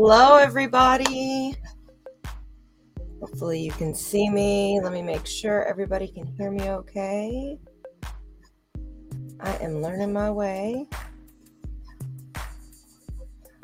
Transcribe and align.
Hello, 0.00 0.36
everybody. 0.36 1.56
Hopefully, 3.18 3.58
you 3.58 3.72
can 3.72 3.92
see 3.92 4.30
me. 4.30 4.78
Let 4.80 4.92
me 4.92 5.02
make 5.02 5.26
sure 5.26 5.64
everybody 5.64 6.06
can 6.06 6.24
hear 6.24 6.52
me 6.52 6.70
okay. 6.70 7.58
I 9.40 9.56
am 9.56 9.82
learning 9.82 10.12
my 10.12 10.30
way. 10.30 10.86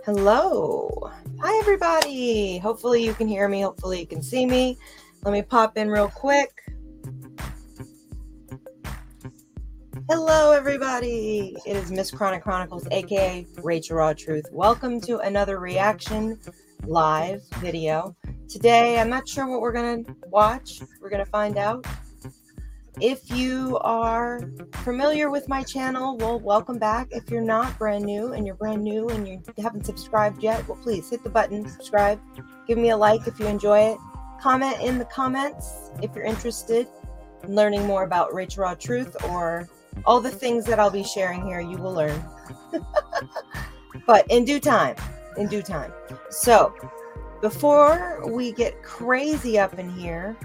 Hello. 0.05 1.09
Hi, 1.41 1.61
everybody. 1.61 2.59
Hopefully, 2.59 3.05
you 3.05 3.15
can 3.15 3.29
hear 3.29 3.47
me. 3.47 3.61
Hopefully, 3.61 4.01
you 4.01 4.07
can 4.09 4.21
see 4.21 4.45
me. 4.45 4.77
Let 5.23 5.31
me 5.31 5.43
pop 5.43 5.79
in 5.79 5.89
real 5.89 6.09
quick. 6.09 6.64
Hello, 10.11 10.53
everybody. 10.53 11.57
It 11.65 11.77
is 11.77 11.91
Miss 11.91 12.11
Chronic 12.11 12.43
Chronicles, 12.43 12.87
aka 12.91 13.47
Rachel 13.63 13.97
Raw 13.97 14.13
Truth. 14.13 14.45
Welcome 14.53 15.01
to 15.01 15.21
another 15.21 15.59
reaction 15.59 16.39
live 16.85 17.43
video. 17.61 18.15
Today, 18.47 19.01
I'm 19.01 19.09
not 19.09 19.27
sure 19.27 19.47
what 19.47 19.63
we're 19.63 19.73
going 19.73 20.05
to 20.05 20.15
watch. 20.27 20.83
We're 21.01 21.09
going 21.09 21.25
to 21.25 21.31
find 21.31 21.57
out. 21.57 21.87
If 23.01 23.31
you 23.31 23.79
are 23.79 24.41
familiar 24.83 25.31
with 25.31 25.49
my 25.49 25.63
channel, 25.63 26.19
well, 26.19 26.39
welcome 26.39 26.79
back. 26.79 27.09
If 27.11 27.31
you're 27.31 27.41
not 27.41 27.79
brand 27.79 28.05
new 28.05 28.35
and 28.35 28.47
you're 28.47 28.57
brand 28.57 28.85
new 28.85 29.09
and 29.09 29.27
you 29.27 29.43
haven't 29.57 29.87
subscribed 29.87 30.43
yet, 30.43 30.69
well, 30.69 30.79
please 30.83 31.09
hit 31.09 31.25
the 31.25 31.31
button, 31.31 31.67
subscribe, 31.67 32.21
give 32.69 32.77
me 32.77 32.91
a 32.91 32.97
like 32.97 33.27
if 33.27 33.41
you 33.41 33.47
enjoy 33.47 33.79
it, 33.79 33.99
comment 34.39 34.77
in 34.83 34.99
the 34.99 35.07
comments 35.07 35.91
if 36.03 36.15
you're 36.15 36.27
interested 36.27 36.89
in 37.43 37.55
learning 37.55 37.87
more 37.87 38.05
about 38.05 38.35
Rachel 38.35 38.65
Raw 38.65 38.75
Truth 38.75 39.17
or 39.31 39.67
all 40.07 40.21
the 40.21 40.31
things 40.31 40.65
that 40.67 40.79
I'll 40.79 40.91
be 40.91 41.05
sharing 41.05 41.43
here, 41.47 41.61
you 41.61 41.79
will 41.79 41.93
learn. 41.93 42.23
but 44.07 44.27
in 44.31 44.45
due 44.45 44.61
time, 44.61 44.97
in 45.37 45.49
due 45.49 45.63
time. 45.63 45.93
So, 46.31 46.75
before 47.41 48.23
we 48.27 48.53
get 48.53 48.83
crazy 48.83 49.59
up 49.59 49.79
in 49.79 49.91
here, 49.91 50.37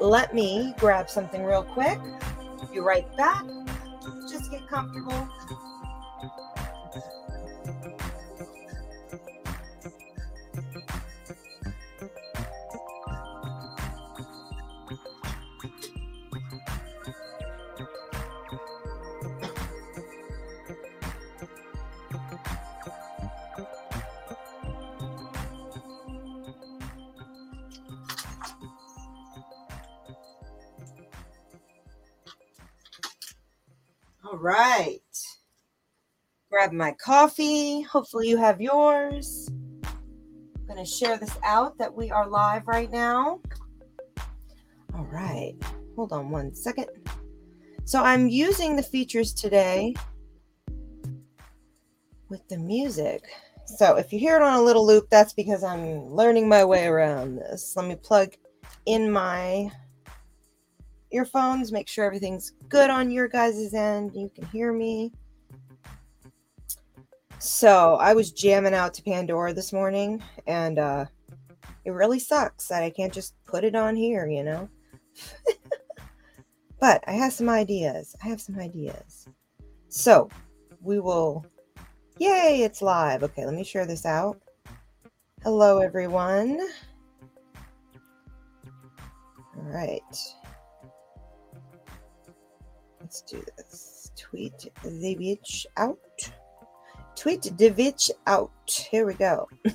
let 0.00 0.34
me 0.34 0.74
grab 0.78 1.10
something 1.10 1.44
real 1.44 1.62
quick. 1.62 1.98
Be 2.72 2.80
right 2.80 3.06
back. 3.16 3.44
Just 4.28 4.50
get 4.50 4.66
comfortable. 4.68 5.28
Right. 34.40 35.00
Grab 36.50 36.72
my 36.72 36.92
coffee. 36.92 37.82
Hopefully, 37.82 38.28
you 38.28 38.36
have 38.36 38.60
yours. 38.60 39.48
I'm 39.84 40.66
going 40.66 40.78
to 40.78 40.84
share 40.84 41.16
this 41.16 41.36
out 41.44 41.78
that 41.78 41.94
we 41.94 42.10
are 42.10 42.26
live 42.26 42.66
right 42.66 42.90
now. 42.90 43.40
All 44.94 45.06
right. 45.12 45.54
Hold 45.94 46.12
on 46.12 46.30
one 46.30 46.54
second. 46.54 46.86
So, 47.84 48.02
I'm 48.02 48.28
using 48.28 48.76
the 48.76 48.82
features 48.82 49.32
today 49.32 49.94
with 52.28 52.46
the 52.48 52.56
music. 52.56 53.22
So, 53.66 53.96
if 53.96 54.12
you 54.12 54.18
hear 54.18 54.36
it 54.36 54.42
on 54.42 54.58
a 54.58 54.62
little 54.62 54.86
loop, 54.86 55.08
that's 55.10 55.32
because 55.32 55.62
I'm 55.62 56.06
learning 56.06 56.48
my 56.48 56.64
way 56.64 56.86
around 56.86 57.36
this. 57.36 57.74
Let 57.76 57.86
me 57.86 57.94
plug 57.96 58.32
in 58.86 59.10
my 59.10 59.70
earphones, 61.10 61.72
make 61.72 61.88
sure 61.88 62.04
everything's 62.04 62.52
good 62.68 62.90
on 62.90 63.10
your 63.10 63.28
guys' 63.28 63.74
end. 63.74 64.14
You 64.14 64.30
can 64.34 64.46
hear 64.46 64.72
me. 64.72 65.12
So 67.38 67.96
I 67.96 68.12
was 68.12 68.32
jamming 68.32 68.74
out 68.74 68.92
to 68.94 69.02
Pandora 69.02 69.54
this 69.54 69.72
morning, 69.72 70.22
and 70.46 70.78
uh, 70.78 71.06
it 71.84 71.90
really 71.92 72.18
sucks 72.18 72.68
that 72.68 72.82
I 72.82 72.90
can't 72.90 73.12
just 73.12 73.34
put 73.46 73.64
it 73.64 73.74
on 73.74 73.96
here, 73.96 74.26
you 74.26 74.44
know? 74.44 74.68
but 76.80 77.02
I 77.06 77.12
have 77.12 77.32
some 77.32 77.48
ideas. 77.48 78.14
I 78.22 78.28
have 78.28 78.40
some 78.40 78.58
ideas. 78.58 79.26
So 79.88 80.28
we 80.82 81.00
will. 81.00 81.46
Yay, 82.18 82.62
it's 82.62 82.82
live. 82.82 83.22
Okay, 83.22 83.46
let 83.46 83.54
me 83.54 83.64
share 83.64 83.86
this 83.86 84.04
out. 84.04 84.38
Hello, 85.42 85.78
everyone. 85.78 86.60
All 89.56 89.72
right. 89.72 90.02
Let's 93.10 93.22
do 93.22 93.44
this. 93.56 94.12
Tweet 94.16 94.68
the 94.84 95.16
bitch 95.16 95.66
out. 95.76 95.98
Tweet 97.16 97.42
the 97.42 97.70
bitch 97.70 98.08
out. 98.28 98.52
Here 98.88 99.04
we 99.04 99.14
go. 99.14 99.48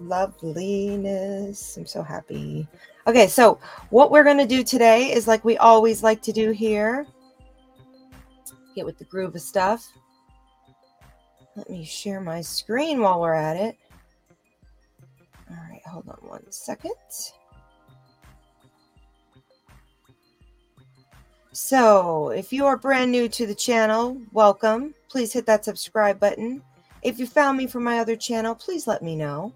Loveliness. 0.00 1.76
I'm 1.76 1.86
so 1.86 2.04
happy. 2.04 2.68
Okay, 3.08 3.26
so 3.26 3.58
what 3.90 4.12
we're 4.12 4.22
going 4.22 4.38
to 4.38 4.46
do 4.46 4.62
today 4.62 5.12
is 5.12 5.26
like 5.26 5.44
we 5.44 5.56
always 5.56 6.04
like 6.04 6.22
to 6.22 6.30
do 6.30 6.52
here 6.52 7.04
get 8.76 8.86
with 8.86 8.98
the 8.98 9.06
groove 9.06 9.34
of 9.34 9.40
stuff. 9.40 9.90
Let 11.56 11.68
me 11.68 11.84
share 11.84 12.20
my 12.20 12.42
screen 12.42 13.00
while 13.00 13.20
we're 13.20 13.34
at 13.34 13.56
it. 13.56 13.76
All 15.50 15.56
right, 15.68 15.82
hold 15.84 16.08
on 16.08 16.18
one 16.28 16.52
second. 16.52 16.94
So, 21.56 22.30
if 22.30 22.52
you 22.52 22.66
are 22.66 22.76
brand 22.76 23.12
new 23.12 23.28
to 23.28 23.46
the 23.46 23.54
channel, 23.54 24.20
welcome. 24.32 24.92
Please 25.08 25.32
hit 25.32 25.46
that 25.46 25.64
subscribe 25.64 26.18
button. 26.18 26.60
If 27.02 27.20
you 27.20 27.28
found 27.28 27.56
me 27.56 27.68
from 27.68 27.84
my 27.84 28.00
other 28.00 28.16
channel, 28.16 28.56
please 28.56 28.88
let 28.88 29.04
me 29.04 29.14
know. 29.14 29.52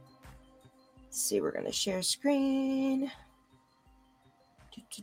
Let's 1.03 1.21
see, 1.21 1.41
we're 1.41 1.51
going 1.51 1.65
to 1.65 1.73
share 1.73 2.01
screen. 2.03 3.11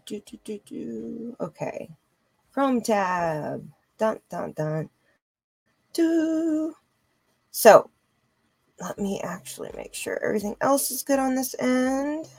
Do, 0.05 0.22
do, 0.45 0.59
do, 0.66 1.35
okay. 1.41 1.89
Chrome 2.53 2.79
tab. 2.79 3.67
Dun, 3.97 4.22
dun, 4.29 4.53
dun. 4.53 4.89
Do. 5.91 6.73
So, 7.51 7.89
let 8.79 8.97
me 8.97 9.19
actually 9.19 9.72
make 9.75 9.94
sure 9.94 10.23
everything 10.23 10.55
else 10.61 10.91
is 10.91 11.03
good 11.03 11.19
on 11.19 11.35
this 11.35 11.55
end. 11.59 12.29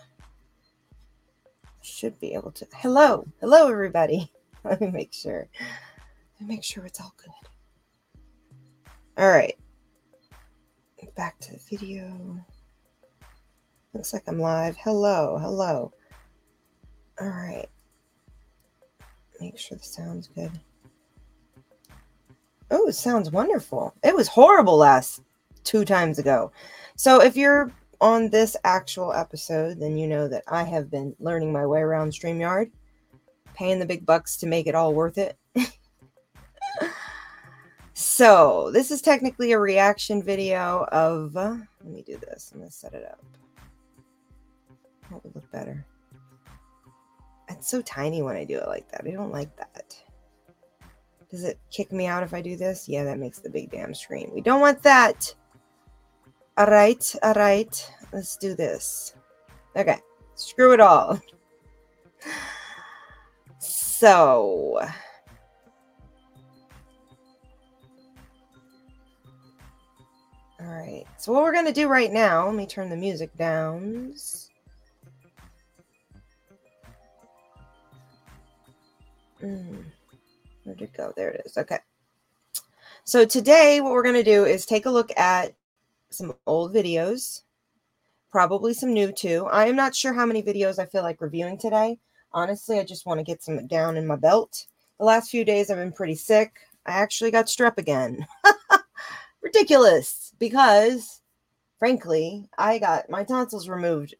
Should 1.82 2.18
be 2.18 2.32
able 2.32 2.52
to. 2.52 2.66
Hello. 2.72 3.28
Hello, 3.38 3.70
everybody. 3.70 4.32
Let 4.70 4.80
me 4.80 4.90
make 4.90 5.12
sure. 5.12 5.48
Me 6.40 6.46
make 6.46 6.64
sure 6.64 6.84
it's 6.84 7.00
all 7.00 7.14
good. 7.16 7.30
All 9.16 9.28
right. 9.28 9.56
Back 11.16 11.38
to 11.40 11.52
the 11.52 11.60
video. 11.70 12.44
Looks 13.94 14.12
like 14.12 14.24
I'm 14.26 14.40
live. 14.40 14.76
Hello. 14.76 15.38
Hello. 15.40 15.92
All 17.20 17.28
right. 17.28 17.68
Make 19.40 19.56
sure 19.56 19.78
the 19.78 19.84
sound's 19.84 20.26
good. 20.28 20.50
Oh, 22.70 22.88
it 22.88 22.94
sounds 22.94 23.30
wonderful. 23.30 23.94
It 24.02 24.16
was 24.16 24.26
horrible 24.26 24.76
last 24.76 25.22
two 25.62 25.84
times 25.84 26.18
ago. 26.18 26.50
So 26.96 27.22
if 27.22 27.36
you're 27.36 27.70
on 28.00 28.30
this 28.30 28.56
actual 28.64 29.12
episode, 29.12 29.78
then 29.78 29.96
you 29.96 30.08
know 30.08 30.26
that 30.26 30.42
I 30.48 30.64
have 30.64 30.90
been 30.90 31.14
learning 31.20 31.52
my 31.52 31.64
way 31.64 31.80
around 31.80 32.10
StreamYard 32.10 32.72
paying 33.56 33.78
the 33.78 33.86
big 33.86 34.06
bucks 34.06 34.36
to 34.36 34.46
make 34.46 34.66
it 34.66 34.74
all 34.74 34.94
worth 34.94 35.18
it. 35.18 35.36
so, 37.94 38.70
this 38.72 38.90
is 38.90 39.00
technically 39.00 39.52
a 39.52 39.58
reaction 39.58 40.22
video 40.22 40.86
of. 40.92 41.36
Uh, 41.36 41.56
let 41.82 41.92
me 41.92 42.02
do 42.02 42.18
this. 42.18 42.50
I'm 42.52 42.60
going 42.60 42.70
to 42.70 42.76
set 42.76 42.94
it 42.94 43.04
up. 43.04 43.24
What 45.08 45.24
would 45.24 45.34
look 45.34 45.50
better? 45.50 45.84
It's 47.48 47.68
so 47.68 47.80
tiny 47.82 48.22
when 48.22 48.36
I 48.36 48.44
do 48.44 48.58
it 48.58 48.68
like 48.68 48.90
that. 48.90 49.02
I 49.06 49.10
don't 49.10 49.32
like 49.32 49.56
that. 49.56 49.96
Does 51.30 51.44
it 51.44 51.58
kick 51.70 51.92
me 51.92 52.06
out 52.06 52.22
if 52.22 52.34
I 52.34 52.40
do 52.40 52.56
this? 52.56 52.88
Yeah, 52.88 53.04
that 53.04 53.18
makes 53.18 53.38
the 53.38 53.50
big 53.50 53.70
damn 53.70 53.94
screen. 53.94 54.30
We 54.34 54.40
don't 54.40 54.60
want 54.60 54.82
that. 54.82 55.34
All 56.56 56.66
right, 56.66 57.14
all 57.22 57.34
right. 57.34 57.92
Let's 58.12 58.36
do 58.36 58.54
this. 58.54 59.14
Okay, 59.76 59.98
screw 60.34 60.72
it 60.72 60.80
all. 60.80 61.20
So, 63.98 64.78
all 70.60 70.66
right. 70.66 71.06
So, 71.16 71.32
what 71.32 71.42
we're 71.42 71.54
going 71.54 71.64
to 71.64 71.72
do 71.72 71.88
right 71.88 72.12
now, 72.12 72.44
let 72.44 72.54
me 72.54 72.66
turn 72.66 72.90
the 72.90 72.96
music 72.96 73.34
down. 73.38 74.12
Mm, 79.42 79.84
where'd 80.64 80.82
it 80.82 80.92
go? 80.92 81.14
There 81.16 81.30
it 81.30 81.46
is. 81.46 81.56
Okay. 81.56 81.78
So 83.04 83.24
today, 83.24 83.80
what 83.80 83.92
we're 83.92 84.02
going 84.02 84.14
to 84.16 84.22
do 84.22 84.44
is 84.44 84.66
take 84.66 84.84
a 84.84 84.90
look 84.90 85.10
at 85.16 85.54
some 86.10 86.34
old 86.46 86.74
videos, 86.74 87.44
probably 88.30 88.74
some 88.74 88.92
new 88.92 89.10
too. 89.10 89.46
I 89.50 89.68
am 89.68 89.76
not 89.76 89.94
sure 89.94 90.12
how 90.12 90.26
many 90.26 90.42
videos 90.42 90.78
I 90.78 90.84
feel 90.84 91.02
like 91.02 91.22
reviewing 91.22 91.56
today. 91.56 91.98
Honestly, 92.36 92.78
I 92.78 92.84
just 92.84 93.06
want 93.06 93.18
to 93.18 93.24
get 93.24 93.42
some 93.42 93.66
down 93.66 93.96
in 93.96 94.06
my 94.06 94.14
belt. 94.14 94.66
The 94.98 95.06
last 95.06 95.30
few 95.30 95.42
days 95.42 95.70
I've 95.70 95.78
been 95.78 95.90
pretty 95.90 96.14
sick. 96.14 96.58
I 96.84 96.92
actually 96.92 97.30
got 97.30 97.46
strep 97.46 97.78
again. 97.78 98.26
Ridiculous 99.40 100.34
because 100.38 101.22
frankly, 101.78 102.46
I 102.58 102.78
got 102.78 103.08
my 103.08 103.24
tonsils 103.24 103.70
removed 103.70 104.14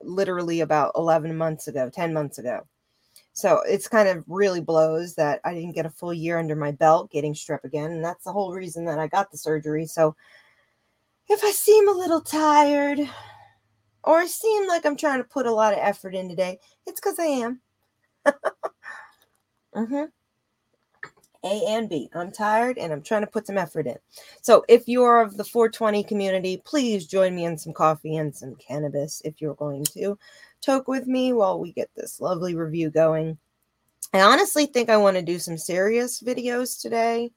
literally 0.00 0.62
about 0.62 0.90
11 0.96 1.36
months 1.36 1.68
ago, 1.68 1.88
10 1.88 2.12
months 2.12 2.38
ago. 2.38 2.66
So 3.32 3.62
it's 3.64 3.86
kind 3.86 4.08
of 4.08 4.24
really 4.26 4.60
blows 4.60 5.14
that 5.14 5.40
I 5.44 5.54
didn't 5.54 5.76
get 5.76 5.86
a 5.86 5.90
full 5.90 6.12
year 6.12 6.40
under 6.40 6.56
my 6.56 6.72
belt 6.72 7.12
getting 7.12 7.32
strep 7.32 7.62
again. 7.62 7.92
And 7.92 8.04
that's 8.04 8.24
the 8.24 8.32
whole 8.32 8.52
reason 8.52 8.84
that 8.86 8.98
I 8.98 9.06
got 9.06 9.30
the 9.30 9.38
surgery. 9.38 9.86
So 9.86 10.16
if 11.28 11.44
I 11.44 11.52
seem 11.52 11.88
a 11.88 11.92
little 11.92 12.22
tired 12.22 13.08
or 14.04 14.26
seem 14.26 14.68
like 14.68 14.84
I'm 14.84 14.96
trying 14.96 15.18
to 15.18 15.28
put 15.28 15.46
a 15.46 15.52
lot 15.52 15.72
of 15.72 15.78
effort 15.80 16.14
in 16.14 16.28
today, 16.28 16.58
it's 16.86 17.00
because 17.00 17.18
I 17.18 17.24
am. 17.24 17.60
mm-hmm. 19.74 20.04
A 21.44 21.64
and 21.66 21.88
B. 21.88 22.08
I'm 22.14 22.30
tired 22.30 22.78
and 22.78 22.92
I'm 22.92 23.02
trying 23.02 23.22
to 23.22 23.26
put 23.26 23.46
some 23.46 23.58
effort 23.58 23.86
in. 23.86 23.96
So 24.42 24.64
if 24.68 24.86
you're 24.86 25.20
of 25.20 25.36
the 25.36 25.44
420 25.44 26.04
community, 26.04 26.62
please 26.64 27.06
join 27.06 27.34
me 27.34 27.46
in 27.46 27.58
some 27.58 27.72
coffee 27.72 28.16
and 28.16 28.34
some 28.34 28.54
cannabis 28.56 29.22
if 29.24 29.40
you're 29.40 29.54
going 29.54 29.84
to 29.86 30.16
toke 30.60 30.86
with 30.86 31.06
me 31.06 31.32
while 31.32 31.58
we 31.58 31.72
get 31.72 31.90
this 31.96 32.20
lovely 32.20 32.54
review 32.54 32.90
going. 32.90 33.38
I 34.14 34.20
honestly 34.20 34.66
think 34.66 34.88
I 34.88 34.98
want 34.98 35.16
to 35.16 35.22
do 35.22 35.38
some 35.38 35.58
serious 35.58 36.22
videos 36.22 36.80
today 36.80 37.32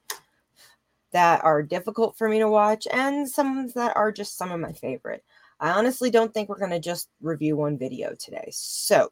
that 1.12 1.42
are 1.42 1.62
difficult 1.62 2.16
for 2.16 2.28
me 2.28 2.38
to 2.38 2.48
watch 2.48 2.86
and 2.92 3.28
some 3.28 3.68
that 3.74 3.96
are 3.96 4.12
just 4.12 4.36
some 4.36 4.52
of 4.52 4.60
my 4.60 4.72
favorite. 4.72 5.24
I 5.60 5.70
honestly 5.70 6.10
don't 6.10 6.32
think 6.32 6.48
we're 6.48 6.58
going 6.58 6.70
to 6.70 6.78
just 6.80 7.08
review 7.20 7.56
one 7.56 7.78
video 7.78 8.14
today. 8.14 8.48
So 8.52 9.10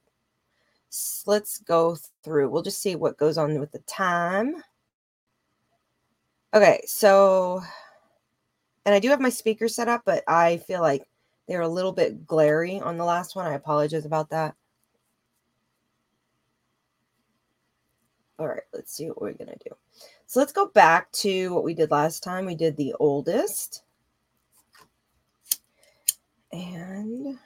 let's 1.27 1.59
go 1.59 1.97
through. 2.23 2.51
We'll 2.51 2.63
just 2.63 2.83
see 2.83 2.97
what 2.97 3.17
goes 3.17 3.39
on 3.39 3.59
with 3.59 3.73
the 3.73 3.79
time. 3.81 4.63
Okay, 6.53 6.83
so 6.87 7.63
and 8.85 8.95
I 8.95 8.99
do 8.99 9.09
have 9.09 9.21
my 9.21 9.31
speaker 9.31 9.69
set 9.69 9.89
up, 9.89 10.03
but 10.05 10.23
I 10.29 10.59
feel 10.59 10.81
like 10.81 11.09
they're 11.49 11.63
a 11.63 11.69
little 11.69 11.93
bit 11.93 12.27
glary 12.27 12.81
on 12.81 12.97
the 12.97 13.05
last 13.05 13.35
one. 13.35 13.47
I 13.47 13.55
apologize 13.55 14.05
about 14.05 14.31
that. 14.31 14.55
All 18.39 18.49
right, 18.49 18.63
let's 18.73 18.93
see 18.93 19.09
what 19.09 19.23
we're 19.23 19.33
going 19.33 19.49
to 19.49 19.69
do. 19.69 19.77
So 20.27 20.41
let's 20.41 20.53
go 20.53 20.67
back 20.67 21.11
to 21.13 21.55
what 21.55 21.65
we 21.65 21.73
did 21.73 21.91
last 21.91 22.23
time. 22.23 22.47
We 22.47 22.57
did 22.57 22.77
the 22.77 22.95
oldest. 22.99 23.84
And 26.55 27.37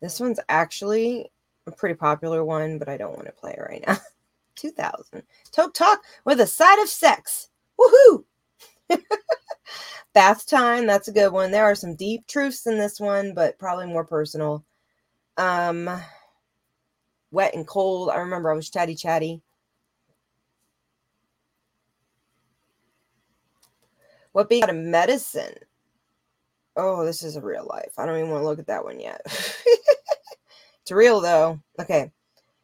this 0.00 0.20
one's 0.20 0.38
actually 0.48 1.28
a 1.66 1.72
pretty 1.72 1.96
popular 1.96 2.44
one, 2.44 2.78
but 2.78 2.88
I 2.88 2.96
don't 2.96 3.16
want 3.16 3.26
to 3.26 3.32
play 3.32 3.52
it 3.58 3.60
right 3.60 3.84
now. 3.86 3.96
2000. 4.54 5.22
Toke 5.50 5.74
Talk 5.74 6.04
with 6.24 6.40
a 6.40 6.46
side 6.46 6.80
of 6.80 6.88
sex. 6.88 7.48
Woohoo! 7.80 8.24
Bath 10.12 10.46
time, 10.46 10.86
that's 10.86 11.08
a 11.08 11.12
good 11.12 11.32
one. 11.32 11.50
There 11.50 11.64
are 11.64 11.74
some 11.74 11.96
deep 11.96 12.28
truths 12.28 12.66
in 12.66 12.78
this 12.78 13.00
one, 13.00 13.34
but 13.34 13.58
probably 13.58 13.86
more 13.86 14.04
personal. 14.04 14.64
Um, 15.36 15.90
wet 17.32 17.54
and 17.56 17.66
cold. 17.66 18.10
I 18.10 18.18
remember 18.18 18.52
I 18.52 18.56
was 18.56 18.70
chatty 18.70 18.94
chatty. 18.94 19.42
What 24.30 24.48
being 24.48 24.62
out 24.62 24.70
of 24.70 24.76
medicine? 24.76 25.54
Oh, 26.80 27.04
this 27.04 27.24
is 27.24 27.34
a 27.34 27.40
real 27.40 27.66
life. 27.68 27.92
I 27.98 28.06
don't 28.06 28.16
even 28.16 28.30
want 28.30 28.42
to 28.42 28.46
look 28.46 28.60
at 28.60 28.68
that 28.68 28.84
one 28.84 29.00
yet. 29.00 29.20
it's 29.26 30.92
real 30.92 31.20
though. 31.20 31.58
Okay. 31.80 32.12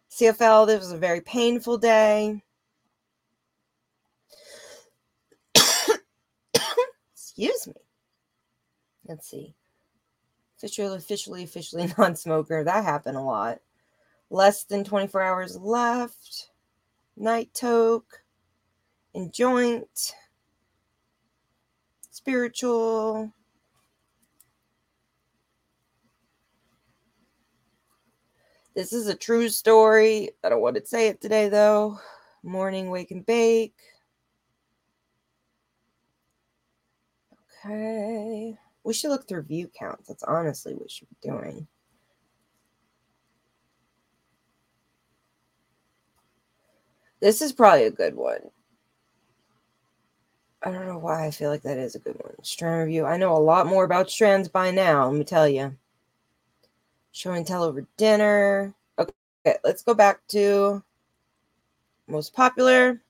CFL, 0.09 0.69
this 0.69 0.79
was 0.79 0.93
a 0.93 0.97
very 0.99 1.21
painful 1.21 1.79
day. 1.79 2.41
Excuse 7.13 7.67
me. 7.67 7.75
Let's 9.09 9.29
see. 9.29 9.57
Officially, 10.59 10.97
officially, 10.97 11.43
officially 11.45 11.93
non 11.99 12.15
smoker. 12.15 12.63
That 12.63 12.85
happened 12.85 13.17
a 13.17 13.21
lot. 13.21 13.59
Less 14.31 14.63
than 14.63 14.85
24 14.85 15.23
hours 15.23 15.59
left. 15.59 16.51
Night 17.17 17.53
toke. 17.53 18.23
And 19.13 19.33
joint. 19.33 20.15
Spiritual. 22.13 23.33
This 28.75 28.93
is 28.93 29.07
a 29.07 29.15
true 29.15 29.49
story. 29.49 30.31
I 30.43 30.49
don't 30.49 30.61
want 30.61 30.77
to 30.77 30.85
say 30.85 31.07
it 31.07 31.21
today, 31.21 31.49
though. 31.49 31.99
Morning, 32.43 32.91
wake 32.91 33.13
and 33.13 33.25
bake. 33.25 33.77
Okay. 37.65 38.59
We 38.83 38.93
should 38.93 39.11
look 39.11 39.29
through 39.29 39.43
view 39.43 39.69
counts. 39.69 40.09
That's 40.09 40.25
honestly 40.25 40.75
what 40.75 40.83
we 40.83 40.89
should 40.89 41.09
be 41.09 41.29
doing. 41.29 41.67
This 47.21 47.41
is 47.41 47.53
probably 47.53 47.85
a 47.85 47.91
good 47.91 48.17
one. 48.17 48.51
I 50.63 50.71
don't 50.71 50.87
know 50.87 50.99
why 50.99 51.27
I 51.27 51.31
feel 51.31 51.51
like 51.51 51.63
that 51.63 51.79
is 51.79 51.95
a 51.95 52.01
good 52.01 52.17
one. 52.21 52.35
Strand 52.43 52.87
review. 52.87 53.07
I 53.07 53.19
know 53.19 53.37
a 53.37 53.39
lot 53.39 53.67
more 53.67 53.85
about 53.85 54.11
strands 54.11 54.49
by 54.49 54.71
now, 54.71 55.07
let 55.09 55.17
me 55.17 55.25
tell 55.25 55.49
you. 55.49 55.77
Show 57.15 57.31
and 57.31 57.47
tell 57.47 57.63
over 57.63 57.87
dinner. 57.97 58.75
Okay, 58.99 59.57
let's 59.63 59.85
go 59.85 59.95
back 59.95 60.27
to 60.31 60.83
most 62.09 62.35
popular. 62.35 63.01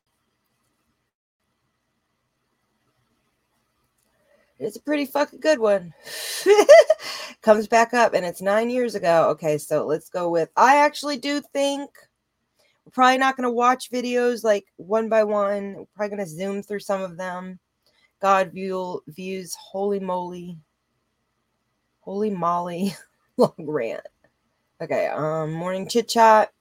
It's 4.59 4.77
a 4.77 4.83
pretty 4.83 5.07
fucking 5.07 5.41
good 5.41 5.59
one. 5.59 5.95
Comes 7.41 7.67
back 7.67 7.95
up 7.95 8.13
and 8.13 8.27
it's 8.27 8.43
nine 8.43 8.69
years 8.69 8.95
ago. 8.95 9.31
Okay, 9.31 9.57
so 9.57 9.87
let's 9.87 10.11
go 10.11 10.29
with. 10.29 10.51
I 10.55 10.77
actually 10.77 11.17
do 11.17 11.41
think 11.41 11.89
we're 12.85 12.91
probably 12.93 13.17
not 13.17 13.39
going 13.39 13.49
to 13.49 13.51
watch 13.51 13.91
videos 13.91 14.45
like 14.45 14.67
one 14.77 15.09
by 15.09 15.25
one. 15.25 15.77
We're 15.77 15.87
probably 15.97 16.17
going 16.17 16.29
to 16.29 16.35
zoom 16.35 16.63
through 16.63 16.81
some 16.81 17.01
of 17.01 17.17
them. 17.17 17.59
God 18.21 18.53
view, 18.53 19.01
views, 19.09 19.57
holy 19.59 19.99
moly, 19.99 20.59
holy 22.01 22.29
molly. 22.29 22.95
long 23.39 23.55
rant. 23.59 24.07
Okay, 24.83 25.09
um, 25.09 25.53
morning 25.53 25.89
chit 25.89 26.09
chat. 26.09 26.53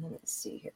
Let 0.00 0.12
me 0.12 0.18
see 0.24 0.58
here. 0.58 0.72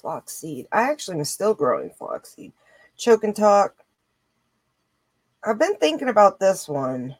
Flaxseed. 0.00 0.66
I 0.72 0.90
actually 0.90 1.18
am 1.18 1.24
still 1.24 1.54
growing 1.54 1.90
flaxseed. 1.90 2.52
Choke 2.96 3.24
and 3.24 3.36
talk. 3.36 3.76
I've 5.44 5.58
been 5.58 5.76
thinking 5.76 6.08
about 6.08 6.40
this 6.40 6.68
one. 6.68 7.16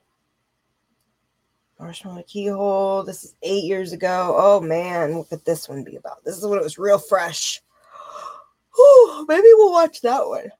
Marshmallow 1.85 2.25
Keyhole. 2.26 3.03
This 3.03 3.25
is 3.25 3.35
eight 3.43 3.64
years 3.64 3.93
ago. 3.93 4.35
Oh 4.38 4.59
man, 4.59 5.19
what 5.19 5.29
could 5.29 5.45
this 5.45 5.69
one 5.69 5.85
be 5.85 5.97
about? 5.97 6.25
This 6.25 6.38
is 6.38 6.47
when 6.47 6.59
it 6.59 6.64
was 6.64 6.79
real 6.79 6.99
fresh. 6.99 7.61
Whew, 8.75 9.26
maybe 9.29 9.49
we'll 9.53 9.71
watch 9.71 10.00
that 10.00 10.26
one. 10.26 10.50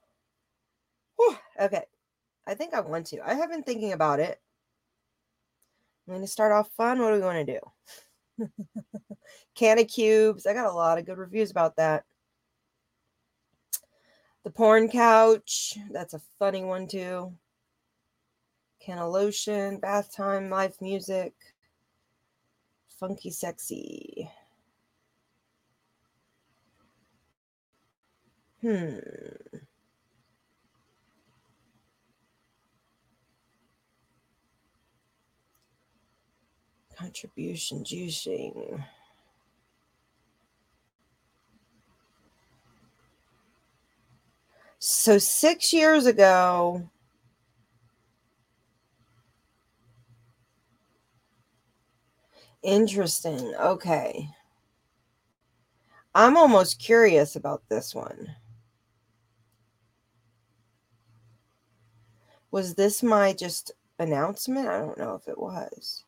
Whew, 1.17 1.37
okay. 1.59 1.85
I 2.47 2.53
think 2.53 2.75
I 2.75 2.81
want 2.81 3.07
to. 3.07 3.27
I 3.27 3.33
have 3.33 3.51
been 3.51 3.63
thinking 3.63 3.95
about 3.95 4.21
it. 4.21 4.39
I'm 6.07 6.13
going 6.13 6.21
to 6.21 6.31
start 6.31 6.53
off 6.53 6.71
fun. 6.77 7.01
What 7.01 7.09
do 7.09 7.15
we 7.15 7.21
want 7.23 7.47
to 7.47 7.59
do? 8.39 8.47
Can 9.55 9.79
of 9.79 9.89
cubes. 9.89 10.45
I 10.45 10.53
got 10.53 10.71
a 10.71 10.77
lot 10.77 10.99
of 10.99 11.07
good 11.07 11.17
reviews 11.17 11.51
about 11.51 11.77
that. 11.77 12.05
The 14.45 14.51
porn 14.51 14.91
couch. 14.91 15.79
That's 15.91 16.13
a 16.13 16.21
funny 16.39 16.65
one 16.65 16.87
too. 16.87 17.33
Can 18.85 18.99
of 18.99 19.13
Lotion, 19.13 19.79
Bath 19.79 20.15
Time, 20.15 20.51
Live 20.51 20.77
Music, 20.83 21.33
Funky 23.01 23.31
Sexy. 23.31 24.31
Hmm. 28.61 28.99
Contribution 36.95 37.85
juicing. 37.85 38.85
So, 44.79 45.17
six 45.17 45.73
years 45.73 46.05
ago, 46.05 46.91
Interesting. 52.65 53.55
Okay. 53.61 54.31
I'm 56.15 56.37
almost 56.37 56.81
curious 56.81 57.37
about 57.37 57.63
this 57.69 57.95
one. 57.95 58.35
Was 62.51 62.75
this 62.75 63.03
my 63.03 63.35
just 63.35 63.73
announcement? 63.99 64.69
I 64.69 64.79
don't 64.79 64.97
know 64.97 65.15
if 65.15 65.29
it 65.29 65.39
was. 65.39 66.05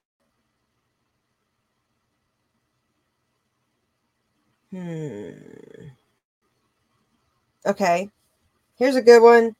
Hmm. 4.70 5.32
Okay. 7.66 8.08
Here's 8.76 8.96
a 8.96 9.02
good 9.02 9.22
one. 9.22 9.54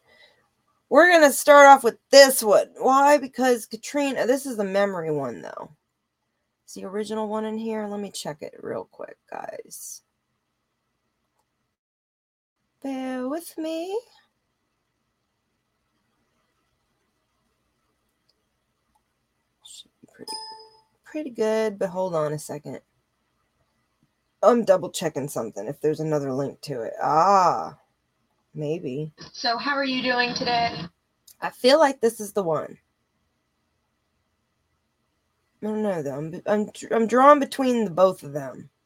We're 0.88 1.10
going 1.10 1.28
to 1.28 1.32
start 1.32 1.66
off 1.66 1.84
with 1.84 1.98
this 2.10 2.42
one. 2.42 2.68
Why? 2.78 3.18
Because 3.18 3.66
Katrina, 3.66 4.26
this 4.26 4.46
is 4.46 4.56
the 4.56 4.64
memory 4.64 5.10
one 5.10 5.42
though. 5.42 5.70
Is 6.66 6.74
the 6.74 6.84
original 6.84 7.28
one 7.28 7.44
in 7.44 7.58
here? 7.58 7.86
Let 7.86 8.00
me 8.00 8.10
check 8.10 8.42
it 8.42 8.54
real 8.60 8.88
quick, 8.90 9.16
guys. 9.30 10.02
Bear 12.82 13.28
with 13.28 13.56
me. 13.56 13.98
Should 19.64 19.90
be 20.00 20.08
pretty 20.12 20.32
pretty 21.04 21.30
good, 21.30 21.78
but 21.78 21.90
hold 21.90 22.14
on 22.14 22.32
a 22.32 22.38
second. 22.38 22.80
I'm 24.42 24.64
double 24.64 24.90
checking 24.90 25.28
something 25.28 25.66
if 25.66 25.80
there's 25.80 26.00
another 26.00 26.32
link 26.32 26.60
to 26.62 26.82
it. 26.82 26.92
Ah, 27.02 27.78
maybe. 28.54 29.12
So, 29.32 29.56
how 29.56 29.72
are 29.72 29.84
you 29.84 30.02
doing 30.02 30.34
today? 30.34 30.76
I 31.40 31.50
feel 31.50 31.78
like 31.78 32.00
this 32.00 32.20
is 32.20 32.32
the 32.32 32.42
one. 32.42 32.78
I 35.66 35.68
don't 35.68 35.82
know 35.82 36.00
though. 36.00 36.14
I'm 36.16 36.42
I'm 36.46 36.70
I'm 36.92 37.06
drawn 37.08 37.40
between 37.40 37.84
the 37.84 37.90
both 37.90 38.22
of 38.22 38.32
them. 38.32 38.70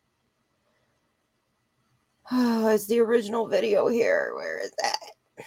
Oh, 2.33 2.69
it's 2.69 2.87
the 2.87 3.01
original 3.01 3.49
video 3.49 3.89
here. 3.89 4.33
Where 4.37 4.61
is 4.61 4.71
that? 4.81 5.45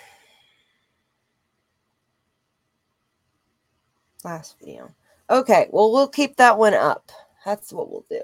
Last 4.26 4.60
video. 4.60 4.94
Okay, 5.30 5.70
well, 5.72 5.94
we'll 5.94 6.10
keep 6.10 6.36
that 6.36 6.58
one 6.58 6.74
up. 6.74 7.10
That's 7.46 7.72
what 7.72 7.90
we'll 7.90 8.06
do. 8.10 8.22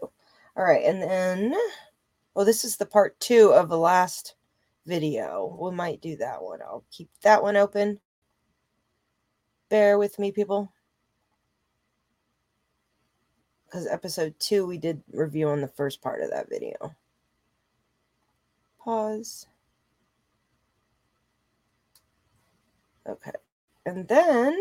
All 0.58 0.66
right, 0.66 0.84
and 0.86 1.02
then, 1.02 1.56
well, 2.36 2.46
this 2.46 2.66
is 2.66 2.76
the 2.76 2.86
part 2.86 3.18
two 3.22 3.54
of 3.54 3.70
the 3.70 3.78
last 3.78 4.36
video. 4.86 5.58
We 5.62 5.72
might 5.72 6.02
do 6.02 6.18
that 6.18 6.44
one. 6.44 6.62
I'll 6.62 6.84
keep 6.92 7.10
that 7.24 7.42
one 7.42 7.56
open. 7.56 8.00
Bear 9.70 9.98
with 9.98 10.20
me, 10.20 10.34
people. 10.34 10.74
Because 13.70 13.86
episode 13.86 14.34
two, 14.40 14.66
we 14.66 14.78
did 14.80 15.04
review 15.12 15.50
on 15.50 15.62
the 15.62 15.68
first 15.68 16.02
part 16.02 16.24
of 16.24 16.32
that 16.32 16.50
video. 16.50 16.96
Pause. 18.80 19.46
Okay. 23.08 23.32
And 23.86 24.08
then 24.08 24.60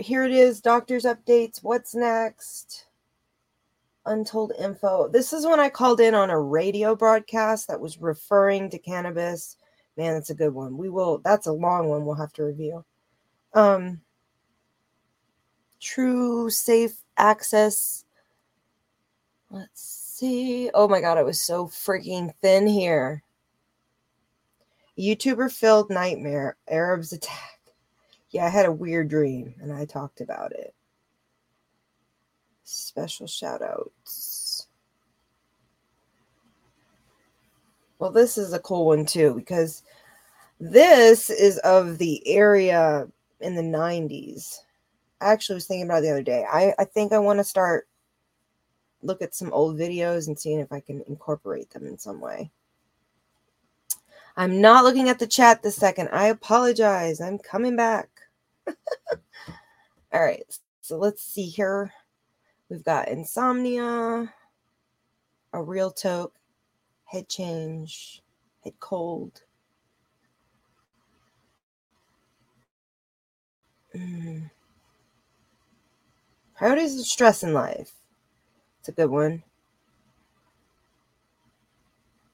here 0.00 0.24
it 0.24 0.32
is 0.32 0.60
doctor's 0.60 1.04
updates 1.04 1.62
what's 1.62 1.94
next 1.94 2.86
untold 4.06 4.52
info 4.58 5.08
this 5.08 5.32
is 5.32 5.44
when 5.44 5.60
i 5.60 5.68
called 5.68 6.00
in 6.00 6.14
on 6.14 6.30
a 6.30 6.40
radio 6.40 6.94
broadcast 6.96 7.68
that 7.68 7.80
was 7.80 8.00
referring 8.00 8.70
to 8.70 8.78
cannabis 8.78 9.56
man 9.96 10.14
that's 10.14 10.30
a 10.30 10.34
good 10.34 10.54
one 10.54 10.78
we 10.78 10.88
will 10.88 11.18
that's 11.18 11.46
a 11.46 11.52
long 11.52 11.88
one 11.88 12.06
we'll 12.06 12.14
have 12.14 12.32
to 12.32 12.44
review 12.44 12.82
um 13.54 14.00
true 15.80 16.50
safe 16.50 16.96
access 17.16 18.04
let's 19.50 19.82
see 19.82 20.70
oh 20.74 20.88
my 20.88 21.00
god 21.00 21.18
it 21.18 21.24
was 21.24 21.40
so 21.40 21.66
freaking 21.66 22.34
thin 22.42 22.66
here 22.66 23.22
youtuber 24.98 25.50
filled 25.52 25.90
nightmare 25.90 26.56
arabs 26.68 27.12
attack 27.12 27.56
yeah, 28.36 28.44
I 28.44 28.48
had 28.50 28.66
a 28.66 28.72
weird 28.72 29.08
dream 29.08 29.54
and 29.62 29.72
I 29.72 29.86
talked 29.86 30.20
about 30.20 30.52
it. 30.52 30.74
Special 32.64 33.26
shout 33.26 33.62
outs. 33.62 34.66
Well, 37.98 38.10
this 38.10 38.36
is 38.36 38.52
a 38.52 38.58
cool 38.58 38.84
one 38.84 39.06
too 39.06 39.32
because 39.34 39.82
this 40.60 41.30
is 41.30 41.56
of 41.58 41.96
the 41.96 42.26
area 42.28 43.08
in 43.40 43.54
the 43.54 43.62
90s. 43.62 44.58
I 45.20 45.32
actually 45.32 45.54
was 45.54 45.66
thinking 45.66 45.86
about 45.86 46.02
the 46.02 46.10
other 46.10 46.22
day. 46.22 46.44
I, 46.50 46.74
I 46.78 46.84
think 46.84 47.12
I 47.12 47.18
want 47.18 47.38
to 47.38 47.44
start 47.44 47.88
look 49.02 49.22
at 49.22 49.34
some 49.34 49.52
old 49.52 49.78
videos 49.78 50.26
and 50.26 50.38
seeing 50.38 50.58
if 50.58 50.72
I 50.72 50.80
can 50.80 51.02
incorporate 51.06 51.70
them 51.70 51.86
in 51.86 51.98
some 51.98 52.20
way. 52.20 52.50
I'm 54.36 54.60
not 54.60 54.84
looking 54.84 55.08
at 55.08 55.18
the 55.18 55.26
chat 55.26 55.62
this 55.62 55.76
second. 55.76 56.08
I 56.12 56.26
apologize. 56.26 57.20
I'm 57.20 57.38
coming 57.38 57.76
back. 57.76 58.08
All 60.12 60.22
right, 60.22 60.44
so 60.80 60.98
let's 60.98 61.22
see 61.22 61.46
here. 61.46 61.92
We've 62.68 62.84
got 62.84 63.08
insomnia, 63.08 64.32
a 65.52 65.62
real 65.62 65.90
toke, 65.90 66.34
head 67.04 67.28
change, 67.28 68.22
head 68.62 68.74
cold. 68.80 69.42
Mm. 73.94 74.50
Priorities 76.56 76.98
of 76.98 77.06
stress 77.06 77.42
in 77.42 77.52
life. 77.52 77.92
It's 78.80 78.88
a 78.88 78.92
good 78.92 79.10
one. 79.10 79.42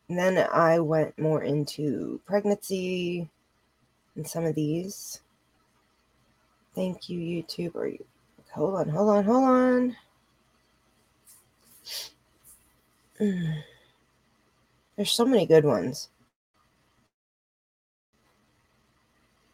And 0.08 0.18
then 0.18 0.46
I 0.52 0.78
went 0.78 1.18
more 1.18 1.42
into 1.42 2.20
pregnancy 2.26 3.28
and 4.14 4.26
some 4.26 4.44
of 4.44 4.54
these. 4.54 5.20
Thank 6.74 7.08
you, 7.08 7.18
YouTube. 7.18 7.74
Are 7.76 7.86
you 7.86 8.04
hold 8.52 8.74
on, 8.76 8.88
hold 8.90 9.08
on, 9.08 9.24
hold 9.24 9.44
on. 9.44 9.96
There's 14.96 15.10
so 15.10 15.24
many 15.24 15.46
good 15.46 15.64
ones. 15.64 16.08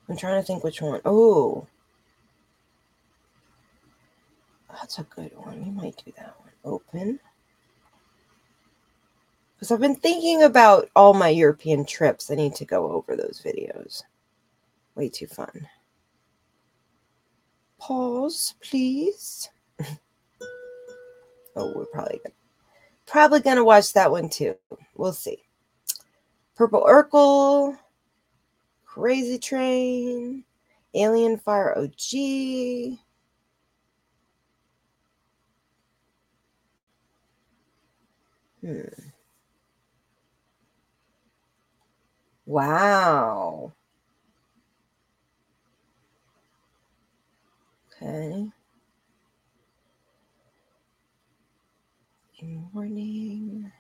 I'm 0.08 0.16
trying 0.16 0.40
to 0.40 0.46
think 0.46 0.64
which 0.64 0.80
one. 0.82 1.00
Oh, 1.04 1.66
that's 4.80 4.98
a 4.98 5.04
good 5.04 5.32
one. 5.36 5.64
We 5.64 5.70
might 5.70 6.02
do 6.04 6.12
that 6.16 6.34
one. 6.40 6.50
Open. 6.64 7.20
Because 9.54 9.72
I've 9.72 9.80
been 9.80 9.96
thinking 9.96 10.42
about 10.42 10.88
all 10.94 11.14
my 11.14 11.28
European 11.28 11.84
trips. 11.84 12.30
I 12.30 12.36
need 12.36 12.54
to 12.56 12.64
go 12.64 12.92
over 12.92 13.16
those 13.16 13.42
videos. 13.44 14.04
Way 14.94 15.08
too 15.08 15.26
fun. 15.26 15.68
Pause, 17.78 18.54
please. 18.62 19.50
oh, 21.56 21.72
we're 21.74 21.86
probably 21.86 22.20
gonna 22.22 22.34
probably 23.06 23.40
gonna 23.40 23.64
watch 23.64 23.92
that 23.94 24.10
one 24.10 24.28
too. 24.28 24.54
We'll 24.94 25.12
see. 25.12 25.44
Purple 26.54 26.82
Urkel, 26.82 27.76
Crazy 28.84 29.38
Train, 29.38 30.44
Alien 30.94 31.38
Fire 31.38 31.76
OG. 31.78 32.98
Hmm. 38.68 38.82
Wow. 42.44 43.72
Okay. 48.02 48.50
Good 52.38 52.74
morning. 52.74 53.72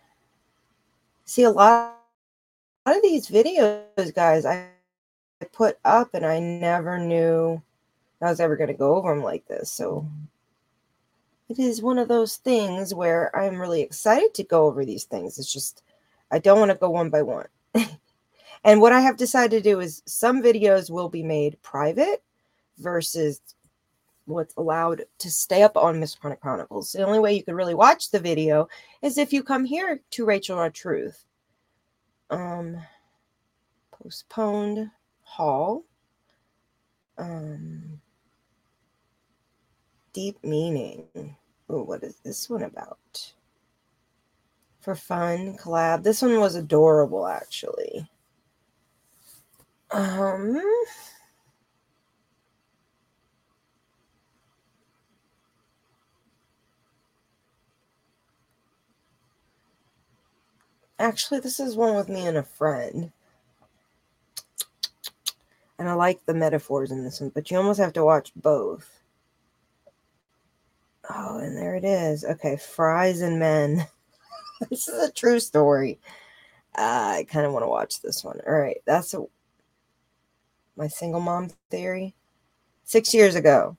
See 1.26 1.42
a 1.42 1.50
lot, 1.50 1.98
a 2.86 2.88
lot 2.88 2.96
of 2.96 3.02
these 3.02 3.28
videos, 3.28 4.14
guys, 4.14 4.46
I 4.46 4.68
put 5.52 5.76
up 5.84 6.14
and 6.14 6.24
I 6.24 6.40
never 6.40 6.98
knew 6.98 7.60
I 8.22 8.30
was 8.30 8.40
ever 8.40 8.56
going 8.56 8.68
to 8.68 8.74
go 8.74 8.94
over 8.94 9.14
them 9.14 9.22
like 9.22 9.46
this. 9.46 9.70
So 9.70 10.08
it 11.48 11.58
is 11.58 11.80
one 11.80 11.98
of 11.98 12.08
those 12.08 12.36
things 12.36 12.94
where 12.94 13.34
I'm 13.34 13.60
really 13.60 13.80
excited 13.80 14.34
to 14.34 14.44
go 14.44 14.66
over 14.66 14.84
these 14.84 15.04
things. 15.04 15.38
It's 15.38 15.52
just 15.52 15.82
I 16.30 16.38
don't 16.38 16.58
want 16.58 16.70
to 16.70 16.76
go 16.76 16.90
one 16.90 17.10
by 17.10 17.22
one. 17.22 17.46
and 18.64 18.80
what 18.80 18.92
I 18.92 19.00
have 19.00 19.16
decided 19.16 19.62
to 19.62 19.70
do 19.70 19.80
is 19.80 20.02
some 20.06 20.42
videos 20.42 20.90
will 20.90 21.08
be 21.08 21.22
made 21.22 21.60
private 21.62 22.22
versus 22.78 23.40
what's 24.26 24.54
allowed 24.56 25.06
to 25.18 25.30
stay 25.30 25.62
up 25.62 25.76
on 25.76 25.98
Miss 25.98 26.14
Chronic 26.14 26.40
Chronicles. 26.40 26.92
The 26.92 27.06
only 27.06 27.18
way 27.18 27.32
you 27.32 27.42
could 27.42 27.54
really 27.54 27.74
watch 27.74 28.10
the 28.10 28.20
video 28.20 28.68
is 29.00 29.16
if 29.16 29.32
you 29.32 29.42
come 29.42 29.64
here 29.64 30.00
to 30.10 30.26
Rachel 30.26 30.58
Raw 30.58 30.68
Truth. 30.68 31.24
Um, 32.28 32.76
postponed 33.90 34.90
haul. 35.22 35.84
Um, 37.16 38.00
deep 40.12 40.42
meaning. 40.44 41.36
Oh, 41.68 41.82
what 41.82 42.02
is 42.02 42.16
this 42.24 42.48
one 42.48 42.62
about? 42.62 43.32
For 44.80 44.94
fun, 44.94 45.56
collab. 45.56 46.02
This 46.02 46.22
one 46.22 46.38
was 46.40 46.54
adorable, 46.54 47.26
actually. 47.26 48.08
Um, 49.90 50.60
actually, 60.98 61.40
this 61.40 61.60
is 61.60 61.76
one 61.76 61.96
with 61.96 62.08
me 62.08 62.26
and 62.26 62.36
a 62.36 62.42
friend. 62.42 63.12
And 65.78 65.88
I 65.88 65.92
like 65.94 66.24
the 66.26 66.34
metaphors 66.34 66.90
in 66.90 67.04
this 67.04 67.20
one, 67.20 67.30
but 67.30 67.50
you 67.50 67.56
almost 67.56 67.78
have 67.80 67.92
to 67.94 68.04
watch 68.04 68.32
both. 68.34 68.97
Oh, 71.10 71.38
and 71.38 71.56
there 71.56 71.74
it 71.74 71.84
is. 71.84 72.24
Okay, 72.24 72.56
fries 72.56 73.20
and 73.22 73.38
men. 73.38 73.86
this 74.70 74.88
is 74.88 75.08
a 75.08 75.12
true 75.12 75.40
story. 75.40 75.98
Uh, 76.76 77.16
I 77.18 77.26
kind 77.28 77.46
of 77.46 77.52
want 77.52 77.64
to 77.64 77.68
watch 77.68 78.02
this 78.02 78.22
one. 78.22 78.40
All 78.46 78.54
right, 78.54 78.78
that's 78.86 79.14
a, 79.14 79.24
my 80.76 80.86
single 80.86 81.20
mom 81.20 81.50
theory. 81.70 82.14
Six 82.84 83.12
years 83.12 83.34
ago. 83.34 83.76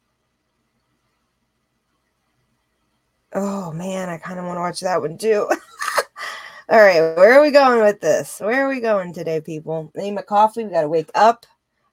Oh 3.33 3.71
man, 3.71 4.09
I 4.09 4.17
kind 4.17 4.39
of 4.39 4.45
want 4.45 4.57
to 4.57 4.61
watch 4.61 4.79
that 4.81 5.01
one 5.01 5.17
too. 5.17 5.47
All 6.69 6.79
right, 6.79 7.15
where 7.15 7.33
are 7.33 7.41
we 7.41 7.51
going 7.51 7.81
with 7.81 7.99
this? 7.99 8.39
Where 8.39 8.65
are 8.65 8.69
we 8.69 8.79
going 8.79 9.13
today, 9.13 9.41
people? 9.41 9.91
I 9.95 10.01
need 10.01 10.11
my 10.11 10.21
coffee. 10.21 10.63
We 10.63 10.71
got 10.71 10.81
to 10.81 10.89
wake 10.89 11.09
up. 11.15 11.45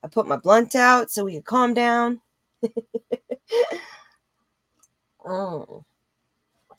I 0.03 0.09
put 0.09 0.27
my 0.27 0.37
blunt 0.37 0.75
out 0.75 1.11
so 1.11 1.25
we 1.25 1.33
can 1.33 1.43
calm 1.43 1.75
down. 1.75 2.21
oh. 5.27 5.85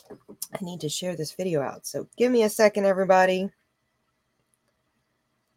I 0.10 0.63
need 0.63 0.80
to 0.82 0.89
share 0.89 1.16
this 1.16 1.34
video 1.34 1.62
out. 1.62 1.86
So 1.86 2.08
give 2.18 2.32
me 2.32 2.44
a 2.44 2.50
second, 2.50 2.86
everybody. 2.86 3.50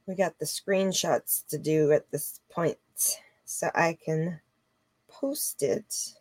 We 0.06 0.14
got 0.16 0.38
the 0.38 0.46
screenshots 0.46 1.46
to 1.48 1.58
do 1.58 1.92
at 1.92 2.10
this 2.10 2.40
point 2.50 2.78
so 3.44 3.70
I 3.74 3.96
can 4.04 4.40
post 5.08 5.62
it 5.62 6.14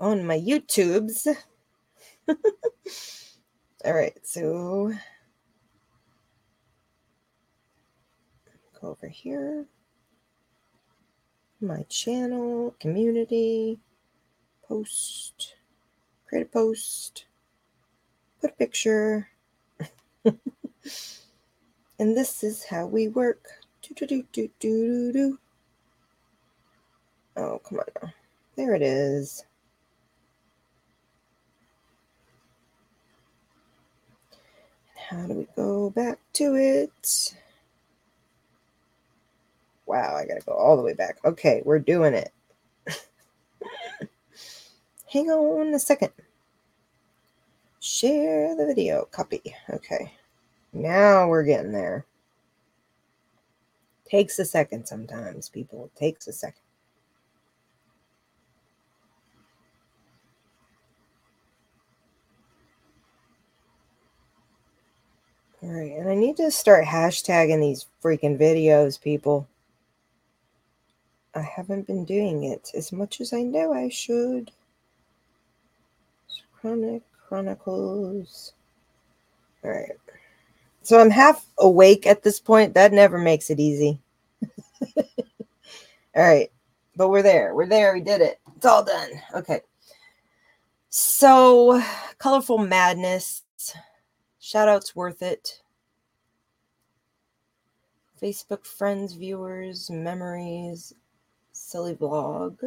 on 0.00 0.26
my 0.26 0.38
YouTubes. 0.38 1.26
All 3.84 3.94
right, 3.94 4.18
so 4.22 4.92
go 8.80 8.88
over 8.88 9.08
here. 9.08 9.66
My 11.60 11.82
channel, 11.88 12.76
community, 12.78 13.80
post, 14.68 15.56
create 16.28 16.46
a 16.46 16.48
post, 16.48 17.24
put 18.40 18.50
a 18.50 18.52
picture. 18.52 19.30
and 20.24 20.36
this 21.98 22.44
is 22.44 22.64
how 22.64 22.86
we 22.86 23.08
work. 23.08 23.48
Do, 23.82 23.92
do, 23.94 24.06
do, 24.06 24.24
do, 24.60 25.12
do. 25.12 25.38
Oh, 27.36 27.60
come 27.64 27.80
on 27.80 27.86
now. 28.02 28.12
There 28.54 28.76
it 28.76 28.82
is. 28.82 29.44
How 35.10 35.26
do 35.26 35.34
we 35.34 35.48
go 35.56 35.90
back 35.90 36.20
to 36.34 36.54
it? 36.54 37.34
Wow, 39.88 40.16
I 40.16 40.26
gotta 40.26 40.44
go 40.44 40.52
all 40.52 40.76
the 40.76 40.82
way 40.82 40.92
back. 40.92 41.16
Okay, 41.24 41.62
we're 41.64 41.78
doing 41.78 42.12
it. 42.12 42.30
Hang 45.10 45.30
on 45.30 45.72
a 45.74 45.78
second. 45.78 46.12
Share 47.80 48.54
the 48.54 48.66
video. 48.66 49.08
Copy. 49.10 49.40
Okay. 49.70 50.12
Now 50.74 51.26
we're 51.26 51.42
getting 51.42 51.72
there. 51.72 52.04
Takes 54.10 54.38
a 54.38 54.44
second 54.44 54.86
sometimes, 54.86 55.48
people. 55.48 55.86
It 55.86 55.98
takes 55.98 56.28
a 56.28 56.34
second. 56.34 56.60
All 65.62 65.70
right, 65.70 65.92
and 65.92 66.10
I 66.10 66.14
need 66.14 66.36
to 66.36 66.50
start 66.50 66.84
hashtagging 66.84 67.60
these 67.60 67.86
freaking 68.04 68.38
videos, 68.38 69.00
people. 69.00 69.48
I 71.38 71.42
haven't 71.42 71.86
been 71.86 72.04
doing 72.04 72.44
it 72.44 72.70
as 72.74 72.92
much 72.92 73.20
as 73.20 73.32
I 73.32 73.42
know 73.42 73.72
I 73.72 73.88
should. 73.88 74.50
Chronic 76.60 77.02
Chronicles. 77.28 78.52
All 79.64 79.70
right. 79.70 79.92
So 80.82 81.00
I'm 81.00 81.10
half 81.10 81.46
awake 81.58 82.06
at 82.06 82.22
this 82.22 82.40
point. 82.40 82.74
That 82.74 82.92
never 82.92 83.18
makes 83.18 83.50
it 83.50 83.60
easy. 83.60 84.00
all 84.96 85.04
right. 86.16 86.50
But 86.96 87.10
we're 87.10 87.22
there. 87.22 87.54
We're 87.54 87.66
there. 87.66 87.94
We 87.94 88.00
did 88.00 88.20
it. 88.20 88.40
It's 88.56 88.66
all 88.66 88.84
done. 88.84 89.10
Okay. 89.34 89.60
So, 90.88 91.82
Colorful 92.18 92.58
Madness. 92.58 93.42
Shout 94.40 94.68
outs 94.68 94.96
worth 94.96 95.22
it. 95.22 95.60
Facebook 98.20 98.64
friends, 98.64 99.12
viewers, 99.12 99.90
memories, 99.90 100.92
silly 101.68 101.94
vlog, 101.94 102.58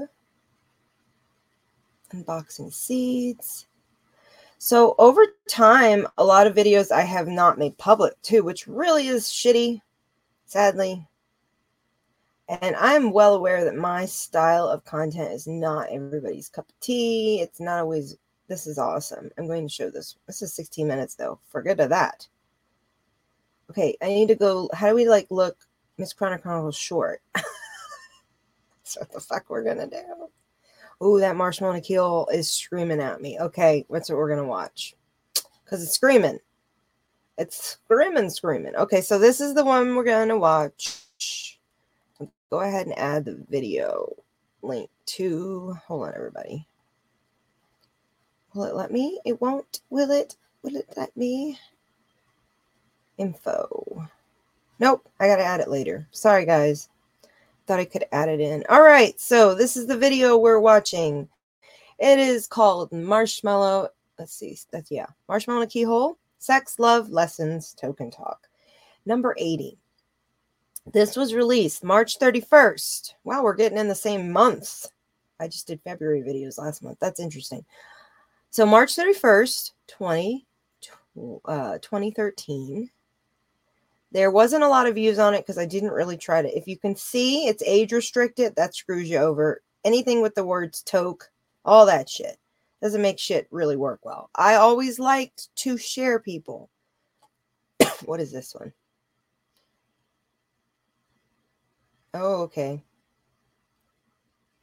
unboxing 2.14 2.72
seeds. 2.72 3.66
So 4.60 4.94
over 5.00 5.26
time, 5.50 6.08
a 6.20 6.24
lot 6.24 6.46
of 6.46 6.56
videos 6.56 6.92
I 6.92 7.02
have 7.02 7.28
not 7.28 7.58
made 7.58 7.76
public 7.80 8.22
too, 8.22 8.44
which 8.44 8.68
really 8.68 9.08
is 9.08 9.26
shitty, 9.26 9.82
sadly. 10.46 11.08
And 12.48 12.76
I'm 12.76 13.12
well 13.12 13.34
aware 13.34 13.64
that 13.64 13.76
my 13.76 14.06
style 14.06 14.68
of 14.68 14.86
content 14.86 15.32
is 15.32 15.48
not 15.48 15.90
everybody's 15.92 16.50
cup 16.50 16.70
of 16.70 16.80
tea. 16.80 17.40
It's 17.42 17.60
not 17.60 17.80
always, 17.80 18.18
this 18.50 18.68
is 18.68 18.78
awesome. 18.78 19.32
I'm 19.36 19.48
going 19.48 19.68
to 19.68 19.74
show 19.74 19.90
this. 19.90 20.16
This 20.28 20.44
is 20.44 20.54
16 20.54 20.88
minutes 20.88 21.16
though. 21.16 21.40
Forget 21.48 21.80
of 21.80 21.90
that. 21.90 22.28
Okay, 23.72 23.98
I 24.00 24.10
need 24.10 24.28
to 24.28 24.36
go. 24.36 24.70
How 24.74 24.90
do 24.90 24.96
we 24.96 25.10
like 25.10 25.26
look 25.32 25.58
Miss 25.98 26.14
Chronic 26.14 26.44
Chronicles 26.44 26.76
short? 26.76 27.24
That's 28.96 28.98
what 29.10 29.12
the 29.12 29.20
fuck 29.20 29.50
we're 29.50 29.64
gonna 29.64 29.88
do. 29.88 31.06
Ooh, 31.06 31.20
that 31.20 31.36
marshmallow 31.36 31.82
keyhole 31.82 32.28
is 32.28 32.50
screaming 32.50 33.00
at 33.00 33.22
me. 33.22 33.40
Okay, 33.40 33.86
that's 33.90 34.10
what 34.10 34.18
we're 34.18 34.30
gonna 34.30 34.48
watch. 34.48 34.96
Because 35.64 35.84
it's 35.84 35.94
screaming. 35.94 36.40
It's 37.38 37.80
screaming, 37.86 38.30
screaming. 38.30 38.76
Okay, 38.76 39.02
so 39.02 39.18
this 39.18 39.42
is 39.42 39.54
the 39.54 39.66
one 39.66 39.96
we're 39.96 40.04
gonna 40.04 40.38
watch. 40.38 41.60
Go 42.50 42.60
ahead 42.60 42.88
and 42.88 42.98
add 43.00 43.26
the 43.26 43.44
video 43.50 44.14
link 44.62 44.90
to 45.06 45.76
hold 45.88 46.08
on 46.08 46.14
everybody. 46.16 46.68
Will 48.54 48.66
it 48.66 48.76
let 48.76 48.92
me? 48.92 49.20
It 49.26 49.40
won't. 49.40 49.80
Will 49.90 50.12
it? 50.12 50.36
Will 50.62 50.76
it 50.76 50.94
let 50.98 51.16
me? 51.16 51.58
info. 53.22 54.08
Nope, 54.80 55.08
I 55.20 55.28
got 55.28 55.38
to 55.38 55.44
add 55.44 55.60
it 55.60 55.70
later. 55.70 56.08
Sorry, 56.12 56.46
guys. 56.46 56.90
Thought 57.68 57.80
I 57.80 57.86
could 57.86 58.06
add 58.12 58.30
it 58.30 58.40
in. 58.40 58.64
All 58.70 58.82
right, 58.82 59.20
so 59.20 59.56
this 59.56 59.78
is 59.78 59.88
the 59.88 59.98
video 59.98 60.38
we're 60.38 60.60
watching. 60.60 61.30
It 62.00 62.20
is 62.20 62.48
called 62.48 62.92
Marshmallow. 62.92 63.90
Let's 64.18 64.34
see. 64.34 64.58
That's, 64.72 64.90
yeah. 64.92 65.06
Marshmallow 65.28 65.68
Keyhole. 65.68 66.18
Sex, 66.40 66.80
Love, 66.80 67.12
Lessons, 67.12 67.76
Token 67.80 68.10
Talk. 68.10 68.48
Number 69.06 69.36
80. 69.38 69.78
This 70.92 71.16
was 71.16 71.36
released 71.36 71.84
March 71.84 72.18
31st. 72.18 73.14
Wow, 73.24 73.44
we're 73.44 73.54
getting 73.54 73.78
in 73.78 73.88
the 73.88 73.96
same 73.96 74.32
months. 74.32 74.90
I 75.40 75.48
just 75.48 75.68
did 75.68 75.82
February 75.84 76.22
videos 76.22 76.58
last 76.58 76.84
month. 76.84 76.98
That's 77.00 77.20
interesting. 77.20 77.64
So 78.50 78.66
March 78.66 78.96
31st, 78.96 79.72
20, 79.88 80.48
uh, 81.46 81.78
2013. 81.80 82.90
There 84.12 84.32
wasn't 84.32 84.64
a 84.64 84.70
lot 84.70 84.88
of 84.88 84.96
views 84.96 85.20
on 85.20 85.34
it 85.34 85.42
because 85.42 85.58
I 85.58 85.66
didn't 85.66 85.92
really 85.92 86.18
try 86.18 86.42
to. 86.42 86.58
If 86.58 86.68
you 86.68 86.78
can 86.78 86.96
see 86.96 87.48
it's 87.48 87.64
age 87.64 87.94
restricted, 87.94 88.56
that 88.56 88.76
screws 88.76 89.10
you 89.10 89.18
over. 89.18 89.62
Anything 89.86 90.22
with 90.22 90.36
the 90.36 90.46
words 90.46 90.82
toke, 90.84 91.30
all 91.64 91.86
that 91.86 92.10
shit 92.10 92.38
doesn't 92.82 93.02
make 93.02 93.20
shit 93.20 93.48
really 93.52 93.78
work 93.78 94.00
well. 94.04 94.30
I 94.36 94.56
always 94.56 95.00
liked 95.00 95.56
to 95.58 95.78
share 95.78 96.20
people. 96.20 96.70
what 98.06 98.20
is 98.20 98.32
this 98.32 98.54
one? 98.54 98.74
Oh, 102.14 102.42
okay. 102.44 102.84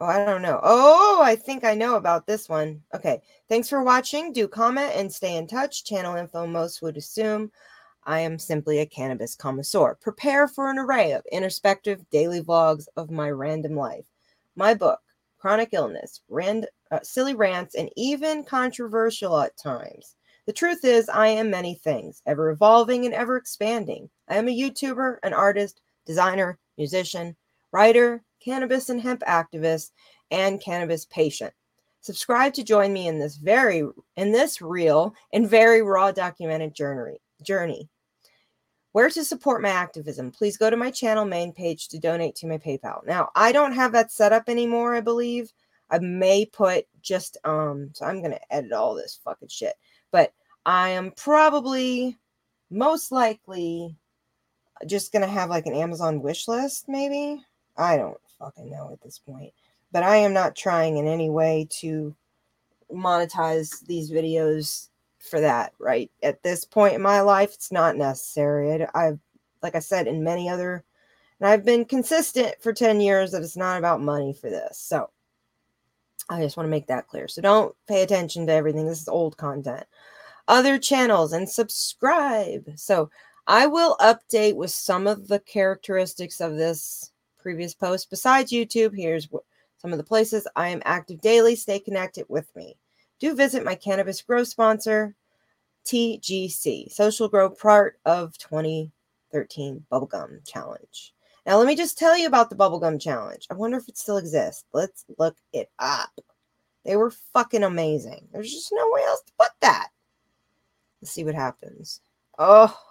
Oh, 0.00 0.06
I 0.06 0.24
don't 0.24 0.42
know. 0.42 0.60
Oh, 0.62 1.20
I 1.22 1.34
think 1.34 1.64
I 1.64 1.74
know 1.74 1.96
about 1.96 2.26
this 2.26 2.48
one. 2.48 2.82
Okay. 2.94 3.20
Thanks 3.48 3.68
for 3.68 3.82
watching. 3.82 4.32
Do 4.32 4.46
comment 4.46 4.92
and 4.94 5.12
stay 5.12 5.36
in 5.36 5.46
touch. 5.46 5.84
Channel 5.84 6.16
info 6.16 6.46
most 6.46 6.82
would 6.82 6.96
assume. 6.96 7.50
I 8.08 8.20
am 8.20 8.38
simply 8.38 8.78
a 8.78 8.86
cannabis 8.86 9.34
connoisseur. 9.34 9.94
Prepare 10.00 10.48
for 10.48 10.70
an 10.70 10.78
array 10.78 11.12
of 11.12 11.26
introspective 11.30 12.08
daily 12.08 12.40
vlogs 12.40 12.88
of 12.96 13.10
my 13.10 13.30
random 13.30 13.76
life. 13.76 14.06
My 14.56 14.72
book, 14.72 14.98
chronic 15.36 15.68
illness, 15.72 16.22
rand, 16.30 16.68
uh, 16.90 17.00
silly 17.02 17.34
rants, 17.34 17.74
and 17.74 17.90
even 17.96 18.44
controversial 18.44 19.38
at 19.38 19.58
times. 19.58 20.16
The 20.46 20.54
truth 20.54 20.86
is, 20.86 21.10
I 21.10 21.28
am 21.28 21.50
many 21.50 21.74
things, 21.74 22.22
ever 22.24 22.48
evolving 22.48 23.04
and 23.04 23.12
ever 23.12 23.36
expanding. 23.36 24.08
I 24.26 24.36
am 24.36 24.48
a 24.48 24.58
YouTuber, 24.58 25.18
an 25.22 25.34
artist, 25.34 25.82
designer, 26.06 26.58
musician, 26.78 27.36
writer, 27.72 28.24
cannabis 28.42 28.88
and 28.88 29.02
hemp 29.02 29.20
activist, 29.28 29.90
and 30.30 30.62
cannabis 30.62 31.04
patient. 31.04 31.52
Subscribe 32.00 32.54
to 32.54 32.64
join 32.64 32.90
me 32.90 33.06
in 33.06 33.18
this 33.18 33.36
very 33.36 33.86
in 34.16 34.32
this 34.32 34.62
real 34.62 35.14
and 35.34 35.46
very 35.46 35.82
raw 35.82 36.10
documented 36.10 36.72
journey. 36.72 37.20
Journey. 37.42 37.90
Where 38.92 39.10
to 39.10 39.24
support 39.24 39.62
my 39.62 39.68
activism? 39.68 40.30
Please 40.30 40.56
go 40.56 40.70
to 40.70 40.76
my 40.76 40.90
channel 40.90 41.24
main 41.24 41.52
page 41.52 41.88
to 41.88 41.98
donate 41.98 42.34
to 42.36 42.46
my 42.46 42.58
PayPal. 42.58 43.06
Now, 43.06 43.30
I 43.34 43.52
don't 43.52 43.72
have 43.72 43.92
that 43.92 44.10
set 44.10 44.32
up 44.32 44.44
anymore, 44.48 44.94
I 44.94 45.00
believe. 45.00 45.52
I 45.90 45.98
may 45.98 46.44
put 46.44 46.86
just 47.02 47.38
um 47.44 47.90
so 47.94 48.04
I'm 48.04 48.20
going 48.20 48.32
to 48.32 48.52
edit 48.54 48.72
all 48.72 48.94
this 48.94 49.20
fucking 49.24 49.48
shit. 49.48 49.74
But 50.10 50.32
I 50.66 50.90
am 50.90 51.12
probably 51.12 52.18
most 52.70 53.12
likely 53.12 53.96
just 54.86 55.12
going 55.12 55.22
to 55.22 55.28
have 55.28 55.48
like 55.50 55.66
an 55.66 55.74
Amazon 55.74 56.20
wish 56.20 56.48
list 56.48 56.88
maybe. 56.88 57.42
I 57.76 57.96
don't 57.96 58.18
fucking 58.38 58.70
know 58.70 58.90
at 58.92 59.00
this 59.02 59.18
point 59.18 59.52
but 59.92 60.02
I 60.02 60.16
am 60.16 60.32
not 60.32 60.56
trying 60.56 60.96
in 60.96 61.06
any 61.06 61.30
way 61.30 61.66
to 61.80 62.14
monetize 62.92 63.84
these 63.86 64.10
videos 64.10 64.87
for 65.18 65.40
that, 65.40 65.72
right? 65.78 66.10
At 66.22 66.42
this 66.42 66.64
point 66.64 66.94
in 66.94 67.02
my 67.02 67.20
life, 67.20 67.54
it's 67.54 67.72
not 67.72 67.96
necessary. 67.96 68.86
I, 68.94 69.04
have 69.04 69.18
like 69.62 69.74
I 69.74 69.80
said, 69.80 70.06
in 70.06 70.22
many 70.22 70.48
other, 70.48 70.84
and 71.40 71.48
I've 71.48 71.64
been 71.64 71.84
consistent 71.84 72.54
for 72.60 72.72
10 72.72 73.00
years 73.00 73.32
that 73.32 73.42
it's 73.42 73.56
not 73.56 73.78
about 73.78 74.00
money 74.00 74.32
for 74.32 74.50
this. 74.50 74.78
So 74.78 75.10
I 76.28 76.40
just 76.40 76.56
want 76.56 76.66
to 76.66 76.70
make 76.70 76.86
that 76.88 77.08
clear. 77.08 77.28
So 77.28 77.42
don't 77.42 77.74
pay 77.86 78.02
attention 78.02 78.46
to 78.46 78.52
everything. 78.52 78.86
This 78.86 79.02
is 79.02 79.08
old 79.08 79.36
content. 79.36 79.84
Other 80.46 80.78
channels 80.78 81.32
and 81.32 81.48
subscribe. 81.48 82.70
So 82.76 83.10
I 83.46 83.66
will 83.66 83.96
update 84.00 84.56
with 84.56 84.70
some 84.70 85.06
of 85.06 85.28
the 85.28 85.40
characteristics 85.40 86.40
of 86.40 86.56
this 86.56 87.12
previous 87.38 87.74
post. 87.74 88.10
Besides 88.10 88.52
YouTube, 88.52 88.96
here's 88.96 89.28
some 89.78 89.92
of 89.92 89.98
the 89.98 90.04
places 90.04 90.46
I 90.56 90.68
am 90.68 90.82
active 90.84 91.20
daily. 91.20 91.54
Stay 91.54 91.78
connected 91.78 92.26
with 92.28 92.54
me. 92.56 92.76
Do 93.20 93.34
visit 93.34 93.64
my 93.64 93.74
cannabis 93.74 94.22
grow 94.22 94.44
sponsor, 94.44 95.14
TGC, 95.84 96.92
Social 96.92 97.28
Grow, 97.28 97.50
part 97.50 97.98
of 98.04 98.36
2013 98.38 99.84
Bubblegum 99.90 100.46
Challenge. 100.46 101.14
Now, 101.46 101.56
let 101.56 101.66
me 101.66 101.74
just 101.74 101.98
tell 101.98 102.16
you 102.16 102.26
about 102.26 102.50
the 102.50 102.56
Bubblegum 102.56 103.00
Challenge. 103.00 103.46
I 103.50 103.54
wonder 103.54 103.78
if 103.78 103.88
it 103.88 103.98
still 103.98 104.18
exists. 104.18 104.64
Let's 104.72 105.04
look 105.18 105.36
it 105.52 105.70
up. 105.78 106.10
They 106.84 106.96
were 106.96 107.10
fucking 107.10 107.64
amazing. 107.64 108.28
There's 108.32 108.52
just 108.52 108.72
no 108.72 108.88
way 108.92 109.02
else 109.06 109.22
to 109.22 109.32
put 109.38 109.50
that. 109.60 109.88
Let's 111.00 111.12
see 111.12 111.24
what 111.24 111.34
happens. 111.34 112.00
Oh, 112.38 112.76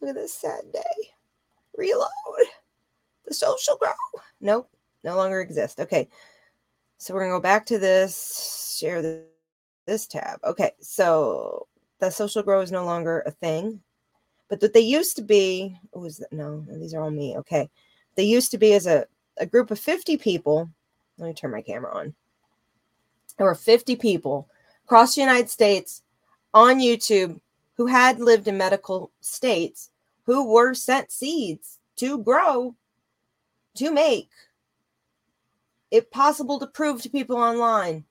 look 0.00 0.10
at 0.10 0.14
this 0.14 0.34
sad 0.34 0.70
day. 0.72 1.10
Reload. 1.76 2.08
The 3.26 3.34
social 3.34 3.76
grow. 3.76 3.92
Nope 4.40 4.70
no 5.04 5.16
longer 5.16 5.40
exist. 5.40 5.80
Okay. 5.80 6.08
So 6.98 7.14
we're 7.14 7.20
going 7.20 7.30
to 7.30 7.38
go 7.38 7.42
back 7.42 7.64
to 7.66 7.78
this, 7.78 8.76
share 8.78 9.24
this, 9.86 10.06
tab. 10.06 10.40
Okay. 10.44 10.72
So 10.80 11.68
the 12.00 12.10
social 12.10 12.42
grow 12.42 12.60
is 12.60 12.72
no 12.72 12.84
longer 12.84 13.22
a 13.24 13.30
thing. 13.30 13.80
But 14.48 14.60
that 14.60 14.72
they 14.72 14.80
used 14.80 15.16
to 15.16 15.22
be, 15.22 15.78
oh, 15.92 16.00
was 16.00 16.18
that? 16.18 16.32
No, 16.32 16.64
these 16.68 16.94
are 16.94 17.02
all 17.02 17.10
me. 17.10 17.36
Okay. 17.38 17.70
They 18.16 18.24
used 18.24 18.50
to 18.50 18.58
be 18.58 18.72
as 18.74 18.86
a, 18.86 19.06
a 19.38 19.46
group 19.46 19.70
of 19.70 19.78
50 19.78 20.16
people. 20.16 20.68
Let 21.18 21.28
me 21.28 21.34
turn 21.34 21.52
my 21.52 21.62
camera 21.62 21.94
on. 21.94 22.14
There 23.36 23.46
were 23.46 23.54
50 23.54 23.96
people 23.96 24.48
across 24.84 25.14
the 25.14 25.20
United 25.20 25.50
States 25.50 26.02
on 26.52 26.80
YouTube 26.80 27.40
who 27.76 27.86
had 27.86 28.18
lived 28.18 28.48
in 28.48 28.58
medical 28.58 29.12
states 29.20 29.90
who 30.24 30.52
were 30.52 30.74
sent 30.74 31.12
seeds 31.12 31.78
to 31.96 32.18
grow 32.18 32.74
to 33.76 33.92
make 33.92 34.30
it 35.90 36.10
possible 36.10 36.58
to 36.58 36.66
prove 36.66 37.02
to 37.02 37.10
people 37.10 37.36
online 37.36 38.04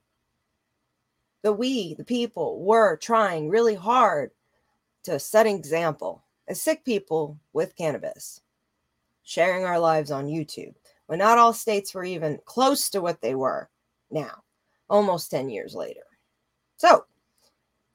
that 1.44 1.54
we, 1.54 1.94
the 1.94 2.04
people, 2.04 2.60
were 2.64 2.98
trying 2.98 3.50
really 3.50 3.76
hard 3.76 4.32
to 5.04 5.20
set 5.20 5.46
an 5.46 5.56
example 5.56 6.24
as 6.48 6.62
sick 6.62 6.84
people 6.84 7.40
with 7.54 7.76
cannabis, 7.76 8.42
sharing 9.24 9.64
our 9.64 9.80
lives 9.80 10.12
on 10.12 10.28
YouTube 10.28 10.74
when 11.08 11.20
not 11.20 11.38
all 11.38 11.54
states 11.54 11.94
were 11.94 12.04
even 12.04 12.40
close 12.46 12.90
to 12.90 13.02
what 13.02 13.22
they 13.22 13.34
were 13.34 13.70
now, 14.12 14.44
almost 14.90 15.32
10 15.32 15.50
years 15.50 15.74
later. 15.74 16.02
So, 16.78 17.06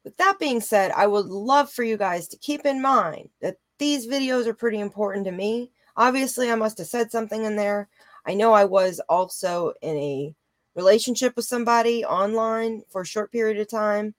with 0.05 0.17
that 0.17 0.39
being 0.41 0.61
said, 0.61 0.91
I 0.91 1.07
would 1.07 1.27
love 1.27 1.71
for 1.71 1.85
you 1.85 1.97
guys 1.97 2.27
to 2.29 2.39
keep 2.39 2.67
in 2.67 2.83
mind 2.83 3.29
that 3.41 3.57
these 3.79 4.07
videos 4.07 4.47
are 4.47 4.55
pretty 4.55 4.81
important 4.81 5.25
to 5.27 5.33
me. 5.33 5.71
Obviously, 5.97 6.51
I 6.51 6.57
must 6.57 6.79
have 6.79 6.89
said 6.89 7.13
something 7.13 7.45
in 7.45 7.55
there 7.55 7.89
I 8.27 8.35
know 8.35 8.53
I 8.53 8.65
was 8.65 9.01
also 9.09 9.73
in 9.83 9.97
a 9.97 10.35
relationship 10.75 11.35
with 11.37 11.45
somebody 11.45 12.05
online 12.05 12.83
for 12.91 13.03
a 13.03 13.07
short 13.07 13.33
period 13.33 13.59
of 13.59 13.69
time 13.69 14.15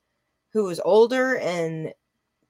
who 0.52 0.66
was 0.66 0.80
older 0.84 1.38
and 1.38 1.94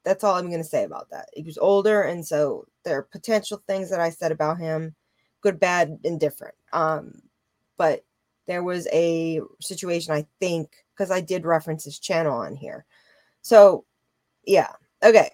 that's 0.03 0.23
all 0.23 0.35
I'm 0.35 0.49
going 0.49 0.61
to 0.61 0.67
say 0.67 0.83
about 0.83 1.09
that. 1.11 1.29
He 1.33 1.43
was 1.43 1.57
older 1.57 2.01
and 2.03 2.25
so 2.25 2.65
there 2.83 2.97
are 2.97 3.03
potential 3.03 3.61
things 3.67 3.89
that 3.89 4.01
I 4.01 4.09
said 4.09 4.31
about 4.31 4.59
him 4.59 4.95
good, 5.41 5.59
bad, 5.59 5.99
and 6.03 6.19
different. 6.19 6.55
Um 6.73 7.21
but 7.77 8.03
there 8.47 8.63
was 8.63 8.87
a 8.91 9.39
situation 9.61 10.13
I 10.13 10.25
think 10.39 10.71
because 10.93 11.11
I 11.11 11.21
did 11.21 11.45
reference 11.45 11.83
his 11.85 11.99
channel 11.99 12.37
on 12.37 12.55
here. 12.55 12.85
So, 13.41 13.85
yeah. 14.45 14.71
Okay. 15.03 15.31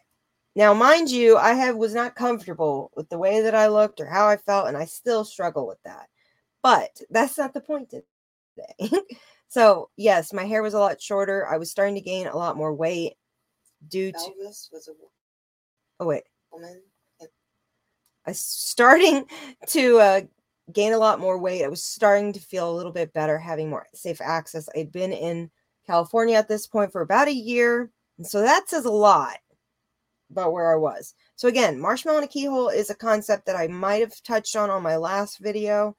Now, 0.55 0.73
mind 0.73 1.09
you, 1.09 1.37
I 1.37 1.53
have 1.53 1.75
was 1.75 1.93
not 1.93 2.15
comfortable 2.15 2.91
with 2.95 3.07
the 3.09 3.17
way 3.17 3.41
that 3.41 3.55
I 3.55 3.67
looked 3.67 4.01
or 4.01 4.05
how 4.05 4.27
I 4.27 4.37
felt, 4.37 4.67
and 4.67 4.75
I 4.75 4.85
still 4.85 5.23
struggle 5.23 5.67
with 5.67 5.81
that. 5.83 6.07
But 6.61 7.01
that's 7.09 7.37
not 7.37 7.53
the 7.53 7.61
point 7.61 7.89
today. 7.89 8.91
so, 9.47 9.89
yes, 9.95 10.33
my 10.33 10.45
hair 10.45 10.61
was 10.61 10.73
a 10.73 10.79
lot 10.79 11.01
shorter. 11.01 11.47
I 11.47 11.57
was 11.57 11.71
starting 11.71 11.95
to 11.95 12.01
gain 12.01 12.27
a 12.27 12.35
lot 12.35 12.57
more 12.57 12.73
weight 12.73 13.13
due 13.87 14.11
to 14.11 14.17
Elvis 14.17 14.71
was 14.71 14.89
a 14.89 14.91
Oh 15.99 16.05
wait. 16.05 16.23
woman. 16.51 16.81
I 17.21 18.31
was 18.31 18.39
starting 18.39 19.25
to 19.67 19.97
uh, 19.99 20.21
gain 20.73 20.93
a 20.93 20.97
lot 20.97 21.19
more 21.19 21.37
weight. 21.37 21.63
I 21.63 21.69
was 21.69 21.83
starting 21.83 22.33
to 22.33 22.39
feel 22.39 22.69
a 22.69 22.75
little 22.75 22.91
bit 22.91 23.13
better, 23.13 23.37
having 23.37 23.69
more 23.69 23.87
safe 23.93 24.21
access. 24.21 24.69
I'd 24.75 24.91
been 24.91 25.11
in 25.13 25.49
California 25.87 26.35
at 26.35 26.47
this 26.47 26.67
point 26.67 26.91
for 26.91 27.01
about 27.01 27.27
a 27.27 27.33
year. 27.33 27.89
And 28.17 28.27
so 28.27 28.41
that 28.41 28.69
says 28.69 28.85
a 28.85 28.91
lot 28.91 29.37
about 30.31 30.53
where 30.53 30.71
I 30.71 30.75
was. 30.75 31.15
So 31.35 31.47
again, 31.47 31.79
marshmallow 31.79 32.19
in 32.19 32.23
a 32.23 32.27
keyhole 32.27 32.69
is 32.69 32.89
a 32.89 32.95
concept 32.95 33.45
that 33.45 33.55
I 33.55 33.67
might 33.67 34.01
have 34.01 34.21
touched 34.23 34.55
on 34.55 34.69
on 34.69 34.83
my 34.83 34.97
last 34.97 35.39
video 35.39 35.95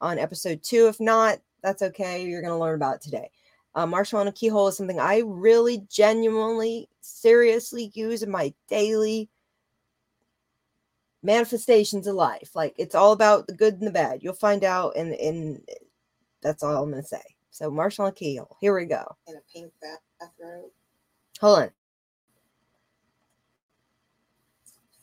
on 0.00 0.18
episode 0.18 0.62
two. 0.62 0.88
If 0.88 1.00
not, 1.00 1.38
that's 1.62 1.82
okay. 1.82 2.24
You're 2.24 2.42
going 2.42 2.52
to 2.52 2.58
learn 2.58 2.74
about 2.74 2.96
it 2.96 3.02
today. 3.02 3.30
Uh, 3.74 3.86
marshmallow 3.86 4.22
in 4.22 4.28
a 4.28 4.32
keyhole 4.32 4.68
is 4.68 4.76
something 4.76 5.00
I 5.00 5.22
really 5.24 5.86
genuinely, 5.90 6.88
seriously 7.00 7.90
use 7.94 8.22
in 8.22 8.30
my 8.30 8.52
daily 8.68 9.30
manifestations 11.22 12.06
of 12.06 12.14
life. 12.14 12.50
Like 12.54 12.74
it's 12.76 12.94
all 12.94 13.12
about 13.12 13.46
the 13.46 13.54
good 13.54 13.74
and 13.74 13.86
the 13.86 13.92
bad. 13.92 14.22
You'll 14.22 14.34
find 14.34 14.64
out, 14.64 14.96
and 14.96 15.14
and 15.14 15.62
that's 16.42 16.62
all 16.62 16.82
I'm 16.82 16.90
going 16.90 17.02
to 17.02 17.08
say. 17.08 17.22
So 17.50 17.70
marshmallow 17.70 18.08
in 18.08 18.12
a 18.12 18.16
keyhole. 18.16 18.56
Here 18.60 18.76
we 18.76 18.84
go. 18.86 19.16
in 19.26 19.36
a 19.36 19.40
pink 19.52 19.72
bathrobe. 19.80 20.70
Hold 21.40 21.58
on. 21.60 21.70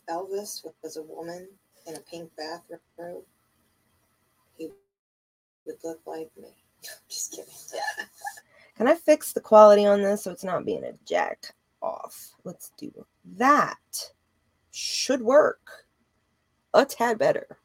Elvis 0.09 0.65
was 0.83 0.97
a 0.97 1.03
woman 1.03 1.47
in 1.87 1.95
a 1.95 1.99
pink 1.99 2.31
bathrobe. 2.37 3.23
He 4.57 4.69
would 5.65 5.75
look 5.83 5.99
like 6.05 6.29
me. 6.37 6.49
Just 7.09 7.31
kidding. 7.31 7.53
Can 8.77 8.87
I 8.87 8.95
fix 8.95 9.33
the 9.33 9.41
quality 9.41 9.85
on 9.85 10.01
this 10.01 10.23
so 10.23 10.31
it's 10.31 10.43
not 10.43 10.65
being 10.65 10.83
a 10.83 10.93
jack 11.05 11.53
off? 11.81 12.31
Let's 12.43 12.71
do 12.77 12.91
that. 13.37 13.77
Should 14.71 15.21
work 15.21 15.85
a 16.73 16.85
tad 16.85 17.19
better. 17.19 17.57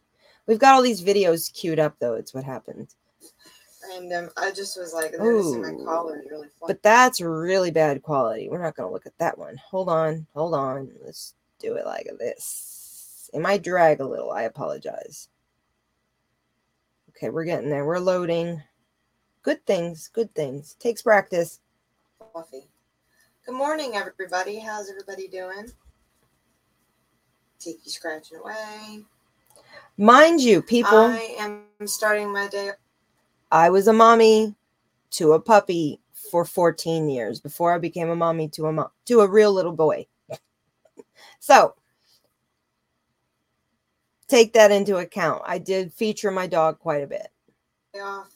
We've 0.46 0.58
got 0.58 0.74
all 0.74 0.82
these 0.82 1.02
videos 1.02 1.52
queued 1.52 1.78
up 1.78 1.96
though. 2.00 2.14
It's 2.14 2.34
what 2.34 2.44
happened. 2.44 2.94
Random. 3.88 4.30
I 4.36 4.50
just 4.50 4.78
was 4.78 4.92
like, 4.92 5.12
noticing 5.18 5.62
my 5.62 5.84
collar 5.84 6.22
really 6.28 6.48
fun. 6.58 6.66
But 6.66 6.82
that's 6.82 7.20
really 7.20 7.70
bad 7.70 8.02
quality. 8.02 8.48
We're 8.48 8.62
not 8.62 8.76
going 8.76 8.88
to 8.88 8.92
look 8.92 9.06
at 9.06 9.16
that 9.18 9.38
one. 9.38 9.56
Hold 9.70 9.88
on. 9.88 10.26
Hold 10.34 10.54
on. 10.54 10.90
Let's 11.04 11.34
do 11.64 11.74
it 11.76 11.86
like 11.86 12.08
this. 12.18 13.30
It 13.32 13.40
might 13.40 13.62
drag 13.62 14.00
a 14.00 14.06
little. 14.06 14.30
I 14.30 14.42
apologize. 14.42 15.28
Okay, 17.10 17.30
we're 17.30 17.44
getting 17.44 17.70
there. 17.70 17.84
We're 17.84 17.98
loading. 17.98 18.62
Good 19.42 19.64
things. 19.66 20.08
Good 20.12 20.34
things. 20.34 20.74
Takes 20.78 21.02
practice. 21.02 21.60
coffee. 22.32 22.68
Good 23.46 23.54
morning, 23.54 23.92
everybody. 23.94 24.58
How's 24.58 24.90
everybody 24.90 25.28
doing? 25.28 25.66
Tiki 27.58 27.88
scratching 27.88 28.38
away. 28.38 29.04
Mind 29.96 30.40
you, 30.40 30.60
people. 30.60 30.98
I 30.98 31.36
am 31.38 31.64
starting 31.86 32.32
my 32.32 32.48
day 32.48 32.70
I 33.52 33.70
was 33.70 33.86
a 33.86 33.92
mommy 33.92 34.54
to 35.12 35.32
a 35.32 35.40
puppy 35.40 36.00
for 36.12 36.44
14 36.44 37.08
years 37.08 37.40
before 37.40 37.72
I 37.72 37.78
became 37.78 38.10
a 38.10 38.16
mommy 38.16 38.48
to 38.48 38.66
a 38.66 38.72
mom, 38.72 38.88
to 39.06 39.20
a 39.20 39.28
real 39.28 39.52
little 39.52 39.72
boy. 39.72 40.06
So 41.40 41.74
take 44.28 44.52
that 44.54 44.70
into 44.70 44.96
account. 44.96 45.42
I 45.46 45.58
did 45.58 45.92
feature 45.92 46.30
my 46.30 46.46
dog 46.46 46.78
quite 46.78 47.02
a 47.02 47.06
bit. 47.06 47.28
Off 48.02 48.30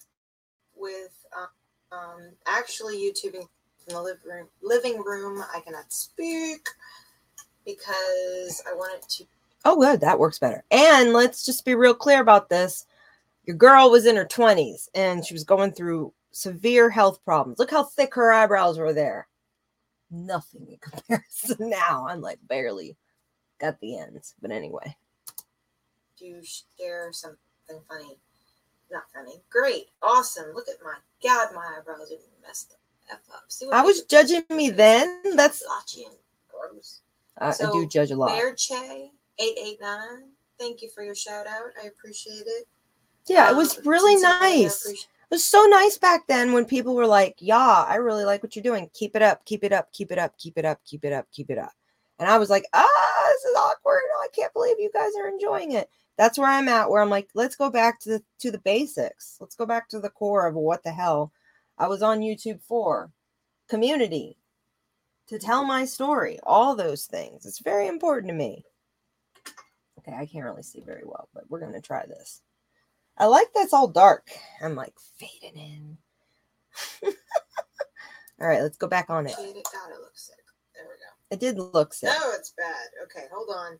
with 0.77 1.27
um, 1.37 1.99
um, 1.99 2.31
actually 2.47 2.97
YouTubing 2.99 3.49
from 3.85 3.95
the 3.95 4.03
living 4.03 4.31
room. 4.31 4.49
Living 4.62 5.03
room. 5.03 5.43
I 5.55 5.61
cannot 5.61 5.93
speak 5.93 6.69
because 7.64 8.62
I 8.69 8.75
wanted 8.75 9.09
to. 9.09 9.25
Oh, 9.64 9.81
good. 9.81 10.01
That 10.01 10.19
works 10.19 10.38
better. 10.38 10.64
And 10.71 11.12
let's 11.12 11.45
just 11.45 11.64
be 11.64 11.75
real 11.75 11.95
clear 11.95 12.21
about 12.21 12.49
this. 12.49 12.87
Your 13.45 13.57
girl 13.57 13.91
was 13.91 14.07
in 14.07 14.17
her 14.17 14.25
20s 14.25 14.88
and 14.95 15.25
she 15.25 15.35
was 15.35 15.45
going 15.45 15.73
through 15.73 16.12
severe 16.31 16.91
health 16.91 17.25
problems. 17.25 17.59
Look 17.59 17.71
how 17.71 17.83
thick 17.83 18.14
her 18.14 18.33
eyebrows 18.33 18.79
were 18.79 18.93
there. 18.93 19.27
Nothing 20.11 20.66
in 20.68 20.79
comparison 20.81 21.71
now. 21.71 22.07
I'm 22.09 22.21
like 22.21 22.38
barely 22.47 22.97
got 23.61 23.81
the 23.81 23.99
ends. 23.99 24.35
But 24.40 24.51
anyway. 24.51 24.97
Do 26.18 26.25
you 26.27 26.42
share 26.79 27.12
something 27.12 27.38
funny. 27.88 28.18
Not 28.90 29.05
funny. 29.14 29.42
Great. 29.51 29.87
Awesome. 30.03 30.55
Look 30.55 30.68
at 30.68 30.77
my 30.83 30.94
God, 31.23 31.55
my 31.55 31.77
eyebrows 31.79 32.11
are 32.11 32.47
messed 32.47 32.75
up. 33.12 33.21
up. 33.33 33.44
See 33.49 33.66
what 33.66 33.75
I 33.75 33.83
was 33.83 34.03
judging 34.05 34.44
me 34.51 34.71
then. 34.71 35.21
That's 35.37 35.62
Blotchy 35.64 36.05
and 36.05 36.14
gross. 36.49 37.03
I, 37.38 37.51
I 37.51 37.71
do 37.73 37.87
judge 37.87 38.11
a 38.11 38.16
lot. 38.16 38.29
Bear 38.29 38.55
Che, 38.55 39.11
889. 39.38 40.31
Thank 40.59 40.83
you 40.83 40.88
for 40.90 41.05
your 41.05 41.14
shout 41.14 41.47
out. 41.47 41.71
I 41.83 41.87
appreciate 41.87 42.47
it. 42.47 42.66
Yeah, 43.29 43.51
it 43.51 43.57
was 43.57 43.77
Um, 43.79 43.85
really 43.85 44.21
nice. 44.21 45.07
Was 45.31 45.45
so 45.45 45.64
nice 45.67 45.99
back 45.99 46.27
then 46.27 46.53
when 46.53 46.64
people 46.64 46.95
were 46.95 47.07
like, 47.07 47.37
"Yeah, 47.38 47.85
I 47.87 47.97
really 47.97 48.25
like 48.25 48.43
what 48.43 48.57
you're 48.57 48.62
doing. 48.62 48.91
Keep 48.95 49.17
it 49.17 49.23
up, 49.23 49.45
keep 49.45 49.64
it 49.64 49.73
up, 49.73 49.93
keep 49.93 50.11
it 50.11 50.19
up, 50.19 50.37
keep 50.38 50.57
it 50.57 50.64
up, 50.64 50.81
keep 50.85 51.05
it 51.05 51.12
up, 51.12 51.27
keep 51.33 51.51
it 51.51 51.59
up." 51.59 51.73
And 52.19 52.29
I 52.29 52.38
was 52.38 52.51
like, 52.51 52.64
"Ah, 52.73 53.27
this 53.29 53.45
is 53.45 53.57
awkward. 53.57 54.03
I 54.21 54.29
can't 54.35 54.53
believe 54.53 54.79
you 54.79 54.91
guys 54.93 55.12
are 55.19 55.29
enjoying 55.29 55.73
it." 55.73 55.91
That's 56.17 56.38
where 56.38 56.49
I'm 56.49 56.69
at. 56.69 56.91
Where 56.91 57.03
I'm 57.03 57.11
like, 57.11 57.29
"Let's 57.35 57.57
go 57.57 57.71
back 57.71 58.01
to 58.01 58.09
the 58.11 58.25
to 58.41 58.51
the 58.51 58.59
basics. 58.59 59.37
Let's 59.41 59.55
go 59.55 59.67
back 59.67 59.88
to 59.91 60.01
the 60.01 60.11
core 60.11 60.47
of 60.47 60.55
what 60.55 60.83
the 60.83 60.93
hell 60.93 61.33
I 61.77 61.88
was 61.88 62.03
on 62.03 62.21
YouTube 62.21 62.62
for. 62.62 63.12
Community, 63.69 64.38
to 65.29 65.38
tell 65.38 65.64
my 65.64 65.85
story, 65.85 66.38
all 66.43 66.75
those 66.75 67.07
things. 67.07 67.45
It's 67.47 67.61
very 67.61 67.87
important 67.87 68.29
to 68.29 68.35
me." 68.35 68.64
Okay, 69.99 70.14
I 70.17 70.27
can't 70.27 70.45
really 70.45 70.62
see 70.62 70.81
very 70.81 71.05
well, 71.05 71.29
but 71.35 71.49
we're 71.51 71.61
gonna 71.61 71.81
try 71.81 72.07
this. 72.07 72.43
I 73.18 73.26
like 73.26 73.48
that's 73.54 73.72
all 73.72 73.88
dark. 73.88 74.31
I'm 74.62 74.76
like 74.76 74.94
fading 75.18 75.59
in. 75.59 75.98
all 78.40 78.46
right, 78.46 78.62
let's 78.62 78.76
go 78.76 78.87
back 78.87 79.11
on 79.11 79.26
it. 79.26 79.33
it. 79.33 79.37
God, 79.37 79.90
it 79.90 80.00
looks 80.00 80.26
sick. 80.26 80.37
There 80.74 80.85
we 80.85 80.90
go. 80.90 81.35
It 81.35 81.40
did 81.40 81.59
look 81.59 81.92
sick. 81.92 82.11
No, 82.11 82.33
it's 82.35 82.54
bad. 82.57 82.74
Okay, 83.04 83.26
hold 83.33 83.48
on. 83.54 83.78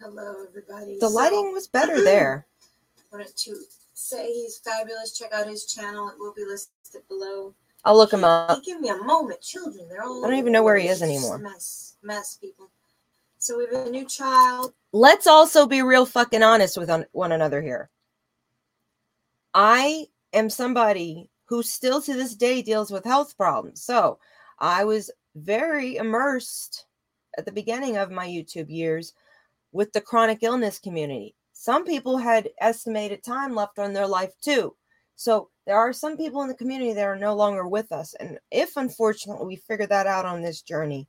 Hello, 0.00 0.44
everybody. 0.48 0.98
The 0.98 1.08
So, 1.08 1.14
lighting 1.14 1.52
was 1.52 1.68
better 1.68 2.02
there. 2.02 2.46
wanted 3.12 3.36
to 3.36 3.56
say 3.92 4.26
he's 4.32 4.58
fabulous. 4.58 5.16
Check 5.16 5.32
out 5.32 5.46
his 5.46 5.66
channel. 5.66 6.08
It 6.08 6.18
will 6.18 6.34
be 6.34 6.44
listed 6.44 7.02
below. 7.08 7.54
I'll 7.84 7.96
look 7.96 8.12
him 8.12 8.24
up. 8.24 8.64
Give 8.64 8.80
me 8.80 8.88
a 8.88 8.96
moment, 8.96 9.40
children. 9.40 9.86
They're 9.88 10.02
all. 10.02 10.24
I 10.24 10.28
don't 10.28 10.38
even 10.38 10.52
know 10.52 10.64
where 10.64 10.76
he 10.76 10.88
is 10.88 11.02
anymore. 11.02 11.38
Mess, 11.38 11.94
mess, 12.02 12.36
people. 12.40 12.70
So 13.44 13.58
we 13.58 13.66
have 13.66 13.86
a 13.88 13.90
new 13.90 14.06
child. 14.06 14.72
Let's 14.92 15.26
also 15.26 15.66
be 15.66 15.82
real 15.82 16.06
fucking 16.06 16.42
honest 16.42 16.78
with 16.78 16.90
one 17.12 17.32
another 17.32 17.60
here. 17.60 17.90
I 19.52 20.06
am 20.32 20.48
somebody 20.48 21.28
who 21.44 21.62
still 21.62 22.00
to 22.00 22.14
this 22.14 22.34
day 22.34 22.62
deals 22.62 22.90
with 22.90 23.04
health 23.04 23.36
problems. 23.36 23.82
So 23.82 24.18
I 24.60 24.84
was 24.84 25.10
very 25.34 25.96
immersed 25.96 26.86
at 27.36 27.44
the 27.44 27.52
beginning 27.52 27.98
of 27.98 28.10
my 28.10 28.26
YouTube 28.26 28.70
years 28.70 29.12
with 29.72 29.92
the 29.92 30.00
chronic 30.00 30.38
illness 30.42 30.78
community. 30.78 31.34
Some 31.52 31.84
people 31.84 32.16
had 32.16 32.48
estimated 32.62 33.22
time 33.22 33.54
left 33.54 33.78
on 33.78 33.92
their 33.92 34.06
life 34.06 34.32
too. 34.40 34.74
So 35.16 35.50
there 35.66 35.76
are 35.76 35.92
some 35.92 36.16
people 36.16 36.40
in 36.40 36.48
the 36.48 36.54
community 36.54 36.94
that 36.94 37.04
are 37.04 37.18
no 37.18 37.34
longer 37.34 37.68
with 37.68 37.92
us. 37.92 38.14
And 38.14 38.38
if 38.50 38.78
unfortunately 38.78 39.46
we 39.46 39.56
figure 39.56 39.86
that 39.88 40.06
out 40.06 40.24
on 40.24 40.40
this 40.40 40.62
journey, 40.62 41.08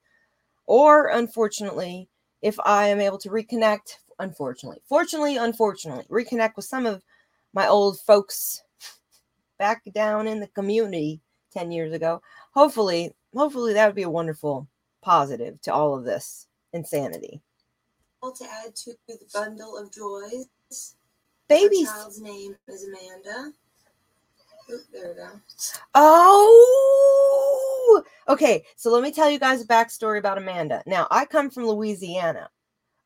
or 0.65 1.08
unfortunately, 1.08 2.10
if 2.45 2.60
I 2.63 2.89
am 2.89 2.99
able 2.99 3.17
to 3.17 3.29
reconnect, 3.29 3.97
unfortunately, 4.19 4.79
fortunately, 4.88 5.36
unfortunately, 5.38 6.05
reconnect 6.12 6.55
with 6.55 6.65
some 6.65 6.86
of 6.86 7.01
my 7.53 7.67
old 7.67 7.99
folks 8.01 8.62
back 9.58 9.81
down 9.95 10.27
in 10.27 10.39
the 10.39 10.47
community 10.49 11.21
10 11.53 11.71
years 11.71 11.91
ago, 11.91 12.21
hopefully, 12.53 13.15
hopefully 13.36 13.73
that 13.73 13.88
would 13.88 13.95
be 13.95 14.03
a 14.03 14.10
wonderful 14.10 14.67
positive 15.01 15.60
to 15.62 15.73
all 15.73 15.97
of 15.97 16.03
this 16.03 16.45
insanity. 16.71 17.41
To 18.21 18.45
add 18.63 18.75
to 18.75 18.93
the 19.08 19.17
bundle 19.34 19.75
of 19.77 19.91
joys. 19.91 20.47
Our 21.49 21.58
child's 21.58 22.21
name 22.21 22.55
is 22.67 22.88
Amanda. 22.88 23.53
Oop, 24.71 24.81
there 24.93 25.10
we 25.10 25.15
go. 25.15 25.29
Oh, 25.95 27.55
okay. 28.28 28.63
So 28.76 28.91
let 28.91 29.04
me 29.04 29.12
tell 29.12 29.30
you 29.30 29.39
guys 29.39 29.62
a 29.62 29.67
backstory 29.67 30.19
about 30.19 30.38
Amanda. 30.38 30.84
Now, 30.86 31.08
I 31.12 31.26
come 31.26 31.50
from 31.50 31.65
Louisiana. 31.65 32.50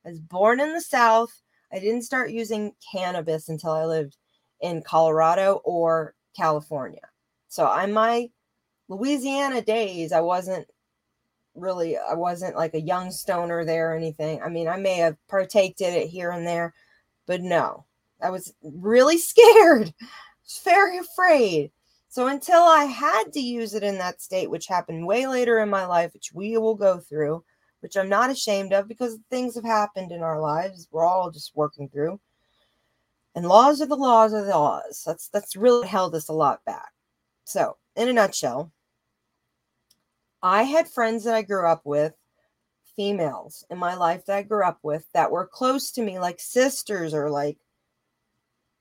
I 0.05 0.09
was 0.09 0.19
born 0.19 0.59
in 0.59 0.73
the 0.73 0.81
South. 0.81 1.41
I 1.71 1.79
didn't 1.79 2.03
start 2.03 2.31
using 2.31 2.73
cannabis 2.91 3.49
until 3.49 3.71
I 3.71 3.85
lived 3.85 4.17
in 4.61 4.81
Colorado 4.81 5.61
or 5.63 6.15
California. 6.35 7.07
So, 7.47 7.65
on 7.65 7.93
my 7.93 8.29
Louisiana 8.87 9.61
days, 9.61 10.11
I 10.11 10.21
wasn't 10.21 10.67
really, 11.55 11.97
I 11.97 12.13
wasn't 12.13 12.55
like 12.55 12.73
a 12.73 12.81
young 12.81 13.11
stoner 13.11 13.65
there 13.65 13.91
or 13.91 13.95
anything. 13.95 14.41
I 14.41 14.49
mean, 14.49 14.67
I 14.67 14.77
may 14.77 14.95
have 14.95 15.17
partaked 15.27 15.81
in 15.81 15.93
it 15.93 16.07
here 16.07 16.31
and 16.31 16.45
there, 16.45 16.73
but 17.27 17.41
no, 17.41 17.85
I 18.21 18.29
was 18.29 18.53
really 18.63 19.17
scared, 19.19 19.93
very 20.63 20.97
afraid. 20.97 21.71
So 22.09 22.27
until 22.27 22.63
I 22.63 22.85
had 22.85 23.31
to 23.33 23.39
use 23.39 23.75
it 23.75 23.83
in 23.83 23.99
that 23.99 24.21
state, 24.21 24.49
which 24.49 24.65
happened 24.65 25.05
way 25.05 25.27
later 25.27 25.59
in 25.59 25.69
my 25.69 25.85
life, 25.85 26.13
which 26.13 26.33
we 26.33 26.57
will 26.57 26.75
go 26.75 26.99
through, 26.99 27.43
which 27.81 27.95
I'm 27.95 28.09
not 28.09 28.31
ashamed 28.31 28.73
of 28.73 28.87
because 28.87 29.19
things 29.29 29.55
have 29.55 29.63
happened 29.63 30.11
in 30.11 30.21
our 30.21 30.41
lives. 30.41 30.87
We're 30.91 31.05
all 31.05 31.29
just 31.29 31.55
working 31.55 31.87
through. 31.87 32.19
And 33.35 33.47
laws 33.47 33.79
are 33.79 33.85
the 33.85 33.95
laws 33.95 34.33
are 34.33 34.43
the 34.43 34.49
laws. 34.49 35.03
That's 35.05 35.29
that's 35.29 35.55
really 35.55 35.87
held 35.87 36.15
us 36.15 36.29
a 36.29 36.33
lot 36.33 36.65
back. 36.65 36.91
So, 37.45 37.77
in 37.95 38.09
a 38.09 38.13
nutshell, 38.13 38.71
I 40.41 40.63
had 40.63 40.89
friends 40.89 41.23
that 41.25 41.35
I 41.35 41.43
grew 41.43 41.67
up 41.67 41.85
with, 41.85 42.13
females 42.95 43.63
in 43.69 43.77
my 43.77 43.93
life 43.93 44.25
that 44.25 44.35
I 44.35 44.41
grew 44.41 44.65
up 44.65 44.79
with 44.83 45.05
that 45.13 45.31
were 45.31 45.47
close 45.47 45.91
to 45.91 46.01
me, 46.01 46.19
like 46.19 46.39
sisters 46.39 47.13
or 47.13 47.29
like, 47.29 47.57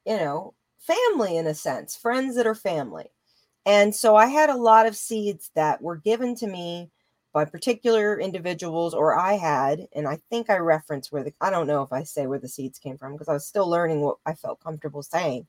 you 0.05 0.17
know, 0.17 0.55
family 0.81 1.37
in 1.37 1.47
a 1.47 1.55
sense, 1.55 1.95
friends 1.95 2.35
that 2.35 2.47
are 2.47 2.55
family. 2.55 3.13
And 3.69 3.95
so 3.95 4.17
I 4.17 4.29
had 4.29 4.49
a 4.49 4.57
lot 4.57 4.87
of 4.87 4.97
seeds 4.97 5.51
that 5.55 5.83
were 5.83 5.97
given 5.97 6.35
to 6.37 6.47
me 6.47 6.91
by 7.35 7.45
particular 7.45 8.19
individuals, 8.19 8.95
or 8.95 9.19
I 9.19 9.35
had, 9.35 9.87
and 9.95 10.09
I 10.09 10.19
think 10.31 10.49
I 10.49 10.57
reference 10.57 11.13
where 11.13 11.23
the, 11.23 11.35
I 11.43 11.51
don't 11.51 11.67
know 11.67 11.83
if 11.83 11.93
I 11.93 12.03
say 12.03 12.27
where 12.27 12.39
the 12.39 12.49
seeds 12.49 12.79
came 12.79 12.97
from 12.97 13.13
because 13.13 13.29
I 13.29 13.35
was 13.35 13.47
still 13.47 13.69
learning 13.69 14.01
what 14.01 14.17
I 14.25 14.33
felt 14.33 14.65
comfortable 14.65 15.03
saying. 15.03 15.47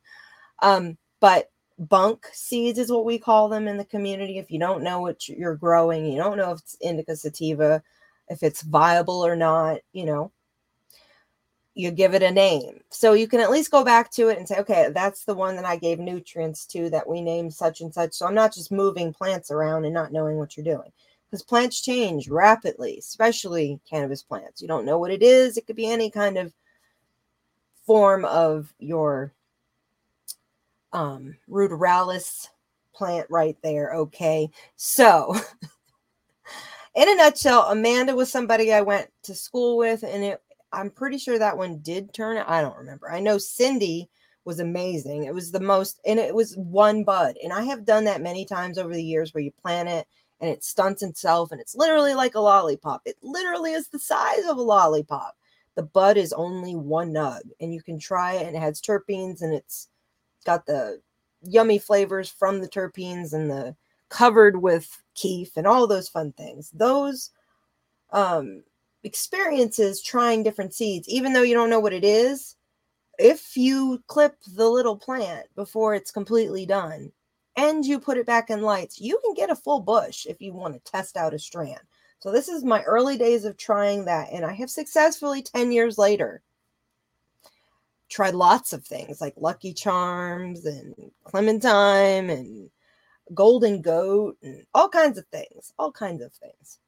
Um, 0.62 0.98
but 1.22 1.50
bunk 1.78 2.28
seeds 2.34 2.78
is 2.78 2.92
what 2.92 3.06
we 3.06 3.20
call 3.20 3.48
them 3.48 3.70
in 3.70 3.78
the 3.78 3.86
community. 3.86 4.38
If 4.38 4.52
you 4.52 4.60
don't 4.60 4.84
know 4.84 5.00
what 5.00 5.30
you're 5.30 5.56
growing, 5.56 6.06
you 6.06 6.18
don't 6.18 6.36
know 6.36 6.52
if 6.52 6.60
it's 6.60 6.76
indica 6.82 7.16
sativa, 7.16 7.82
if 8.28 8.44
it's 8.44 8.64
viable 8.64 9.26
or 9.26 9.38
not, 9.38 9.80
you 9.94 10.06
know, 10.06 10.34
you 11.80 11.92
give 11.92 12.14
it 12.14 12.22
a 12.22 12.30
name. 12.30 12.82
So 12.90 13.14
you 13.14 13.26
can 13.26 13.40
at 13.40 13.50
least 13.50 13.72
go 13.72 13.86
back 13.86 14.12
to 14.12 14.28
it 14.28 14.38
and 14.38 14.46
say, 14.46 14.58
okay, 14.58 14.90
that's 14.94 15.24
the 15.24 15.34
one 15.34 15.56
that 15.56 15.64
I 15.64 15.78
gave 15.78 15.98
nutrients 15.98 16.66
to 16.68 16.90
that 16.90 17.08
we 17.08 17.22
named 17.22 17.54
such 17.54 17.80
and 17.80 17.94
such. 17.94 18.12
So 18.12 18.26
I'm 18.26 18.36
not 18.36 18.54
just 18.54 18.70
moving 18.70 19.14
plants 19.14 19.50
around 19.50 19.86
and 19.86 19.94
not 19.94 20.12
knowing 20.12 20.36
what 20.36 20.58
you're 20.58 20.66
doing. 20.66 20.92
Because 21.26 21.42
plants 21.42 21.82
change 21.82 22.28
rapidly, 22.28 22.98
especially 23.00 23.80
cannabis 23.90 24.22
plants. 24.22 24.62
You 24.62 24.68
don't 24.68 24.84
know 24.84 24.98
what 24.98 25.10
it 25.10 25.24
is. 25.24 25.56
It 25.56 25.68
could 25.68 25.78
be 25.78 25.90
any 25.90 26.12
kind 26.12 26.38
of 26.38 26.54
form 27.86 28.26
of 28.26 28.74
your 28.80 29.32
um 30.92 31.38
ruderalis 31.50 32.50
plant 32.94 33.26
right 33.30 33.56
there. 33.64 33.94
Okay. 33.94 34.50
So 34.76 35.34
in 36.96 37.08
a 37.08 37.16
nutshell, 37.16 37.70
Amanda 37.70 38.14
was 38.14 38.30
somebody 38.30 38.74
I 38.74 38.82
went 38.82 39.10
to 39.24 39.34
school 39.34 39.78
with, 39.78 40.04
and 40.04 40.26
it 40.26 40.42
I'm 40.72 40.90
pretty 40.90 41.18
sure 41.18 41.40
that 41.40 41.58
one 41.58 41.80
did 41.80 42.14
turn. 42.14 42.38
I 42.38 42.62
don't 42.62 42.78
remember. 42.78 43.12
I 43.12 43.20
know 43.20 43.38
Cindy 43.38 44.10
was 44.46 44.60
amazing. 44.60 45.26
It 45.26 45.34
was 45.34 45.52
the 45.52 45.60
most, 45.60 46.00
and 46.06 46.20
it 46.20 46.34
was 46.34 46.56
one 46.56 47.04
bud. 47.04 47.36
And 47.44 47.52
I 47.54 47.64
have 47.64 47.86
done 47.86 48.06
that 48.06 48.22
many 48.22 48.46
times 48.46 48.78
over 48.78 48.94
the 48.94 49.04
years 49.04 49.34
where 49.34 49.44
you 49.44 49.52
plant 49.62 49.90
it 49.90 50.08
and 50.42 50.50
it 50.50 50.64
stunts 50.64 51.04
itself, 51.04 51.52
and 51.52 51.60
it's 51.60 51.76
literally 51.76 52.14
like 52.14 52.36
a 52.36 52.40
lollipop. 52.40 53.02
It 53.06 53.18
literally 53.22 53.74
is 53.74 53.90
the 53.90 54.00
size 54.00 54.46
of 54.48 54.58
a 54.58 54.62
lollipop. 54.62 55.36
The 55.76 55.84
bud 55.84 56.18
is 56.18 56.34
only 56.34 56.76
one 56.76 57.12
nug, 57.12 57.42
and 57.60 57.74
you 57.74 57.82
can 57.82 58.00
try 58.00 58.36
it, 58.36 58.48
and 58.48 58.56
it 58.56 58.60
has 58.60 58.82
terpenes, 58.82 59.42
and 59.42 59.54
it's 59.54 59.90
got 60.46 60.66
the 60.66 61.02
yummy 61.44 61.78
flavors 61.78 62.30
from 62.30 62.60
the 62.60 62.70
terpenes 62.70 63.34
and 63.34 63.50
the 63.50 63.76
covered 64.10 64.62
with 64.62 65.02
kief 65.14 65.52
and 65.56 65.68
all 65.68 65.88
those 65.88 66.10
fun 66.10 66.32
things. 66.34 66.72
Those 66.72 67.32
um, 68.12 68.64
experiences 69.04 70.02
trying 70.02 70.44
different 70.44 70.74
seeds, 70.74 71.08
even 71.08 71.34
though 71.34 71.42
you 71.42 71.54
don't 71.54 71.70
know 71.70 71.80
what 71.80 71.94
it 71.94 72.04
is, 72.04 72.56
if 73.18 73.58
you 73.58 74.02
clip 74.08 74.36
the 74.56 74.68
little 74.68 74.98
plant 74.98 75.48
before 75.56 75.94
it's 75.94 76.12
completely 76.12 76.66
done 76.66 77.12
and 77.58 77.86
you 77.86 78.00
put 78.00 78.18
it 78.18 78.26
back 78.26 78.50
in 78.50 78.62
lights, 78.62 79.00
you 79.00 79.20
can 79.24 79.34
get 79.34 79.50
a 79.50 79.56
full 79.56 79.82
bush 79.82 80.26
if 80.26 80.42
you 80.42 80.54
want 80.54 80.74
to 80.74 80.92
test 80.92 81.18
out 81.18 81.34
a 81.34 81.40
strand. 81.40 81.82
So 82.20 82.32
this 82.32 82.50
is 82.50 82.64
my 82.64 82.82
early 82.84 83.18
days 83.18 83.46
of 83.46 83.58
trying 83.58 84.06
that, 84.06 84.30
and 84.32 84.46
I 84.46 84.54
have 84.54 84.70
successfully 84.70 85.42
10 85.42 85.72
years 85.72 85.98
later 85.98 86.42
tried 88.10 88.34
lots 88.34 88.74
of 88.74 88.84
things 88.84 89.22
like 89.22 89.34
Lucky 89.38 89.72
Charms 89.74 90.66
and 90.66 90.96
Clementine 91.24 92.30
and 92.30 92.70
Golden 93.34 93.82
Goat 93.82 94.38
and 94.42 94.66
all 94.74 94.90
kinds 94.90 95.18
of 95.18 95.26
things, 95.28 95.72
all 95.78 95.92
kinds 95.92 96.22
of 96.22 96.34
things. 96.34 96.80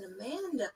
And 0.00 0.14
Amanda 0.14 0.70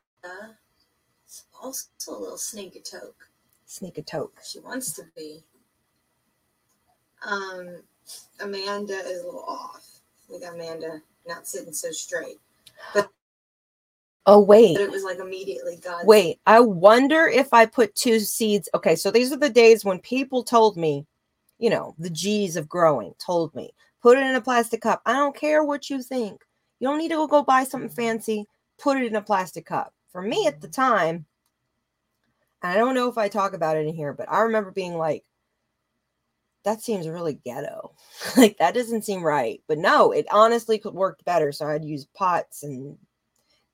is 1.26 1.44
also 1.62 1.88
a 2.08 2.12
little 2.18 2.38
sneak 2.38 2.76
a 2.76 2.80
toke. 2.80 3.28
Sneak 3.66 3.98
a 3.98 4.02
toke. 4.02 4.38
She 4.44 4.58
wants 4.60 4.92
to 4.92 5.02
be. 5.16 5.42
Um, 7.26 7.82
Amanda 8.40 8.94
is 8.94 9.22
a 9.22 9.26
little 9.26 9.44
off. 9.46 9.86
We 10.30 10.40
got 10.40 10.54
Amanda 10.54 11.00
not 11.26 11.46
sitting 11.48 11.72
so 11.72 11.90
straight. 11.90 12.38
But 12.92 13.08
Oh 14.26 14.40
wait. 14.40 14.74
but 14.76 14.82
it 14.82 14.90
was 14.90 15.04
like 15.04 15.18
immediately 15.18 15.78
God. 15.82 16.06
Wait, 16.06 16.40
I 16.46 16.60
wonder 16.60 17.26
if 17.26 17.52
I 17.52 17.66
put 17.66 17.94
two 17.94 18.20
seeds. 18.20 18.68
Okay, 18.74 18.96
so 18.96 19.10
these 19.10 19.32
are 19.32 19.36
the 19.36 19.50
days 19.50 19.84
when 19.84 19.98
people 20.00 20.42
told 20.42 20.76
me, 20.76 21.06
you 21.58 21.70
know, 21.70 21.94
the 21.98 22.10
G's 22.10 22.56
of 22.56 22.68
growing 22.68 23.14
told 23.18 23.54
me, 23.54 23.72
put 24.02 24.18
it 24.18 24.24
in 24.24 24.34
a 24.34 24.40
plastic 24.40 24.80
cup. 24.80 25.02
I 25.06 25.12
don't 25.12 25.36
care 25.36 25.62
what 25.62 25.88
you 25.88 26.02
think. 26.02 26.42
You 26.80 26.88
don't 26.88 26.98
need 26.98 27.10
to 27.10 27.26
go 27.28 27.42
buy 27.42 27.64
something 27.64 27.90
fancy. 27.90 28.46
Put 28.84 28.98
it 28.98 29.06
in 29.06 29.16
a 29.16 29.22
plastic 29.22 29.64
cup. 29.64 29.94
For 30.12 30.20
me 30.20 30.46
at 30.46 30.60
the 30.60 30.68
mm. 30.68 30.72
time, 30.72 31.24
and 32.62 32.70
I 32.70 32.76
don't 32.76 32.94
know 32.94 33.08
if 33.08 33.16
I 33.16 33.28
talk 33.28 33.54
about 33.54 33.78
it 33.78 33.86
in 33.86 33.94
here, 33.94 34.12
but 34.12 34.30
I 34.30 34.40
remember 34.40 34.70
being 34.70 34.98
like, 34.98 35.24
that 36.64 36.82
seems 36.82 37.08
really 37.08 37.40
ghetto. 37.46 37.94
like 38.36 38.58
that 38.58 38.74
doesn't 38.74 39.06
seem 39.06 39.22
right. 39.22 39.62
But 39.68 39.78
no, 39.78 40.12
it 40.12 40.26
honestly 40.30 40.78
could 40.78 40.92
work 40.92 41.24
better. 41.24 41.50
So 41.50 41.66
I'd 41.66 41.82
use 41.82 42.06
pots 42.14 42.62
and 42.62 42.98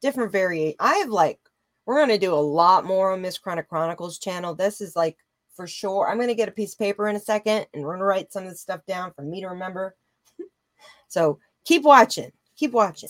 different 0.00 0.30
variation. 0.30 0.76
I 0.78 0.94
have 0.98 1.08
like 1.08 1.40
we're 1.86 1.98
gonna 1.98 2.16
do 2.16 2.32
a 2.32 2.36
lot 2.36 2.84
more 2.84 3.12
on 3.12 3.20
Miss 3.20 3.36
Chronic 3.36 3.68
Chronicles 3.68 4.20
channel. 4.20 4.54
This 4.54 4.80
is 4.80 4.94
like 4.94 5.16
for 5.56 5.66
sure. 5.66 6.08
I'm 6.08 6.20
gonna 6.20 6.34
get 6.34 6.48
a 6.48 6.52
piece 6.52 6.74
of 6.74 6.78
paper 6.78 7.08
in 7.08 7.16
a 7.16 7.20
second 7.20 7.66
and 7.74 7.82
we're 7.82 7.94
gonna 7.94 8.04
write 8.04 8.32
some 8.32 8.44
of 8.44 8.50
the 8.50 8.56
stuff 8.56 8.86
down 8.86 9.12
for 9.12 9.22
me 9.22 9.40
to 9.40 9.48
remember. 9.48 9.96
so 11.08 11.40
keep 11.64 11.82
watching. 11.82 12.30
Keep 12.56 12.72
watching. 12.72 13.08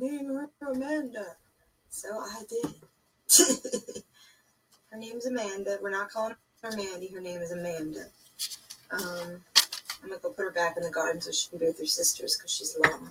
Her 0.00 0.72
Amanda. 0.72 1.36
So 1.88 2.08
I 2.18 2.42
did. 2.48 2.74
her 4.90 4.98
name's 4.98 5.26
Amanda. 5.26 5.78
We're 5.82 5.90
not 5.90 6.10
calling 6.10 6.34
her 6.62 6.76
Mandy. 6.76 7.08
Her 7.08 7.20
name 7.20 7.40
is 7.40 7.52
Amanda. 7.52 8.06
Um, 8.90 9.40
I'm 10.02 10.08
gonna 10.08 10.20
go 10.20 10.30
put 10.30 10.44
her 10.44 10.50
back 10.50 10.76
in 10.76 10.82
the 10.82 10.90
garden 10.90 11.20
so 11.20 11.30
she 11.30 11.48
can 11.48 11.58
be 11.58 11.66
with 11.66 11.78
her 11.78 11.86
sisters 11.86 12.36
because 12.36 12.52
she's 12.52 12.76
lonely. 12.84 13.10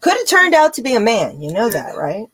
Could 0.00 0.18
have 0.18 0.26
turned 0.26 0.54
out 0.54 0.74
to 0.74 0.82
be 0.82 0.94
a 0.94 1.00
man. 1.00 1.40
You 1.42 1.52
know 1.52 1.68
that, 1.68 1.96
right? 1.96 2.28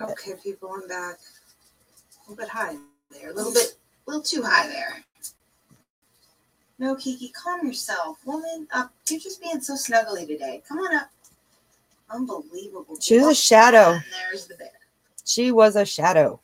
Okay, 0.00 0.32
people, 0.42 0.70
I'm 0.72 0.86
back. 0.88 1.16
A 1.16 2.30
little 2.30 2.44
bit 2.44 2.48
high 2.48 2.76
there. 3.10 3.30
A 3.30 3.34
little 3.34 3.52
bit, 3.52 3.76
a 4.06 4.10
little 4.10 4.22
too 4.22 4.42
high 4.42 4.66
there. 4.68 5.04
No, 6.78 6.94
Kiki, 6.94 7.30
calm 7.30 7.66
yourself. 7.66 8.18
Woman, 8.26 8.68
up. 8.72 8.92
You're 9.08 9.20
just 9.20 9.40
being 9.40 9.60
so 9.60 9.74
snuggly 9.74 10.26
today. 10.26 10.62
Come 10.68 10.78
on 10.78 10.94
up. 10.94 11.10
Unbelievable. 12.10 12.98
She 13.00 13.16
was 13.16 13.24
a 13.26 13.30
Oh, 13.30 13.32
shadow. 13.34 13.92
and 13.92 14.04
there's 14.30 14.46
the 14.46 14.54
bear. 14.56 14.70
She 15.24 15.50
was 15.50 15.76
a 15.76 15.84
shadow. 15.84 16.40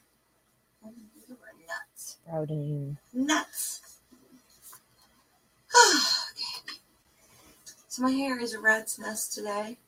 Oh, 0.84 0.90
you 1.28 1.34
are 1.34 1.54
nuts. 1.66 2.16
Sprouting. 2.24 2.96
Nuts. 3.12 3.80
okay. 6.32 6.76
So 7.88 8.02
my 8.02 8.10
hair 8.10 8.40
is 8.40 8.54
a 8.54 8.60
rat's 8.60 8.98
nest 8.98 9.34
today. 9.34 9.78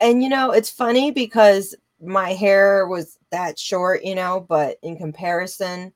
And 0.00 0.22
you 0.22 0.28
know, 0.28 0.52
it's 0.52 0.70
funny 0.70 1.10
because 1.10 1.74
my 2.00 2.32
hair 2.32 2.86
was 2.86 3.18
that 3.30 3.58
short, 3.58 4.04
you 4.04 4.14
know, 4.14 4.40
but 4.48 4.78
in 4.82 4.96
comparison, 4.96 5.92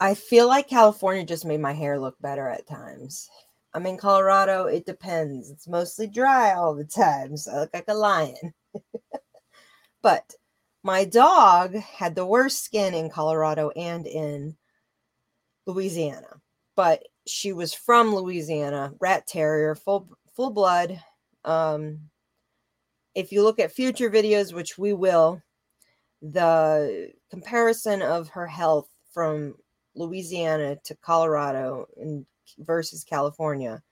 I 0.00 0.14
feel 0.14 0.48
like 0.48 0.68
California 0.68 1.24
just 1.24 1.44
made 1.44 1.60
my 1.60 1.72
hair 1.72 1.98
look 1.98 2.16
better 2.20 2.48
at 2.48 2.66
times. 2.66 3.28
I'm 3.74 3.86
in 3.86 3.96
Colorado, 3.96 4.66
it 4.66 4.86
depends. 4.86 5.50
It's 5.50 5.66
mostly 5.66 6.06
dry 6.06 6.54
all 6.54 6.76
the 6.76 6.84
time, 6.84 7.36
so 7.36 7.50
I 7.50 7.58
look 7.60 7.74
like 7.74 7.84
a 7.88 7.94
lion. 7.94 8.54
but 10.02 10.32
my 10.84 11.04
dog 11.04 11.74
had 11.74 12.14
the 12.14 12.24
worst 12.24 12.62
skin 12.62 12.94
in 12.94 13.10
Colorado 13.10 13.70
and 13.70 14.06
in 14.06 14.56
Louisiana. 15.66 16.40
But 16.76 17.02
she 17.26 17.52
was 17.52 17.74
from 17.74 18.14
Louisiana, 18.14 18.92
rat 19.00 19.26
terrier, 19.26 19.74
full 19.74 20.08
full 20.36 20.50
blood. 20.50 21.02
Um, 21.44 22.10
if 23.14 23.32
you 23.32 23.42
look 23.42 23.58
at 23.58 23.72
future 23.72 24.10
videos, 24.10 24.52
which 24.52 24.78
we 24.78 24.92
will, 24.92 25.42
the 26.22 27.12
comparison 27.30 28.02
of 28.02 28.28
her 28.30 28.46
health 28.46 28.88
from 29.12 29.54
Louisiana 29.94 30.76
to 30.84 30.96
Colorado 30.96 31.86
and 31.96 32.26
versus 32.58 33.04
California 33.04 33.82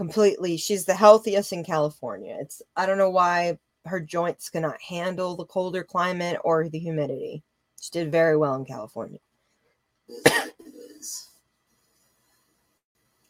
completely 0.00 0.56
she's 0.56 0.86
the 0.86 0.94
healthiest 0.94 1.52
in 1.52 1.62
California. 1.62 2.34
It's 2.40 2.62
I 2.74 2.86
don't 2.86 2.96
know 2.96 3.10
why 3.10 3.58
her 3.84 4.00
joints 4.00 4.48
cannot 4.48 4.80
handle 4.80 5.36
the 5.36 5.44
colder 5.44 5.84
climate 5.84 6.38
or 6.42 6.70
the 6.70 6.78
humidity. 6.78 7.42
She 7.78 7.90
did 7.90 8.10
very 8.10 8.34
well 8.34 8.54
in 8.54 8.64
California. 8.64 9.18
It 10.08 10.12
is 10.12 10.22
what 10.56 10.68
it 10.68 10.96
is. 10.98 11.28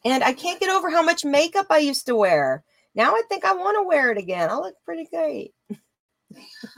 And 0.05 0.23
I 0.23 0.31
can't 0.31 0.61
get 0.61 0.69
over 0.69 0.89
how 0.89 1.03
much 1.03 1.25
makeup 1.25 1.67
I 1.69 1.79
used 1.79 2.05
to 2.05 2.15
wear. 2.15 2.63
Now 2.95 3.15
I 3.15 3.23
think 3.27 3.43
I 3.43 3.53
want 3.53 3.77
to 3.77 3.83
wear 3.87 4.09
it 4.11 4.17
again. 4.17 4.49
I 4.49 4.55
look 4.55 4.75
pretty 4.85 5.09
great. 5.11 5.53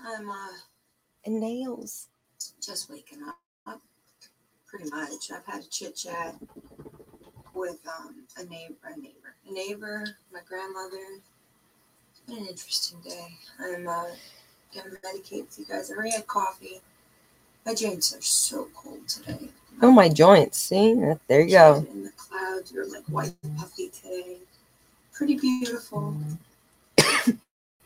I'm 0.05 0.30
uh, 0.30 0.47
And 1.25 1.39
nails. 1.39 2.07
just 2.61 2.89
waking 2.89 3.19
up. 3.28 3.80
Pretty 4.65 4.89
much. 4.89 5.30
I've 5.32 5.45
had 5.45 5.63
a 5.63 5.69
chit 5.69 5.95
chat 5.95 6.36
with 7.54 7.80
um, 7.88 8.16
a 8.38 8.43
neighbor, 8.45 8.76
a 8.86 8.99
neighbor, 8.99 9.36
a 9.49 9.54
neighbor, 9.54 10.06
my 10.32 10.39
grandmother. 10.47 11.20
It's 12.12 12.22
been 12.28 12.38
an 12.38 12.47
interesting 12.47 12.99
day. 13.01 13.28
I'm 13.60 13.88
uh, 13.88 14.06
gonna 14.74 14.95
medicate 15.04 15.58
you 15.58 15.66
guys. 15.66 15.91
I 15.91 15.95
already 15.95 16.12
had 16.12 16.28
coffee. 16.28 16.82
My 17.66 17.74
joints 17.74 18.16
are 18.16 18.22
so 18.22 18.68
cold 18.76 19.08
today. 19.08 19.49
Oh 19.82 19.91
my 19.91 20.10
joints. 20.10 20.58
See? 20.58 20.95
There 21.28 21.41
you 21.41 21.49
go. 21.49 21.86
In 21.91 22.04
the 22.04 22.12
clouds, 22.12 22.72
you're 22.72 22.89
like 22.89 23.04
white 23.06 23.36
puffy 23.58 23.89
today. 23.89 24.38
Pretty 25.14 25.36
beautiful. 25.36 26.16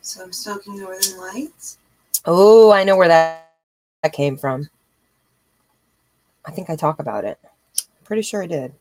so 0.02 0.24
I'm 0.24 0.34
soaking 0.34 0.80
Northern 0.80 1.18
Lights. 1.18 1.78
Oh, 2.26 2.72
I 2.72 2.84
know 2.84 2.98
where 2.98 3.08
that, 3.08 3.52
that 4.04 4.14
came 4.14 4.38
from. 4.38 4.70
I 6.46 6.52
think 6.52 6.70
I 6.70 6.76
talk 6.76 7.00
about 7.00 7.26
it. 7.26 7.40
Pretty 8.04 8.22
sure 8.22 8.42
I 8.42 8.48
did. 8.48 8.74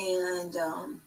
And 0.00 0.56
um, 0.56 1.02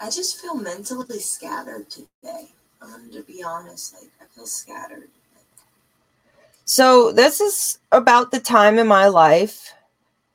I 0.00 0.10
just 0.10 0.40
feel 0.40 0.54
mentally 0.54 1.18
scattered 1.18 1.88
today. 1.90 2.50
Um, 2.82 3.10
to 3.12 3.22
be 3.22 3.42
honest, 3.42 3.94
like 3.94 4.10
I 4.20 4.24
feel 4.34 4.46
scattered. 4.46 5.08
So 6.64 7.12
this 7.12 7.40
is 7.40 7.78
about 7.92 8.30
the 8.30 8.40
time 8.40 8.78
in 8.78 8.86
my 8.86 9.06
life 9.06 9.72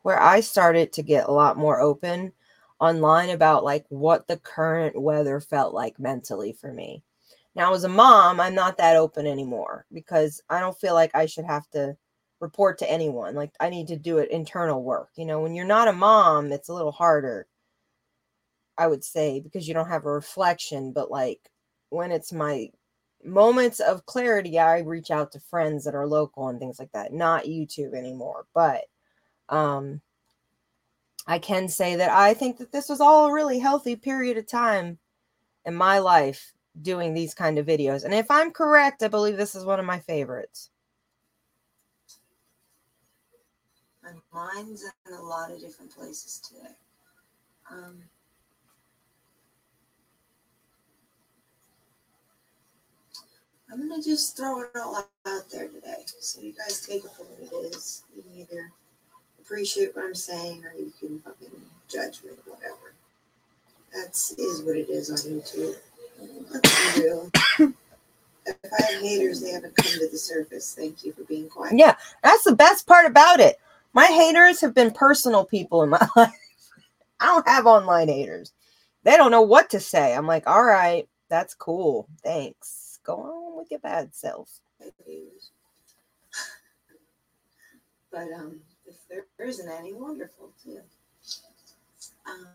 where 0.01 0.19
I 0.19 0.39
started 0.39 0.91
to 0.93 1.03
get 1.03 1.27
a 1.27 1.31
lot 1.31 1.57
more 1.57 1.79
open 1.79 2.31
online 2.79 3.29
about 3.29 3.63
like 3.63 3.85
what 3.89 4.27
the 4.27 4.37
current 4.37 4.99
weather 4.99 5.39
felt 5.39 5.73
like 5.73 5.99
mentally 5.99 6.53
for 6.53 6.73
me. 6.73 7.03
Now 7.53 7.73
as 7.73 7.83
a 7.83 7.89
mom, 7.89 8.39
I'm 8.39 8.55
not 8.55 8.77
that 8.77 8.95
open 8.95 9.27
anymore 9.27 9.85
because 9.93 10.41
I 10.49 10.59
don't 10.59 10.79
feel 10.79 10.95
like 10.95 11.11
I 11.13 11.27
should 11.27 11.45
have 11.45 11.69
to 11.71 11.95
report 12.41 12.79
to 12.79 12.91
anyone. 12.91 13.35
Like 13.35 13.51
I 13.59 13.69
need 13.69 13.87
to 13.87 13.95
do 13.97 14.17
it 14.17 14.31
internal 14.31 14.83
work. 14.83 15.09
You 15.15 15.25
know, 15.25 15.39
when 15.41 15.55
you're 15.55 15.65
not 15.65 15.87
a 15.87 15.93
mom, 15.93 16.51
it's 16.51 16.69
a 16.69 16.73
little 16.73 16.91
harder. 16.91 17.47
I 18.77 18.87
would 18.87 19.03
say 19.03 19.39
because 19.39 19.67
you 19.67 19.73
don't 19.73 19.89
have 19.89 20.05
a 20.05 20.11
reflection, 20.11 20.91
but 20.91 21.11
like 21.11 21.49
when 21.89 22.11
it's 22.11 22.33
my 22.33 22.71
moments 23.23 23.79
of 23.79 24.05
clarity, 24.05 24.59
I 24.59 24.79
reach 24.79 25.11
out 25.11 25.31
to 25.33 25.39
friends 25.39 25.85
that 25.85 25.95
are 25.95 26.07
local 26.07 26.47
and 26.49 26.59
things 26.59 26.79
like 26.79 26.91
that, 26.93 27.13
not 27.13 27.45
YouTube 27.45 27.93
anymore. 27.95 28.45
But 28.53 28.85
um 29.49 30.01
I 31.27 31.39
can 31.39 31.67
say 31.69 31.95
that 31.97 32.09
I 32.09 32.33
think 32.33 32.57
that 32.57 32.71
this 32.71 32.89
was 32.89 32.99
all 32.99 33.27
a 33.27 33.33
really 33.33 33.59
healthy 33.59 33.95
period 33.95 34.37
of 34.37 34.47
time 34.47 34.97
in 35.65 35.75
my 35.75 35.99
life 35.99 36.53
doing 36.81 37.13
these 37.13 37.33
kind 37.33 37.59
of 37.59 37.67
videos. 37.67 38.03
And 38.03 38.13
if 38.13 38.31
I'm 38.31 38.51
correct, 38.51 39.03
I 39.03 39.07
believe 39.07 39.37
this 39.37 39.55
is 39.55 39.65
one 39.65 39.79
of 39.79 39.85
my 39.85 39.99
favorites. 39.99 40.71
My 44.33 44.53
mind's 44.55 44.83
in 44.83 45.13
a 45.13 45.21
lot 45.21 45.51
of 45.51 45.59
different 45.59 45.95
places 45.95 46.39
today. 46.39 46.71
Um, 47.71 47.97
I'm 53.71 53.87
gonna 53.87 54.01
just 54.01 54.35
throw 54.35 54.61
it 54.61 54.69
all 54.75 55.07
out 55.25 55.49
there 55.51 55.67
today, 55.67 56.03
so 56.19 56.41
you 56.41 56.53
guys 56.53 56.85
take 56.85 57.05
it 57.05 57.11
for 57.11 57.23
what 57.23 57.39
it 57.63 57.75
is. 57.75 58.03
You 58.15 58.23
can 58.23 58.31
either 58.41 58.71
appreciate 59.39 59.95
what 59.95 60.05
I'm 60.05 60.15
saying, 60.15 60.63
or 60.65 60.73
you 60.77 60.91
can 60.99 61.19
fucking 61.19 61.61
judge 61.87 62.21
me, 62.23 62.31
whatever. 62.45 62.93
That's 63.93 64.31
is 64.31 64.63
what 64.63 64.75
it 64.75 64.89
is 64.89 65.09
on 65.09 65.31
YouTube. 65.31 65.75
Let's 66.51 66.95
be 66.95 67.01
real. 67.01 67.31
If 68.45 68.57
I 68.73 68.91
have 68.93 69.01
haters, 69.01 69.41
they 69.41 69.51
haven't 69.51 69.75
come 69.75 69.91
to 69.99 70.09
the 70.09 70.17
surface. 70.17 70.73
Thank 70.75 71.05
you 71.05 71.13
for 71.13 71.23
being 71.23 71.47
quiet. 71.47 71.77
Yeah, 71.77 71.95
that's 72.23 72.43
the 72.43 72.55
best 72.55 72.87
part 72.87 73.05
about 73.05 73.39
it. 73.39 73.59
My 73.93 74.05
haters 74.05 74.61
have 74.61 74.73
been 74.73 74.91
personal 74.91 75.45
people 75.45 75.83
in 75.83 75.89
my 75.89 76.07
life. 76.15 76.33
I 77.19 77.25
don't 77.25 77.47
have 77.47 77.65
online 77.65 78.07
haters. 78.07 78.53
They 79.03 79.17
don't 79.17 79.31
know 79.31 79.41
what 79.41 79.69
to 79.71 79.79
say. 79.79 80.13
I'm 80.13 80.27
like, 80.27 80.47
all 80.47 80.63
right, 80.63 81.07
that's 81.29 81.53
cool. 81.53 82.07
Thanks. 82.23 82.99
Go 83.03 83.15
on 83.17 83.57
with 83.57 83.69
your 83.71 83.79
bad 83.79 84.13
self. 84.13 84.59
But 88.11 88.27
um, 88.35 88.59
if 88.85 88.95
there 89.09 89.47
isn't 89.47 89.69
any, 89.69 89.93
wonderful 89.93 90.51
too. 90.63 90.79
Um, 92.25 92.47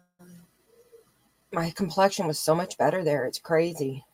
My 1.52 1.70
complexion 1.70 2.26
was 2.26 2.38
so 2.38 2.54
much 2.54 2.76
better 2.76 3.02
there. 3.02 3.24
It's 3.24 3.38
crazy. 3.38 4.04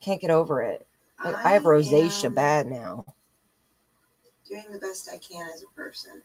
Can't 0.00 0.20
get 0.20 0.30
over 0.30 0.62
it. 0.62 0.86
Like, 1.24 1.34
I 1.44 1.50
have 1.50 1.64
rosacea 1.64 2.32
bad 2.32 2.68
now. 2.68 3.04
Doing 4.48 4.64
the 4.70 4.78
best 4.78 5.10
I 5.12 5.18
can 5.18 5.48
as 5.52 5.62
a 5.64 5.74
person. 5.74 6.22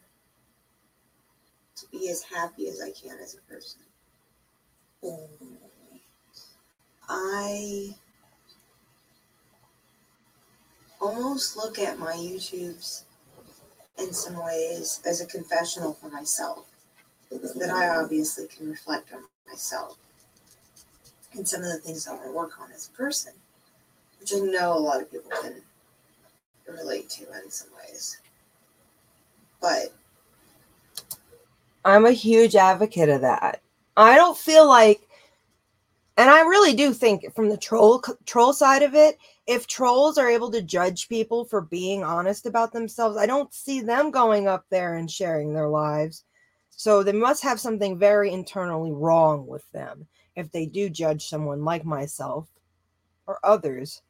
To 1.76 1.86
be 1.90 2.08
as 2.08 2.22
happy 2.22 2.68
as 2.68 2.80
I 2.80 2.90
can 2.90 3.18
as 3.18 3.34
a 3.34 3.52
person. 3.52 3.80
I 7.08 7.94
almost 11.00 11.56
look 11.56 11.78
at 11.78 11.98
my 11.98 12.12
YouTubes 12.12 13.02
in 13.98 14.12
some 14.12 14.42
ways 14.42 15.00
as 15.04 15.20
a 15.20 15.26
confessional 15.26 15.94
for 15.94 16.08
myself 16.08 16.66
that 17.30 17.70
I 17.70 17.88
obviously 17.88 18.46
can 18.46 18.70
reflect 18.70 19.12
on 19.12 19.24
myself 19.46 19.98
and 21.34 21.46
some 21.46 21.62
of 21.62 21.66
the 21.66 21.78
things 21.78 22.04
that 22.04 22.20
I 22.24 22.30
work 22.30 22.60
on 22.60 22.70
as 22.72 22.88
a 22.88 22.96
person, 22.96 23.32
which 24.20 24.32
I 24.32 24.38
know 24.38 24.72
a 24.72 24.78
lot 24.78 25.02
of 25.02 25.10
people 25.10 25.30
can 25.42 25.62
relate 26.68 27.10
to 27.10 27.24
in 27.42 27.50
some 27.50 27.68
ways. 27.76 28.18
But 29.60 29.92
I'm 31.84 32.06
a 32.06 32.12
huge 32.12 32.56
advocate 32.56 33.08
of 33.08 33.20
that. 33.20 33.60
I 33.96 34.16
don't 34.16 34.36
feel 34.36 34.66
like, 34.66 35.06
and 36.16 36.30
I 36.30 36.40
really 36.40 36.74
do 36.74 36.92
think 36.92 37.34
from 37.34 37.48
the 37.48 37.56
troll 37.56 38.02
troll 38.24 38.52
side 38.52 38.82
of 38.82 38.94
it, 38.94 39.18
if 39.46 39.66
trolls 39.66 40.16
are 40.16 40.28
able 40.28 40.50
to 40.52 40.62
judge 40.62 41.08
people 41.08 41.44
for 41.44 41.60
being 41.60 42.02
honest 42.02 42.46
about 42.46 42.72
themselves, 42.72 43.16
I 43.16 43.26
don't 43.26 43.52
see 43.52 43.80
them 43.80 44.10
going 44.10 44.48
up 44.48 44.64
there 44.70 44.94
and 44.94 45.10
sharing 45.10 45.52
their 45.52 45.68
lives. 45.68 46.24
So 46.70 47.02
they 47.02 47.12
must 47.12 47.42
have 47.42 47.60
something 47.60 47.98
very 47.98 48.32
internally 48.32 48.92
wrong 48.92 49.46
with 49.46 49.70
them 49.72 50.06
if 50.34 50.50
they 50.50 50.66
do 50.66 50.88
judge 50.88 51.28
someone 51.28 51.64
like 51.64 51.84
myself 51.84 52.48
or 53.26 53.38
others 53.44 54.02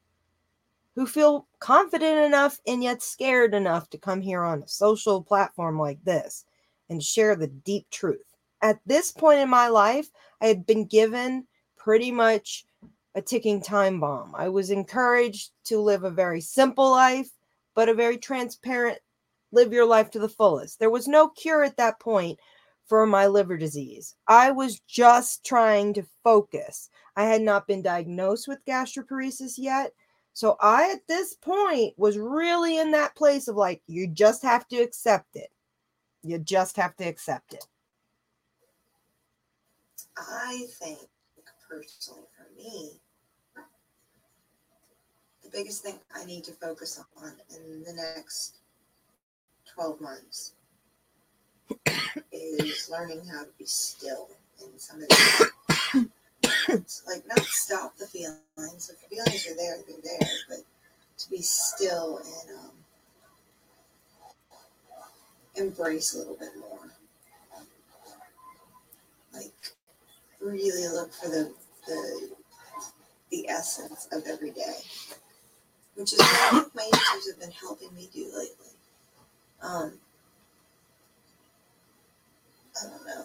who 0.94 1.06
feel 1.06 1.46
confident 1.58 2.18
enough 2.18 2.60
and 2.66 2.82
yet 2.82 3.02
scared 3.02 3.52
enough 3.52 3.90
to 3.90 3.98
come 3.98 4.20
here 4.20 4.42
on 4.42 4.62
a 4.62 4.68
social 4.68 5.22
platform 5.22 5.78
like 5.78 6.02
this 6.04 6.44
and 6.88 7.02
share 7.02 7.36
the 7.36 7.48
deep 7.48 7.88
truth. 7.90 8.24
At 8.62 8.80
this 8.86 9.12
point 9.12 9.40
in 9.40 9.48
my 9.48 9.68
life, 9.68 10.08
I 10.40 10.46
had 10.46 10.66
been 10.66 10.86
given 10.86 11.46
pretty 11.76 12.10
much 12.10 12.64
a 13.14 13.22
ticking 13.22 13.60
time 13.60 14.00
bomb. 14.00 14.34
I 14.34 14.48
was 14.48 14.70
encouraged 14.70 15.52
to 15.64 15.78
live 15.78 16.04
a 16.04 16.10
very 16.10 16.40
simple 16.40 16.90
life, 16.90 17.30
but 17.74 17.88
a 17.88 17.94
very 17.94 18.16
transparent, 18.16 18.98
live 19.52 19.72
your 19.72 19.86
life 19.86 20.10
to 20.12 20.18
the 20.18 20.28
fullest. 20.28 20.78
There 20.78 20.90
was 20.90 21.06
no 21.06 21.28
cure 21.28 21.62
at 21.62 21.76
that 21.76 22.00
point 22.00 22.38
for 22.86 23.06
my 23.06 23.26
liver 23.26 23.56
disease. 23.56 24.14
I 24.28 24.50
was 24.50 24.80
just 24.80 25.44
trying 25.44 25.94
to 25.94 26.06
focus. 26.22 26.90
I 27.16 27.24
had 27.24 27.42
not 27.42 27.66
been 27.66 27.82
diagnosed 27.82 28.48
with 28.48 28.64
gastroparesis 28.66 29.54
yet. 29.56 29.92
So 30.32 30.56
I, 30.60 30.90
at 30.90 31.06
this 31.06 31.34
point, 31.34 31.94
was 31.96 32.18
really 32.18 32.78
in 32.78 32.90
that 32.90 33.14
place 33.14 33.46
of 33.46 33.56
like, 33.56 33.82
you 33.86 34.08
just 34.08 34.42
have 34.42 34.66
to 34.68 34.78
accept 34.78 35.36
it. 35.36 35.50
You 36.24 36.38
just 36.38 36.76
have 36.76 36.96
to 36.96 37.04
accept 37.04 37.52
it. 37.52 37.66
I 40.16 40.66
think 40.80 40.98
personally 41.68 42.26
for 42.34 42.46
me, 42.56 42.92
the 45.42 45.50
biggest 45.50 45.82
thing 45.82 45.96
I 46.14 46.24
need 46.24 46.44
to 46.44 46.52
focus 46.52 47.02
on 47.22 47.32
in 47.54 47.84
the 47.84 47.92
next 47.92 48.56
12 49.74 50.00
months 50.00 50.52
is 52.32 52.88
learning 52.90 53.22
how 53.26 53.42
to 53.42 53.50
be 53.58 53.66
still 53.66 54.28
in 54.62 54.78
some 54.78 55.02
of 55.02 55.08
these 55.08 57.02
like 57.06 57.26
not 57.26 57.44
stop 57.44 57.96
the 57.96 58.06
feelings. 58.06 58.90
If 58.90 59.00
the 59.02 59.16
feelings 59.16 59.46
are 59.46 59.56
there, 59.56 59.76
they're 59.86 60.18
there, 60.18 60.30
but 60.48 60.58
to 61.18 61.30
be 61.30 61.42
still 61.42 62.18
and 62.18 62.58
um, 62.58 62.70
embrace 65.56 66.14
a 66.14 66.18
little 66.18 66.36
bit 66.36 66.50
more. 66.58 66.78
Like 69.32 69.52
really 70.40 70.88
look 70.88 71.12
for 71.12 71.28
the 71.28 71.52
the 71.86 72.30
the 73.30 73.48
essence 73.48 74.06
of 74.12 74.22
every 74.26 74.50
day, 74.50 74.76
which 75.96 76.12
is 76.12 76.20
what 76.20 76.74
my 76.74 76.88
YouTubes 76.92 77.30
have 77.30 77.40
been 77.40 77.50
helping 77.50 77.94
me 77.94 78.08
do 78.12 78.26
lately. 78.26 78.74
Um, 79.62 79.92
I 82.80 82.88
don't 82.88 83.06
know. 83.06 83.24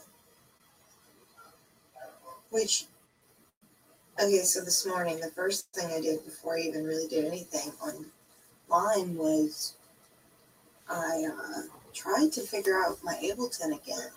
Which, 2.49 2.85
okay, 4.19 4.39
so 4.39 4.61
this 4.61 4.85
morning, 4.87 5.19
the 5.19 5.31
first 5.31 5.71
thing 5.73 5.91
I 5.91 6.01
did 6.01 6.25
before 6.25 6.57
I 6.57 6.61
even 6.61 6.85
really 6.85 7.07
did 7.07 7.25
anything 7.25 7.71
online 7.79 9.15
was 9.15 9.75
I 10.89 11.25
uh, 11.25 11.78
tried 11.99 12.31
to 12.31 12.41
figure 12.41 12.79
out 12.79 12.97
my 13.03 13.15
Ableton 13.15 13.75
again. 13.75 14.09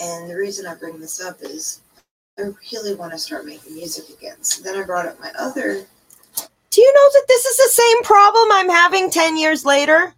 And 0.00 0.30
the 0.30 0.36
reason 0.36 0.66
I 0.66 0.74
bring 0.74 1.00
this 1.00 1.20
up 1.20 1.38
is 1.42 1.80
I 2.38 2.42
really 2.72 2.94
want 2.94 3.12
to 3.12 3.18
start 3.18 3.44
making 3.44 3.74
music 3.74 4.08
again. 4.16 4.42
So 4.42 4.62
then 4.62 4.80
I 4.80 4.84
brought 4.84 5.06
up 5.06 5.20
my 5.20 5.32
other. 5.38 5.84
Do 6.70 6.80
you 6.80 6.94
know 6.94 7.10
that 7.14 7.24
this 7.26 7.44
is 7.44 7.56
the 7.56 7.82
same 7.82 8.02
problem 8.04 8.48
I'm 8.52 8.68
having 8.68 9.10
10 9.10 9.36
years 9.36 9.64
later? 9.64 10.14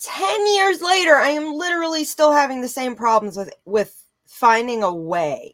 10 0.00 0.54
years 0.54 0.80
later, 0.80 1.16
I 1.16 1.28
am 1.30 1.52
literally 1.52 2.04
still 2.04 2.32
having 2.32 2.62
the 2.62 2.68
same 2.68 2.94
problems 2.94 3.36
with 3.36 3.52
with 3.66 4.02
finding 4.26 4.82
a 4.82 4.94
way. 4.94 5.52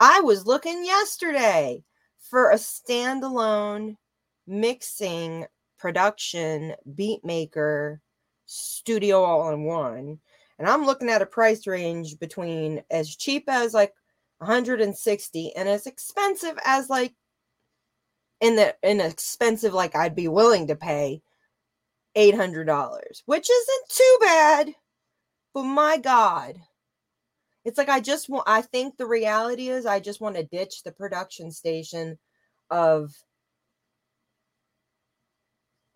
I 0.00 0.20
was 0.20 0.46
looking 0.46 0.86
yesterday 0.86 1.84
for 2.18 2.50
a 2.50 2.54
standalone 2.54 3.96
mixing 4.46 5.44
production 5.78 6.74
beat 6.94 7.24
maker 7.24 8.00
studio 8.46 9.22
all 9.22 9.50
in 9.52 9.64
one. 9.64 10.18
And 10.58 10.68
i'm 10.68 10.84
looking 10.84 11.08
at 11.08 11.22
a 11.22 11.26
price 11.26 11.66
range 11.66 12.18
between 12.18 12.82
as 12.90 13.14
cheap 13.14 13.44
as 13.48 13.74
like 13.74 13.92
160 14.38 15.56
and 15.56 15.68
as 15.68 15.86
expensive 15.86 16.58
as 16.64 16.88
like 16.90 17.14
in 18.40 18.56
the 18.56 18.74
inexpensive 18.82 19.74
like 19.74 19.96
i'd 19.96 20.14
be 20.14 20.28
willing 20.28 20.68
to 20.68 20.76
pay 20.76 21.22
$800 22.16 23.22
which 23.26 23.48
isn't 23.50 23.88
too 23.88 24.18
bad. 24.20 24.74
But 25.54 25.64
my 25.64 25.98
god. 25.98 26.56
It's 27.64 27.78
like 27.78 27.88
i 27.88 28.00
just 28.00 28.28
want 28.28 28.44
i 28.48 28.62
think 28.62 28.96
the 28.96 29.06
reality 29.06 29.68
is 29.68 29.86
i 29.86 30.00
just 30.00 30.20
want 30.20 30.36
to 30.36 30.42
ditch 30.44 30.82
the 30.82 30.92
production 30.92 31.50
station 31.52 32.18
of 32.70 33.12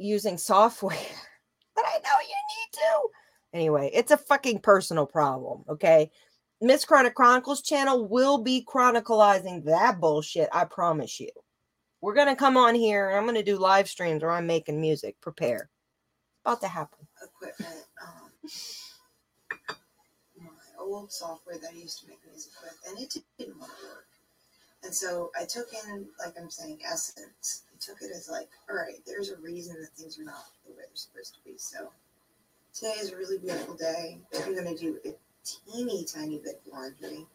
using 0.03 0.39
software 0.39 0.97
that 1.77 1.85
I 1.87 1.99
know 1.99 2.19
you 2.21 2.29
need 2.29 2.73
to. 2.73 3.09
Anyway, 3.55 3.91
it's 3.93 4.11
a 4.11 4.17
fucking 4.17 4.61
personal 4.61 5.07
problem, 5.07 5.65
okay? 5.69 6.11
Miss 6.61 6.85
Chronic 6.85 7.15
Chronicles 7.15 7.61
channel 7.61 8.07
will 8.09 8.39
be 8.39 8.65
chronicalizing 8.67 9.65
that 9.65 10.01
bullshit, 10.01 10.49
I 10.53 10.65
promise 10.65 11.19
you. 11.21 11.31
We're 12.01 12.15
going 12.15 12.29
to 12.29 12.37
come 12.37 12.57
on 12.57 12.75
here 12.75 13.09
and 13.09 13.17
I'm 13.17 13.25
going 13.25 13.37
to 13.37 13.43
do 13.43 13.59
live 13.59 13.89
streams 13.89 14.23
where 14.23 14.33
I'm 14.33 14.47
making 14.47 14.81
music. 14.81 15.17
Prepare. 15.21 15.71
About 16.45 16.61
to 16.63 16.69
happen. 16.69 17.07
equipment. 17.23 17.85
Um, 18.03 18.51
my 20.39 20.49
old 20.81 21.13
software 21.13 21.59
that 21.59 21.71
I 21.73 21.77
used 21.77 22.01
to 22.01 22.09
make 22.09 22.19
music 22.29 22.53
with, 22.63 22.77
and 22.89 22.99
it 23.01 23.15
didn't 23.39 23.59
want 23.61 23.71
to 23.81 23.87
work. 23.87 24.07
And 24.83 24.93
so 24.93 25.31
I 25.41 25.45
took 25.45 25.69
in, 25.73 26.07
like 26.19 26.35
I'm 26.41 26.51
saying, 26.51 26.81
essence. 26.85 27.63
Took 27.85 28.03
it 28.03 28.13
as 28.15 28.29
like, 28.29 28.49
all 28.71 28.77
right, 28.77 29.01
there's 29.07 29.31
a 29.31 29.37
reason 29.39 29.75
that 29.81 29.91
things 29.97 30.19
are 30.19 30.25
not 30.25 30.45
the 30.65 30.71
way 30.71 30.79
they're 30.79 30.87
supposed 30.95 31.35
to 31.35 31.41
be. 31.45 31.57
So 31.57 31.91
today 32.73 32.95
is 33.01 33.11
a 33.11 33.17
really 33.17 33.39
beautiful 33.39 33.75
day. 33.75 34.21
I'm 34.37 34.55
gonna 34.55 34.77
do 34.77 34.99
a 35.05 35.15
teeny 35.45 36.05
tiny 36.05 36.39
bit 36.39 36.63
of 36.65 36.73
laundry. 36.73 37.27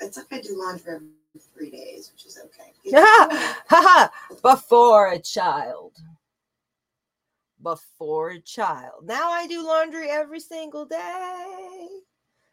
It's 0.00 0.16
like 0.16 0.32
I 0.32 0.40
do 0.40 0.56
laundry 0.56 0.94
every 0.94 1.08
three 1.52 1.70
days, 1.70 2.12
which 2.12 2.26
is 2.26 2.38
okay. 2.44 2.72
Before 4.42 5.08
a 5.08 5.18
child. 5.18 5.94
Before 7.60 8.30
a 8.30 8.40
child. 8.40 9.04
Now 9.04 9.32
I 9.32 9.48
do 9.48 9.66
laundry 9.66 10.10
every 10.10 10.40
single 10.40 10.84
day. 10.84 11.88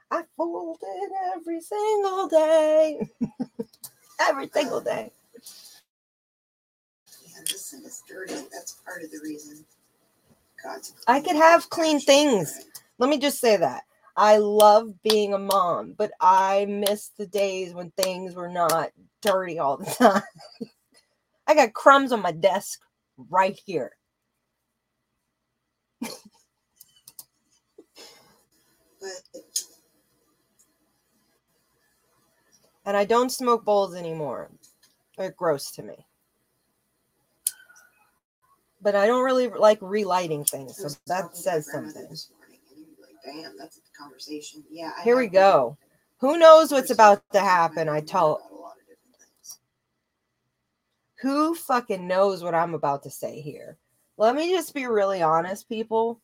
I 0.10 0.24
fold 0.36 0.80
it 0.82 1.12
every 1.36 1.62
single 1.62 2.28
day. 2.28 3.08
every 4.20 4.50
single 4.50 4.82
day. 4.82 5.12
Yeah, 7.48 7.54
this 7.54 7.72
thing 7.72 7.84
is 7.86 8.04
dirty. 8.08 8.36
That's 8.54 8.74
part 8.86 9.04
of 9.04 9.12
the 9.12 9.20
reason. 9.24 9.66
God, 10.64 10.84
to 10.84 10.94
I 11.08 11.22
could 11.22 11.36
have 11.38 11.70
clean 11.70 12.00
things. 12.00 12.56
right. 12.58 12.66
Let 13.00 13.10
me 13.10 13.20
just 13.20 13.40
say 13.42 13.58
that. 13.58 13.84
I 14.18 14.38
love 14.38 15.02
being 15.04 15.34
a 15.34 15.40
mom, 15.40 15.96
but 15.98 16.12
I 16.22 16.66
miss 16.70 17.10
the 17.18 17.28
days 17.28 17.74
when 17.74 17.92
things 17.92 18.36
were 18.36 18.50
not 18.50 18.92
dirty 19.22 19.60
all 19.60 19.78
the 19.78 19.86
time. 20.00 20.24
I 21.48 21.56
got 21.56 21.74
crumbs 21.74 22.12
on 22.14 22.22
my 22.22 22.32
desk 22.34 22.82
right 23.32 23.60
here. 23.66 23.94
But 29.02 29.10
And 32.86 32.98
I 32.98 33.06
don't 33.06 33.32
smoke 33.32 33.66
bowls 33.66 33.96
anymore. 33.96 34.52
They're 35.18 35.32
gross 35.32 35.72
to 35.74 35.84
me. 35.84 36.06
But 38.84 38.96
I 38.96 39.08
don't 39.08 39.24
really 39.24 39.48
like 39.48 39.80
relighting 39.82 40.44
things, 40.44 40.76
so 40.76 40.90
that 41.08 41.22
talking 41.22 41.30
to 41.30 41.36
my 41.36 41.42
says 41.42 41.72
something. 41.72 42.04
Morning, 42.04 42.60
and 42.70 42.80
you'd 42.80 42.98
be 42.98 43.02
like, 43.02 43.16
damn, 43.24 43.58
that's 43.58 43.78
a 43.78 43.98
conversation. 43.98 44.64
Yeah. 44.70 44.92
I 44.98 45.04
Here 45.04 45.18
we 45.18 45.28
go. 45.28 45.78
Who 46.20 46.38
knows 46.38 46.72
what's 46.72 46.92
about 46.92 47.24
to 47.32 47.40
happen? 47.40 47.88
I 47.88 48.02
tell 48.02 48.42
a 48.52 48.56
lot 48.56 48.74
of 48.74 48.88
different 48.88 49.16
things. 49.18 49.60
who 51.22 51.56
fucking 51.56 52.06
knows 52.06 52.44
what 52.44 52.54
I'm 52.54 52.74
about 52.74 53.04
to 53.04 53.10
say 53.10 53.40
here. 53.40 53.78
Let 54.18 54.36
me 54.36 54.52
just 54.52 54.74
be 54.74 54.86
really 54.86 55.22
honest, 55.22 55.70
people. 55.70 56.20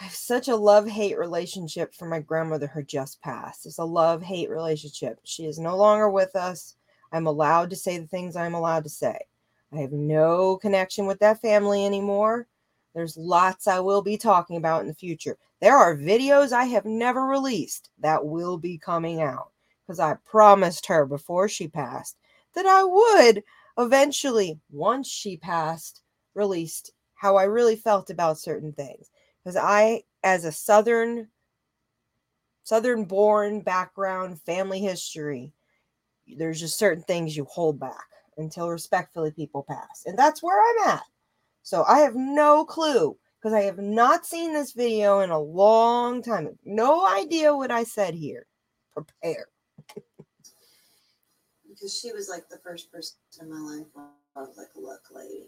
I 0.00 0.04
have 0.04 0.14
such 0.14 0.46
a 0.46 0.54
love 0.56 0.86
hate 0.86 1.18
relationship 1.18 1.94
for 1.94 2.06
my 2.06 2.20
grandmother 2.20 2.68
who 2.68 2.84
just 2.84 3.20
passed. 3.20 3.66
It's 3.66 3.78
a 3.78 3.84
love 3.84 4.22
hate 4.22 4.48
relationship. 4.48 5.18
She 5.24 5.46
is 5.46 5.58
no 5.58 5.76
longer 5.76 6.08
with 6.08 6.36
us. 6.36 6.76
I'm 7.10 7.26
allowed 7.26 7.70
to 7.70 7.76
say 7.76 7.98
the 7.98 8.06
things 8.06 8.36
I'm 8.36 8.54
allowed 8.54 8.84
to 8.84 8.90
say. 8.90 9.18
I 9.72 9.78
have 9.78 9.92
no 9.92 10.56
connection 10.56 11.06
with 11.06 11.18
that 11.20 11.40
family 11.40 11.84
anymore. 11.84 12.46
There's 12.94 13.16
lots 13.16 13.66
I 13.66 13.80
will 13.80 14.02
be 14.02 14.16
talking 14.16 14.56
about 14.56 14.80
in 14.80 14.88
the 14.88 14.94
future. 14.94 15.36
There 15.60 15.76
are 15.76 15.96
videos 15.96 16.52
I 16.52 16.64
have 16.64 16.84
never 16.84 17.24
released 17.24 17.90
that 17.98 18.24
will 18.24 18.56
be 18.56 18.78
coming 18.78 19.20
out 19.20 19.52
because 19.86 20.00
I 20.00 20.14
promised 20.24 20.86
her 20.86 21.04
before 21.04 21.48
she 21.48 21.68
passed 21.68 22.16
that 22.54 22.66
I 22.66 22.82
would 22.84 23.44
eventually, 23.76 24.58
once 24.70 25.06
she 25.06 25.36
passed, 25.36 26.02
released 26.34 26.92
how 27.14 27.36
I 27.36 27.44
really 27.44 27.76
felt 27.76 28.10
about 28.10 28.38
certain 28.38 28.72
things. 28.72 29.10
Because 29.44 29.56
I, 29.56 30.02
as 30.24 30.44
a 30.44 30.52
Southern, 30.52 31.28
Southern 32.64 33.04
born 33.04 33.60
background, 33.60 34.40
family 34.42 34.80
history, 34.80 35.52
there's 36.26 36.60
just 36.60 36.78
certain 36.78 37.02
things 37.04 37.36
you 37.36 37.44
hold 37.44 37.78
back 37.78 38.06
until 38.38 38.68
respectfully 38.68 39.30
people 39.30 39.64
pass. 39.68 40.04
And 40.06 40.18
that's 40.18 40.42
where 40.42 40.60
I'm 40.60 40.96
at. 40.96 41.02
So 41.62 41.84
I 41.84 41.98
have 41.98 42.14
no 42.14 42.64
clue 42.64 43.16
because 43.38 43.52
I 43.52 43.62
have 43.62 43.78
not 43.78 44.24
seen 44.24 44.52
this 44.52 44.72
video 44.72 45.20
in 45.20 45.30
a 45.30 45.38
long 45.38 46.22
time. 46.22 46.58
No 46.64 47.06
idea 47.06 47.54
what 47.54 47.70
I 47.70 47.84
said 47.84 48.14
here. 48.14 48.46
Prepare. 48.94 49.48
Because 51.68 51.98
she 51.98 52.12
was 52.12 52.28
like 52.28 52.48
the 52.48 52.58
first 52.58 52.90
person 52.90 53.16
in 53.40 53.50
my 53.50 53.58
life 53.58 53.86
where 53.92 54.06
I 54.36 54.40
was 54.40 54.56
like, 54.56 54.70
look, 54.74 55.02
lady, 55.14 55.46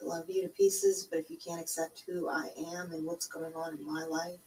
I 0.00 0.06
love 0.06 0.24
you 0.28 0.42
to 0.42 0.48
pieces, 0.48 1.06
but 1.08 1.20
if 1.20 1.30
you 1.30 1.36
can't 1.36 1.60
accept 1.60 2.02
who 2.06 2.28
I 2.28 2.48
am 2.74 2.92
and 2.92 3.04
what's 3.04 3.26
going 3.26 3.54
on 3.54 3.78
in 3.78 3.86
my 3.86 4.04
life, 4.04 4.38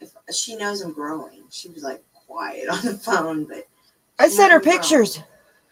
if 0.00 0.12
she 0.34 0.56
knows 0.56 0.80
I'm 0.80 0.92
growing, 0.92 1.44
she 1.50 1.68
was 1.68 1.82
like 1.82 2.02
quiet 2.26 2.68
on 2.70 2.84
the 2.84 2.94
phone, 2.94 3.44
but 3.44 3.66
I 4.18 4.28
sent 4.28 4.52
her 4.52 4.60
pictures. 4.60 5.20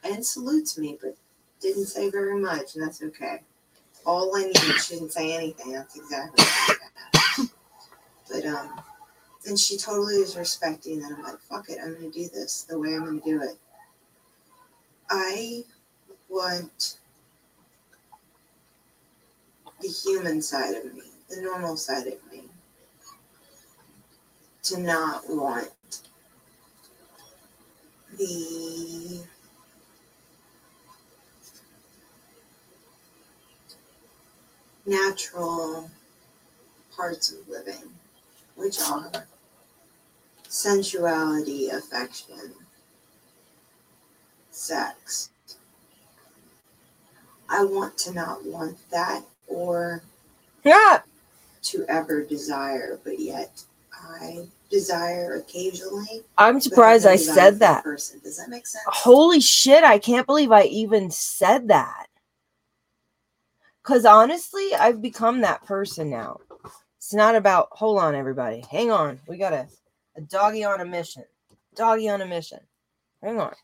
And 0.04 0.24
salutes 0.24 0.78
me, 0.78 0.98
but 1.00 1.16
didn't 1.60 1.86
say 1.86 2.10
very 2.10 2.40
much, 2.40 2.74
and 2.74 2.82
that's 2.82 3.02
okay. 3.02 3.40
All 4.04 4.36
I 4.36 4.44
needed, 4.44 4.80
she 4.80 4.94
didn't 4.94 5.12
say 5.12 5.34
anything. 5.34 5.72
That's 5.72 5.96
exactly 5.96 6.44
what. 6.44 7.48
But 8.30 8.46
um, 8.46 8.80
and 9.46 9.58
she 9.58 9.76
totally 9.76 10.16
is 10.16 10.36
respecting 10.36 11.00
that. 11.00 11.12
I'm 11.12 11.22
like, 11.22 11.38
fuck 11.38 11.68
it, 11.68 11.78
I'm 11.82 11.94
gonna 11.94 12.10
do 12.10 12.28
this 12.28 12.62
the 12.68 12.78
way 12.78 12.94
I'm 12.94 13.04
gonna 13.04 13.20
do 13.20 13.42
it. 13.42 13.56
I 15.10 15.62
want 16.28 16.96
the 19.80 19.88
human 19.88 20.40
side 20.40 20.74
of 20.74 20.94
me, 20.94 21.02
the 21.28 21.42
normal 21.42 21.76
side 21.76 22.06
of 22.06 22.32
me, 22.32 22.44
to 24.62 24.80
not 24.80 25.22
want 25.28 25.70
the 28.18 29.22
natural 34.86 35.90
parts 36.96 37.32
of 37.32 37.48
living, 37.48 37.82
which 38.56 38.80
are 38.80 39.10
sensuality, 40.48 41.68
affection, 41.68 42.52
sex. 44.50 45.30
I 47.48 47.64
want 47.64 47.96
to 47.98 48.12
not 48.12 48.44
want 48.44 48.78
that 48.90 49.22
or 49.46 50.02
Yeah. 50.64 51.02
to 51.62 51.84
ever 51.88 52.22
desire, 52.22 52.98
but 53.04 53.18
yet 53.18 53.62
I 53.92 54.48
desire 54.70 55.34
occasionally. 55.36 56.24
I'm 56.36 56.60
surprised 56.60 57.06
I 57.06 57.16
said 57.16 57.58
that. 57.60 57.84
Person. 57.84 58.20
Does 58.24 58.38
that 58.38 58.48
make 58.48 58.66
sense? 58.66 58.84
Holy 58.86 59.40
shit, 59.40 59.84
I 59.84 59.98
can't 59.98 60.26
believe 60.26 60.50
I 60.50 60.64
even 60.64 61.10
said 61.10 61.68
that. 61.68 62.06
Because 63.82 64.04
honestly, 64.04 64.74
I've 64.78 65.02
become 65.02 65.40
that 65.40 65.64
person 65.64 66.08
now. 66.08 66.38
It's 66.98 67.12
not 67.12 67.34
about, 67.34 67.68
hold 67.72 67.98
on, 67.98 68.14
everybody. 68.14 68.64
Hang 68.70 68.92
on. 68.92 69.18
We 69.26 69.38
got 69.38 69.52
a, 69.52 69.66
a 70.16 70.20
doggy 70.20 70.62
on 70.62 70.80
a 70.80 70.84
mission. 70.84 71.24
Doggy 71.74 72.08
on 72.08 72.20
a 72.20 72.26
mission. 72.26 72.60
Hang 73.22 73.40
on. 73.40 73.54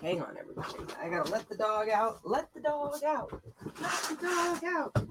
Hang 0.00 0.22
on, 0.22 0.36
everybody. 0.38 0.94
I 1.02 1.10
gotta 1.10 1.30
let 1.30 1.48
the 1.48 1.56
dog 1.56 1.88
out. 1.90 2.20
Let 2.24 2.54
the 2.54 2.60
dog 2.60 3.02
out. 3.04 3.42
Let 3.80 4.02
the 4.08 4.16
dog 4.26 4.64
out. 4.64 5.08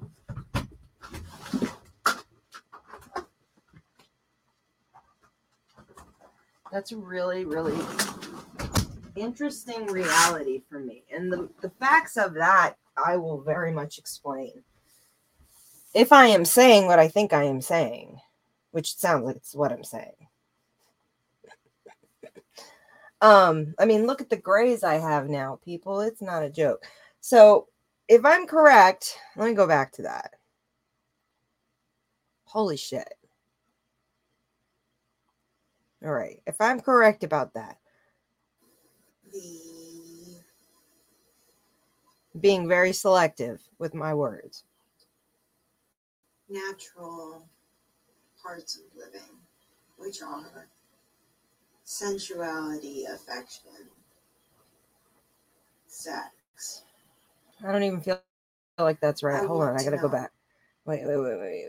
That's 6.72 6.92
really, 6.92 7.46
really 7.46 7.78
interesting 9.16 9.88
reality 9.88 10.62
for 10.70 10.80
me. 10.80 11.04
And 11.14 11.32
the, 11.32 11.50
the 11.62 11.70
facts 11.70 12.18
of 12.18 12.34
that 12.36 12.76
I 12.98 13.18
will 13.18 13.42
very 13.42 13.72
much 13.72 13.98
explain. 13.98 14.64
If 15.94 16.12
I 16.12 16.28
am 16.28 16.46
saying 16.46 16.86
what 16.86 17.00
I 17.00 17.08
think 17.08 17.34
I 17.34 17.44
am 17.44 17.62
saying, 17.62 18.20
which 18.72 18.96
sounds 18.96 19.26
like 19.26 19.38
it's 19.38 19.56
what 19.56 19.72
I'm 19.72 19.84
saying. 19.84 20.14
Um, 23.22 23.74
I 23.80 23.86
mean, 23.86 24.06
look 24.06 24.22
at 24.22 24.30
the 24.30 24.38
grays 24.38 24.84
I 24.84 24.96
have 24.96 25.28
now, 25.28 25.60
people. 25.66 26.00
It's 26.02 26.22
not 26.22 26.44
a 26.44 26.50
joke. 26.50 26.86
So, 27.20 27.68
if 28.08 28.24
I'm 28.26 28.48
correct, 28.48 29.18
let 29.36 29.50
me 29.50 29.54
go 29.54 29.68
back 29.68 29.92
to 29.94 30.04
that. 30.04 30.36
Holy 32.46 32.78
shit. 32.78 33.14
All 36.04 36.14
right. 36.14 36.42
If 36.48 36.62
I'm 36.62 36.80
correct 36.80 37.24
about 37.24 37.54
that, 37.56 37.78
The 39.34 40.42
being 42.42 42.68
very 42.68 42.94
selective 42.94 43.62
with 43.80 43.94
my 43.96 44.14
words. 44.14 44.64
natural 46.50 47.48
parts 48.42 48.78
of 48.78 48.84
living, 48.98 49.30
which 49.98 50.22
are 50.22 50.68
sensuality, 51.84 53.06
affection, 53.06 53.72
sex. 55.88 56.84
I 57.68 57.72
don't 57.72 57.84
even 57.84 58.02
feel 58.02 58.22
like 58.80 59.00
that's 59.00 59.24
right. 59.24 59.44
I 59.44 59.48
Hold 59.48 59.64
on, 59.64 59.78
I 59.80 59.84
gotta 59.84 59.98
go 59.98 60.08
know. 60.08 60.12
wait, 60.86 61.02
Wait, 61.06 61.06
wait, 61.06 61.18
wait, 61.18 61.40
wait, 61.40 61.66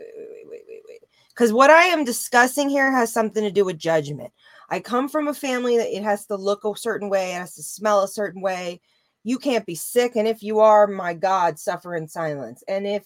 wait, 0.49 0.63
wait, 0.69 0.83
wait, 0.89 1.01
Because 1.29 1.53
what 1.53 1.69
I 1.69 1.83
am 1.85 2.03
discussing 2.05 2.69
here 2.69 2.91
has 2.91 3.11
something 3.13 3.43
to 3.43 3.51
do 3.51 3.65
with 3.65 3.77
judgment. 3.77 4.31
I 4.71 4.79
come 4.79 5.09
from 5.09 5.27
a 5.27 5.33
family 5.33 5.77
that 5.77 5.95
it 5.95 6.01
has 6.03 6.25
to 6.27 6.37
look 6.37 6.63
a 6.63 6.75
certain 6.77 7.09
way, 7.09 7.31
it 7.31 7.39
has 7.39 7.55
to 7.55 7.63
smell 7.63 8.03
a 8.03 8.07
certain 8.07 8.41
way. 8.41 8.79
You 9.23 9.37
can't 9.37 9.65
be 9.65 9.75
sick. 9.75 10.15
And 10.15 10.27
if 10.27 10.41
you 10.41 10.61
are, 10.61 10.87
my 10.87 11.13
God, 11.13 11.59
suffer 11.59 11.93
in 11.93 12.07
silence. 12.07 12.63
And 12.67 12.87
if, 12.87 13.03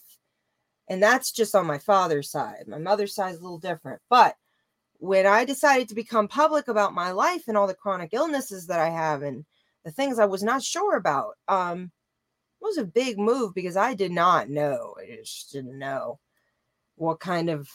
and 0.87 1.01
that's 1.01 1.31
just 1.31 1.55
on 1.55 1.65
my 1.65 1.79
father's 1.79 2.29
side. 2.29 2.65
My 2.67 2.77
mother's 2.77 3.15
side 3.15 3.33
is 3.33 3.39
a 3.39 3.43
little 3.43 3.57
different. 3.57 3.99
But 4.09 4.35
when 4.99 5.25
I 5.25 5.43
decided 5.43 5.89
to 5.89 5.95
become 5.95 6.27
public 6.27 6.67
about 6.67 6.93
my 6.93 7.11
life 7.11 7.47
and 7.47 7.57
all 7.57 7.67
the 7.67 7.73
chronic 7.73 8.11
illnesses 8.13 8.67
that 8.67 8.79
I 8.79 8.89
have 8.89 9.23
and 9.23 9.43
the 9.83 9.91
things 9.91 10.19
I 10.19 10.25
was 10.25 10.43
not 10.43 10.63
sure 10.63 10.95
about, 10.95 11.33
um, 11.47 11.91
was 12.61 12.77
a 12.77 12.85
big 12.85 13.17
move 13.17 13.53
because 13.53 13.75
I 13.75 13.95
did 13.95 14.11
not 14.11 14.49
know. 14.49 14.95
I 14.99 15.17
just 15.17 15.51
didn't 15.51 15.77
know 15.77 16.19
what 16.95 17.19
kind 17.19 17.49
of 17.49 17.67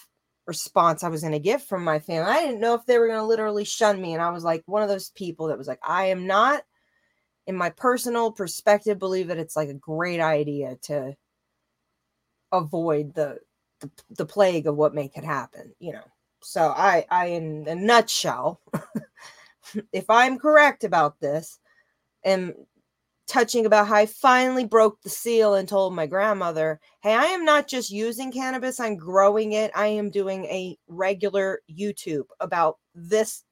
response 0.47 1.03
I 1.03 1.09
was 1.09 1.21
going 1.21 1.33
to 1.33 1.39
get 1.39 1.63
from 1.63 1.85
my 1.85 1.99
family. 1.99 2.31
I 2.31 2.45
didn't 2.45 2.61
know 2.61 2.75
if 2.75 2.85
they 2.87 2.99
were 2.99 3.07
going 3.07 3.19
to 3.19 3.25
literally 3.25 3.65
shun 3.65 4.01
me. 4.01 4.15
And 4.15 4.23
I 4.23 4.31
was 4.31 4.45
like 4.45 4.63
one 4.67 4.83
of 4.83 4.89
those 4.89 5.11
people 5.11 5.49
that 5.49 5.59
was 5.59 5.69
like, 5.69 5.81
I 5.83 6.07
am 6.07 6.27
not, 6.27 6.63
in 7.47 7.57
my 7.57 7.71
personal 7.71 8.33
perspective, 8.33 8.99
believe 8.99 9.29
that 9.29 9.39
it's 9.39 9.57
like 9.57 9.69
a 9.69 9.75
great 9.75 10.21
idea 10.21 10.77
to 10.83 11.17
avoid 12.53 13.15
the 13.15 13.39
the, 13.81 13.91
the 14.11 14.27
plague 14.27 14.67
of 14.67 14.77
what 14.77 14.95
may 14.95 15.09
could 15.09 15.25
happen, 15.25 15.73
you 15.79 15.93
know. 15.93 16.05
So 16.43 16.69
I 16.69 17.07
I 17.11 17.27
in 17.27 17.67
a 17.67 17.75
nutshell, 17.75 18.61
if 19.93 20.09
I'm 20.09 20.39
correct 20.39 20.85
about 20.85 21.21
this, 21.21 21.59
am 22.25 22.55
touching 23.31 23.65
about 23.65 23.87
how 23.87 23.95
I 23.95 24.07
finally 24.07 24.65
broke 24.65 25.01
the 25.03 25.09
seal 25.09 25.55
and 25.55 25.69
told 25.69 25.95
my 25.95 26.07
grandmother, 26.07 26.81
Hey, 27.03 27.15
I 27.15 27.27
am 27.27 27.45
not 27.45 27.69
just 27.69 27.91
using 27.91 28.33
cannabis, 28.33 28.81
I'm 28.81 28.97
growing 28.97 29.53
it. 29.53 29.71
I 29.75 29.87
am 29.87 30.11
doing 30.11 30.45
a 30.47 30.77
regular 30.89 31.61
YouTube 31.71 32.25
about 32.41 32.79
this 32.95 33.45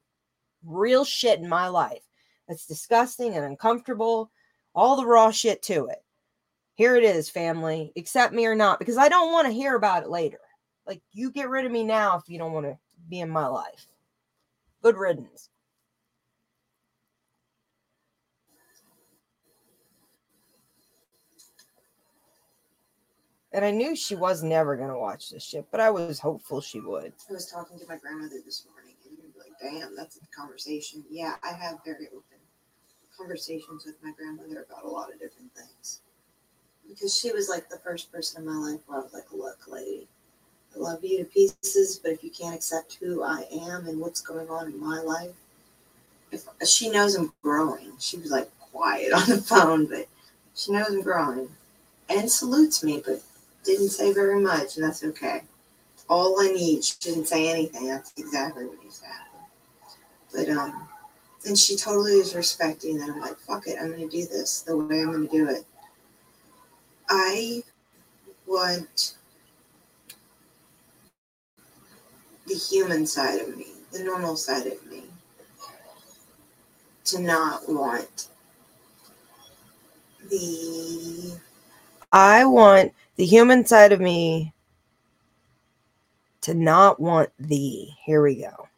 real 0.64 1.04
shit 1.04 1.38
in 1.38 1.48
my 1.48 1.68
life 1.68 2.02
that's 2.48 2.66
disgusting 2.66 3.34
and 3.34 3.44
uncomfortable, 3.44 4.32
all 4.74 4.96
the 4.96 5.06
raw 5.06 5.30
shit 5.30 5.62
to 5.62 5.86
it. 5.86 5.98
Here 6.74 6.96
it 6.96 7.04
is, 7.04 7.30
family. 7.30 7.92
Accept 7.96 8.34
me 8.34 8.46
or 8.46 8.56
not, 8.56 8.80
because 8.80 8.96
I 8.96 9.08
don't 9.08 9.32
want 9.32 9.46
to 9.46 9.52
hear 9.52 9.76
about 9.76 10.02
it 10.02 10.10
later. 10.10 10.40
Like, 10.86 11.02
you 11.12 11.30
get 11.30 11.48
rid 11.48 11.66
of 11.66 11.72
me 11.72 11.84
now 11.84 12.16
if 12.16 12.28
you 12.28 12.38
don't 12.38 12.52
want 12.52 12.66
to 12.66 12.78
be 13.08 13.20
in 13.20 13.30
my 13.30 13.46
life. 13.46 13.86
Good 14.82 14.96
riddance. 14.96 15.50
And 23.58 23.66
I 23.66 23.72
knew 23.72 23.96
she 23.96 24.14
was 24.14 24.44
never 24.44 24.76
going 24.76 24.90
to 24.90 24.96
watch 24.96 25.30
this 25.30 25.42
shit, 25.42 25.66
but 25.72 25.80
I 25.80 25.90
was 25.90 26.20
hopeful 26.20 26.60
she 26.60 26.78
would. 26.78 27.12
I 27.28 27.32
was 27.32 27.50
talking 27.50 27.76
to 27.80 27.88
my 27.88 27.96
grandmother 27.96 28.36
this 28.46 28.64
morning, 28.72 28.94
and 29.04 29.16
be 29.16 29.36
like, 29.36 29.58
damn, 29.60 29.96
that's 29.96 30.16
a 30.16 30.20
conversation. 30.28 31.02
Yeah, 31.10 31.34
I 31.42 31.54
have 31.54 31.80
very 31.84 32.06
open 32.06 32.38
conversations 33.18 33.84
with 33.84 33.96
my 34.00 34.12
grandmother 34.12 34.64
about 34.70 34.84
a 34.84 34.88
lot 34.88 35.12
of 35.12 35.18
different 35.18 35.52
things. 35.56 36.02
Because 36.88 37.18
she 37.18 37.32
was 37.32 37.48
like 37.48 37.68
the 37.68 37.78
first 37.78 38.12
person 38.12 38.42
in 38.42 38.48
my 38.48 38.70
life 38.70 38.78
where 38.86 39.00
I 39.00 39.02
was 39.02 39.12
like, 39.12 39.32
look, 39.32 39.58
lady, 39.66 40.06
I 40.76 40.78
love 40.78 41.02
you 41.02 41.18
to 41.18 41.24
pieces, 41.24 41.98
but 42.00 42.12
if 42.12 42.22
you 42.22 42.30
can't 42.30 42.54
accept 42.54 42.98
who 43.00 43.24
I 43.24 43.44
am 43.50 43.88
and 43.88 43.98
what's 43.98 44.20
going 44.20 44.48
on 44.50 44.68
in 44.68 44.78
my 44.78 45.00
life, 45.00 45.34
if 46.30 46.44
she 46.68 46.90
knows 46.90 47.16
I'm 47.16 47.32
growing, 47.42 47.94
she 47.98 48.18
was 48.18 48.30
like 48.30 48.56
quiet 48.60 49.12
on 49.16 49.28
the 49.28 49.38
phone, 49.38 49.86
but 49.86 50.06
she 50.54 50.70
knows 50.70 50.90
I'm 50.90 51.02
growing 51.02 51.48
and 52.08 52.30
salutes 52.30 52.82
me, 52.82 53.02
but 53.04 53.20
didn't 53.72 53.90
say 53.90 54.12
very 54.12 54.40
much, 54.40 54.76
and 54.76 54.84
that's 54.84 55.04
okay. 55.04 55.42
All 56.08 56.40
I 56.40 56.48
need, 56.48 56.82
she 56.82 56.94
didn't 57.00 57.26
say 57.26 57.50
anything. 57.50 57.88
That's 57.88 58.12
exactly 58.16 58.64
what 58.64 58.78
to 58.80 59.04
happen. 59.04 59.40
But 60.34 60.48
um, 60.48 60.88
and 61.46 61.56
she 61.56 61.76
totally 61.76 62.12
is 62.12 62.34
respecting 62.34 62.98
that. 62.98 63.10
I'm 63.10 63.20
like, 63.20 63.36
fuck 63.36 63.66
it, 63.66 63.76
I'm 63.80 63.90
gonna 63.90 64.08
do 64.08 64.26
this 64.26 64.62
the 64.62 64.76
way 64.76 65.00
I'm 65.00 65.12
gonna 65.12 65.28
do 65.28 65.48
it. 65.48 65.64
I 67.10 67.62
want 68.46 69.14
the 72.46 72.54
human 72.54 73.06
side 73.06 73.40
of 73.40 73.56
me, 73.56 73.66
the 73.92 74.02
normal 74.02 74.36
side 74.36 74.66
of 74.66 74.86
me, 74.90 75.04
to 77.04 77.20
not 77.20 77.68
want 77.68 78.28
the 80.30 81.38
I 82.12 82.44
want 82.44 82.92
the 83.18 83.26
human 83.26 83.66
side 83.66 83.92
of 83.92 84.00
me 84.00 84.54
to 86.40 86.54
not 86.54 86.98
want 86.98 87.28
thee. 87.38 87.94
Here 88.06 88.22
we 88.22 88.36
go. 88.36 88.68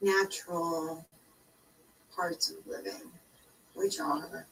natural 0.00 1.04
parts 2.14 2.50
of 2.50 2.66
living, 2.66 3.10
which 3.74 4.00
are 4.00 4.46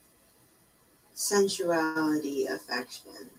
sensuality, 1.15 2.47
affection, 2.47 3.31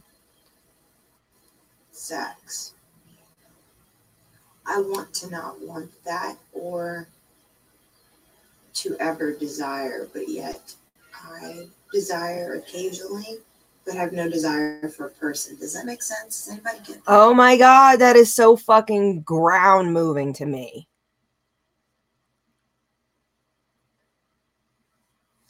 sex. 1.91 2.73
I 4.65 4.79
want 4.81 5.13
to 5.15 5.29
not 5.29 5.61
want 5.61 5.91
that 6.03 6.37
or 6.53 7.07
to 8.75 8.95
ever 8.99 9.33
desire, 9.33 10.07
but 10.13 10.29
yet 10.29 10.73
I 11.13 11.67
desire 11.91 12.55
occasionally, 12.55 13.37
but 13.85 13.95
have 13.95 14.13
no 14.13 14.29
desire 14.29 14.89
for 14.89 15.07
a 15.07 15.11
person. 15.11 15.57
Does 15.57 15.73
that 15.73 15.85
make 15.85 16.03
sense? 16.03 16.45
Does 16.45 16.53
anybody 16.53 16.77
get 16.79 16.95
that? 16.95 17.03
Oh 17.07 17.33
my 17.33 17.57
god, 17.57 17.99
that 17.99 18.15
is 18.15 18.33
so 18.33 18.55
fucking 18.55 19.21
ground 19.21 19.93
moving 19.93 20.33
to 20.33 20.45
me. 20.45 20.87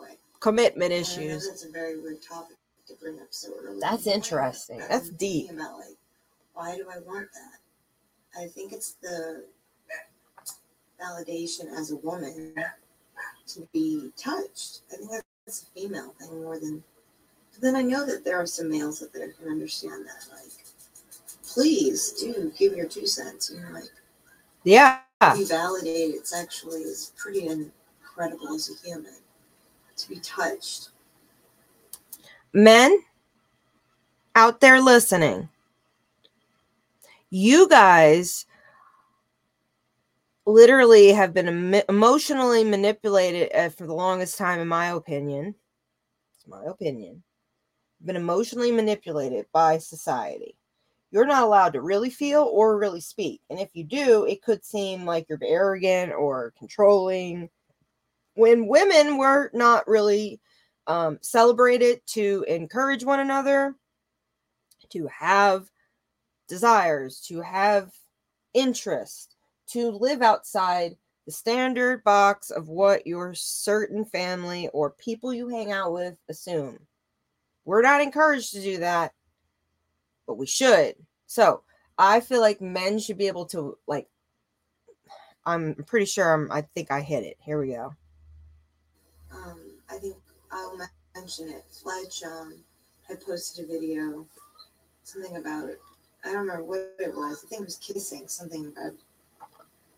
Commitment 0.41 0.91
And 0.91 1.05
I 1.05 1.15
know 1.15 1.21
issues. 1.23 1.47
that's 1.47 1.65
a 1.65 1.69
very 1.71 1.97
weird 1.99 2.21
topic 2.21 2.57
bring 2.99 3.19
up 3.19 3.27
so 3.29 3.49
early. 3.63 3.79
That's 3.79 4.07
interesting. 4.07 4.79
That's 4.89 5.09
deep. 5.09 5.51
About 5.51 5.77
like, 5.79 5.97
why 6.53 6.75
do 6.75 6.85
I 6.89 6.99
want 6.99 7.27
that? 7.33 8.39
I 8.41 8.47
think 8.47 8.71
it's 8.71 8.93
the 9.01 9.45
validation 11.01 11.71
as 11.77 11.91
a 11.91 11.97
woman 11.97 12.53
to 13.47 13.67
be 13.73 14.11
touched. 14.17 14.81
I 14.91 14.97
think 14.97 15.11
that's 15.45 15.63
a 15.63 15.79
female 15.79 16.13
thing 16.19 16.41
more 16.41 16.59
than. 16.59 16.83
Then 17.59 17.75
I 17.75 17.81
know 17.81 18.05
that 18.05 18.23
there 18.23 18.37
are 18.37 18.45
some 18.45 18.69
males 18.69 19.03
out 19.03 19.13
there 19.13 19.27
who 19.27 19.33
can 19.43 19.51
understand 19.51 20.05
that. 20.05 20.25
Like, 20.31 20.51
please 21.45 22.13
do 22.13 22.51
give 22.57 22.73
your 22.75 22.87
two 22.87 23.05
cents. 23.05 23.51
You 23.53 23.61
know, 23.61 23.71
like 23.71 23.89
Yeah. 24.63 25.01
be 25.35 25.43
validated 25.43 26.25
sexually 26.25 26.81
is 26.81 27.11
pretty 27.17 27.47
incredible 27.47 28.53
as 28.55 28.69
a 28.69 28.87
human. 28.87 29.13
To 30.01 30.09
be 30.09 30.19
touched. 30.19 30.89
Men 32.53 33.03
out 34.35 34.59
there 34.59 34.81
listening, 34.81 35.47
you 37.29 37.69
guys 37.69 38.45
literally 40.45 41.09
have 41.09 41.33
been 41.33 41.47
emo- 41.47 41.83
emotionally 41.87 42.63
manipulated 42.63 43.51
uh, 43.53 43.69
for 43.69 43.85
the 43.85 43.93
longest 43.93 44.37
time, 44.37 44.59
in 44.59 44.67
my 44.67 44.87
opinion. 44.87 45.53
It's 46.35 46.47
my 46.47 46.63
opinion. 46.65 47.21
Been 48.03 48.15
emotionally 48.15 48.71
manipulated 48.71 49.45
by 49.53 49.77
society. 49.77 50.55
You're 51.11 51.25
not 51.25 51.43
allowed 51.43 51.73
to 51.73 51.81
really 51.81 52.09
feel 52.09 52.49
or 52.51 52.79
really 52.79 53.01
speak. 53.01 53.41
And 53.49 53.59
if 53.59 53.69
you 53.73 53.83
do, 53.83 54.25
it 54.25 54.41
could 54.41 54.65
seem 54.65 55.05
like 55.05 55.27
you're 55.29 55.37
arrogant 55.43 56.13
or 56.13 56.53
controlling. 56.57 57.49
When 58.35 58.67
women 58.67 59.17
were 59.17 59.51
not 59.53 59.87
really 59.87 60.39
um, 60.87 61.19
celebrated 61.21 62.01
to 62.07 62.45
encourage 62.47 63.03
one 63.03 63.19
another, 63.19 63.75
to 64.89 65.07
have 65.07 65.69
desires, 66.47 67.21
to 67.27 67.41
have 67.41 67.93
interest, 68.53 69.35
to 69.67 69.91
live 69.91 70.21
outside 70.21 70.95
the 71.25 71.31
standard 71.31 72.03
box 72.03 72.49
of 72.49 72.67
what 72.67 73.05
your 73.07 73.33
certain 73.33 74.03
family 74.05 74.69
or 74.73 74.91
people 74.91 75.33
you 75.33 75.47
hang 75.47 75.71
out 75.71 75.93
with 75.93 76.15
assume. 76.29 76.79
We're 77.63 77.83
not 77.83 78.01
encouraged 78.01 78.53
to 78.53 78.61
do 78.61 78.79
that, 78.79 79.13
but 80.25 80.37
we 80.37 80.47
should. 80.47 80.95
So 81.27 81.63
I 81.97 82.19
feel 82.19 82.41
like 82.41 82.59
men 82.61 82.99
should 82.99 83.17
be 83.17 83.27
able 83.27 83.45
to 83.47 83.77
like. 83.87 84.07
I'm 85.45 85.75
pretty 85.87 86.05
sure 86.05 86.33
I'm. 86.33 86.51
I 86.51 86.61
think 86.61 86.91
I 86.91 87.01
hit 87.01 87.23
it. 87.23 87.37
Here 87.39 87.59
we 87.59 87.69
go. 87.69 87.93
I 89.91 89.97
think 89.97 90.15
I'll 90.51 90.77
mention 91.15 91.49
it. 91.49 91.65
Fletch 91.69 92.23
um, 92.23 92.55
had 93.07 93.21
posted 93.21 93.65
a 93.65 93.67
video, 93.67 94.25
something 95.03 95.35
about 95.35 95.69
it. 95.69 95.79
I 96.23 96.29
don't 96.29 96.41
remember 96.41 96.63
what 96.63 96.95
it 96.99 97.13
was. 97.13 97.43
I 97.43 97.47
think 97.47 97.61
it 97.61 97.65
was 97.65 97.77
kissing, 97.77 98.27
something 98.27 98.67
about. 98.67 98.93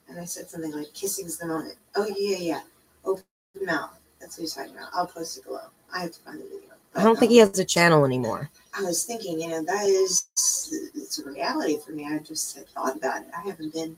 And 0.10 0.20
I 0.20 0.26
said 0.26 0.50
something 0.50 0.72
like, 0.72 0.94
"Kissing's 0.94 1.38
the 1.38 1.46
moment." 1.46 1.76
Oh 1.96 2.08
yeah, 2.18 2.38
yeah. 2.38 2.62
Open 3.06 3.24
mouth. 3.62 3.98
That's 4.20 4.38
what 4.38 4.42
he's 4.42 4.54
talking 4.54 4.72
about. 4.72 4.90
I'll 4.94 5.08
post 5.08 5.38
it 5.38 5.46
below. 5.46 5.68
I 5.94 6.02
have 6.02 6.12
to 6.12 6.20
find 6.22 6.40
the 6.40 6.44
video. 6.44 6.70
I 6.96 7.04
don't 7.04 7.18
think 7.18 7.30
um, 7.30 7.34
he 7.34 7.38
has 7.40 7.58
a 7.60 7.66
channel 7.66 8.06
anymore. 8.06 8.50
I 8.78 8.84
was 8.84 9.04
thinking, 9.04 9.42
you 9.42 9.50
know, 9.50 9.64
that 9.64 9.86
is 9.86 10.28
it's 10.36 11.20
a 11.20 11.30
reality 11.30 11.78
for 11.84 11.92
me. 11.92 12.06
I 12.06 12.20
just 12.20 12.56
had 12.56 12.68
thought 12.70 12.98
about 12.98 13.24
it. 13.24 13.30
I 13.36 13.48
haven't 13.48 13.74
been 13.74 13.98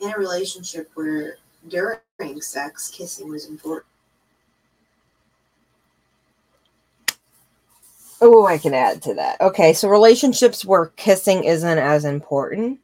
in 0.00 0.12
a 0.12 0.18
relationship 0.18 0.90
where 0.94 1.38
during 1.68 2.40
sex 2.40 2.90
kissing 2.90 3.28
was 3.28 3.46
important. 3.46 3.86
Oh, 8.26 8.46
I 8.46 8.56
can 8.56 8.72
add 8.72 9.02
to 9.02 9.14
that. 9.14 9.38
Okay, 9.42 9.74
so 9.74 9.86
relationships 9.88 10.64
where 10.64 10.86
kissing 10.96 11.44
isn't 11.44 11.78
as 11.78 12.06
important. 12.06 12.80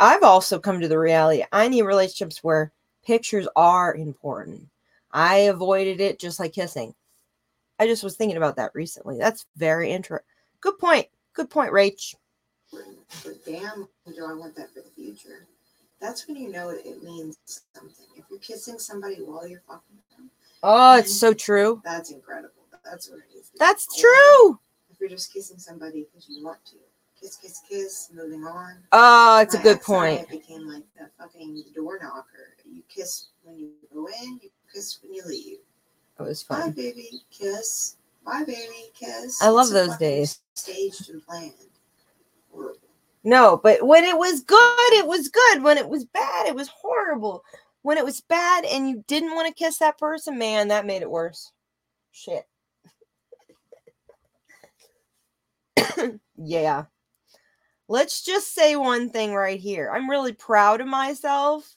I've 0.00 0.22
also 0.22 0.58
come 0.58 0.80
to 0.80 0.88
the 0.88 0.98
reality 0.98 1.44
I 1.52 1.68
need 1.68 1.82
relationships 1.82 2.42
where 2.42 2.72
pictures 3.04 3.46
are 3.56 3.94
important. 3.94 4.66
I 5.12 5.36
avoided 5.52 6.00
it 6.00 6.18
just 6.18 6.40
like 6.40 6.54
kissing. 6.54 6.94
I 7.78 7.86
just 7.86 8.02
was 8.02 8.16
thinking 8.16 8.38
about 8.38 8.56
that 8.56 8.70
recently. 8.74 9.18
That's 9.18 9.44
very 9.56 9.90
interesting. 9.90 10.24
Good 10.62 10.78
point. 10.78 11.06
Good 11.34 11.50
point, 11.50 11.70
Rach. 11.72 12.14
But 12.72 13.44
damn, 13.44 13.86
do 14.06 14.24
I 14.26 14.32
want 14.32 14.56
that 14.56 14.72
for 14.72 14.80
the 14.80 14.90
future? 14.94 15.46
That's 16.00 16.26
when 16.26 16.36
you 16.38 16.50
know 16.50 16.70
it, 16.70 16.86
it 16.86 17.02
means 17.02 17.36
something. 17.74 18.06
If 18.16 18.24
you're 18.30 18.38
kissing 18.38 18.78
somebody 18.78 19.16
while 19.16 19.46
you're 19.46 19.62
fucking 19.68 19.98
them, 20.16 20.30
Oh, 20.62 20.96
it's 20.96 21.14
so 21.14 21.34
true. 21.34 21.82
that's 21.84 22.10
incredible. 22.12 22.52
That's 22.84 23.10
what 23.10 23.18
it 23.18 23.37
is. 23.37 23.37
That's 23.58 23.86
true. 24.00 24.58
If 24.90 25.00
you're 25.00 25.08
just 25.08 25.32
kissing 25.32 25.58
somebody 25.58 26.06
because 26.10 26.28
you 26.28 26.44
want 26.44 26.64
to, 26.66 26.76
kiss, 27.20 27.36
kiss, 27.36 27.60
kiss, 27.68 28.10
moving 28.14 28.44
on. 28.44 28.76
Oh, 28.92 29.40
it's 29.40 29.54
a 29.54 29.58
good 29.58 29.76
ex 29.76 29.88
and 29.88 29.96
I 29.98 30.16
point. 30.16 30.28
became 30.30 30.66
like 30.68 30.84
the 30.98 31.08
fucking 31.18 31.64
door 31.74 31.98
knocker. 32.02 32.54
You 32.70 32.82
kiss 32.88 33.28
when 33.44 33.58
you 33.58 33.70
go 33.94 34.06
in, 34.22 34.40
you 34.42 34.50
kiss 34.72 34.98
when 35.02 35.14
you 35.14 35.22
leave. 35.26 35.58
It 36.18 36.22
was 36.22 36.42
Bye, 36.42 36.62
fun. 36.62 36.70
baby, 36.72 37.22
kiss. 37.30 37.96
Bye, 38.24 38.44
baby, 38.44 38.90
kiss. 38.98 39.40
I 39.40 39.48
love 39.48 39.66
It's 39.66 39.72
those 39.72 39.96
days. 39.98 40.40
Staged 40.54 41.10
and 41.10 41.24
planned. 41.24 41.52
Horrible. 42.52 42.78
No, 43.24 43.60
but 43.62 43.82
when 43.86 44.04
it 44.04 44.16
was 44.18 44.40
good, 44.42 44.92
it 44.92 45.06
was 45.06 45.28
good. 45.28 45.62
When 45.62 45.78
it 45.78 45.88
was 45.88 46.04
bad, 46.04 46.46
it 46.46 46.54
was 46.54 46.68
horrible. 46.68 47.44
When 47.82 47.96
it 47.98 48.04
was 48.04 48.20
bad 48.20 48.64
and 48.64 48.88
you 48.88 49.04
didn't 49.06 49.34
want 49.34 49.48
to 49.48 49.54
kiss 49.54 49.78
that 49.78 49.98
person, 49.98 50.38
man, 50.38 50.68
that 50.68 50.86
made 50.86 51.02
it 51.02 51.10
worse. 51.10 51.52
Shit. 52.12 52.46
yeah. 56.36 56.84
Let's 57.88 58.22
just 58.22 58.54
say 58.54 58.76
one 58.76 59.10
thing 59.10 59.34
right 59.34 59.58
here. 59.58 59.90
I'm 59.92 60.10
really 60.10 60.32
proud 60.32 60.80
of 60.80 60.86
myself 60.86 61.74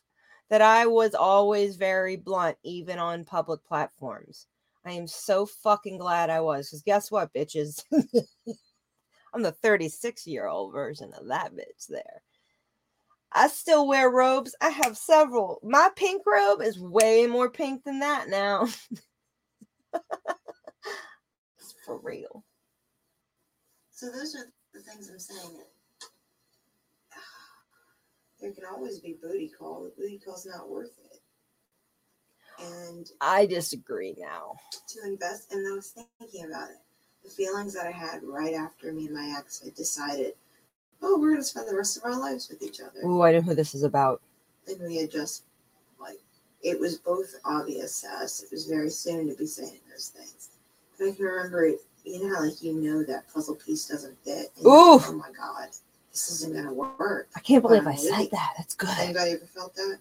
that 0.49 0.61
I 0.61 0.85
was 0.85 1.15
always 1.15 1.77
very 1.77 2.17
blunt, 2.17 2.57
even 2.63 2.99
on 2.99 3.23
public 3.23 3.63
platforms. 3.63 4.47
I 4.85 4.91
am 4.91 5.07
so 5.07 5.45
fucking 5.45 5.97
glad 5.97 6.29
I 6.29 6.41
was. 6.41 6.67
Because 6.67 6.81
guess 6.81 7.11
what, 7.11 7.33
bitches? 7.33 7.83
I'm 9.33 9.41
the 9.41 9.53
36 9.53 10.27
year 10.27 10.47
old 10.47 10.73
version 10.73 11.13
of 11.17 11.27
that 11.27 11.53
bitch 11.53 11.87
there. 11.87 12.21
I 13.31 13.47
still 13.47 13.87
wear 13.87 14.09
robes. 14.09 14.53
I 14.59 14.69
have 14.69 14.97
several. 14.97 15.59
My 15.63 15.89
pink 15.95 16.23
robe 16.25 16.61
is 16.61 16.77
way 16.79 17.27
more 17.27 17.49
pink 17.49 17.83
than 17.85 17.99
that 17.99 18.27
now. 18.29 18.67
It's 21.59 21.75
For 21.85 21.99
real. 21.99 22.43
So 24.01 24.09
those 24.09 24.35
are 24.35 24.51
the 24.73 24.79
things 24.79 25.11
I'm 25.11 25.19
saying. 25.19 25.61
There 28.41 28.51
can 28.51 28.63
always 28.65 28.99
be 28.99 29.15
booty 29.21 29.47
call. 29.47 29.83
The 29.83 29.91
booty 29.95 30.17
call's 30.17 30.47
not 30.47 30.67
worth 30.67 30.97
it. 31.11 31.19
And 32.65 33.07
I 33.21 33.45
disagree 33.45 34.15
now. 34.17 34.55
to 34.87 35.07
invest, 35.07 35.53
and 35.53 35.71
I 35.71 35.75
was 35.75 35.93
thinking 36.19 36.45
about 36.45 36.71
it. 36.71 36.77
The 37.23 37.29
feelings 37.29 37.75
that 37.75 37.85
I 37.85 37.91
had 37.91 38.23
right 38.23 38.55
after 38.55 38.91
me 38.91 39.05
and 39.05 39.13
my 39.13 39.35
ex 39.37 39.61
had 39.63 39.75
decided, 39.75 40.33
oh, 41.03 41.19
we're 41.19 41.33
going 41.33 41.41
to 41.41 41.43
spend 41.43 41.69
the 41.69 41.77
rest 41.77 41.97
of 41.97 42.03
our 42.03 42.19
lives 42.19 42.49
with 42.49 42.63
each 42.63 42.81
other. 42.81 43.01
Oh, 43.03 43.21
I 43.21 43.33
know 43.33 43.41
who 43.41 43.53
this 43.53 43.75
is 43.75 43.83
about. 43.83 44.23
And 44.67 44.81
we 44.81 44.97
had 44.97 45.11
just, 45.11 45.43
like, 45.99 46.17
it 46.63 46.79
was 46.79 46.97
both 46.97 47.35
obvious 47.45 48.01
to 48.01 48.07
us. 48.07 48.41
It 48.41 48.49
was 48.51 48.65
very 48.65 48.89
soon 48.89 49.29
to 49.29 49.35
be 49.35 49.45
saying 49.45 49.81
those 49.91 50.07
things. 50.07 50.49
But 50.97 51.09
I 51.09 51.11
can 51.11 51.25
remember 51.25 51.65
it, 51.65 51.81
you 52.03 52.27
know 52.27 52.35
how, 52.35 52.43
like, 52.43 52.61
you 52.61 52.73
know 52.73 53.03
that 53.03 53.31
puzzle 53.33 53.55
piece 53.55 53.87
doesn't 53.87 54.17
fit. 54.23 54.47
You're 54.61 54.97
like, 54.97 55.07
oh 55.07 55.13
my 55.13 55.31
God, 55.37 55.69
this 56.11 56.31
isn't 56.31 56.53
to 56.53 56.73
work. 56.73 57.29
I 57.35 57.39
can't 57.39 57.61
believe 57.61 57.87
I 57.87 57.95
said 57.95 58.29
that. 58.31 58.53
That's 58.57 58.75
good. 58.75 58.89
Anybody 58.99 59.31
ever 59.31 59.45
felt 59.45 59.75
that? 59.75 59.99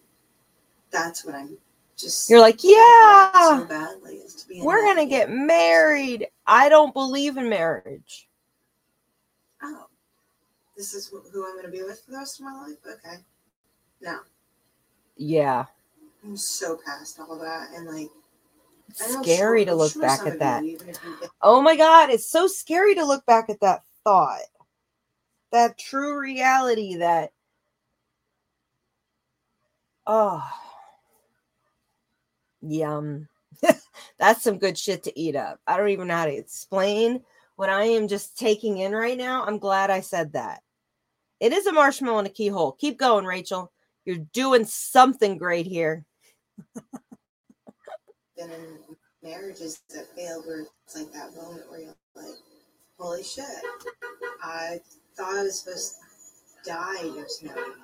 That's 0.90 1.24
what 1.24 1.34
I'm 1.34 1.56
just. 1.96 2.28
You're 2.28 2.40
like, 2.40 2.64
yeah, 2.64 3.32
So 3.32 3.64
badly 3.66 4.16
is 4.16 4.34
to 4.34 4.48
be 4.48 4.60
we're 4.62 4.82
going 4.82 4.96
to 4.96 5.06
get 5.06 5.30
married. 5.30 6.26
I 6.46 6.68
don't 6.68 6.92
believe 6.92 7.36
in 7.36 7.48
marriage. 7.48 8.28
oh, 9.62 9.86
this 10.76 10.94
is 10.94 11.08
who 11.08 11.46
I'm 11.46 11.62
to 11.62 11.68
be 11.70 11.82
with 11.82 12.02
for 12.04 12.12
the 12.12 12.16
rest 12.18 12.40
of 12.40 12.46
my 12.46 12.52
life? 12.52 12.78
Okay. 12.86 13.16
No, 14.00 14.20
Yeah. 15.16 15.66
I'm 16.24 16.36
so 16.36 16.78
past 16.84 17.20
all 17.20 17.38
that. 17.38 17.68
And 17.74 17.86
like, 17.86 18.02
It's 18.02 18.04
I 18.04 18.08
know 18.08 18.19
scary 18.94 19.64
to 19.64 19.74
look 19.74 19.98
back 20.00 20.26
at 20.26 20.38
that. 20.38 20.64
You, 20.64 20.72
even 20.72 20.88
if 20.88 20.98
you 21.04 21.16
get, 21.20 21.30
Oh 21.42 21.60
my 21.60 21.76
God, 21.76 22.10
it's 22.10 22.28
so 22.28 22.46
scary 22.46 22.94
to 22.96 23.04
look 23.04 23.24
back 23.26 23.50
at 23.50 23.60
that 23.60 23.82
thought. 24.04 24.40
That 25.52 25.78
true 25.78 26.20
reality 26.20 26.96
that, 26.96 27.32
oh, 30.06 30.42
yum. 32.62 33.28
That's 34.18 34.42
some 34.42 34.58
good 34.58 34.78
shit 34.78 35.02
to 35.04 35.18
eat 35.18 35.36
up. 35.36 35.60
I 35.66 35.76
don't 35.76 35.88
even 35.88 36.08
know 36.08 36.16
how 36.16 36.26
to 36.26 36.34
explain 36.34 37.22
what 37.56 37.68
I 37.68 37.84
am 37.84 38.08
just 38.08 38.38
taking 38.38 38.78
in 38.78 38.92
right 38.92 39.18
now. 39.18 39.44
I'm 39.44 39.58
glad 39.58 39.90
I 39.90 40.00
said 40.00 40.32
that. 40.34 40.62
It 41.40 41.52
is 41.52 41.66
a 41.66 41.72
marshmallow 41.72 42.20
in 42.20 42.26
a 42.26 42.30
keyhole. 42.30 42.72
Keep 42.72 42.98
going, 42.98 43.24
Rachel. 43.24 43.72
You're 44.04 44.18
doing 44.32 44.64
something 44.64 45.38
great 45.38 45.66
here. 45.66 46.04
been 48.40 48.50
in 48.50 48.96
marriages 49.22 49.82
that 49.90 50.06
failed 50.16 50.46
where 50.46 50.60
it's 50.84 50.96
like 50.96 51.12
that 51.12 51.34
moment 51.36 51.70
where 51.70 51.80
you're 51.80 51.96
like, 52.14 52.34
Holy 52.98 53.22
shit. 53.22 53.44
I 54.42 54.78
thought 55.16 55.38
I 55.38 55.42
was 55.44 55.60
supposed 55.60 55.94
to 56.64 56.70
die 56.70 57.02
just 57.14 57.42
knowing 57.42 57.56
you. 57.56 57.74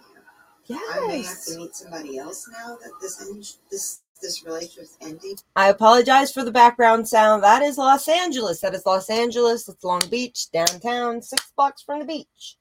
Yes. 0.66 0.82
I 0.94 1.06
may 1.06 1.22
have 1.22 1.44
to 1.44 1.56
meet 1.56 1.74
somebody 1.74 2.18
else 2.18 2.48
now 2.52 2.76
that 2.82 2.90
this 3.00 3.20
end, 3.26 3.46
this 3.70 4.02
this 4.20 4.44
relationship's 4.44 4.96
ending. 5.00 5.36
I 5.54 5.68
apologize 5.68 6.32
for 6.32 6.42
the 6.42 6.50
background 6.50 7.06
sound. 7.08 7.42
That 7.42 7.62
is 7.62 7.78
Los 7.78 8.08
Angeles. 8.08 8.60
That 8.60 8.74
is 8.74 8.84
Los 8.84 9.08
Angeles. 9.08 9.68
It's 9.68 9.84
Long 9.84 10.02
Beach, 10.10 10.50
downtown, 10.50 11.22
six 11.22 11.52
blocks 11.56 11.82
from 11.82 12.00
the 12.00 12.06
beach. 12.06 12.56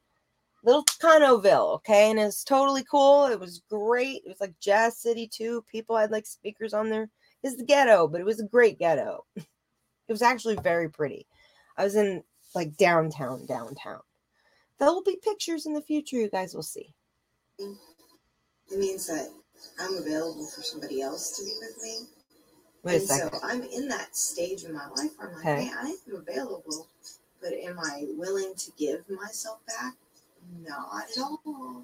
Little 0.64 0.84
Chicanoville, 0.84 1.76
okay? 1.76 2.10
And 2.10 2.20
it's 2.20 2.44
totally 2.44 2.84
cool. 2.90 3.26
It 3.26 3.40
was 3.40 3.62
great. 3.70 4.24
It 4.26 4.30
was 4.30 4.42
like 4.42 4.54
Jazz 4.60 4.98
City, 4.98 5.28
too. 5.28 5.64
People 5.72 5.96
had 5.96 6.12
like 6.12 6.26
speakers 6.26 6.74
on 6.74 6.90
there. 6.90 7.10
It's 7.46 7.58
the 7.58 7.64
ghetto, 7.64 8.08
but 8.08 8.20
it 8.20 8.26
was 8.26 8.40
a 8.40 8.48
great 8.48 8.80
ghetto. 8.80 9.24
It 9.36 10.12
was 10.12 10.24
actually 10.24 10.56
very 10.58 10.90
pretty. 10.90 11.28
I 11.78 11.84
was 11.84 11.96
in 11.96 12.24
like 12.56 12.76
downtown, 12.76 13.46
downtown. 13.46 14.00
There 14.80 14.90
will 14.90 15.04
be 15.04 15.20
pictures 15.24 15.68
in 15.68 15.74
the 15.74 15.82
future 15.84 16.18
you 16.18 16.30
guys 16.30 16.56
will 16.56 16.64
see. 16.64 16.96
It 17.60 18.80
means 18.80 19.06
that 19.08 19.30
I'm 19.80 19.96
available 19.98 20.48
for 20.48 20.64
somebody 20.64 21.04
else 21.04 21.38
to 21.38 21.44
be 21.44 21.52
with 21.62 21.84
me. 21.84 22.08
Wait 22.84 22.94
a 22.94 22.98
and 22.98 23.08
second. 23.08 23.40
so 23.40 23.48
I'm 23.48 23.62
in 23.62 23.88
that 23.90 24.16
stage 24.16 24.64
in 24.64 24.74
my 24.74 24.88
life 24.98 25.12
where 25.18 25.30
I'm 25.30 25.36
like, 25.36 25.46
Okay. 25.46 25.66
man, 25.66 25.74
I 25.78 25.96
am 26.10 26.16
available, 26.16 26.88
but 27.42 27.54
am 27.54 27.80
I 27.80 28.08
willing 28.18 28.56
to 28.56 28.72
give 28.78 29.08
myself 29.08 29.60
back? 29.68 29.94
Not 30.68 31.06
at 31.16 31.22
all. 31.24 31.84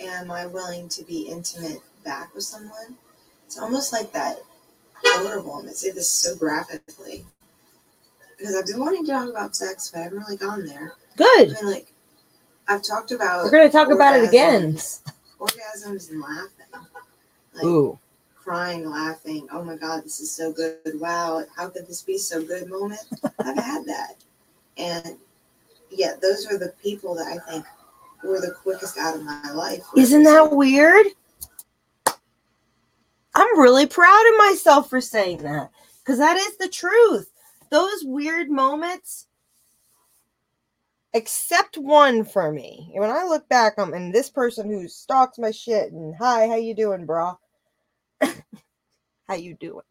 Am 0.00 0.30
I 0.30 0.46
willing 0.46 0.88
to 0.90 1.04
be 1.04 1.28
intimate 1.28 1.80
back 2.04 2.34
with 2.34 2.44
someone? 2.44 2.96
It's 3.48 3.58
almost 3.58 3.94
like 3.94 4.12
that 4.12 4.40
vulnerable. 5.02 5.54
I'm 5.54 5.62
gonna 5.62 5.72
say 5.72 5.90
this 5.90 6.10
so 6.10 6.36
graphically. 6.36 7.24
Because 8.36 8.54
I've 8.54 8.66
been 8.66 8.78
wanting 8.78 9.06
to 9.06 9.10
talk 9.10 9.26
about 9.30 9.56
sex, 9.56 9.90
but 9.90 10.00
I 10.00 10.02
haven't 10.02 10.18
really 10.18 10.36
gone 10.36 10.66
there. 10.66 10.92
Good. 11.16 11.56
I 11.56 11.62
mean, 11.62 11.72
like, 11.72 11.90
I've 12.68 12.82
talked 12.82 13.10
about 13.10 13.44
We're 13.44 13.50
going 13.50 13.66
to 13.66 13.72
talk 13.72 13.90
about 13.90 14.16
it 14.16 14.28
again. 14.28 14.74
orgasms- 14.74 15.00
orgasms 15.40 16.10
and 16.10 16.20
laughing. 16.20 16.88
Like, 17.54 17.64
Ooh. 17.64 17.98
crying, 18.36 18.88
laughing. 18.88 19.48
Oh 19.50 19.64
my 19.64 19.76
God, 19.76 20.04
this 20.04 20.20
is 20.20 20.30
so 20.30 20.52
good. 20.52 20.76
Wow, 21.00 21.42
how 21.56 21.70
could 21.70 21.86
this 21.88 22.02
be 22.02 22.18
so 22.18 22.44
good 22.44 22.68
moment? 22.68 23.00
I've 23.40 23.56
had 23.56 23.86
that. 23.86 24.16
And 24.76 25.16
yet, 25.90 26.20
those 26.20 26.46
are 26.52 26.58
the 26.58 26.74
people 26.82 27.14
that 27.14 27.26
I 27.26 27.38
think 27.50 27.64
were 28.22 28.42
the 28.42 28.50
quickest 28.52 28.98
out 28.98 29.16
of 29.16 29.24
my 29.24 29.50
life. 29.52 29.84
Isn't 29.96 30.24
that 30.24 30.52
weird? 30.52 31.06
I'm 33.38 33.60
really 33.60 33.86
proud 33.86 34.24
of 34.32 34.38
myself 34.38 34.90
for 34.90 35.00
saying 35.00 35.44
that 35.44 35.70
because 36.00 36.18
that 36.18 36.36
is 36.36 36.56
the 36.56 36.68
truth. 36.68 37.30
Those 37.70 38.02
weird 38.02 38.50
moments, 38.50 39.28
except 41.14 41.78
one 41.78 42.24
for 42.24 42.50
me. 42.50 42.90
When 42.94 43.10
I 43.10 43.22
look 43.22 43.48
back 43.48 43.74
I'm 43.78 43.94
and 43.94 44.12
this 44.12 44.28
person 44.28 44.68
who 44.68 44.88
stalks 44.88 45.38
my 45.38 45.52
shit 45.52 45.92
and 45.92 46.16
hi, 46.16 46.48
how 46.48 46.56
you 46.56 46.74
doing, 46.74 47.06
bra? 47.06 47.36
how 48.20 49.34
you 49.36 49.54
doing? 49.54 49.84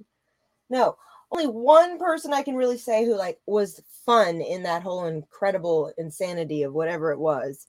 No, 0.70 0.98
only 1.32 1.48
one 1.48 2.00
person 2.00 2.34
I 2.34 2.44
can 2.44 2.58
really 2.58 2.78
say 2.78 3.06
who 3.06 3.16
like 3.16 3.40
was 3.46 3.82
fun 4.06 4.42
in 4.42 4.64
that 4.64 4.84
whole 4.84 5.06
incredible 5.06 5.94
insanity 5.98 6.64
of 6.64 6.74
whatever 6.74 7.14
it 7.14 7.20
was 7.20 7.66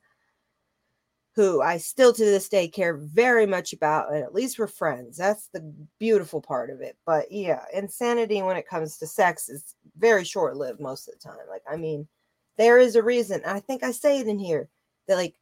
who 1.39 1.63
I 1.63 1.77
still 1.77 2.13
to 2.13 2.25
this 2.25 2.49
day 2.49 2.67
care 2.67 2.97
very 2.97 3.47
much 3.47 3.73
about, 3.73 4.13
and 4.13 4.25
at 4.25 4.35
least 4.35 4.59
we're 4.59 4.67
friends. 4.67 5.17
That's 5.17 5.47
the 5.53 5.73
beautiful 6.01 6.41
part 6.41 6.69
of 6.69 6.81
it. 6.81 6.97
But 7.07 7.31
yeah, 7.31 7.63
insanity 7.73 8.43
when 8.43 8.57
it 8.57 8.67
comes 8.67 8.97
to 8.97 9.07
sex 9.07 9.49
is 9.49 9.77
very 9.97 10.25
short 10.25 10.57
lived 10.57 10.81
most 10.81 11.07
of 11.07 11.15
the 11.15 11.21
time. 11.21 11.39
Like, 11.49 11.63
I 11.71 11.77
mean, 11.77 12.09
there 12.57 12.81
is 12.81 12.97
a 12.97 13.05
reason. 13.05 13.41
I 13.47 13.61
think 13.61 13.85
I 13.85 13.93
say 13.93 14.19
it 14.19 14.27
in 14.27 14.41
here 14.41 14.69
that, 15.07 15.15
like, 15.15 15.37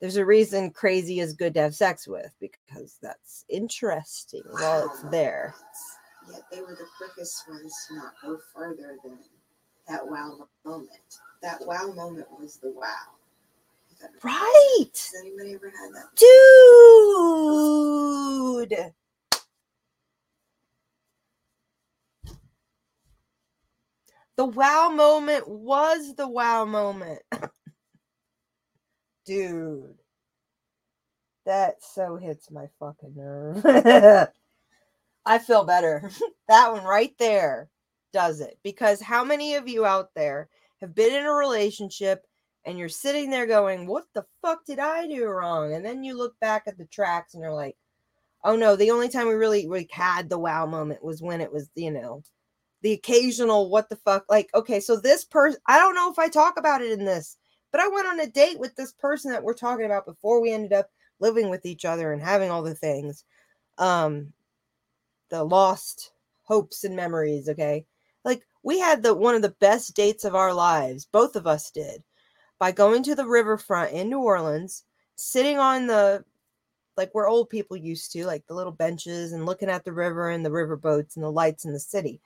there's 0.00 0.18
a 0.18 0.24
reason 0.24 0.70
crazy 0.70 1.18
is 1.18 1.32
good 1.32 1.54
to 1.54 1.62
have 1.62 1.74
sex 1.74 2.06
with 2.06 2.32
because 2.40 2.98
that's 3.02 3.44
interesting 3.48 4.44
while 4.52 4.88
it's 4.88 5.02
there. 5.10 5.56
Yet 6.30 6.42
they 6.52 6.60
were 6.60 6.76
the 6.76 6.86
quickest 6.96 7.48
ones 7.48 7.74
to 7.88 7.96
not 7.96 8.12
go 8.22 8.38
further 8.54 8.98
than 9.02 9.18
that 9.88 10.06
wow 10.06 10.46
moment. 10.64 11.18
That 11.42 11.66
wow 11.66 11.92
moment 11.92 12.28
was 12.38 12.58
the 12.58 12.70
wow. 12.70 12.86
If 13.89 13.89
that 13.89 13.89
makes 13.89 13.89
sense. 13.89 13.89
Right. 14.22 14.86
Has 14.92 15.12
anybody 15.20 15.54
ever 15.54 15.70
had 15.70 15.94
that? 15.94 16.06
Dude. 18.68 18.92
The 24.36 24.44
wow 24.46 24.88
moment 24.88 25.48
was 25.48 26.14
the 26.14 26.28
wow 26.28 26.64
moment. 26.64 27.20
Dude. 29.26 29.98
That 31.46 31.82
so 31.82 32.16
hits 32.16 32.50
my 32.50 32.68
fucking 32.78 33.14
nerve. 33.16 33.64
I 35.26 35.38
feel 35.38 35.64
better. 35.64 36.10
that 36.48 36.72
one 36.72 36.84
right 36.84 37.14
there 37.18 37.68
does 38.12 38.40
it. 38.40 38.58
Because 38.62 39.00
how 39.00 39.24
many 39.24 39.54
of 39.54 39.68
you 39.68 39.84
out 39.84 40.10
there 40.14 40.48
have 40.80 40.94
been 40.94 41.14
in 41.14 41.26
a 41.26 41.32
relationship 41.32 42.26
and 42.64 42.78
you're 42.78 42.88
sitting 42.88 43.30
there 43.30 43.46
going, 43.46 43.86
What 43.86 44.04
the 44.14 44.24
fuck 44.42 44.64
did 44.66 44.78
I 44.78 45.06
do 45.06 45.26
wrong? 45.26 45.74
And 45.74 45.84
then 45.84 46.04
you 46.04 46.16
look 46.16 46.38
back 46.40 46.64
at 46.66 46.78
the 46.78 46.86
tracks 46.86 47.34
and 47.34 47.42
you're 47.42 47.54
like, 47.54 47.76
Oh 48.44 48.56
no, 48.56 48.76
the 48.76 48.90
only 48.90 49.08
time 49.08 49.28
we 49.28 49.34
really 49.34 49.66
like 49.66 49.90
had 49.90 50.28
the 50.28 50.38
wow 50.38 50.66
moment 50.66 51.04
was 51.04 51.22
when 51.22 51.40
it 51.40 51.52
was, 51.52 51.70
you 51.74 51.90
know, 51.90 52.22
the 52.82 52.92
occasional 52.92 53.70
what 53.70 53.88
the 53.88 53.96
fuck. 53.96 54.24
Like, 54.28 54.50
okay, 54.54 54.80
so 54.80 54.96
this 54.96 55.24
person, 55.24 55.60
I 55.66 55.78
don't 55.78 55.94
know 55.94 56.10
if 56.10 56.18
I 56.18 56.28
talk 56.28 56.58
about 56.58 56.82
it 56.82 56.98
in 56.98 57.04
this, 57.04 57.36
but 57.72 57.80
I 57.80 57.88
went 57.88 58.06
on 58.06 58.20
a 58.20 58.26
date 58.26 58.58
with 58.58 58.74
this 58.76 58.92
person 58.92 59.32
that 59.32 59.42
we're 59.42 59.54
talking 59.54 59.86
about 59.86 60.06
before 60.06 60.40
we 60.40 60.52
ended 60.52 60.72
up 60.72 60.90
living 61.18 61.50
with 61.50 61.66
each 61.66 61.84
other 61.84 62.12
and 62.12 62.22
having 62.22 62.50
all 62.50 62.62
the 62.62 62.74
things. 62.74 63.24
Um, 63.78 64.32
the 65.30 65.44
lost 65.44 66.12
hopes 66.42 66.84
and 66.84 66.96
memories, 66.96 67.48
okay? 67.48 67.86
Like 68.24 68.42
we 68.62 68.78
had 68.78 69.02
the 69.02 69.14
one 69.14 69.34
of 69.34 69.42
the 69.42 69.54
best 69.60 69.94
dates 69.94 70.24
of 70.24 70.34
our 70.34 70.52
lives, 70.52 71.06
both 71.06 71.36
of 71.36 71.46
us 71.46 71.70
did 71.70 72.02
by 72.60 72.70
going 72.70 73.02
to 73.02 73.16
the 73.16 73.26
riverfront 73.26 73.92
in 73.92 74.08
New 74.08 74.20
Orleans, 74.20 74.84
sitting 75.16 75.58
on 75.58 75.88
the 75.88 76.24
like 76.96 77.12
where 77.14 77.26
old 77.26 77.48
people 77.48 77.76
used 77.76 78.12
to, 78.12 78.26
like 78.26 78.46
the 78.46 78.54
little 78.54 78.72
benches 78.72 79.32
and 79.32 79.46
looking 79.46 79.70
at 79.70 79.84
the 79.84 79.92
river 79.92 80.28
and 80.28 80.44
the 80.44 80.52
river 80.52 80.76
boats 80.76 81.16
and 81.16 81.24
the 81.24 81.32
lights 81.32 81.64
in 81.64 81.72
the 81.72 81.80
city. 81.80 82.20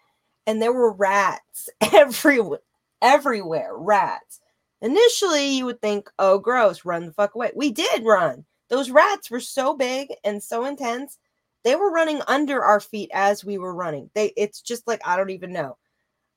And 0.47 0.61
there 0.61 0.73
were 0.73 0.93
rats 0.93 1.71
everywhere, 1.95 2.59
everywhere, 3.01 3.77
rats. 3.77 4.41
Initially, 4.83 5.57
you 5.57 5.65
would 5.65 5.81
think, 5.81 6.11
oh, 6.19 6.39
gross, 6.39 6.85
run 6.85 7.07
the 7.07 7.13
fuck 7.13 7.35
away. 7.35 7.53
We 7.55 7.71
did 7.71 8.05
run. 8.05 8.45
Those 8.69 8.91
rats 8.91 9.31
were 9.31 9.41
so 9.41 9.75
big 9.75 10.09
and 10.25 10.43
so 10.43 10.65
intense. 10.65 11.19
They 11.63 11.77
were 11.77 11.93
running 11.93 12.21
under 12.27 12.63
our 12.63 12.81
feet 12.81 13.11
as 13.15 13.45
we 13.45 13.57
were 13.57 13.75
running. 13.75 14.11
They 14.15 14.33
it's 14.37 14.61
just 14.61 14.87
like 14.87 15.01
I 15.07 15.17
don't 15.17 15.31
even 15.31 15.53
know 15.53 15.79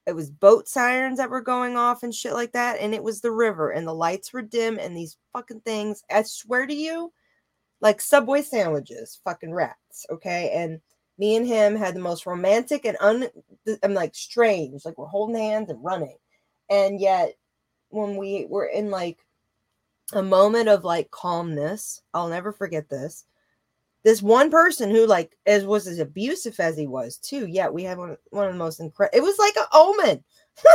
it 0.07 0.15
was 0.15 0.31
boat 0.31 0.67
sirens 0.67 1.17
that 1.17 1.29
were 1.29 1.41
going 1.41 1.75
off 1.75 2.01
and 2.01 2.15
shit 2.15 2.33
like 2.33 2.53
that 2.53 2.79
and 2.79 2.95
it 2.95 3.03
was 3.03 3.21
the 3.21 3.31
river 3.31 3.71
and 3.71 3.85
the 3.85 3.93
lights 3.93 4.33
were 4.33 4.41
dim 4.41 4.79
and 4.79 4.95
these 4.95 5.17
fucking 5.33 5.59
things 5.61 6.03
i 6.09 6.23
swear 6.23 6.65
to 6.65 6.73
you 6.73 7.11
like 7.81 8.01
subway 8.01 8.41
sandwiches 8.41 9.19
fucking 9.23 9.53
rats 9.53 10.05
okay? 10.09 10.51
And 10.53 10.79
me 11.17 11.35
and 11.35 11.47
him 11.47 11.75
had 11.75 11.95
the 11.95 11.99
most 11.99 12.25
romantic 12.25 12.85
and 12.85 12.97
un 12.99 13.27
i'm 13.83 13.93
like 13.93 14.15
strange 14.15 14.85
like 14.85 14.97
we're 14.97 15.07
holding 15.07 15.35
hands 15.35 15.69
and 15.69 15.83
running. 15.83 16.17
And 16.69 16.99
yet 16.99 17.33
when 17.89 18.17
we 18.17 18.45
were 18.49 18.65
in 18.65 18.91
like 18.91 19.19
a 20.13 20.21
moment 20.21 20.69
of 20.69 20.83
like 20.83 21.11
calmness 21.11 22.01
i'll 22.13 22.29
never 22.29 22.51
forget 22.51 22.89
this 22.89 23.25
this 24.07 24.21
one 24.21 24.49
person 24.49 24.89
who 24.89 25.05
like 25.05 25.37
as 25.45 25.65
was 25.65 25.85
as 25.85 25.99
abusive 25.99 26.57
as 26.61 26.77
he 26.77 26.87
was 26.87 27.17
too. 27.17 27.45
Yeah 27.45 27.67
we 27.67 27.83
had 27.83 27.97
one, 27.97 28.15
one 28.29 28.45
of 28.47 28.53
the 28.53 28.57
most 28.57 28.79
incredible 28.79 29.17
it 29.17 29.21
was 29.21 29.37
like 29.37 29.57
an 29.57 29.65
omen. 29.73 30.23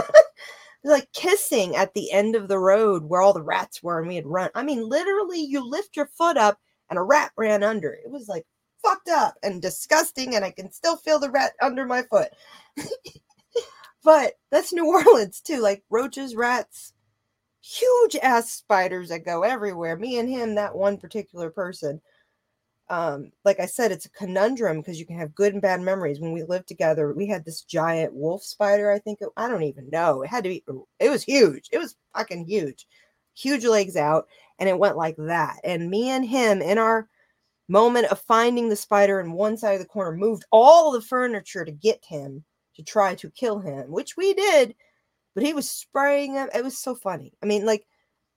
Like 0.84 1.12
kissing 1.12 1.76
at 1.76 1.94
the 1.94 2.10
end 2.10 2.34
of 2.34 2.48
the 2.48 2.58
road 2.58 3.04
where 3.04 3.22
all 3.22 3.32
the 3.32 3.40
rats 3.40 3.84
were 3.84 4.00
and 4.00 4.08
we 4.08 4.16
had 4.16 4.26
run. 4.26 4.50
I 4.56 4.64
mean 4.64 4.88
literally 4.88 5.40
you 5.40 5.64
lift 5.64 5.96
your 5.96 6.06
foot 6.06 6.36
up 6.36 6.58
and 6.90 6.98
a 6.98 7.02
rat 7.02 7.30
ran 7.36 7.62
under. 7.62 7.92
It 7.92 8.10
was 8.10 8.26
like 8.26 8.44
fucked 8.82 9.08
up 9.08 9.36
and 9.44 9.62
disgusting 9.62 10.34
and 10.34 10.44
i 10.44 10.50
can 10.50 10.72
still 10.72 10.96
feel 10.96 11.20
the 11.20 11.30
rat 11.30 11.52
under 11.62 11.86
my 11.86 12.02
foot. 12.02 12.30
But 14.04 14.32
that's 14.50 14.72
new 14.72 14.86
orleans 14.86 15.40
too 15.40 15.60
like 15.60 15.84
roaches 15.88 16.34
rats 16.34 16.92
huge 17.62 18.16
ass 18.16 18.50
spiders 18.50 19.08
that 19.08 19.24
go 19.24 19.42
everywhere. 19.44 19.96
Me 19.96 20.18
and 20.18 20.28
him 20.28 20.56
that 20.56 20.74
one 20.74 20.98
particular 20.98 21.48
person 21.50 22.00
um 22.92 23.32
like 23.44 23.58
i 23.58 23.66
said 23.66 23.90
it's 23.90 24.06
a 24.06 24.10
conundrum 24.10 24.78
because 24.78 25.00
you 25.00 25.06
can 25.06 25.18
have 25.18 25.34
good 25.34 25.52
and 25.52 25.62
bad 25.62 25.80
memories. 25.80 26.20
When 26.20 26.32
we 26.32 26.44
lived 26.44 26.68
together 26.68 27.12
we 27.12 27.26
had 27.26 27.44
this 27.44 27.62
giant 27.62 28.14
wolf 28.14 28.44
spider 28.44 28.92
i 28.92 28.98
think 28.98 29.18
it, 29.20 29.28
i 29.36 29.48
don't 29.48 29.64
even 29.64 29.90
know. 29.90 30.22
It 30.22 30.28
had 30.28 30.44
to 30.44 30.50
be 30.50 30.64
it 31.00 31.10
was 31.10 31.24
huge. 31.24 31.68
It 31.72 31.78
was 31.78 31.96
fucking 32.16 32.46
huge. 32.46 32.86
Huge 33.34 33.64
legs 33.64 33.96
out 33.96 34.26
and 34.58 34.68
it 34.68 34.78
went 34.78 34.96
like 34.96 35.16
that. 35.18 35.56
And 35.64 35.90
me 35.90 36.10
and 36.10 36.24
him 36.24 36.62
in 36.62 36.78
our 36.78 37.08
moment 37.68 38.06
of 38.06 38.20
finding 38.20 38.68
the 38.68 38.76
spider 38.76 39.20
in 39.20 39.32
one 39.32 39.56
side 39.56 39.74
of 39.74 39.80
the 39.80 39.86
corner 39.86 40.16
moved 40.16 40.44
all 40.52 40.92
the 40.92 41.00
furniture 41.00 41.64
to 41.64 41.72
get 41.72 42.04
him 42.04 42.44
to 42.76 42.82
try 42.82 43.14
to 43.14 43.30
kill 43.30 43.58
him 43.60 43.90
which 43.90 44.16
we 44.16 44.34
did 44.34 44.74
but 45.34 45.44
he 45.44 45.54
was 45.54 45.70
spraying 45.70 46.34
them. 46.34 46.48
It 46.54 46.64
was 46.64 46.78
so 46.78 46.94
funny. 46.94 47.32
I 47.42 47.46
mean, 47.46 47.64
like, 47.64 47.86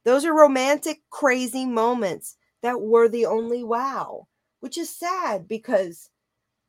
those 0.03 0.25
are 0.25 0.33
romantic, 0.33 1.01
crazy 1.09 1.65
moments 1.65 2.37
that 2.61 2.79
were 2.79 3.09
the 3.09 3.25
only 3.25 3.63
wow, 3.63 4.27
which 4.65 4.79
is 4.79 4.89
sad 4.89 5.47
because 5.47 6.09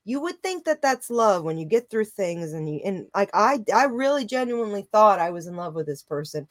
you 0.04 0.20
would 0.20 0.42
think 0.42 0.66
that 0.66 0.82
that's 0.82 1.08
love 1.08 1.44
when 1.44 1.56
you 1.56 1.64
get 1.64 1.88
through 1.88 2.04
things 2.04 2.52
and 2.52 2.68
you 2.68 2.78
and 2.84 3.06
like 3.14 3.30
I 3.32 3.64
I 3.74 3.84
really 3.84 4.26
genuinely 4.26 4.82
thought 4.92 5.18
I 5.18 5.30
was 5.30 5.46
in 5.46 5.56
love 5.56 5.74
with 5.74 5.86
this 5.86 6.02
person 6.02 6.46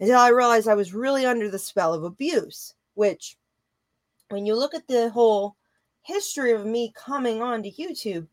until 0.00 0.18
I 0.18 0.30
realized 0.30 0.66
I 0.66 0.74
was 0.74 0.92
really 0.92 1.26
under 1.26 1.48
the 1.48 1.60
spell 1.60 1.94
of 1.94 2.02
abuse, 2.02 2.74
which 2.94 3.36
when 4.30 4.46
you 4.46 4.56
look 4.56 4.74
at 4.74 4.88
the 4.88 5.10
whole 5.10 5.54
history 6.02 6.50
of 6.50 6.66
me 6.66 6.92
coming 6.96 7.40
on 7.40 7.62
to 7.62 7.70
YouTube, 7.70 8.26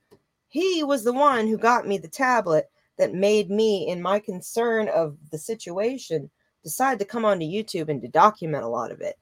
he 0.47 0.83
was 0.83 1.03
the 1.03 1.13
one 1.13 1.45
who 1.45 1.59
got 1.59 1.87
me 1.87 1.99
the 1.99 2.07
tablet 2.07 2.71
that 2.97 3.13
made 3.13 3.51
me 3.51 3.87
in 3.87 4.01
my 4.01 4.17
concern 4.17 4.89
of 4.89 5.15
the 5.29 5.37
situation 5.37 6.27
decide 6.63 6.97
to 6.97 7.05
come 7.05 7.23
onto 7.23 7.45
YouTube 7.45 7.89
and 7.89 8.01
to 8.01 8.07
document 8.07 8.63
a 8.63 8.67
lot 8.67 8.89
of 8.89 8.99
it. 9.01 9.19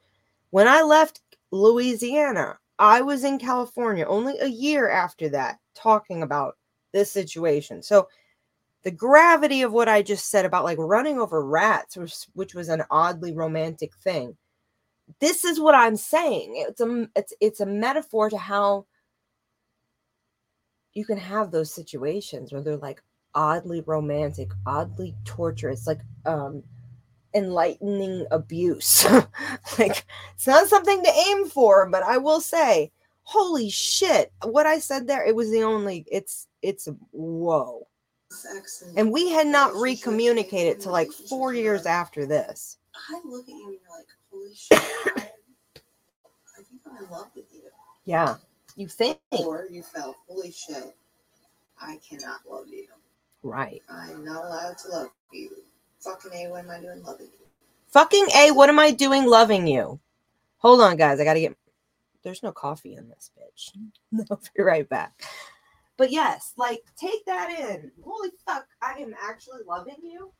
When 0.51 0.69
I 0.69 0.83
left 0.83 1.19
Louisiana, 1.51 2.59
I 2.79 3.01
was 3.01 3.23
in 3.23 3.39
California 3.39 4.05
only 4.05 4.37
a 4.39 4.47
year 4.47 4.89
after 4.89 5.29
that 5.29 5.59
talking 5.75 6.23
about 6.23 6.57
this 6.91 7.11
situation. 7.11 7.81
So 7.81 8.07
the 8.83 8.91
gravity 8.91 9.61
of 9.61 9.73
what 9.73 9.89
I 9.89 10.01
just 10.01 10.29
said 10.29 10.45
about 10.45 10.63
like 10.63 10.77
running 10.77 11.19
over 11.19 11.43
rats, 11.43 11.97
which, 11.97 12.15
which 12.33 12.53
was 12.53 12.69
an 12.69 12.83
oddly 12.91 13.33
romantic 13.33 13.95
thing. 13.95 14.37
This 15.19 15.45
is 15.45 15.59
what 15.59 15.75
I'm 15.75 15.95
saying. 15.95 16.53
It's 16.67 16.81
a 16.81 17.07
it's 17.15 17.33
it's 17.39 17.59
a 17.59 17.65
metaphor 17.65 18.29
to 18.29 18.37
how 18.37 18.85
you 20.93 21.05
can 21.05 21.17
have 21.17 21.51
those 21.51 21.71
situations 21.73 22.51
where 22.51 22.61
they're 22.61 22.77
like 22.77 23.03
oddly 23.35 23.81
romantic, 23.81 24.49
oddly 24.65 25.15
torturous, 25.23 25.85
like 25.85 26.01
um 26.25 26.63
enlightening 27.35 28.25
abuse. 28.31 29.05
like 29.79 30.05
it's 30.35 30.47
not 30.47 30.67
something 30.69 31.03
to 31.03 31.11
aim 31.29 31.47
for, 31.47 31.89
but 31.89 32.03
I 32.03 32.17
will 32.19 32.41
say, 32.41 32.91
holy 33.23 33.69
shit, 33.69 34.31
what 34.43 34.67
I 34.67 34.79
said 34.79 35.07
there, 35.07 35.25
it 35.25 35.35
was 35.35 35.51
the 35.51 35.63
only 35.63 36.05
it's 36.11 36.47
it's 36.63 36.87
whoa 37.11 37.87
and, 38.97 39.11
we 39.11 39.29
had 39.31 39.47
not 39.47 39.73
recommunicated 39.75 40.81
till 40.81 40.91
like 40.91 41.11
four 41.11 41.53
years 41.53 41.85
after 41.85 42.25
this 42.25 42.77
I 43.09 43.21
look 43.25 43.43
at 43.43 43.49
you 43.49 43.67
and 43.67 43.73
you're 43.73 43.97
like, 43.97 44.07
holy 44.31 44.55
shit, 44.55 44.79
I, 44.79 45.27
I 46.59 46.63
think 46.63 46.81
I'm 46.89 47.05
in 47.05 47.11
love 47.11 47.29
with 47.35 47.45
you. 47.53 47.61
yeah 48.05 48.35
you 48.75 48.87
think 48.87 49.19
Or 49.31 49.67
you 49.71 49.83
felt, 49.83 50.17
holy 50.27 50.51
shit, 50.51 50.95
I 51.81 51.99
cannot 52.07 52.41
love 52.49 52.67
you. 52.69 52.87
right 53.43 53.81
I'm 53.89 54.25
not 54.25 54.45
allowed 54.45 54.77
to 54.79 54.89
love 54.89 55.09
you. 55.33 55.51
Fucking 56.05 56.31
A, 56.33 56.49
what 56.49 56.59
am 56.65 56.71
I 56.71 56.79
doing 56.79 57.03
loving 57.03 57.27
you? 57.27 57.45
fucking 57.95 58.27
a 58.35 58.51
what 58.51 58.67
am 58.69 58.77
i 58.77 58.91
doing 58.91 59.25
loving 59.25 59.65
you? 59.67 59.99
Hold 60.57 60.81
on 60.81 60.97
guys 60.97 61.19
i 61.19 61.23
gotta 61.23 61.39
get 61.39 61.55
there's 62.23 62.43
no 62.43 62.51
coffee 62.51 62.95
in 62.95 63.07
this 63.07 63.31
bitch. 63.39 63.71
I'll 64.31 64.41
be 64.55 64.63
right 64.63 64.87
back. 64.89 65.23
But 65.97 66.11
yes 66.11 66.53
like 66.57 66.81
take 66.97 67.25
that 67.25 67.49
in. 67.51 67.91
Holy 68.03 68.29
fuck 68.45 68.67
i 68.81 68.93
am 68.99 69.15
actually 69.23 69.61
loving 69.65 69.97
you 70.03 70.31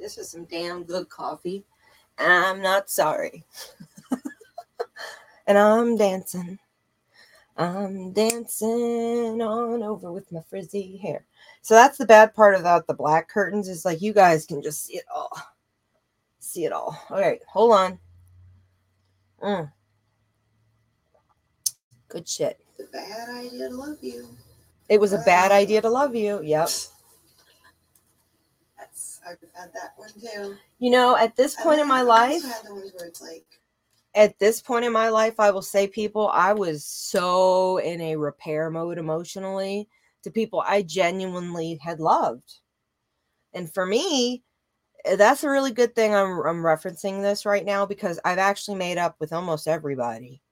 This 0.00 0.18
is 0.18 0.30
some 0.30 0.44
damn 0.44 0.84
good 0.84 1.08
coffee. 1.08 1.64
And 2.18 2.32
I'm 2.32 2.62
not 2.62 2.90
sorry. 2.90 3.44
and 5.46 5.58
I'm 5.58 5.96
dancing. 5.96 6.58
I'm 7.56 8.12
dancing 8.12 9.42
on 9.42 9.82
over 9.82 10.10
with 10.12 10.32
my 10.32 10.40
frizzy 10.48 10.96
hair. 10.96 11.26
So 11.62 11.74
that's 11.74 11.98
the 11.98 12.06
bad 12.06 12.34
part 12.34 12.58
about 12.58 12.86
the 12.86 12.94
black 12.94 13.28
curtains 13.28 13.68
is 13.68 13.84
like 13.84 14.00
you 14.00 14.14
guys 14.14 14.46
can 14.46 14.62
just 14.62 14.84
see 14.84 14.96
it 14.96 15.04
all. 15.14 15.36
See 16.38 16.64
it 16.64 16.72
all. 16.72 16.98
All 17.10 17.20
right, 17.20 17.40
hold 17.46 17.72
on. 17.72 17.98
Mm. 19.42 19.72
Good 22.08 22.26
shit. 22.26 22.58
It's 22.78 22.88
a 22.88 22.92
bad 22.92 23.28
idea 23.28 23.68
to 23.68 23.74
love 23.74 23.98
you. 24.00 24.28
It 24.88 25.00
was 25.00 25.12
a 25.12 25.18
bad 25.18 25.52
idea 25.52 25.82
to 25.82 25.90
love 25.90 26.16
you. 26.16 26.42
Yep. 26.42 26.68
I've 29.26 29.38
had 29.54 29.72
that 29.74 29.94
one 29.96 30.10
too. 30.10 30.56
You 30.78 30.90
know, 30.90 31.16
at 31.16 31.36
this 31.36 31.54
point 31.56 31.80
in 31.80 31.88
my 31.88 32.00
I've 32.00 32.06
life, 32.06 32.44
also 32.44 32.48
had 32.48 32.66
the 32.66 32.74
ones 32.74 32.92
where 32.96 33.06
it's 33.06 33.20
like, 33.20 33.44
at 34.14 34.38
this 34.38 34.60
point 34.60 34.84
in 34.84 34.92
my 34.92 35.08
life, 35.08 35.38
I 35.38 35.50
will 35.50 35.62
say, 35.62 35.86
people, 35.86 36.28
I 36.28 36.52
was 36.52 36.84
so 36.84 37.78
in 37.78 38.00
a 38.00 38.16
repair 38.16 38.70
mode 38.70 38.98
emotionally 38.98 39.88
to 40.22 40.30
people 40.30 40.62
I 40.66 40.82
genuinely 40.82 41.78
had 41.82 42.00
loved. 42.00 42.60
And 43.54 43.72
for 43.72 43.86
me, 43.86 44.42
eh, 45.04 45.16
that's 45.16 45.44
a 45.44 45.50
really 45.50 45.70
good 45.72 45.94
thing 45.94 46.14
I'm, 46.14 46.40
I'm 46.46 46.62
referencing 46.62 47.22
this 47.22 47.46
right 47.46 47.64
now 47.64 47.86
because 47.86 48.18
I've 48.24 48.38
actually 48.38 48.78
made 48.78 48.98
up 48.98 49.16
with 49.20 49.32
almost 49.32 49.68
everybody. 49.68 50.42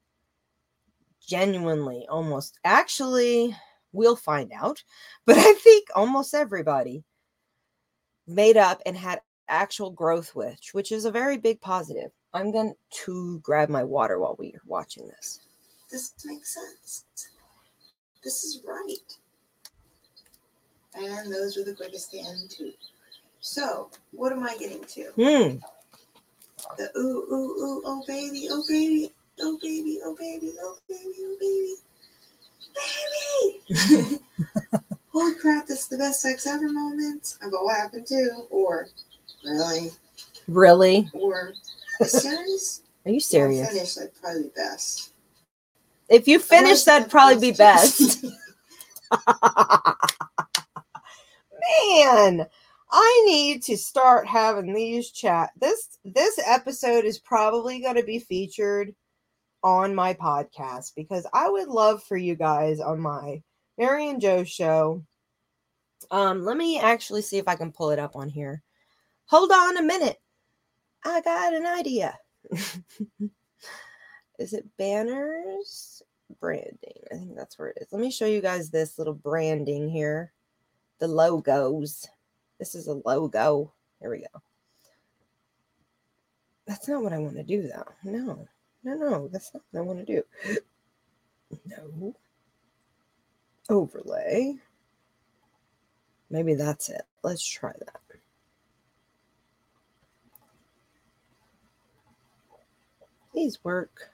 Genuinely, 1.25 2.07
almost. 2.09 2.59
Actually, 2.63 3.55
we'll 3.91 4.15
find 4.15 4.51
out. 4.53 4.83
But 5.25 5.37
I 5.37 5.53
think 5.53 5.87
almost 5.95 6.33
everybody 6.33 7.03
made 8.29 8.57
up 8.57 8.81
and 8.85 8.95
had 8.95 9.21
actual 9.47 9.89
growth 9.89 10.35
with, 10.35 10.59
which 10.73 10.91
is 10.91 11.05
a 11.05 11.11
very 11.11 11.37
big 11.37 11.59
positive. 11.61 12.11
I'm 12.33 12.51
going 12.51 12.75
to 13.05 13.39
grab 13.39 13.69
my 13.69 13.83
water 13.83 14.19
while 14.19 14.35
we're 14.37 14.61
watching 14.65 15.07
this. 15.07 15.39
this 15.91 16.13
makes 16.25 16.53
sense. 16.53 17.05
This 18.23 18.43
is 18.43 18.61
right. 18.67 19.17
And 20.95 21.33
those 21.33 21.57
were 21.57 21.63
the 21.63 21.73
quickest 21.73 22.11
to 22.11 22.19
end 22.19 22.49
too. 22.49 22.73
So, 23.41 23.89
what 24.11 24.31
am 24.31 24.43
I 24.43 24.57
getting 24.57 24.83
to? 24.83 25.03
Hmm. 25.15 25.57
The 26.77 26.89
ooh, 26.97 27.25
ooh, 27.31 27.63
ooh, 27.63 27.81
oh 27.85 28.03
baby, 28.05 28.47
oh 28.51 28.63
baby, 28.67 29.13
oh 29.39 29.57
baby, 29.61 29.99
oh 30.03 30.15
baby, 30.19 30.51
oh 30.61 30.77
baby, 30.87 31.15
oh 31.21 31.37
baby, 31.39 31.75
baby. 33.69 34.19
Holy 35.11 35.35
crap, 35.35 35.65
this 35.67 35.81
is 35.81 35.87
the 35.87 35.97
best 35.97 36.21
sex 36.21 36.45
ever 36.45 36.69
moment. 36.69 37.37
I 37.43 37.49
go, 37.49 37.63
what 37.63 37.77
happened 37.77 38.05
to? 38.07 38.45
Or, 38.49 38.87
really? 39.43 39.91
Really? 40.47 41.09
Or, 41.13 41.53
serious? 42.03 42.83
Are 43.05 43.11
you 43.11 43.19
serious? 43.19 43.69
finish, 43.69 43.97
like, 43.97 44.13
probably 44.21 44.43
the 44.43 44.51
best. 44.55 45.13
If 46.09 46.27
you 46.27 46.39
finish, 46.39 46.83
that'd 46.83 47.09
probably 47.09 47.39
be 47.39 47.55
best. 47.55 48.23
Man, 51.81 52.45
I 52.91 53.23
need 53.25 53.63
to 53.63 53.77
start 53.77 54.27
having 54.27 54.73
these 54.73 55.11
chat. 55.11 55.51
This 55.59 55.99
this 56.03 56.39
episode 56.45 57.05
is 57.05 57.19
probably 57.19 57.81
going 57.81 57.95
to 57.95 58.03
be 58.03 58.19
featured 58.19 58.95
on 59.63 59.93
my 59.93 60.13
podcast 60.15 60.93
because 60.95 61.27
I 61.33 61.49
would 61.49 61.67
love 61.67 62.01
for 62.03 62.17
you 62.17 62.35
guys 62.35 62.79
on 62.79 62.99
my 62.99 63.43
Mary 63.79 64.09
and 64.09 64.19
Joe 64.19 64.43
show. 64.43 65.05
Um, 66.11 66.43
let 66.43 66.57
me 66.57 66.79
actually 66.79 67.21
see 67.21 67.37
if 67.37 67.47
I 67.47 67.55
can 67.55 67.71
pull 67.71 67.91
it 67.91 67.99
up 67.99 68.17
on 68.17 68.27
here. 68.27 68.61
Hold 69.27 69.51
on 69.51 69.77
a 69.77 69.81
minute. 69.81 70.17
I 71.05 71.21
got 71.21 71.53
an 71.53 71.65
idea. 71.65 72.19
is 74.37 74.53
it 74.53 74.65
banners? 74.77 76.03
Branding. 76.41 76.77
I 77.11 77.15
think 77.15 77.37
that's 77.37 77.57
where 77.57 77.69
it 77.69 77.77
is. 77.81 77.87
Let 77.91 78.01
me 78.01 78.11
show 78.11 78.25
you 78.25 78.41
guys 78.41 78.69
this 78.69 78.99
little 78.99 79.13
branding 79.13 79.89
here. 79.89 80.33
The 80.99 81.07
logos. 81.07 82.05
This 82.59 82.75
is 82.75 82.87
a 82.87 83.01
logo. 83.05 83.71
Here 84.01 84.11
we 84.11 84.19
go. 84.19 84.41
That's 86.67 86.89
not 86.89 87.01
what 87.01 87.13
I 87.13 87.19
want 87.19 87.37
to 87.37 87.43
do, 87.43 87.63
though. 87.63 87.87
No, 88.03 88.45
no, 88.83 88.93
no. 88.95 89.29
That's 89.29 89.53
not 89.53 89.63
what 89.71 89.79
I 89.79 89.83
want 89.83 90.05
to 90.05 90.05
do. 90.05 90.23
No. 91.65 92.13
Overlay. 93.69 94.55
Maybe 96.29 96.53
that's 96.53 96.89
it. 96.89 97.01
Let's 97.23 97.45
try 97.45 97.71
that. 97.79 98.01
Please 103.31 103.59
work. 103.63 104.11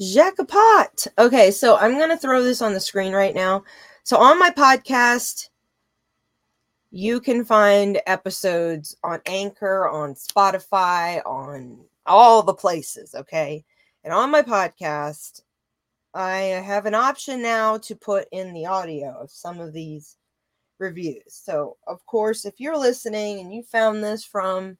Jacopot. 0.00 1.06
Okay, 1.18 1.50
so 1.50 1.76
I'm 1.76 1.98
going 1.98 2.10
to 2.10 2.16
throw 2.16 2.42
this 2.42 2.62
on 2.62 2.74
the 2.74 2.80
screen 2.80 3.12
right 3.12 3.34
now. 3.34 3.64
So 4.02 4.16
on 4.16 4.38
my 4.38 4.50
podcast, 4.50 5.50
you 6.90 7.20
can 7.20 7.44
find 7.44 8.00
episodes 8.06 8.96
on 9.02 9.20
Anchor, 9.26 9.88
on 9.88 10.14
Spotify, 10.14 11.22
on 11.26 11.78
all 12.06 12.42
the 12.42 12.54
places, 12.54 13.14
okay? 13.14 13.64
And 14.04 14.12
on 14.12 14.30
my 14.30 14.42
podcast, 14.42 15.42
I 16.14 16.36
have 16.38 16.86
an 16.86 16.94
option 16.94 17.42
now 17.42 17.78
to 17.78 17.96
put 17.96 18.28
in 18.30 18.52
the 18.52 18.66
audio 18.66 19.16
of 19.20 19.30
some 19.30 19.60
of 19.60 19.72
these 19.72 20.16
reviews. 20.78 21.22
So, 21.28 21.76
of 21.86 22.04
course, 22.06 22.44
if 22.44 22.60
you're 22.60 22.78
listening 22.78 23.40
and 23.40 23.52
you 23.52 23.62
found 23.62 24.02
this 24.02 24.24
from 24.24 24.78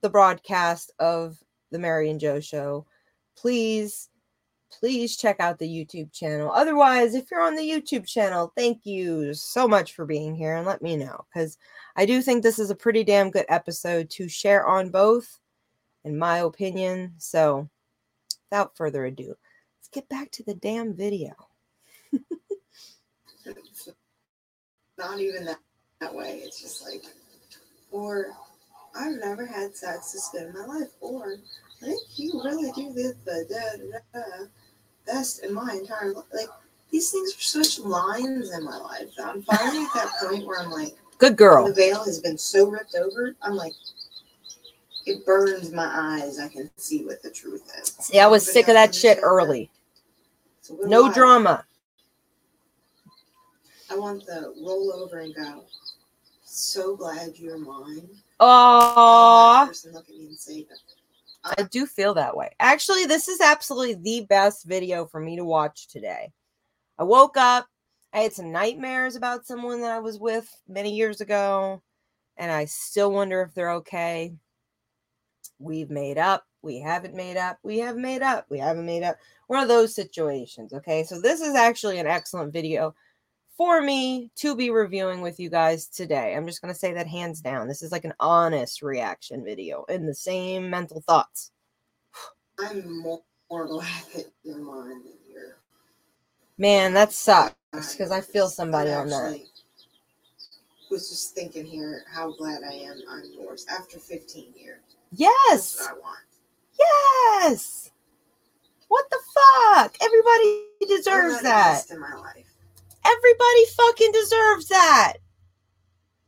the 0.00 0.08
broadcast 0.08 0.92
of 1.00 1.42
the 1.70 1.78
Mary 1.78 2.10
and 2.10 2.20
Joe 2.20 2.40
show, 2.40 2.86
please 3.36 4.08
please 4.70 5.16
check 5.16 5.40
out 5.40 5.58
the 5.58 5.66
YouTube 5.66 6.12
channel. 6.12 6.50
Otherwise, 6.52 7.14
if 7.14 7.30
you're 7.30 7.40
on 7.40 7.56
the 7.56 7.62
YouTube 7.62 8.06
channel, 8.06 8.52
thank 8.54 8.84
you 8.84 9.32
so 9.32 9.66
much 9.66 9.94
for 9.94 10.04
being 10.04 10.34
here 10.34 10.56
and 10.56 10.66
let 10.66 10.82
me 10.82 10.94
know 10.94 11.24
because 11.32 11.56
I 11.96 12.04
do 12.04 12.20
think 12.20 12.42
this 12.42 12.58
is 12.58 12.70
a 12.70 12.74
pretty 12.74 13.02
damn 13.02 13.30
good 13.30 13.46
episode 13.48 14.10
to 14.10 14.28
share 14.28 14.66
on 14.66 14.90
both, 14.90 15.40
in 16.04 16.18
my 16.18 16.38
opinion. 16.38 17.14
So, 17.16 17.68
without 18.50 18.76
further 18.76 19.06
ado, 19.06 19.34
let's 19.78 19.88
get 19.92 20.08
back 20.08 20.30
to 20.32 20.42
the 20.44 20.54
damn 20.54 20.94
video. 20.94 21.32
Not 24.98 25.20
even 25.20 25.44
that, 25.44 25.58
that 26.00 26.14
way. 26.14 26.40
It's 26.42 26.60
just 26.60 26.84
like, 26.84 27.02
or 27.90 28.32
I've 28.96 29.18
never 29.20 29.46
had 29.46 29.76
sex 29.76 30.12
to 30.12 30.18
spend 30.18 30.54
my 30.54 30.64
life, 30.64 30.88
or 31.00 31.36
I 31.82 31.86
think 31.86 32.00
you 32.16 32.40
really 32.44 32.72
do 32.72 32.92
this, 32.92 33.14
but 33.24 33.48
da, 33.48 33.76
da, 33.76 33.98
da, 34.12 34.46
best 35.06 35.44
in 35.44 35.54
my 35.54 35.78
entire 35.80 36.12
life. 36.12 36.24
Like 36.32 36.48
these 36.90 37.10
things 37.10 37.34
are 37.36 37.40
such 37.40 37.78
lines 37.78 38.50
in 38.52 38.64
my 38.64 38.76
life 38.78 39.14
that 39.16 39.26
I'm 39.28 39.42
finally 39.42 39.84
at 39.84 39.94
that 39.94 40.12
point 40.20 40.46
where 40.46 40.60
I'm 40.60 40.70
like, 40.70 40.94
Good 41.18 41.36
girl. 41.36 41.66
the 41.66 41.74
veil 41.74 42.04
has 42.04 42.20
been 42.20 42.38
so 42.38 42.68
ripped 42.68 42.96
over. 42.96 43.36
I'm 43.42 43.54
like, 43.54 43.74
it 45.08 45.24
burns 45.26 45.72
my 45.72 45.88
eyes. 45.92 46.38
I 46.38 46.48
can 46.48 46.70
see 46.76 47.04
what 47.04 47.22
the 47.22 47.30
truth 47.30 47.70
is. 47.80 47.88
See, 48.00 48.18
I 48.20 48.26
was 48.26 48.42
Everybody 48.48 48.52
sick 48.52 48.68
of 48.68 48.74
that 48.74 48.94
shit 48.94 49.18
early. 49.22 49.70
So 50.60 50.74
No 50.84 51.06
I- 51.06 51.12
drama. 51.14 51.64
I 53.90 53.96
want 53.96 54.26
the 54.26 54.54
roll 54.62 54.92
over 54.92 55.20
and 55.20 55.34
go. 55.34 55.64
So 56.44 56.94
glad 56.96 57.38
you're 57.38 57.58
mine. 57.58 57.98
And 58.00 58.10
Aww. 58.40 59.60
that 59.62 59.68
person 59.68 59.92
look 59.92 60.08
at 60.08 60.14
me 60.14 60.26
and 60.26 60.36
say, 60.36 60.66
I 61.44 61.62
do 61.62 61.86
feel 61.86 62.12
that 62.14 62.36
way. 62.36 62.50
Actually, 62.60 63.06
this 63.06 63.28
is 63.28 63.40
absolutely 63.40 63.94
the 63.94 64.26
best 64.26 64.66
video 64.66 65.06
for 65.06 65.20
me 65.20 65.36
to 65.36 65.44
watch 65.44 65.88
today. 65.88 66.32
I 66.98 67.04
woke 67.04 67.36
up, 67.36 67.66
I 68.12 68.20
had 68.20 68.32
some 68.32 68.52
nightmares 68.52 69.16
about 69.16 69.46
someone 69.46 69.80
that 69.80 69.92
I 69.92 70.00
was 70.00 70.18
with 70.18 70.48
many 70.68 70.92
years 70.94 71.20
ago, 71.20 71.82
and 72.36 72.50
I 72.52 72.66
still 72.66 73.12
wonder 73.12 73.40
if 73.42 73.54
they're 73.54 73.72
okay. 73.72 74.34
We've 75.58 75.90
made 75.90 76.18
up, 76.18 76.44
we 76.62 76.80
haven't 76.80 77.14
made 77.14 77.36
up, 77.36 77.58
we 77.62 77.78
have 77.78 77.96
made 77.96 78.22
up, 78.22 78.46
we 78.48 78.58
haven't 78.58 78.86
made 78.86 79.02
up. 79.02 79.16
One 79.48 79.62
of 79.62 79.68
those 79.68 79.94
situations, 79.94 80.72
okay? 80.72 81.04
So, 81.04 81.20
this 81.20 81.40
is 81.40 81.54
actually 81.54 81.98
an 81.98 82.06
excellent 82.06 82.52
video 82.52 82.94
for 83.58 83.82
me 83.82 84.30
to 84.36 84.54
be 84.54 84.70
reviewing 84.70 85.20
with 85.20 85.40
you 85.40 85.50
guys 85.50 85.88
today. 85.88 86.34
I'm 86.34 86.46
just 86.46 86.62
going 86.62 86.72
to 86.72 86.78
say 86.78 86.94
that 86.94 87.08
hands 87.08 87.40
down. 87.40 87.66
This 87.66 87.82
is 87.82 87.90
like 87.90 88.04
an 88.04 88.14
honest 88.20 88.82
reaction 88.82 89.44
video 89.44 89.84
in 89.88 90.06
the 90.06 90.14
same 90.14 90.70
mental 90.70 91.00
thoughts. 91.00 91.50
I'm 92.60 93.02
more, 93.02 93.22
more 93.50 93.66
glad 93.66 94.04
that 94.14 94.26
you're 94.44 94.58
mine 94.58 95.02
than 95.02 95.12
you're. 95.28 95.56
Man, 96.56 96.94
that 96.94 97.12
sucks 97.12 97.54
because 97.72 98.12
I 98.12 98.20
feel 98.20 98.48
somebody 98.48 98.90
I 98.90 99.00
on 99.00 99.08
that. 99.08 99.40
Was 100.90 101.10
just 101.10 101.34
thinking 101.34 101.66
here 101.66 102.04
how 102.10 102.32
glad 102.32 102.62
I 102.62 102.72
am 102.72 103.02
I'm 103.10 103.24
yours 103.38 103.66
after 103.70 103.98
15 103.98 104.54
years. 104.56 104.78
Yes. 105.12 105.76
what 105.78 105.90
I 105.90 106.00
want. 106.00 106.18
Yes. 107.50 107.90
What 108.88 109.04
the 109.10 109.18
fuck? 109.34 109.96
Everybody 110.00 110.64
deserves 110.88 111.42
that. 111.42 111.84
in 111.90 112.00
my 112.00 112.14
life. 112.14 112.46
Everybody 113.04 113.66
fucking 113.76 114.12
deserves 114.12 114.68
that. 114.68 115.14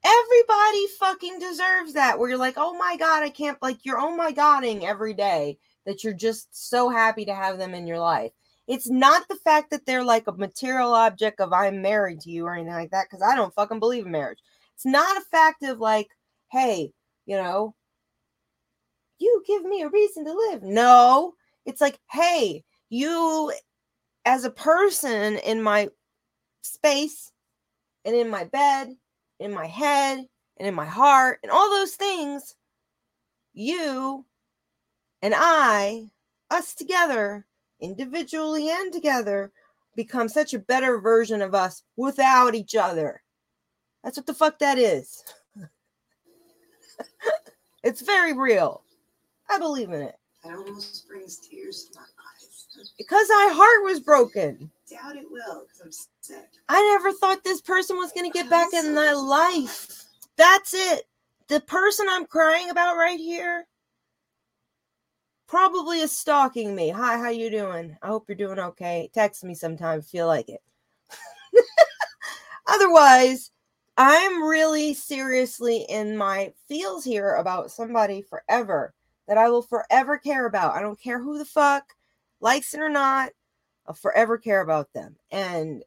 Everybody 0.05 0.87
fucking 0.99 1.39
deserves 1.39 1.93
that. 1.95 2.19
Where 2.19 2.31
you're 2.31 2.39
like, 2.39 2.55
oh 2.57 2.77
my 2.77 2.97
God, 2.97 3.23
I 3.23 3.29
can't, 3.29 3.61
like, 3.63 3.79
you're 3.85 3.99
oh 3.99 4.17
my 4.17 4.33
Godding 4.33 4.87
every 4.87 5.15
day 5.15 5.59
that 5.87 6.03
you're 6.05 6.15
just 6.15 6.49
so 6.71 6.89
happy 6.89 7.25
to 7.25 7.35
have 7.35 7.59
them 7.59 7.75
in 7.75 7.87
your 7.87 7.99
life. 7.99 8.33
It's 8.67 8.89
not 8.89 9.27
the 9.29 9.37
fact 9.37 9.71
that 9.71 9.85
they're 9.85 10.05
like 10.05 10.27
a 10.29 10.33
material 10.33 10.95
object 10.95 11.41
of 11.41 11.53
I'm 11.53 11.83
married 11.83 12.21
to 12.21 12.31
you 12.31 12.47
or 12.47 12.55
anything 12.55 12.73
like 12.73 12.91
that, 12.93 13.07
because 13.11 13.23
I 13.23 13.35
don't 13.35 13.55
fucking 13.55 13.81
believe 13.81 14.07
in 14.07 14.13
marriage. 14.13 14.39
It's 14.75 14.87
not 14.87 15.17
a 15.17 15.25
fact 15.31 15.63
of 15.65 15.81
like, 15.81 16.09
hey, 16.53 16.93
you 17.27 17.37
know, 17.37 17.75
you 19.21 19.43
give 19.47 19.65
me 19.65 19.83
a 19.83 19.89
reason 19.89 20.25
to 20.25 20.33
live. 20.33 20.63
No, 20.63 21.35
it's 21.67 21.81
like, 21.81 21.99
hey, 22.11 22.65
you 22.89 23.53
as 24.25 24.45
a 24.45 24.51
person 24.51 25.37
in 25.39 25.63
my 25.63 25.89
space 26.63 27.31
and 28.05 28.17
in 28.17 28.29
my 28.29 28.45
bed, 28.45 28.95
in 29.39 29.53
my 29.53 29.67
head, 29.67 30.27
and 30.59 30.69
in 30.69 30.75
my 30.75 30.87
heart, 30.87 31.39
and 31.43 31.53
all 31.53 31.71
those 31.71 31.95
things, 31.95 32.57
you 33.55 34.25
and 35.23 35.35
I, 35.37 36.11
us 36.51 36.75
together, 36.75 37.47
individually 37.81 38.71
and 38.71 38.93
together, 38.93 39.53
become 39.97 40.29
such 40.29 40.55
a 40.55 40.59
better 40.59 40.99
version 40.99 41.43
of 41.43 41.55
us 41.55 41.83
without 41.97 42.55
each 42.55 42.75
other. 42.75 43.23
That's 44.05 44.17
what 44.17 44.27
the 44.27 44.35
fuck 44.35 44.59
that 44.59 44.79
is. 44.79 45.25
it's 47.83 48.01
very 48.01 48.33
real. 48.33 48.83
I 49.51 49.59
believe 49.59 49.91
in 49.91 50.03
it. 50.03 50.17
That 50.45 50.55
almost 50.57 51.07
brings 51.09 51.37
tears 51.39 51.85
to 51.85 51.99
my 51.99 52.03
eyes. 52.05 52.91
Because 52.97 53.29
my 53.29 53.51
heart 53.53 53.85
was 53.85 54.01
broken. 54.01 54.71
Doubt 54.89 55.17
it 55.17 55.31
will 55.31 55.65
because 55.67 55.81
I'm 55.85 55.93
sick. 56.21 56.49
I 56.69 56.83
never 56.97 57.13
thought 57.13 57.45
this 57.45 57.61
person 57.61 57.97
was 57.97 58.13
going 58.13 58.31
to 58.31 58.39
get 58.39 58.49
back 58.49 58.73
in 58.73 58.95
my 58.95 59.13
life. 59.13 60.05
That's 60.37 60.73
it. 60.73 61.05
The 61.49 61.61
person 61.61 62.07
I'm 62.09 62.27
crying 62.27 62.71
about 62.71 62.97
right 62.97 63.19
here 63.19 63.67
probably 65.47 66.01
is 66.01 66.13
stalking 66.13 66.75
me. 66.75 66.91
Hi, 66.91 67.19
how 67.19 67.29
you 67.29 67.51
doing? 67.51 67.97
I 68.03 68.07
hope 68.07 68.27
you're 68.29 68.37
doing 68.37 68.59
okay. 68.59 69.11
Text 69.13 69.45
me 69.45 69.55
sometime 69.55 69.99
if 69.99 70.05
you 70.13 70.21
feel 70.21 70.27
like 70.29 70.49
it. 70.49 70.63
Otherwise, 72.69 73.51
I'm 73.97 74.43
really 74.45 74.95
seriously 74.95 75.85
in 75.89 76.17
my 76.17 76.53
feels 76.69 77.05
here 77.05 77.35
about 77.35 77.73
somebody 77.73 78.23
forever 78.23 78.95
that 79.31 79.39
I 79.39 79.49
will 79.49 79.63
forever 79.63 80.19
care 80.19 80.45
about. 80.45 80.75
I 80.75 80.83
don't 80.83 81.01
care 81.01 81.23
who 81.23 81.39
the 81.39 81.45
fuck 81.45 81.95
likes 82.41 82.75
it 82.75 82.81
or 82.81 82.89
not. 82.89 83.31
I'll 83.87 83.95
forever 83.95 84.37
care 84.37 84.61
about 84.61 84.93
them. 84.93 85.15
And 85.31 85.85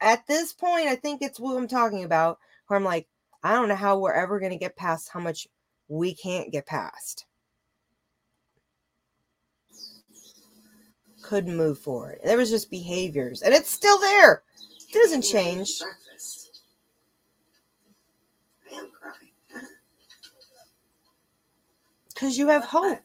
at 0.00 0.24
this 0.28 0.52
point, 0.52 0.86
I 0.86 0.94
think 0.94 1.20
it's 1.20 1.40
what 1.40 1.56
I'm 1.56 1.66
talking 1.66 2.04
about, 2.04 2.38
where 2.68 2.78
I'm 2.78 2.84
like, 2.84 3.08
I 3.42 3.54
don't 3.54 3.68
know 3.68 3.74
how 3.74 3.98
we're 3.98 4.12
ever 4.12 4.38
going 4.38 4.52
to 4.52 4.56
get 4.56 4.76
past 4.76 5.08
how 5.12 5.18
much 5.18 5.48
we 5.88 6.14
can't 6.14 6.52
get 6.52 6.66
past. 6.66 7.26
Couldn't 11.22 11.56
move 11.56 11.80
forward. 11.80 12.20
There 12.24 12.36
was 12.36 12.50
just 12.50 12.70
behaviors, 12.70 13.42
and 13.42 13.52
it's 13.52 13.68
still 13.68 13.98
there. 13.98 14.44
It 14.88 14.94
doesn't 14.94 15.22
change. 15.22 15.80
Breakfast. 15.80 16.60
I 18.70 18.76
am 18.76 18.90
crying. 18.92 19.26
Because 22.16 22.38
you 22.38 22.48
have 22.48 22.64
hope. 22.64 22.98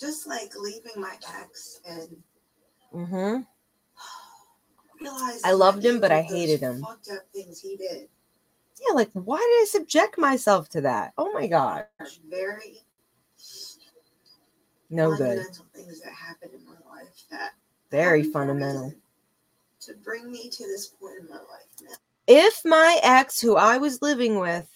Just 0.00 0.26
like 0.26 0.52
leaving 0.58 1.00
my 1.00 1.14
ex 1.40 1.80
and 1.88 2.16
Mm-hmm. 2.94 3.42
I 5.44 5.52
loved 5.52 5.84
him, 5.84 6.00
but 6.00 6.10
I 6.10 6.22
hated 6.22 6.60
him. 6.60 6.80
Fucked 6.80 7.10
up 7.10 7.20
things 7.34 7.60
he 7.60 7.76
did. 7.76 8.08
Yeah, 8.80 8.94
like, 8.94 9.10
why 9.12 9.36
did 9.36 9.62
I 9.62 9.66
subject 9.68 10.16
myself 10.18 10.68
to 10.70 10.80
that? 10.82 11.12
Oh 11.18 11.32
my 11.34 11.46
God. 11.48 11.84
Very 12.30 12.78
No 14.88 15.10
good. 15.10 15.18
fundamental 15.38 15.66
things 15.74 16.00
that 16.00 16.12
happened 16.12 16.52
in 16.54 16.64
my 16.64 16.72
life 16.96 17.08
that 17.30 17.52
Very 17.90 18.20
happened 18.20 18.32
for 18.32 18.38
a 18.38 18.46
fundamental. 18.46 18.94
to 19.82 19.94
bring 20.02 20.30
me 20.32 20.48
to 20.48 20.62
this 20.64 20.86
point 20.88 21.20
in 21.20 21.28
my 21.28 21.36
life 21.36 21.66
now. 21.82 21.94
if 22.26 22.64
my 22.64 22.98
ex 23.02 23.38
who 23.40 23.56
I 23.56 23.76
was 23.78 24.00
living 24.00 24.38
with 24.38 24.66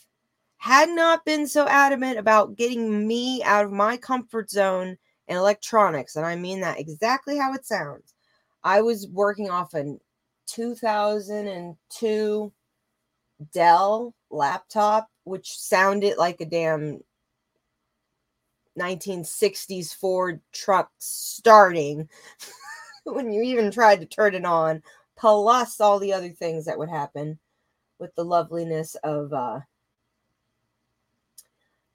had 0.62 0.90
not 0.90 1.24
been 1.24 1.48
so 1.48 1.66
adamant 1.66 2.20
about 2.20 2.54
getting 2.54 3.04
me 3.04 3.42
out 3.42 3.64
of 3.64 3.72
my 3.72 3.96
comfort 3.96 4.48
zone 4.48 4.96
in 5.26 5.36
electronics, 5.36 6.14
and 6.14 6.24
I 6.24 6.36
mean 6.36 6.60
that 6.60 6.78
exactly 6.78 7.36
how 7.36 7.52
it 7.52 7.66
sounds, 7.66 8.14
I 8.62 8.80
was 8.80 9.08
working 9.08 9.50
off 9.50 9.74
a 9.74 9.96
2002 10.46 12.52
Dell 13.52 14.14
laptop, 14.30 15.08
which 15.24 15.58
sounded 15.58 16.16
like 16.16 16.40
a 16.40 16.46
damn 16.46 17.00
1960s 18.78 19.96
Ford 19.96 20.40
truck 20.52 20.92
starting 21.00 22.08
when 23.04 23.32
you 23.32 23.42
even 23.42 23.72
tried 23.72 23.98
to 23.98 24.06
turn 24.06 24.36
it 24.36 24.44
on 24.44 24.80
plus 25.18 25.80
all 25.80 25.98
the 25.98 26.12
other 26.12 26.30
things 26.30 26.66
that 26.66 26.78
would 26.78 26.88
happen 26.88 27.36
with 27.98 28.14
the 28.14 28.24
loveliness 28.24 28.94
of 29.02 29.32
uh 29.32 29.58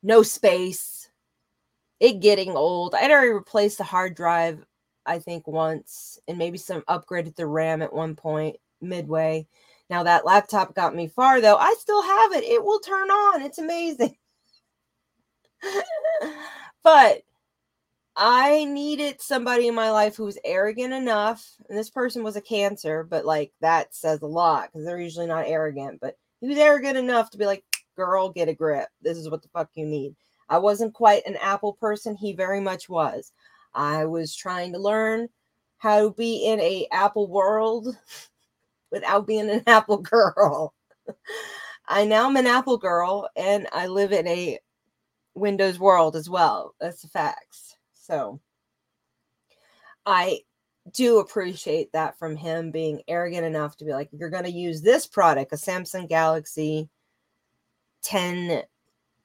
no 0.03 0.23
space 0.23 1.09
it 1.99 2.19
getting 2.19 2.51
old 2.51 2.93
i'd 2.95 3.11
already 3.11 3.29
replaced 3.29 3.77
the 3.77 3.83
hard 3.83 4.15
drive 4.15 4.63
I 5.07 5.19
think, 5.19 5.47
once, 5.47 6.19
and 6.27 6.37
maybe 6.37 6.57
some 6.57 6.81
upgraded 6.83 7.35
the 7.35 7.47
RAM 7.47 7.81
at 7.81 7.93
one 7.93 8.15
point 8.15 8.57
midway. 8.81 9.47
Now 9.89 10.03
that 10.03 10.25
laptop 10.25 10.75
got 10.75 10.93
me 10.93 11.07
far 11.07 11.39
though. 11.39 11.55
I 11.55 11.75
still 11.79 12.01
have 12.01 12.33
it. 12.33 12.43
It 12.43 12.63
will 12.63 12.79
turn 12.79 13.09
on. 13.09 13.41
It's 13.41 13.57
amazing. 13.57 14.15
but 16.83 17.21
I 18.15 18.65
needed 18.65 19.21
somebody 19.21 19.67
in 19.67 19.75
my 19.75 19.91
life 19.91 20.15
who 20.17 20.25
was 20.25 20.39
arrogant 20.43 20.93
enough, 20.93 21.55
and 21.69 21.77
this 21.77 21.89
person 21.89 22.23
was 22.23 22.35
a 22.35 22.41
cancer, 22.41 23.03
but 23.03 23.25
like 23.25 23.53
that 23.61 23.95
says 23.95 24.21
a 24.21 24.27
lot 24.27 24.69
because 24.69 24.85
they're 24.85 24.99
usually 24.99 25.27
not 25.27 25.47
arrogant, 25.47 25.99
but 26.01 26.17
he 26.41 26.47
was 26.47 26.57
arrogant 26.57 26.97
enough 26.97 27.29
to 27.31 27.37
be 27.37 27.45
like, 27.45 27.63
girl, 27.97 28.29
get 28.29 28.47
a 28.47 28.53
grip. 28.53 28.87
This 29.01 29.17
is 29.17 29.29
what 29.29 29.41
the 29.41 29.49
fuck 29.49 29.69
you 29.73 29.85
need. 29.85 30.15
I 30.47 30.59
wasn't 30.59 30.93
quite 30.93 31.23
an 31.25 31.35
Apple 31.37 31.73
person. 31.73 32.15
He 32.15 32.31
very 32.31 32.61
much 32.61 32.87
was. 32.87 33.33
I 33.73 34.05
was 34.05 34.33
trying 34.33 34.71
to 34.73 34.79
learn 34.79 35.27
how 35.77 36.03
to 36.03 36.11
be 36.13 36.45
in 36.45 36.59
a 36.61 36.87
Apple 36.91 37.27
world 37.27 37.97
without 38.91 39.27
being 39.27 39.49
an 39.49 39.63
Apple 39.67 39.97
girl. 39.97 40.73
I 41.87 42.05
now 42.05 42.27
am 42.27 42.37
an 42.37 42.47
Apple 42.47 42.77
girl 42.77 43.29
and 43.35 43.67
I 43.73 43.87
live 43.87 44.11
in 44.11 44.27
a 44.27 44.59
Windows 45.35 45.79
world 45.79 46.15
as 46.15 46.29
well. 46.29 46.75
That's 46.79 47.01
the 47.01 47.07
facts. 47.09 47.75
So 47.93 48.39
I 50.05 50.41
do 50.93 51.19
appreciate 51.19 51.91
that 51.91 52.17
from 52.17 52.35
him 52.35 52.71
being 52.71 53.01
arrogant 53.07 53.45
enough 53.45 53.77
to 53.77 53.85
be 53.85 53.91
like, 53.91 54.09
you're 54.11 54.29
going 54.29 54.45
to 54.45 54.51
use 54.51 54.81
this 54.81 55.05
product, 55.05 55.53
a 55.53 55.55
Samsung 55.55 56.07
Galaxy 56.07 56.89
10 58.07 58.63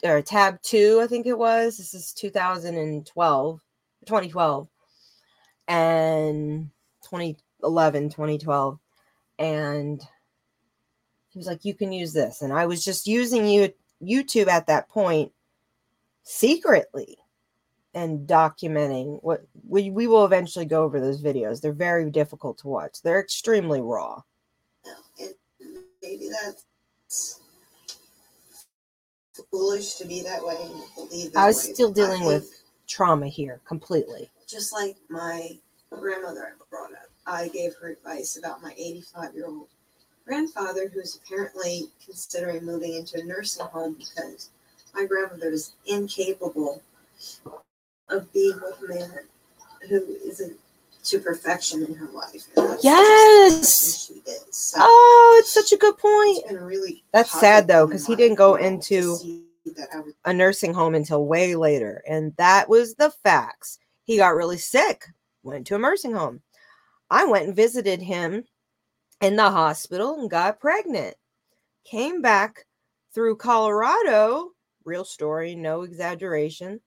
or 0.02 0.20
Tab 0.22 0.60
2, 0.62 1.00
I 1.00 1.06
think 1.06 1.26
it 1.26 1.38
was. 1.38 1.78
This 1.78 1.94
is 1.94 2.12
2012, 2.14 3.60
2012, 4.06 4.68
and 5.68 6.68
2011, 7.04 8.10
2012. 8.10 8.78
And 9.38 10.02
he 11.30 11.38
was 11.38 11.46
like, 11.46 11.64
you 11.64 11.74
can 11.74 11.92
use 11.92 12.12
this. 12.12 12.42
And 12.42 12.52
I 12.52 12.66
was 12.66 12.84
just 12.84 13.06
using 13.06 13.46
you 13.46 13.72
YouTube 14.02 14.48
at 14.48 14.66
that 14.66 14.88
point 14.88 15.30
secretly 16.24 17.16
and 17.94 18.26
documenting 18.26 19.22
what 19.22 19.46
we, 19.68 19.90
we 19.90 20.08
will 20.08 20.24
eventually 20.24 20.64
go 20.64 20.82
over 20.82 20.98
those 20.98 21.22
videos. 21.22 21.60
They're 21.60 21.72
very 21.72 22.10
difficult 22.10 22.58
to 22.58 22.68
watch. 22.68 23.00
They're 23.00 23.20
extremely 23.20 23.80
raw. 23.80 24.22
Maybe 26.02 26.28
that's 26.28 26.64
foolish 29.52 29.94
to 29.96 30.06
be 30.06 30.22
that 30.22 30.44
way 30.44 30.56
and 30.60 30.82
believe 30.96 31.32
that 31.32 31.40
I 31.40 31.46
was 31.48 31.58
way, 31.68 31.74
still 31.74 31.90
I 31.90 31.92
dealing 31.92 32.24
with 32.24 32.62
trauma 32.88 33.28
here 33.28 33.60
completely. 33.66 34.30
just 34.48 34.72
like 34.72 34.96
my 35.08 35.56
grandmother 35.90 36.56
brought 36.70 36.92
up. 36.92 37.10
I 37.26 37.48
gave 37.48 37.74
her 37.76 37.90
advice 37.90 38.36
about 38.36 38.62
my 38.62 38.72
85 38.72 39.34
year 39.34 39.46
old 39.46 39.68
grandfather 40.26 40.88
who's 40.92 41.16
apparently 41.24 41.84
considering 42.04 42.64
moving 42.64 42.94
into 42.94 43.20
a 43.20 43.24
nursing 43.24 43.66
home 43.66 43.94
because 43.98 44.50
my 44.94 45.04
grandmother 45.06 45.50
is 45.50 45.74
incapable 45.86 46.82
of 48.08 48.32
being 48.32 48.58
with 48.62 48.90
a 48.90 48.94
man 48.94 49.18
who 49.88 50.16
isn't 50.24 50.58
to 51.04 51.18
perfection 51.18 51.84
in 51.84 51.94
her 51.94 52.08
life. 52.08 52.46
Yes! 52.82 53.60
just 53.60 54.08
the 54.08 54.14
person 54.20 54.24
She 54.24 54.30
is. 54.30 54.56
So 54.56 54.78
Oh, 54.80 55.36
it's 55.40 55.52
such 55.52 55.72
a 55.72 55.76
good 55.76 55.98
point. 55.98 56.44
really 56.50 57.04
That's 57.12 57.30
sad, 57.30 57.66
though, 57.68 57.86
because 57.86 58.06
he 58.06 58.16
didn't 58.16 58.36
go 58.36 58.54
into- 58.56 59.16
see 59.16 59.46
that 59.76 59.88
I 59.94 60.00
was 60.00 60.14
A 60.24 60.32
nursing 60.32 60.74
home 60.74 60.94
until 60.94 61.24
way 61.26 61.54
later. 61.56 62.02
And 62.06 62.34
that 62.36 62.68
was 62.68 62.94
the 62.94 63.10
facts. 63.10 63.78
He 64.04 64.16
got 64.16 64.34
really 64.34 64.58
sick, 64.58 65.04
went 65.42 65.66
to 65.68 65.76
a 65.76 65.78
nursing 65.78 66.12
home. 66.12 66.42
I 67.10 67.24
went 67.24 67.46
and 67.46 67.56
visited 67.56 68.00
him 68.02 68.44
in 69.20 69.36
the 69.36 69.50
hospital 69.50 70.18
and 70.20 70.30
got 70.30 70.60
pregnant. 70.60 71.16
Came 71.84 72.22
back 72.22 72.66
through 73.14 73.36
Colorado, 73.36 74.50
real 74.84 75.04
story, 75.04 75.54
no 75.54 75.82
exaggeration. 75.82 76.80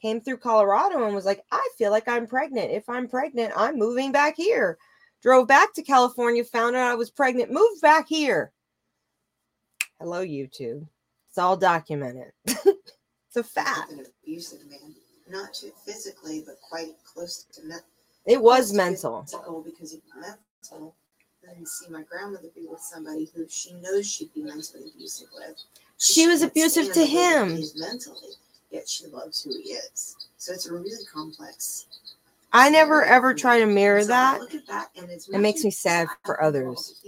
Came 0.00 0.20
through 0.20 0.38
Colorado 0.38 1.04
and 1.04 1.14
was 1.14 1.26
like, 1.26 1.44
I 1.52 1.68
feel 1.76 1.90
like 1.90 2.08
I'm 2.08 2.26
pregnant. 2.26 2.70
If 2.70 2.88
I'm 2.88 3.06
pregnant, 3.06 3.52
I'm 3.56 3.78
moving 3.78 4.12
back 4.12 4.34
here. 4.36 4.78
Drove 5.22 5.46
back 5.46 5.74
to 5.74 5.82
California, 5.82 6.42
found 6.42 6.74
out 6.74 6.90
I 6.90 6.94
was 6.94 7.10
pregnant, 7.10 7.52
moved 7.52 7.82
back 7.82 8.08
here. 8.08 8.52
Hello, 9.98 10.24
YouTube. 10.24 10.86
It's 11.28 11.36
all 11.36 11.56
documented. 11.58 12.32
it's 12.46 13.36
a 13.36 13.44
fact. 13.44 13.92
an 13.92 14.06
abusive 14.24 14.60
man, 14.66 14.94
not 15.28 15.50
physically, 15.84 16.42
but 16.46 16.56
quite 16.66 16.92
close 17.04 17.44
to 17.52 17.62
me- 17.66 17.74
It 18.24 18.40
was 18.40 18.72
mental. 18.72 19.22
Physical 19.22 19.62
because 19.62 19.92
he 19.92 19.98
was 19.98 20.36
mental. 20.70 20.94
Then 21.42 21.66
see 21.66 21.90
my 21.90 22.02
grandmother 22.02 22.48
be 22.54 22.66
with 22.66 22.80
somebody 22.80 23.30
who 23.34 23.46
she 23.48 23.74
knows 23.74 24.10
she'd 24.10 24.32
be 24.34 24.42
mentally 24.42 24.90
abusive 24.94 25.28
with. 25.34 25.56
She 25.98 26.26
was 26.26 26.42
abusive 26.42 26.86
to 26.86 26.92
the 26.94 27.00
way 27.00 27.06
that 27.06 27.12
him. 27.12 27.48
Mentally, 27.76 28.30
yet 28.70 28.88
she 28.88 29.06
loves 29.06 29.42
who 29.42 29.50
he 29.50 29.70
is. 29.70 30.16
So 30.36 30.52
it's 30.52 30.66
a 30.66 30.72
really 30.72 31.04
complex. 31.12 31.86
I 32.52 32.68
never 32.70 33.04
ever 33.04 33.34
try 33.34 33.60
to 33.60 33.66
mirror 33.66 34.04
that. 34.04 34.40
that 34.68 34.88
and 34.96 35.08
it's 35.10 35.28
It 35.28 35.38
makes 35.38 35.64
me 35.64 35.70
sad 35.70 36.08
for 36.08 36.14
think 36.14 36.28
we're 36.28 36.40
all 36.42 36.48
others. 36.48 37.02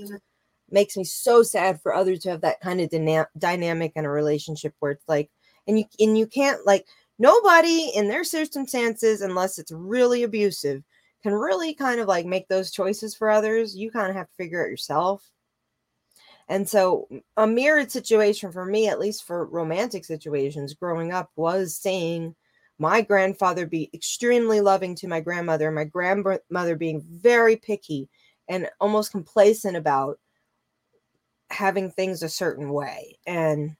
Makes 0.70 0.96
me 0.96 1.04
so 1.04 1.42
sad 1.42 1.80
for 1.82 1.94
others 1.94 2.20
to 2.20 2.30
have 2.30 2.40
that 2.42 2.60
kind 2.60 2.80
of 2.80 2.88
dyna- 2.90 3.28
dynamic 3.36 3.92
in 3.96 4.04
a 4.04 4.10
relationship 4.10 4.74
where 4.78 4.92
it's 4.92 5.08
like, 5.08 5.30
and 5.66 5.78
you 5.78 5.84
and 5.98 6.16
you 6.16 6.26
can't 6.26 6.64
like 6.64 6.86
nobody 7.18 7.90
in 7.94 8.08
their 8.08 8.24
circumstances, 8.24 9.20
unless 9.20 9.58
it's 9.58 9.72
really 9.72 10.22
abusive, 10.22 10.82
can 11.22 11.32
really 11.32 11.74
kind 11.74 12.00
of 12.00 12.08
like 12.08 12.26
make 12.26 12.48
those 12.48 12.70
choices 12.70 13.14
for 13.14 13.28
others. 13.28 13.76
You 13.76 13.90
kind 13.90 14.10
of 14.10 14.16
have 14.16 14.28
to 14.28 14.34
figure 14.36 14.64
it 14.64 14.70
yourself. 14.70 15.31
And 16.48 16.68
so, 16.68 17.08
a 17.36 17.46
mirrored 17.46 17.90
situation 17.90 18.52
for 18.52 18.64
me, 18.64 18.88
at 18.88 19.00
least 19.00 19.24
for 19.24 19.46
romantic 19.46 20.04
situations 20.04 20.74
growing 20.74 21.12
up, 21.12 21.30
was 21.36 21.76
seeing 21.76 22.34
my 22.78 23.00
grandfather 23.00 23.66
be 23.66 23.90
extremely 23.94 24.60
loving 24.60 24.94
to 24.96 25.08
my 25.08 25.20
grandmother, 25.20 25.66
and 25.66 25.74
my 25.74 25.84
grandmother 25.84 26.76
being 26.76 27.02
very 27.08 27.56
picky 27.56 28.08
and 28.48 28.68
almost 28.80 29.12
complacent 29.12 29.76
about 29.76 30.18
having 31.50 31.90
things 31.90 32.22
a 32.22 32.28
certain 32.28 32.72
way 32.72 33.16
and 33.26 33.76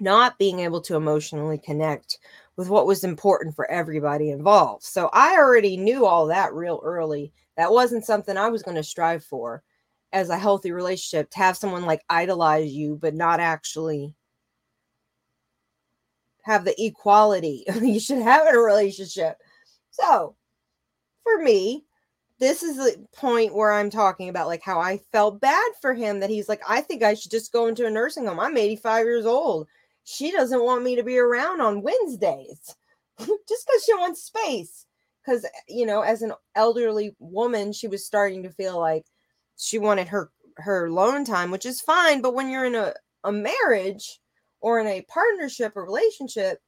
not 0.00 0.38
being 0.38 0.60
able 0.60 0.80
to 0.80 0.96
emotionally 0.96 1.58
connect 1.58 2.18
with 2.56 2.68
what 2.68 2.86
was 2.86 3.04
important 3.04 3.54
for 3.54 3.70
everybody 3.70 4.30
involved. 4.30 4.82
So 4.82 5.08
I 5.12 5.36
already 5.36 5.76
knew 5.76 6.04
all 6.04 6.26
that 6.26 6.52
real 6.52 6.80
early. 6.84 7.32
That 7.56 7.72
wasn't 7.72 8.04
something 8.04 8.36
I 8.36 8.48
was 8.48 8.62
going 8.62 8.76
to 8.76 8.82
strive 8.82 9.24
for 9.24 9.62
as 10.14 10.30
a 10.30 10.38
healthy 10.38 10.70
relationship 10.70 11.28
to 11.28 11.38
have 11.38 11.56
someone 11.56 11.84
like 11.84 12.00
idolize 12.08 12.72
you, 12.72 12.96
but 12.96 13.14
not 13.14 13.40
actually 13.40 14.14
have 16.44 16.64
the 16.64 16.80
equality 16.82 17.64
you 17.82 17.98
should 17.98 18.22
have 18.22 18.46
in 18.46 18.54
a 18.54 18.58
relationship. 18.58 19.36
So 19.90 20.36
for 21.24 21.42
me, 21.42 21.84
this 22.38 22.62
is 22.62 22.76
the 22.76 23.04
point 23.14 23.54
where 23.54 23.72
I'm 23.72 23.90
talking 23.90 24.28
about 24.28 24.46
like 24.46 24.62
how 24.62 24.78
I 24.78 24.98
felt 25.10 25.40
bad 25.40 25.72
for 25.82 25.94
him 25.94 26.20
that 26.20 26.30
he's 26.30 26.48
like, 26.48 26.62
I 26.68 26.80
think 26.80 27.02
I 27.02 27.14
should 27.14 27.32
just 27.32 27.52
go 27.52 27.66
into 27.66 27.86
a 27.86 27.90
nursing 27.90 28.26
home. 28.26 28.38
I'm 28.38 28.56
85 28.56 29.06
years 29.06 29.26
old. 29.26 29.66
She 30.04 30.30
doesn't 30.30 30.62
want 30.62 30.84
me 30.84 30.94
to 30.96 31.02
be 31.02 31.18
around 31.18 31.60
on 31.60 31.82
Wednesdays 31.82 32.76
just 33.18 33.66
because 33.66 33.84
she 33.84 33.94
wants 33.94 34.22
space. 34.22 34.86
Because, 35.24 35.46
you 35.68 35.86
know, 35.86 36.02
as 36.02 36.22
an 36.22 36.34
elderly 36.54 37.16
woman, 37.18 37.72
she 37.72 37.88
was 37.88 38.06
starting 38.06 38.42
to 38.42 38.50
feel 38.50 38.78
like 38.78 39.06
she 39.56 39.78
wanted 39.78 40.08
her 40.08 40.30
her 40.58 40.86
alone 40.86 41.24
time, 41.24 41.50
which 41.50 41.66
is 41.66 41.80
fine. 41.80 42.20
But 42.20 42.34
when 42.34 42.48
you're 42.48 42.64
in 42.64 42.74
a, 42.74 42.94
a 43.24 43.32
marriage 43.32 44.20
or 44.60 44.80
in 44.80 44.86
a 44.86 45.02
partnership 45.02 45.72
or 45.76 45.84
relationship, 45.84 46.58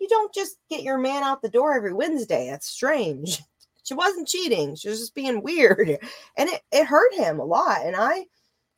you 0.00 0.08
don't 0.08 0.34
just 0.34 0.56
get 0.68 0.82
your 0.82 0.98
man 0.98 1.22
out 1.22 1.42
the 1.42 1.48
door 1.48 1.74
every 1.74 1.92
Wednesday. 1.92 2.48
That's 2.50 2.68
strange. 2.68 3.42
She 3.86 3.94
wasn't 3.94 4.26
cheating. 4.26 4.74
She 4.74 4.88
was 4.88 4.98
just 4.98 5.14
being 5.14 5.44
weird. 5.44 5.88
And 6.36 6.48
it, 6.48 6.60
it 6.72 6.86
hurt 6.86 7.14
him 7.14 7.38
a 7.38 7.44
lot. 7.44 7.86
And 7.86 7.94
I 7.94 8.24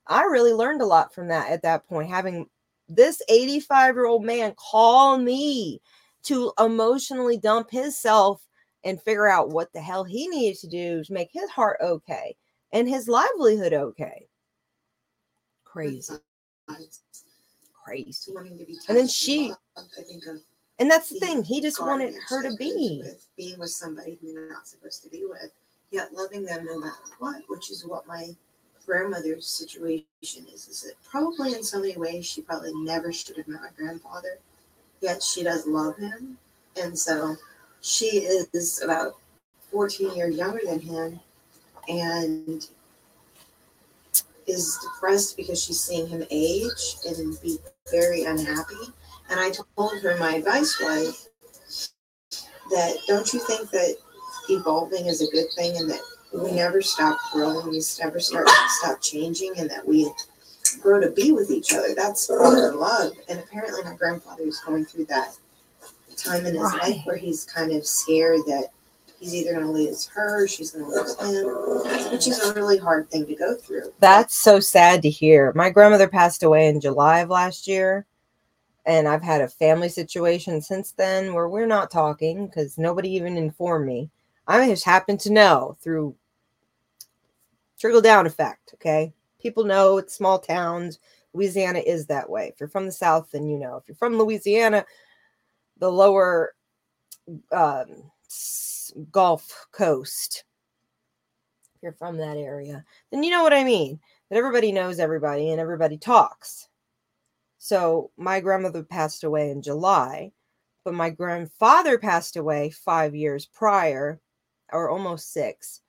I 0.06 0.24
really 0.24 0.52
learned 0.52 0.82
a 0.82 0.86
lot 0.86 1.14
from 1.14 1.28
that 1.28 1.50
at 1.50 1.62
that 1.62 1.88
point, 1.88 2.10
having 2.10 2.44
this 2.88 3.22
85 3.28 3.94
year 3.94 4.06
old 4.06 4.22
man 4.22 4.54
call 4.56 5.16
me 5.16 5.80
to 6.24 6.52
emotionally 6.58 7.38
dump 7.38 7.70
himself 7.70 8.42
and 8.84 9.00
figure 9.00 9.28
out 9.28 9.48
what 9.48 9.72
the 9.72 9.80
hell 9.80 10.04
he 10.04 10.28
needed 10.28 10.58
to 10.60 10.68
do 10.68 11.02
to 11.04 11.12
make 11.12 11.30
his 11.32 11.48
heart 11.50 11.78
okay 11.82 12.36
and 12.72 12.88
his 12.88 13.08
livelihood 13.08 13.72
okay. 13.72 14.26
Crazy, 15.64 16.14
crazy. 17.84 18.32
wanting 18.32 18.58
to 18.58 18.64
be 18.64 18.76
And 18.88 18.96
then 18.96 19.08
she- 19.08 19.48
loved. 19.76 19.92
I 19.98 20.02
think 20.02 20.26
of 20.26 20.42
And 20.78 20.90
that's 20.90 21.08
the 21.10 21.18
the 21.20 21.26
thing. 21.26 21.44
He 21.44 21.60
just 21.60 21.80
wanted 21.80 22.14
her 22.28 22.42
to 22.42 22.56
be. 22.56 23.00
with 23.04 23.26
being 23.36 23.58
with 23.58 23.70
somebody 23.70 24.18
who 24.20 24.28
you're 24.28 24.50
not 24.50 24.66
supposed 24.68 25.02
to 25.04 25.08
be 25.10 25.24
with, 25.26 25.52
yet 25.90 26.12
loving 26.14 26.44
them 26.44 26.64
no 26.64 26.78
matter 26.78 26.96
what, 27.18 27.42
which 27.48 27.70
is 27.70 27.84
what 27.86 28.06
my 28.06 28.34
grandmother's 28.86 29.46
situation 29.46 30.46
is. 30.52 30.66
Is 30.68 30.82
that 30.82 30.94
probably 31.04 31.54
in 31.54 31.62
so 31.62 31.80
many 31.80 31.96
ways 31.96 32.26
she 32.26 32.40
probably 32.42 32.72
never 32.74 33.12
should 33.12 33.36
have 33.36 33.48
met 33.48 33.60
my 33.60 33.70
grandfather, 33.76 34.38
yet 35.00 35.22
she 35.22 35.42
does 35.44 35.66
love 35.66 35.96
him, 35.98 36.38
and 36.76 36.98
so 36.98 37.36
she 37.82 38.06
is 38.18 38.80
about 38.82 39.16
14 39.70 40.14
years 40.16 40.36
younger 40.36 40.60
than 40.64 40.80
him 40.80 41.20
and 41.88 42.66
is 44.46 44.78
depressed 44.82 45.36
because 45.36 45.62
she's 45.62 45.80
seeing 45.80 46.06
him 46.06 46.24
age 46.30 46.96
and 47.06 47.40
be 47.42 47.58
very 47.90 48.24
unhappy. 48.24 48.92
And 49.30 49.38
I 49.38 49.50
told 49.76 50.00
her 50.02 50.16
my 50.18 50.36
advice 50.36 50.78
was 50.80 51.28
that 52.70 52.96
don't 53.06 53.32
you 53.32 53.40
think 53.40 53.70
that 53.70 53.96
evolving 54.48 55.06
is 55.06 55.22
a 55.22 55.30
good 55.30 55.46
thing 55.56 55.76
and 55.76 55.90
that 55.90 56.00
we 56.32 56.52
never 56.52 56.82
stop 56.82 57.18
growing, 57.32 57.70
we 57.70 57.82
never 58.02 58.20
start 58.20 58.48
stop 58.80 59.00
changing, 59.00 59.54
and 59.58 59.70
that 59.70 59.86
we 59.86 60.10
grow 60.80 61.00
to 61.00 61.10
be 61.10 61.32
with 61.32 61.50
each 61.50 61.72
other. 61.72 61.94
That's 61.94 62.26
father 62.26 62.74
love. 62.74 63.12
And 63.28 63.38
apparently, 63.38 63.82
my 63.84 63.94
grandfather 63.94 64.42
is 64.42 64.60
going 64.60 64.84
through 64.84 65.06
that 65.06 65.36
time 66.16 66.46
in 66.46 66.54
his 66.54 66.62
right. 66.62 66.82
life 66.82 67.00
where 67.04 67.16
he's 67.16 67.44
kind 67.44 67.72
of 67.72 67.86
scared 67.86 68.40
that 68.46 68.70
he's 69.18 69.34
either 69.34 69.52
going 69.52 69.66
to 69.66 69.72
lose 69.72 70.06
her, 70.06 70.46
she's 70.46 70.70
going 70.70 70.84
to 70.84 70.90
lose 70.90 71.18
him, 71.20 72.12
which 72.12 72.26
is 72.26 72.38
a 72.40 72.54
really 72.54 72.78
hard 72.78 73.10
thing 73.10 73.26
to 73.26 73.34
go 73.34 73.54
through. 73.54 73.92
That's 74.00 74.34
so 74.34 74.60
sad 74.60 75.02
to 75.02 75.10
hear. 75.10 75.52
My 75.54 75.70
grandmother 75.70 76.08
passed 76.08 76.42
away 76.42 76.68
in 76.68 76.80
July 76.80 77.20
of 77.20 77.30
last 77.30 77.66
year. 77.66 78.06
And 78.86 79.06
I've 79.06 79.22
had 79.22 79.42
a 79.42 79.48
family 79.48 79.90
situation 79.90 80.62
since 80.62 80.92
then 80.92 81.34
where 81.34 81.48
we're 81.48 81.66
not 81.66 81.90
talking 81.90 82.46
because 82.46 82.78
nobody 82.78 83.10
even 83.10 83.36
informed 83.36 83.86
me. 83.86 84.08
I 84.46 84.66
just 84.66 84.84
happen 84.84 85.18
to 85.18 85.32
know 85.32 85.76
through 85.82 86.16
trickle 87.78 88.00
down 88.00 88.26
effect. 88.26 88.70
Okay. 88.74 89.12
People 89.42 89.64
know 89.64 89.98
it's 89.98 90.14
small 90.14 90.38
towns. 90.38 91.00
Louisiana 91.34 91.80
is 91.80 92.06
that 92.06 92.30
way. 92.30 92.48
If 92.48 92.60
you're 92.60 92.68
from 92.70 92.86
the 92.86 92.92
South, 92.92 93.30
then 93.30 93.46
you 93.46 93.58
know. 93.58 93.76
If 93.76 93.84
you're 93.86 93.94
from 93.94 94.16
Louisiana, 94.16 94.86
the 95.78 95.92
lower 95.92 96.54
um, 97.52 98.10
Gulf 99.10 99.66
Coast, 99.72 100.44
if 101.74 101.82
you're 101.82 101.92
from 101.92 102.16
that 102.18 102.36
area, 102.36 102.84
then 103.10 103.22
you 103.22 103.30
know 103.30 103.42
what 103.42 103.52
I 103.52 103.64
mean. 103.64 104.00
That 104.30 104.36
everybody 104.36 104.72
knows 104.72 104.98
everybody 104.98 105.50
and 105.50 105.60
everybody 105.60 105.96
talks. 105.96 106.68
So 107.58 108.10
my 108.16 108.40
grandmother 108.40 108.82
passed 108.82 109.24
away 109.24 109.50
in 109.50 109.62
July, 109.62 110.32
but 110.84 110.94
my 110.94 111.10
grandfather 111.10 111.98
passed 111.98 112.36
away 112.36 112.70
five 112.70 113.14
years 113.14 113.46
prior, 113.46 114.20
or 114.72 114.90
almost 114.90 115.32
six. 115.32 115.80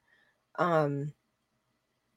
Um, 0.58 1.14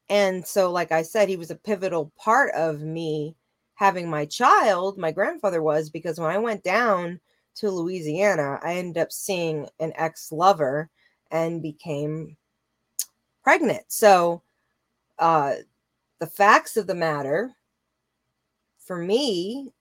and 0.09 0.46
so, 0.46 0.70
like 0.70 0.92
I 0.92 1.02
said, 1.02 1.28
he 1.28 1.36
was 1.36 1.50
a 1.50 1.56
pivotal 1.56 2.12
part 2.18 2.52
of 2.54 2.80
me 2.80 3.36
having 3.74 4.09
my 4.09 4.26
child. 4.26 4.98
My 4.98 5.10
grandfather 5.10 5.62
was 5.62 5.90
because 5.90 6.20
when 6.20 6.30
I 6.30 6.38
went 6.38 6.62
down 6.62 7.20
to 7.57 7.70
Louisiana, 7.70 8.59
I 8.62 8.74
ended 8.74 9.03
up 9.03 9.12
seeing 9.12 9.69
an 9.81 9.93
ex 9.97 10.33
lover 10.33 10.91
and 11.31 11.62
became 11.62 12.37
pregnant. 13.43 13.85
So, 13.89 14.43
uh, 15.19 15.55
the 16.19 16.27
facts 16.27 16.77
of 16.77 16.87
the 16.87 16.95
matter 16.95 17.53
for 18.79 18.99
me, 18.99 19.73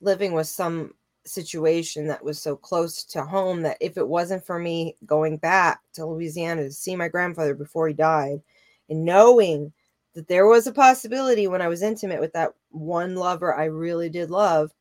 living 0.00 0.32
with 0.32 0.46
some 0.46 0.94
situation 1.26 2.06
that 2.06 2.24
was 2.24 2.40
so 2.40 2.56
close 2.56 3.04
to 3.04 3.22
home 3.22 3.62
that 3.62 3.76
if 3.80 3.96
it 3.96 4.06
wasn't 4.06 4.44
for 4.44 4.58
me 4.58 4.96
going 5.06 5.36
back 5.36 5.80
to 5.92 6.06
Louisiana 6.06 6.64
to 6.64 6.72
see 6.72 6.96
my 6.96 7.08
grandfather 7.08 7.54
before 7.54 7.88
he 7.88 7.94
died 7.94 8.40
and 8.88 9.04
knowing 9.04 9.72
that 10.14 10.28
there 10.28 10.46
was 10.46 10.66
a 10.66 10.72
possibility 10.72 11.46
when 11.46 11.62
I 11.62 11.68
was 11.68 11.82
intimate 11.82 12.20
with 12.20 12.32
that 12.32 12.54
one 12.70 13.14
lover 13.14 13.54
I 13.54 13.66
really 13.66 14.08
did 14.08 14.30
love 14.30 14.72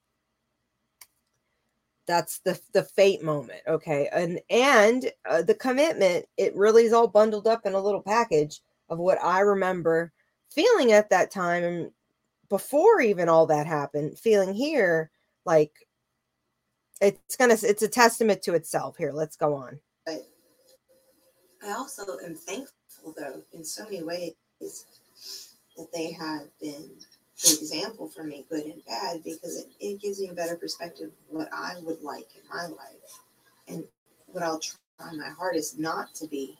that's 2.09 2.39
the 2.39 2.59
the 2.73 2.83
fate 2.83 3.23
moment 3.23 3.61
okay? 3.67 4.09
And 4.11 4.39
and 4.49 5.11
uh, 5.29 5.43
the 5.43 5.53
commitment 5.53 6.25
it 6.37 6.55
really 6.55 6.83
is 6.85 6.93
all 6.93 7.07
bundled 7.07 7.47
up 7.47 7.65
in 7.65 7.73
a 7.73 7.79
little 7.79 8.01
package 8.01 8.61
of 8.89 8.97
what 8.97 9.19
i 9.23 9.39
remember 9.39 10.11
feeling 10.49 10.91
at 10.91 11.09
that 11.11 11.31
time 11.31 11.63
and 11.63 11.91
before 12.49 13.01
even 13.01 13.29
all 13.29 13.45
that 13.45 13.67
happened 13.67 14.17
feeling 14.17 14.53
here 14.53 15.11
like 15.45 15.71
it's 17.01 17.35
gonna 17.35 17.55
it's 17.61 17.83
a 17.83 17.87
testament 17.87 18.41
to 18.41 18.55
itself 18.55 18.97
here 18.97 19.11
let's 19.11 19.35
go 19.35 19.53
on. 19.53 19.79
But 20.05 20.27
i 21.63 21.71
also 21.71 22.03
am 22.25 22.35
thankful 22.35 23.13
though 23.15 23.43
in 23.53 23.63
so 23.63 23.83
many 23.83 24.03
ways 24.03 24.33
that 25.77 25.87
they 25.93 26.11
have 26.11 26.47
been 26.59 26.89
example 27.43 28.07
for 28.07 28.23
me, 28.23 28.45
good 28.49 28.65
and 28.65 28.85
bad, 28.85 29.23
because 29.23 29.57
it, 29.57 29.67
it 29.79 30.01
gives 30.01 30.19
me 30.19 30.29
a 30.29 30.33
better 30.33 30.55
perspective 30.55 31.07
of 31.07 31.35
what 31.35 31.49
I 31.53 31.75
would 31.83 32.01
like 32.01 32.27
in 32.35 32.41
my 32.49 32.65
life 32.67 33.19
and 33.67 33.83
what 34.27 34.43
I'll 34.43 34.59
try 34.59 35.13
my 35.13 35.29
hardest 35.29 35.79
not 35.79 36.13
to 36.15 36.27
be 36.27 36.57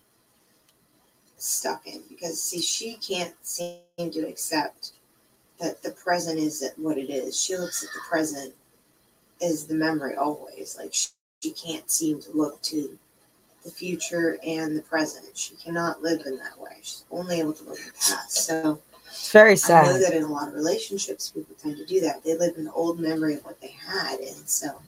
stuck 1.38 1.86
in. 1.88 2.02
Because, 2.10 2.42
see, 2.42 2.62
she 2.62 2.96
can't 2.96 3.36
seem 3.46 3.80
to 3.98 4.28
accept 4.28 4.94
that 5.60 5.82
the 5.84 5.92
present 5.92 6.40
is 6.40 6.64
what 6.78 6.98
it 6.98 7.10
is. 7.10 7.40
She 7.40 7.58
looks 7.58 7.84
at 7.84 7.90
the 7.94 8.02
present 8.10 8.54
as 9.42 9.66
the 9.66 9.76
memory 9.76 10.16
always. 10.16 10.78
Like, 10.80 10.94
she, 10.94 11.10
she 11.42 11.52
can't 11.52 11.90
seem 11.90 12.22
to 12.22 12.32
look 12.32 12.62
to 12.64 12.98
the 13.66 13.72
future 13.72 14.38
and 14.46 14.78
the 14.78 14.82
present. 14.82 15.38
She 15.38 15.56
cannot 15.56 16.02
live 16.02 16.22
in 16.26 16.38
that 16.38 16.58
way. 16.58 16.78
She's 16.82 17.04
only 17.12 17.40
able 17.40 17.54
to 17.54 17.64
look 17.64 17.80
at 17.80 17.86
the 17.86 17.92
past. 17.92 18.32
So, 18.32 18.82
it's 19.10 19.31
very 19.31 19.56
sad. 19.56 19.86
I 19.86 19.91
know 19.91 19.99
that 19.99 20.14
in 20.14 20.23
a 20.23 20.27
lot 20.27 20.48
of 20.48 20.53
relationships, 20.53 21.31
people 21.31 21.56
tend 21.61 21.77
to 21.77 21.86
do 21.86 21.99
that. 22.02 22.23
They 22.23 22.38
live 22.38 22.56
in 22.57 22.65
the 22.65 22.72
old 22.72 22.99
memory 22.99 23.36
of 23.36 23.45
what 23.45 23.60
they 23.61 23.76
had, 23.86 24.19
and 24.19 24.49
so 24.49 24.81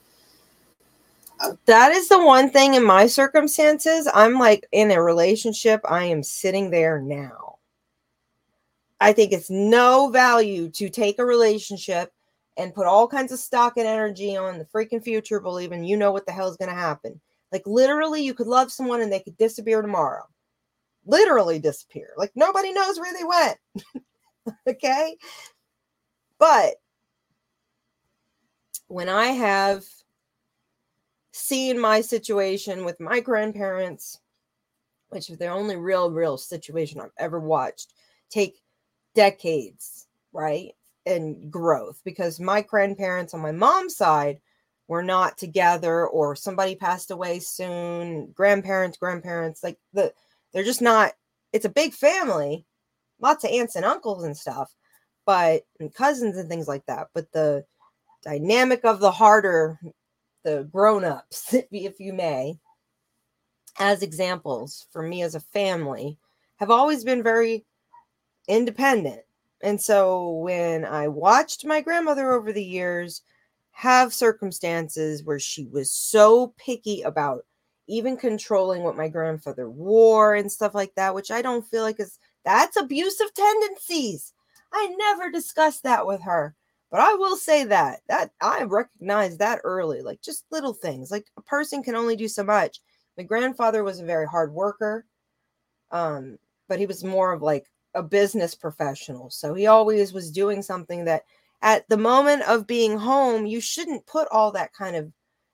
uh, 1.42 1.54
that 1.66 1.92
is 1.92 2.08
the 2.08 2.24
one 2.24 2.50
thing 2.50 2.76
in 2.76 2.86
my 2.86 3.08
circumstances. 3.08 4.08
I'm 4.14 4.34
like 4.34 4.68
in 4.72 4.92
a 4.92 5.02
relationship. 5.02 5.82
I 5.90 6.06
am 6.06 6.22
sitting 6.22 6.70
there 6.70 7.02
now. 7.02 7.58
I 9.00 9.14
think 9.14 9.32
it's 9.32 9.50
no 9.50 10.10
value 10.10 10.70
to 10.72 10.90
take 10.90 11.18
a 11.18 11.26
relationship 11.26 12.12
and 12.58 12.76
put 12.76 12.86
all 12.86 13.08
kinds 13.08 13.32
of 13.32 13.40
stock 13.40 13.78
and 13.78 13.88
energy 13.88 14.38
on 14.38 14.60
the 14.60 14.66
freaking 14.66 15.04
future, 15.04 15.40
believing 15.40 15.84
you 15.84 15.98
know 15.98 16.12
what 16.12 16.28
the 16.28 16.32
hell 16.32 16.48
is 16.48 16.58
going 16.58 16.70
to 16.70 16.76
happen. 16.76 17.20
Like 17.52 17.64
literally, 17.66 18.22
you 18.22 18.36
could 18.36 18.48
love 18.48 18.72
someone 18.72 19.02
and 19.02 19.12
they 19.12 19.20
could 19.20 19.38
disappear 19.38 19.82
tomorrow. 19.82 20.24
Literally 21.06 21.58
disappear. 21.58 22.10
Like 22.18 22.32
nobody 22.36 22.72
knows 22.72 23.00
where 23.00 23.14
they 23.14 23.24
went. 23.24 23.58
okay. 24.68 25.18
But 26.38 26.76
when 28.88 29.10
I 29.10 29.28
have 29.28 29.86
seen 31.34 31.80
my 31.80 32.02
situation 32.02 32.84
with 32.86 33.00
my 33.00 33.20
grandparents, 33.20 34.20
which 35.10 35.30
is 35.30 35.38
the 35.38 35.48
only 35.48 35.76
real, 35.78 36.12
real 36.12 36.38
situation 36.38 37.02
I've 37.02 37.12
ever 37.18 37.40
watched, 37.40 37.94
take 38.30 38.62
decades, 39.16 40.08
right? 40.34 40.72
And 41.06 41.52
growth 41.52 42.02
because 42.06 42.40
my 42.40 42.62
grandparents 42.62 43.34
on 43.34 43.42
my 43.42 43.52
mom's 43.52 43.96
side 43.98 44.40
were 44.88 45.04
not 45.04 45.38
together 45.38 46.08
or 46.08 46.36
somebody 46.36 46.76
passed 46.76 47.12
away 47.12 47.40
soon, 47.40 48.32
grandparents, 48.34 48.98
grandparents, 48.98 49.64
like 49.64 49.78
the 49.94 50.14
they're 50.54 50.64
just 50.64 50.82
not 50.82 51.14
it's 51.54 51.66
a 51.66 51.70
big 51.70 51.94
family 51.94 52.66
lots 53.22 53.44
of 53.44 53.52
aunts 53.52 53.76
and 53.76 53.86
uncles 53.86 54.24
and 54.24 54.36
stuff, 54.36 54.74
but 55.26 55.64
and 55.80 55.94
cousins 55.94 56.38
and 56.38 56.50
things 56.50 56.68
like 56.68 56.86
that. 56.88 57.08
But 57.14 57.32
the 57.32 57.66
dynamic 58.24 58.86
of 58.86 59.00
the 59.00 59.12
harder, 59.12 59.80
the 60.44 60.68
grown-ups, 60.72 61.54
if 61.72 62.00
you 62.00 62.14
may, 62.14 62.60
as 63.80 64.02
examples 64.02 64.88
for 64.92 65.02
me 65.02 65.22
as 65.22 65.36
a 65.36 65.40
family, 65.40 66.18
have 66.58 66.72
always 66.72 67.04
been 67.04 67.24
very 67.24 67.66
independent. 68.48 69.22
And 69.64 69.80
so 69.80 70.30
when 70.30 70.86
I 70.86 71.08
watched 71.08 71.66
my 71.66 71.82
grandmother 71.82 72.32
over 72.32 72.52
the 72.52 72.64
years 72.64 73.22
have 73.72 74.14
circumstances 74.14 75.24
where 75.24 75.40
she 75.40 75.66
was 75.66 75.92
so 75.92 76.54
picky 76.58 77.02
about 77.04 77.46
even 77.88 78.18
controlling 78.18 78.84
what 78.84 78.98
my 78.98 79.08
grandfather 79.08 79.70
wore 79.70 80.36
and 80.36 80.52
stuff 80.52 80.76
like 80.76 80.94
that, 80.96 81.16
which 81.16 81.32
I 81.32 81.42
don't 81.42 81.66
feel 81.66 81.84
like 81.84 82.00
is 82.00 82.20
that's 82.46 82.78
abusive 82.78 83.34
tendencies. 83.34 84.34
I 84.74 84.94
never 84.98 85.30
discussed 85.30 85.84
that 85.84 86.06
with 86.06 86.22
her. 86.22 86.56
But 86.90 87.00
I 87.00 87.14
will 87.14 87.38
say 87.38 87.64
that 87.66 88.02
that 88.10 88.32
I 88.42 88.64
recognize 88.64 89.38
that 89.38 89.62
early, 89.64 90.02
like 90.02 90.22
just 90.22 90.46
little 90.52 90.74
things. 90.74 91.10
Like 91.10 91.28
a 91.38 91.42
person 91.42 91.84
can 91.84 91.96
only 91.96 92.18
do 92.18 92.28
so 92.28 92.44
much. 92.44 92.82
My 93.18 93.24
grandfather 93.24 93.84
was 93.84 94.00
a 94.00 94.06
very 94.06 94.28
hard 94.28 94.54
worker. 94.54 95.06
Um, 95.92 96.38
but 96.68 96.80
he 96.80 96.86
was 96.86 97.04
more 97.04 97.32
of 97.34 97.42
like 97.42 97.68
a 97.96 98.04
business 98.04 98.56
professional. 98.56 99.30
So 99.30 99.54
he 99.54 99.68
always 99.68 100.14
was 100.14 100.32
doing 100.32 100.62
something 100.62 101.06
that 101.06 101.24
at 101.62 101.88
the 101.90 101.98
moment 101.98 102.44
of 102.44 102.68
being 102.68 102.98
home, 102.98 103.46
you 103.46 103.62
shouldn't 103.62 104.08
put 104.08 104.28
all 104.32 104.52
that 104.52 104.74
kind 104.74 104.96
of 104.96 105.12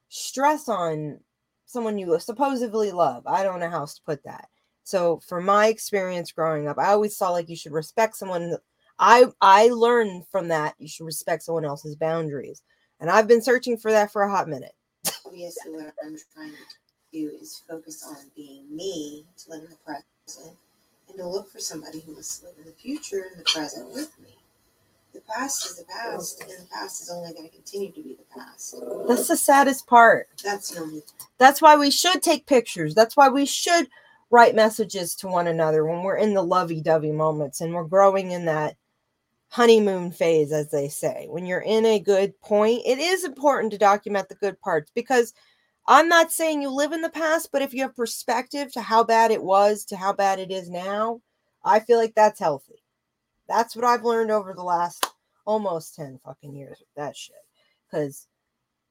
stress 0.10 0.70
on 0.70 1.20
someone 1.66 1.98
you 1.98 2.18
supposedly 2.20 2.92
love. 2.92 3.28
I 3.28 3.44
don't 3.44 3.60
know 3.60 3.70
how 3.70 3.80
else 3.80 3.96
to 3.96 4.04
put 4.04 4.24
that. 4.24 4.48
So 4.88 5.20
for 5.28 5.42
my 5.42 5.68
experience 5.68 6.32
growing 6.32 6.70
up, 6.70 6.78
I 6.80 6.94
always 6.94 7.18
saw 7.18 7.32
like 7.32 7.50
you 7.50 7.58
should 7.58 7.74
respect 7.74 8.16
someone. 8.16 8.56
I 8.98 9.26
I 9.42 9.68
learned 9.68 10.26
from 10.32 10.48
that 10.48 10.76
you 10.80 10.88
should 10.88 11.06
respect 11.06 11.44
someone 11.44 11.66
else's 11.66 11.98
boundaries, 11.98 12.64
and 13.02 13.10
I've 13.10 13.28
been 13.28 13.42
searching 13.42 13.76
for 13.76 13.92
that 13.92 14.14
for 14.14 14.22
a 14.22 14.32
hot 14.32 14.48
minute. 14.48 14.72
Obviously, 15.26 15.74
what 15.74 15.94
I'm 16.02 16.16
trying 16.34 16.52
to 16.52 16.58
do 17.12 17.30
is 17.42 17.64
focus 17.70 18.02
on 18.08 18.32
being 18.34 18.64
me, 18.74 19.26
to 19.40 19.50
live 19.50 19.64
in 19.64 19.72
the 19.72 19.76
present, 19.76 20.56
and 21.10 21.18
to 21.18 21.28
look 21.28 21.52
for 21.52 21.60
somebody 21.60 22.00
who 22.00 22.14
wants 22.14 22.40
to 22.40 22.46
live 22.46 22.56
in 22.58 22.64
the 22.64 22.72
future 22.72 23.26
and 23.30 23.42
the 23.42 23.44
present 23.44 23.94
with 23.94 24.18
me. 24.22 24.38
The 25.14 25.20
past 25.20 25.66
is 25.66 25.76
the 25.76 25.84
past, 25.84 26.42
and 26.42 26.50
the 26.50 26.70
past 26.72 27.02
is 27.02 27.10
only 27.10 27.34
going 27.34 27.50
to 27.50 27.54
continue 27.54 27.92
to 27.92 28.02
be 28.02 28.16
the 28.16 28.40
past. 28.40 28.74
That's 29.06 29.28
the 29.28 29.36
saddest 29.36 29.86
part. 29.86 30.30
That's 30.42 30.70
the 30.70 30.80
only 30.80 31.02
That's 31.40 31.62
why 31.62 31.76
we 31.76 31.92
should 31.92 32.24
take 32.24 32.46
pictures. 32.46 32.96
That's 32.96 33.18
why 33.18 33.28
we 33.28 33.46
should 33.46 33.90
write 34.30 34.56
messages 34.56 35.16
to 35.16 35.28
one 35.28 35.48
another 35.48 35.86
when 35.86 36.04
we're 36.04 36.18
in 36.18 36.34
the 36.34 36.44
lovey 36.44 36.82
dovey 36.82 37.12
moments 37.12 37.62
and 37.62 37.74
we're 37.74 37.86
growing 37.86 38.32
in 38.32 38.46
that 38.46 38.76
honeymoon 39.50 40.12
phase, 40.12 40.52
as 40.52 40.70
they 40.70 40.90
say. 40.90 41.28
When 41.30 41.46
you're 41.46 41.62
in 41.62 41.86
a 41.86 42.00
good 42.00 42.40
point, 42.42 42.82
it 42.86 43.00
is 43.00 43.24
important 43.24 43.72
to 43.72 43.78
document 43.78 44.28
the 44.30 44.36
good 44.36 44.60
parts 44.60 44.92
because 44.94 45.34
I'm 45.88 46.10
not 46.10 46.34
saying 46.34 46.62
you 46.62 46.70
live 46.70 46.92
in 46.92 47.02
the 47.02 47.10
past, 47.10 47.50
but 47.54 47.62
if 47.62 47.74
you 47.74 47.84
have 47.84 47.96
perspective 47.96 48.74
to 48.74 48.82
how 48.82 49.04
bad 49.04 49.32
it 49.32 49.42
was 49.42 49.86
to 49.86 49.96
how 49.96 50.12
bad 50.12 50.40
it 50.40 50.52
is 50.52 50.70
now, 50.70 51.22
I 51.64 51.80
feel 51.80 51.98
like 51.98 52.14
that's 52.14 52.40
healthy. 52.40 52.84
That's 53.48 53.76
what 53.76 53.86
I've 53.86 54.04
learned 54.04 54.32
over 54.32 54.54
the 54.54 54.64
last 54.64 55.06
almost 55.46 55.96
10 55.96 56.20
fucking 56.26 56.54
years 56.54 56.80
with 56.80 56.94
that 56.98 57.16
shit. 57.16 57.36
Because 57.90 58.28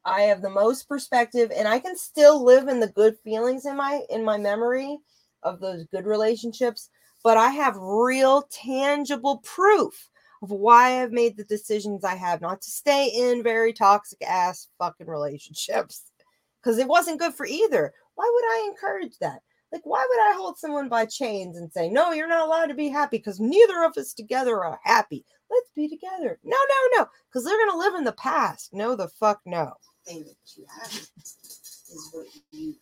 I 0.06 0.22
have 0.22 0.40
the 0.40 0.48
most 0.48 0.88
perspective 0.88 1.52
and 1.54 1.68
I 1.68 1.78
can 1.78 1.96
still 1.96 2.42
live 2.42 2.68
in 2.68 2.80
the 2.80 2.86
good 2.86 3.18
feelings 3.22 3.66
in 3.66 3.76
my 3.76 4.02
in 4.08 4.24
my 4.24 4.38
memory 4.38 4.98
of 5.46 5.60
those 5.60 5.84
good 5.86 6.06
relationships, 6.06 6.90
but 7.22 7.36
I 7.36 7.50
have 7.50 7.76
real 7.76 8.42
tangible 8.50 9.38
proof 9.38 10.08
of 10.42 10.50
why 10.50 11.02
I've 11.02 11.12
made 11.12 11.36
the 11.36 11.44
decisions 11.44 12.04
I 12.04 12.14
have 12.14 12.40
not 12.40 12.60
to 12.62 12.70
stay 12.70 13.08
in 13.08 13.42
very 13.42 13.72
toxic 13.72 14.22
ass 14.22 14.68
fucking 14.78 15.06
relationships 15.06 16.04
because 16.62 16.78
it 16.78 16.88
wasn't 16.88 17.20
good 17.20 17.34
for 17.34 17.46
either. 17.46 17.92
Why 18.16 18.30
would 18.32 18.44
I 18.44 18.68
encourage 18.70 19.18
that? 19.20 19.40
Like, 19.72 19.82
why 19.84 20.04
would 20.08 20.20
I 20.20 20.36
hold 20.36 20.58
someone 20.58 20.88
by 20.88 21.06
chains 21.06 21.56
and 21.56 21.72
say, 21.72 21.88
no, 21.88 22.12
you're 22.12 22.28
not 22.28 22.46
allowed 22.46 22.66
to 22.66 22.74
be 22.74 22.88
happy 22.88 23.18
because 23.18 23.40
neither 23.40 23.82
of 23.84 23.96
us 23.96 24.12
together 24.14 24.64
are 24.64 24.78
happy? 24.84 25.24
Let's 25.50 25.70
be 25.74 25.88
together. 25.88 26.38
No, 26.44 26.56
no, 26.56 26.98
no, 26.98 27.06
because 27.28 27.44
they're 27.44 27.58
going 27.58 27.72
to 27.72 27.78
live 27.78 27.94
in 27.94 28.04
the 28.04 28.12
past. 28.12 28.70
No, 28.72 28.94
the 28.94 29.08
fuck 29.08 29.40
no. 29.44 29.72
thing 30.06 30.24
that 30.24 30.36
you 30.56 30.64
have 30.80 30.92
is 30.92 32.10
what 32.12 32.26
you 32.52 32.74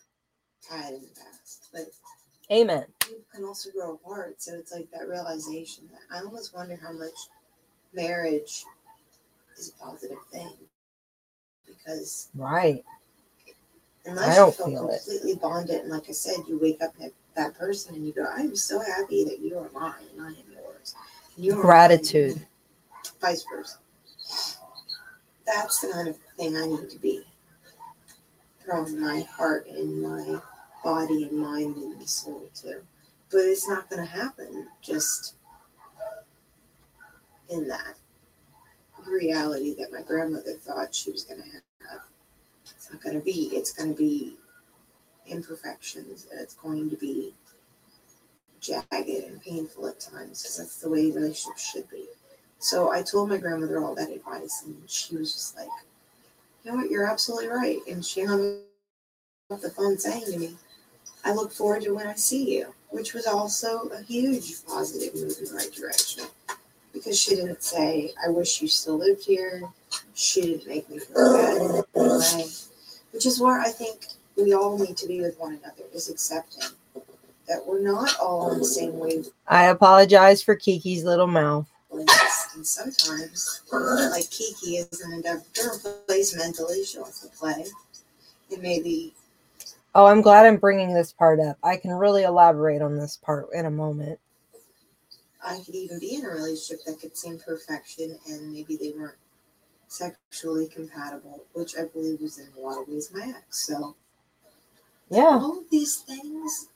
in 0.73 1.03
the 1.03 1.21
past. 1.21 1.69
But 1.73 1.83
Amen. 2.53 2.85
you 3.09 3.17
can 3.35 3.45
also 3.45 3.71
grow 3.71 3.95
apart. 3.95 4.41
So 4.43 4.55
it's 4.55 4.73
like 4.73 4.91
that 4.93 5.09
realization 5.09 5.85
that 5.93 6.01
I 6.17 6.21
almost 6.23 6.55
wonder 6.55 6.79
how 6.83 6.93
much 6.93 7.15
marriage 7.95 8.65
is 9.57 9.71
a 9.79 9.85
positive 9.85 10.19
thing. 10.31 10.53
Because 11.67 12.29
Right. 12.35 12.85
unless 14.05 14.29
I 14.29 14.35
don't 14.37 14.47
you 14.49 14.53
feel 14.53 14.67
feel 14.67 14.89
it. 14.91 15.03
completely 15.05 15.37
bonded, 15.37 15.81
and 15.83 15.91
like 15.91 16.09
I 16.09 16.13
said, 16.13 16.37
you 16.49 16.59
wake 16.59 16.83
up 16.83 16.95
at 17.03 17.13
that 17.35 17.55
person 17.55 17.95
and 17.95 18.07
you 18.07 18.13
go, 18.13 18.27
I'm 18.31 18.55
so 18.57 18.81
happy 18.81 19.25
that 19.25 19.41
you 19.41 19.59
are 19.59 19.71
mine 19.71 20.05
and 20.13 20.23
I 20.23 20.29
am 20.29 20.37
yours. 20.53 20.95
And 21.37 21.45
you 21.45 21.53
mine, 21.55 21.63
Gratitude. 21.63 22.37
and 22.37 22.47
Vice 23.21 23.45
versa. 23.51 23.79
That's 25.47 25.81
the 25.81 25.89
kind 25.93 26.09
of 26.09 26.17
thing 26.37 26.57
I 26.57 26.67
need 26.67 26.91
to 26.91 26.99
be. 26.99 27.23
From 28.65 28.99
my 29.01 29.21
heart 29.23 29.67
and 29.69 30.03
my 30.03 30.41
body 30.85 31.25
and 31.25 31.39
mind 31.39 31.77
and 31.77 32.09
soul 32.09 32.49
too. 32.55 32.83
But 33.31 33.41
it's 33.41 33.69
not 33.69 33.91
gonna 33.91 34.05
happen 34.05 34.69
just 34.83 35.35
in 37.51 37.67
that 37.69 37.97
reality 39.07 39.75
that 39.77 39.93
my 39.93 40.03
grandmother 40.03 40.55
thought 40.55 40.95
she 40.95 41.11
was 41.11 41.25
gonna 41.25 41.43
have. 41.43 42.01
It's 42.65 42.93
not 42.93 43.03
gonna 43.03 43.21
be. 43.21 43.51
It's 43.53 43.73
gonna 43.73 43.95
be 43.95 44.37
imperfections 45.27 46.27
and 46.31 46.41
it's 46.41 46.55
going 46.55 46.91
to 46.91 46.97
be 46.97 47.35
jagged 48.61 49.25
and 49.25 49.43
painful 49.43 49.89
at 49.89 50.01
times 50.01 50.43
because 50.43 50.59
that's 50.59 50.81
the 50.81 50.89
way 50.89 51.11
relationships 51.11 51.71
should 51.71 51.89
be. 51.91 52.07
So 52.59 52.91
I 52.91 53.03
told 53.03 53.29
my 53.29 53.39
grandmother 53.39 53.83
all 53.83 53.95
that 53.95 54.11
advice 54.11 54.63
and 54.65 54.77
she 54.87 55.17
was 55.17 55.33
just 55.33 55.57
like, 55.57 55.69
you 56.65 56.71
know 56.71 56.79
what, 56.79 56.91
you're 56.91 57.07
absolutely 57.07 57.49
right. 57.49 57.79
And 57.89 58.05
she 58.05 58.25
hung 58.25 58.61
up 59.53 59.61
the 59.61 59.71
phone 59.71 59.99
saying 59.99 60.25
to 60.33 60.39
me, 60.39 60.57
I 61.25 61.33
look 61.33 61.53
forward 61.53 61.83
to 61.83 61.95
when 61.95 62.07
I 62.07 62.15
see 62.15 62.59
you, 62.59 62.75
which 62.91 63.15
was 63.15 63.27
also 63.27 63.89
a 63.89 64.03
huge 64.03 64.65
positive 64.67 65.15
move 65.15 65.35
in 65.39 65.47
the 65.47 65.55
right 65.55 65.73
direction. 65.73 66.25
Because 66.93 67.19
she 67.19 67.35
didn't 67.35 67.63
say, 67.63 68.13
I 68.25 68.29
wish 68.31 68.63
you 68.63 68.69
still 68.69 68.99
lived 68.99 69.25
here. 69.25 69.63
She 70.15 70.43
didn't 70.43 70.69
make 70.69 70.89
me 70.89 70.99
feel 71.01 71.33
bad 71.33 71.85
way. 71.95 72.45
Which 73.13 73.27
is 73.27 73.41
where 73.41 73.61
I 73.61 73.71
think 73.71 74.07
we 74.37 74.53
all 74.53 74.79
need 74.79 74.97
to 74.99 75.09
be 75.09 75.21
with 75.21 75.39
one 75.39 75.59
another, 75.63 75.85
is 75.93 76.09
accepting 76.09 76.69
that 77.49 77.65
we're 77.67 77.83
not 77.83 78.17
all 78.21 78.51
on 78.51 78.59
the 78.59 78.65
same 78.65 78.99
wave. 78.99 79.29
I 79.49 79.67
apologize 79.67 80.43
for 80.43 80.55
Kiki's 80.55 81.05
little 81.05 81.27
mouth. 81.27 81.67
And 81.91 82.67
sometimes, 82.67 83.63
like 83.73 84.31
Kiki 84.31 84.77
is 84.77 85.01
in 85.01 85.13
a 85.13 85.41
different 85.53 86.07
place 86.07 86.37
mentally, 86.37 86.85
she 86.85 86.99
wants 86.99 87.21
to 87.21 87.29
play. 87.29 87.67
And 88.53 88.63
maybe 88.63 89.13
Oh, 89.95 90.07
I'm 90.07 90.23
glad 90.23 90.47
I'm 90.47 90.57
bringing 90.57 90.93
this 90.93 91.13
part 91.13 91.39
up. 91.41 91.57
I 91.63 91.77
can 91.77 91.93
really 91.93 92.25
elaborate 92.25 92.83
on 92.83 92.97
this 92.99 93.17
part 93.17 93.49
in 93.55 93.67
a 93.67 93.71
moment. 93.71 94.19
I 95.45 95.61
could 95.65 95.75
even 95.75 95.99
be 96.01 96.17
in 96.17 96.25
a 96.25 96.29
relationship 96.31 96.85
that 96.87 97.01
could 97.01 97.17
seem 97.17 97.39
perfection 97.39 98.19
and 98.29 98.53
maybe 98.53 98.77
they 98.77 98.93
weren't 98.97 99.17
sexually 99.89 100.67
compatible, 100.69 101.45
which 101.53 101.77
I 101.79 101.85
believe 101.85 102.21
was 102.21 102.39
in 102.39 102.49
a 102.57 102.61
lot 102.61 102.81
of 102.81 102.89
ways 102.89 103.11
my 103.15 103.33
ex. 103.37 103.67
So 103.67 103.95
Yeah. 105.11 105.39
all 105.41 105.59
of 105.59 105.71
these 105.71 105.99
things 105.99 106.69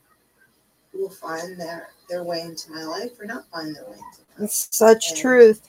will 0.93 1.11
find 1.11 1.59
their 1.59 1.91
their 2.09 2.25
way 2.25 2.43
into 2.43 2.71
my 2.71 2.85
life 2.85 3.19
or 3.21 3.25
not 3.25 3.49
find 3.51 3.75
their 3.75 3.85
way 3.85 3.93
into 3.93 4.01
my 4.01 4.35
life. 4.43 4.45
It's 4.45 4.69
such 4.71 5.11
And 5.11 5.19
truth. 5.19 5.69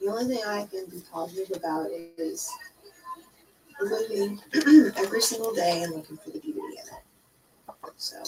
The 0.00 0.08
only 0.08 0.36
thing 0.36 0.44
I 0.46 0.66
can 0.66 0.86
be 0.86 1.00
positive 1.10 1.56
about 1.56 1.90
is 1.90 2.50
living 3.80 4.40
every 4.96 5.20
single 5.20 5.54
day 5.54 5.82
and 5.82 5.94
looking 5.94 6.16
for 6.18 6.30
the 6.30 6.38
beauty 6.40 6.60
in 6.60 6.78
it. 6.78 7.02
So, 7.96 8.22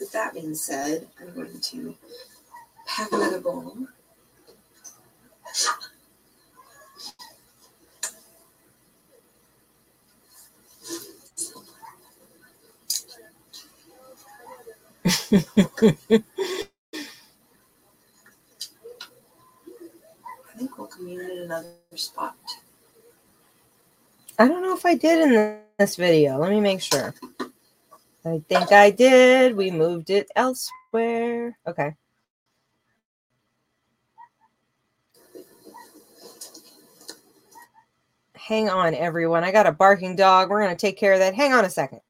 with 0.00 0.12
that 0.12 0.34
being 0.34 0.54
said, 0.54 1.08
I'm 1.20 1.34
going 1.34 1.60
to 1.60 1.94
pack 2.86 3.12
another 3.12 3.40
bowl. 3.40 3.76
I 15.32 15.40
think 20.58 20.78
we'll 20.78 20.88
commune 20.88 21.30
in 21.30 21.38
another 21.44 21.74
spot. 21.96 22.36
I 24.38 24.46
don't 24.46 24.62
know 24.62 24.74
if 24.74 24.86
I 24.86 24.94
did 24.94 25.32
in 25.32 25.58
this 25.78 25.96
video. 25.96 26.38
Let 26.38 26.50
me 26.50 26.60
make 26.60 26.80
sure. 26.80 27.12
I 28.24 28.40
think 28.48 28.70
I 28.70 28.90
did. 28.90 29.56
We 29.56 29.70
moved 29.70 30.10
it 30.10 30.30
elsewhere. 30.36 31.58
Okay. 31.66 31.96
Hang 38.34 38.68
on, 38.70 38.94
everyone. 38.94 39.44
I 39.44 39.50
got 39.50 39.66
a 39.66 39.72
barking 39.72 40.14
dog. 40.16 40.50
We're 40.50 40.62
going 40.62 40.74
to 40.74 40.80
take 40.80 40.96
care 40.96 41.12
of 41.14 41.18
that. 41.18 41.34
Hang 41.34 41.52
on 41.52 41.64
a 41.64 41.70
second. 41.70 42.00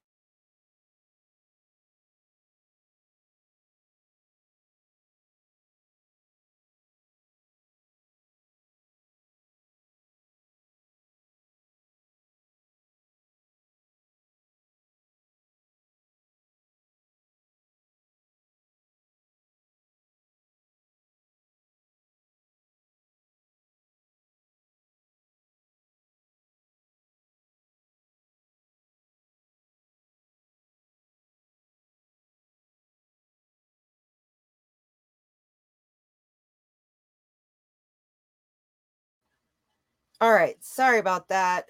All 40.21 40.33
right. 40.33 40.57
Sorry 40.61 40.99
about 40.99 41.29
that. 41.29 41.67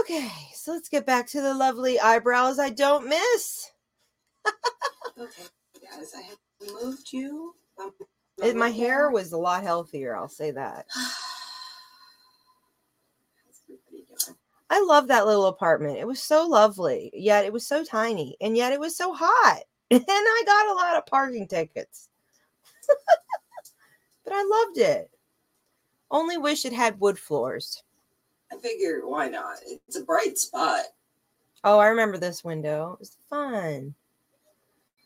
Okay. 0.00 0.30
So 0.54 0.72
let's 0.72 0.88
get 0.88 1.06
back 1.06 1.26
to 1.28 1.40
the 1.40 1.54
lovely 1.54 1.98
eyebrows 1.98 2.58
I 2.58 2.70
don't 2.70 3.08
miss. 3.08 3.70
Okay, 5.18 5.42
guys, 5.82 6.12
I 6.16 6.22
have 6.22 6.38
moved 6.80 7.12
you. 7.12 7.54
Um, 7.80 8.56
my 8.56 8.68
hair 8.70 9.10
was 9.10 9.32
a 9.32 9.36
lot 9.36 9.64
healthier. 9.64 10.16
I'll 10.16 10.28
say 10.28 10.52
that. 10.52 10.86
How's 10.94 11.14
everybody 13.64 14.04
doing? 14.06 14.36
I 14.70 14.78
I 14.78 14.84
love 14.84 15.08
that 15.08 15.26
little 15.26 15.46
apartment. 15.46 15.98
It 15.98 16.06
was 16.06 16.22
so 16.22 16.46
lovely, 16.46 17.10
yet 17.14 17.44
it 17.44 17.52
was 17.52 17.66
so 17.66 17.82
tiny, 17.82 18.36
and 18.40 18.56
yet 18.56 18.72
it 18.72 18.80
was 18.80 18.96
so 18.96 19.12
hot. 19.14 19.62
And 19.90 20.04
I 20.06 20.42
got 20.44 20.68
a 20.68 20.74
lot 20.74 20.96
of 20.98 21.06
parking 21.06 21.48
tickets. 21.48 22.10
but 24.24 24.34
I 24.34 24.42
loved 24.44 24.76
it. 24.76 25.10
Only 26.10 26.38
wish 26.38 26.64
it 26.64 26.72
had 26.72 27.00
wood 27.00 27.18
floors. 27.18 27.82
I 28.52 28.56
figure 28.56 29.06
why 29.06 29.28
not? 29.28 29.58
It's 29.66 29.96
a 29.96 30.04
bright 30.04 30.38
spot. 30.38 30.84
Oh, 31.64 31.78
I 31.78 31.88
remember 31.88 32.18
this 32.18 32.44
window. 32.44 32.92
It 32.94 33.00
was 33.00 33.16
fun. 33.28 33.94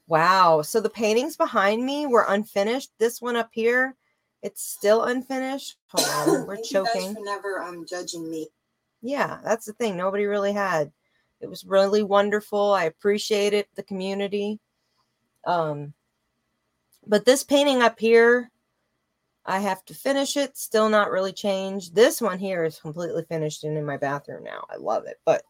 Wow. 0.06 0.62
So 0.62 0.80
the 0.80 0.90
paintings 0.90 1.36
behind 1.36 1.84
me 1.84 2.06
were 2.06 2.26
unfinished. 2.28 2.90
This 2.98 3.20
one 3.20 3.36
up 3.36 3.50
here, 3.52 3.96
it's 4.42 4.62
still 4.62 5.04
unfinished. 5.04 5.76
Hold 5.88 6.08
on. 6.38 6.46
We're 6.46 6.56
Thank 6.56 6.68
choking. 6.68 7.14
for 7.14 7.24
never 7.24 7.62
um 7.62 7.84
judging 7.88 8.30
me. 8.30 8.48
Yeah, 9.00 9.38
that's 9.42 9.66
the 9.66 9.72
thing. 9.72 9.96
Nobody 9.96 10.26
really 10.26 10.52
had. 10.52 10.92
It 11.40 11.50
was 11.50 11.64
really 11.64 12.04
wonderful. 12.04 12.72
I 12.72 12.84
appreciated 12.84 13.66
the 13.74 13.82
community. 13.82 14.60
Um, 15.44 15.92
but 17.04 17.24
this 17.24 17.42
painting 17.42 17.82
up 17.82 17.98
here, 17.98 18.51
I 19.44 19.59
have 19.59 19.85
to 19.86 19.94
finish 19.94 20.36
it. 20.36 20.56
Still 20.56 20.89
not 20.89 21.10
really 21.10 21.32
changed. 21.32 21.94
This 21.94 22.20
one 22.20 22.39
here 22.39 22.64
is 22.64 22.78
completely 22.78 23.24
finished 23.28 23.64
and 23.64 23.77
in 23.77 23.85
my 23.85 23.97
bathroom 23.97 24.44
now. 24.44 24.64
I 24.70 24.77
love 24.77 25.06
it. 25.06 25.19
But 25.24 25.43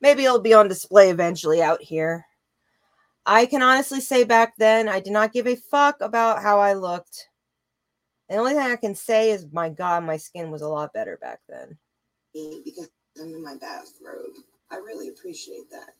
maybe 0.00 0.24
it'll 0.24 0.40
be 0.40 0.54
on 0.54 0.68
display 0.68 1.10
eventually 1.10 1.62
out 1.62 1.82
here. 1.82 2.26
I 3.26 3.46
can 3.46 3.62
honestly 3.62 4.00
say 4.00 4.24
back 4.24 4.54
then 4.56 4.88
I 4.88 5.00
did 5.00 5.12
not 5.12 5.32
give 5.32 5.46
a 5.46 5.56
fuck 5.56 6.00
about 6.00 6.42
how 6.42 6.58
I 6.58 6.74
looked. 6.74 7.28
The 8.28 8.36
only 8.36 8.52
thing 8.52 8.62
I 8.62 8.76
can 8.76 8.94
say 8.94 9.32
is, 9.32 9.46
my 9.52 9.68
God, 9.68 10.04
my 10.04 10.16
skin 10.16 10.52
was 10.52 10.62
a 10.62 10.68
lot 10.68 10.92
better 10.92 11.18
back 11.20 11.40
then. 11.48 11.76
because 12.32 12.88
I'm 13.20 13.34
in 13.34 13.42
my 13.42 13.56
bathrobe. 13.56 14.34
I 14.70 14.76
really 14.76 15.08
appreciate 15.08 15.68
that. 15.70 15.94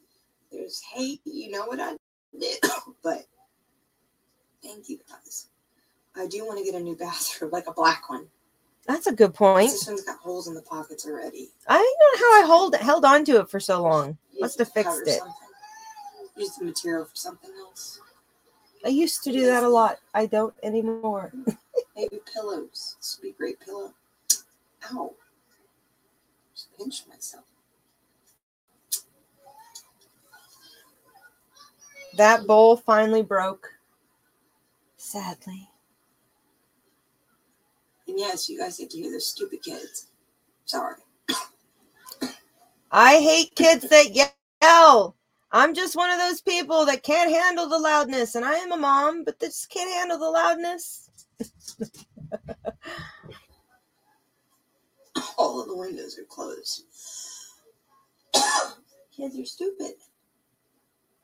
There's 0.53 0.81
hate, 0.81 1.21
you 1.25 1.51
know 1.51 1.67
what 1.67 1.81
I 1.81 1.97
did, 2.39 2.61
but 3.03 3.25
thank 4.63 4.89
you 4.89 5.01
guys. 5.09 5.49
I 6.17 6.27
do 6.27 6.45
want 6.47 6.59
to 6.59 6.65
get 6.65 6.75
a 6.75 6.83
new 6.83 6.97
bathrobe, 7.01 7.53
like 7.53 7.67
a 7.67 7.73
black 7.73 8.09
one. 8.11 8.27
That's 8.87 9.07
a 9.07 9.13
good 9.13 9.35
point. 9.35 9.71
This 9.71 9.87
one's 9.87 10.03
got 10.03 10.19
holes 10.19 10.49
in 10.49 10.55
the 10.55 10.63
pockets 10.63 11.07
already. 11.07 11.51
I 11.69 11.77
don't 11.77 12.21
know 12.21 12.27
how 12.27 12.43
I 12.43 12.47
hold 12.47 12.75
held 12.77 13.05
on 13.05 13.25
to 13.27 13.41
it 13.41 13.51
for 13.51 13.61
so 13.61 13.83
long. 13.83 14.17
Use 14.33 14.41
Must 14.41 14.59
have 14.59 14.73
fixed 14.73 15.03
it. 15.07 15.19
something. 15.19 15.35
Use 16.37 16.57
the 16.57 16.65
material 16.65 17.05
for 17.05 17.15
something 17.17 17.51
else. 17.61 18.01
I 18.85 18.89
used 18.89 19.23
to 19.25 19.33
do 19.33 19.45
that 19.47 19.63
a 19.63 19.69
lot. 19.69 19.99
I 20.15 20.27
don't 20.27 20.55
anymore. 20.63 21.33
Maybe 21.97 22.19
pillows. 22.33 22.97
This 22.99 23.19
would 23.19 23.23
be 23.27 23.31
a 23.31 23.35
great 23.35 23.61
pillow. 23.61 23.93
Ow. 24.93 25.13
Just 26.55 26.77
pinched 26.77 27.09
myself. 27.09 27.45
That 32.17 32.47
bowl 32.47 32.77
finally 32.77 33.23
broke. 33.23 33.69
Sadly. 34.97 35.70
And 38.11 38.19
yes, 38.19 38.49
you 38.49 38.59
guys 38.59 38.77
get 38.77 38.91
to 38.91 38.99
hear 38.99 39.13
those 39.13 39.29
stupid 39.29 39.63
kids. 39.63 40.09
Sorry. 40.65 40.97
I 42.91 43.21
hate 43.21 43.55
kids 43.55 43.89
that 43.89 44.33
yell. 44.61 45.15
I'm 45.53 45.75
just 45.75 45.95
one 45.95 46.11
of 46.11 46.19
those 46.19 46.41
people 46.41 46.85
that 46.87 47.05
can't 47.05 47.31
handle 47.31 47.69
the 47.69 47.79
loudness, 47.79 48.35
and 48.35 48.45
I 48.45 48.55
am 48.55 48.73
a 48.73 48.77
mom, 48.77 49.23
but 49.23 49.39
just 49.39 49.71
can't 49.71 49.89
handle 49.93 50.19
the 50.19 50.29
loudness. 50.29 51.09
All 55.39 55.61
of 55.63 55.69
the 55.69 55.77
windows 55.77 56.19
are 56.19 56.25
closed. 56.25 56.83
kids 59.17 59.39
are 59.39 59.45
stupid. 59.45 59.93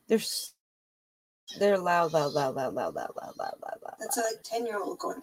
They're 0.06 0.20
they're 1.58 1.78
loud, 1.78 2.12
loud, 2.12 2.32
loud, 2.32 2.54
loud, 2.54 2.74
loud, 2.74 2.94
loud, 2.94 3.10
loud, 3.16 3.34
loud, 3.36 3.54
loud, 3.60 3.78
loud. 3.82 3.94
That's 3.98 4.18
like 4.18 4.44
10 4.44 4.66
year 4.66 4.80
old 4.80 5.00
going. 5.00 5.20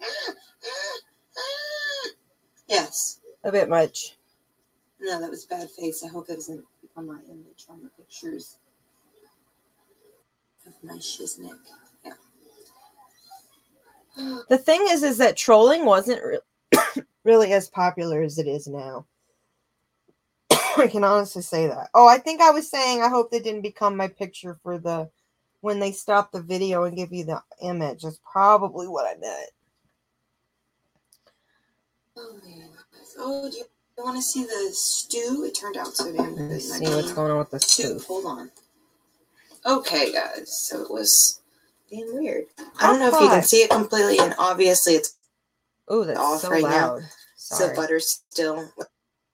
"Ah, 1.36 1.40
ah, 1.40 2.06
ah." 2.06 2.10
Yes. 2.68 3.20
A 3.44 3.52
bit 3.52 3.68
much. 3.68 4.16
No, 5.00 5.20
that 5.20 5.30
was 5.30 5.44
a 5.44 5.48
bad 5.48 5.70
face. 5.70 6.02
I 6.04 6.08
hope 6.08 6.26
that 6.28 6.36
doesn't 6.36 6.64
become 6.80 7.06
my 7.06 7.20
image 7.28 7.66
on 7.68 7.82
the 7.82 7.90
pictures 7.90 8.56
of 10.66 10.72
my 10.82 10.94
shiznick. 10.94 11.58
Yeah. 12.04 12.12
The 14.48 14.58
thing 14.58 14.86
is, 14.88 15.02
is 15.02 15.18
that 15.18 15.36
trolling 15.36 15.84
wasn't 15.84 16.22
re- 16.24 17.02
really 17.24 17.52
as 17.52 17.68
popular 17.68 18.22
as 18.22 18.38
it 18.38 18.46
is 18.46 18.66
now. 18.66 19.06
I 20.50 20.86
can 20.86 21.04
honestly 21.04 21.42
say 21.42 21.66
that. 21.66 21.90
Oh, 21.94 22.08
I 22.08 22.18
think 22.18 22.40
I 22.40 22.50
was 22.50 22.70
saying 22.70 23.02
I 23.02 23.08
hope 23.08 23.30
they 23.30 23.40
didn't 23.40 23.62
become 23.62 23.96
my 23.96 24.08
picture 24.08 24.58
for 24.62 24.78
the 24.78 25.10
when 25.60 25.80
they 25.80 25.92
stop 25.92 26.30
the 26.30 26.42
video 26.42 26.84
and 26.84 26.96
give 26.96 27.12
you 27.12 27.24
the 27.24 27.42
image. 27.62 28.02
That's 28.02 28.20
probably 28.30 28.86
what 28.86 29.06
I 29.06 29.18
meant. 29.18 29.50
Oh. 32.24 32.40
Oh, 33.18 33.50
do 33.50 33.56
you 33.58 33.64
want 33.98 34.16
to 34.16 34.22
see 34.22 34.44
the 34.44 34.70
stew? 34.72 35.44
It 35.46 35.54
turned 35.54 35.76
out 35.76 35.94
so 35.94 36.12
damn 36.12 36.34
good. 36.34 36.50
Let's 36.50 36.78
see 36.78 36.84
what's 36.86 37.12
going 37.12 37.30
on 37.30 37.38
with 37.38 37.50
the 37.50 37.60
stew. 37.60 37.98
soup. 37.98 38.02
Hold 38.06 38.26
on. 38.26 38.50
Okay, 39.66 40.12
guys. 40.12 40.66
So 40.68 40.82
it 40.82 40.90
was 40.90 41.40
damn 41.90 42.12
weird. 42.14 42.44
I 42.80 42.86
don't 42.88 42.98
know 43.00 43.08
if 43.14 43.20
you 43.20 43.28
can 43.28 43.42
see 43.42 43.58
it 43.62 43.70
completely, 43.70 44.18
and 44.18 44.34
obviously 44.38 44.94
it's 44.94 45.16
Oh, 45.86 46.04
that's 46.04 46.18
off 46.18 46.40
so 46.40 46.50
right 46.50 46.62
now. 46.62 46.94
loud. 46.94 47.02
so 47.36 47.72
butter's 47.74 48.22
still 48.30 48.70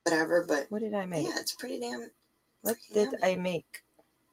whatever, 0.02 0.44
but 0.46 0.66
What 0.68 0.80
did 0.82 0.94
I 0.94 1.06
make? 1.06 1.26
yeah, 1.28 1.38
it's 1.38 1.54
pretty 1.54 1.78
damn. 1.80 2.10
What 2.62 2.76
did 2.92 3.12
yummy. 3.12 3.18
I 3.22 3.36
make? 3.36 3.82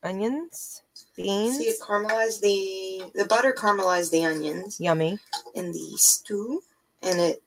Onions, 0.04 0.84
beans, 1.16 1.58
See, 1.58 1.66
it 1.66 1.80
caramelized 1.80 2.42
the 2.42 3.12
the 3.16 3.26
butter 3.26 3.52
caramelized 3.58 4.12
the 4.12 4.26
onions 4.26 4.80
yummy. 4.80 5.20
in 5.56 5.72
the 5.72 5.94
stew, 5.98 6.62
and 7.02 7.20
it 7.20 7.42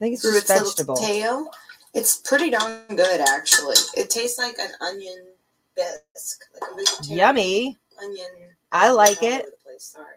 I 0.00 0.04
think 0.04 0.14
it's 0.14 0.22
just 0.22 0.36
its 0.36 0.46
vegetable. 0.52 0.96
tail. 0.96 1.50
It's 1.94 2.18
pretty 2.18 2.50
darn 2.50 2.82
good, 2.90 3.20
actually. 3.20 3.74
It 3.96 4.10
tastes 4.10 4.38
like 4.38 4.58
an 4.58 4.70
onion 4.80 5.26
bisque, 5.74 6.44
like 6.60 6.70
a 6.70 6.74
vegetarian 6.76 7.18
Yummy. 7.18 7.76
onion. 8.02 8.26
I 8.70 8.90
like 8.90 9.22
it. 9.22 9.42
over 9.42 9.50
the 9.74 9.80
Sorry, 9.80 10.14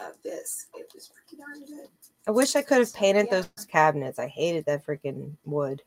uh, 0.00 0.10
bisque. 0.22 0.68
It 0.74 0.90
was 0.94 1.08
pretty 1.08 1.42
darn 1.42 1.64
good. 1.64 1.88
I 2.26 2.32
wish 2.32 2.56
I 2.56 2.62
could 2.62 2.78
have 2.78 2.92
painted 2.92 3.28
Yeah. 3.30 3.42
those 3.56 3.64
cabinets. 3.66 4.18
I 4.18 4.26
hated 4.26 4.66
that 4.66 4.84
freaking 4.84 5.36
wood. 5.44 5.82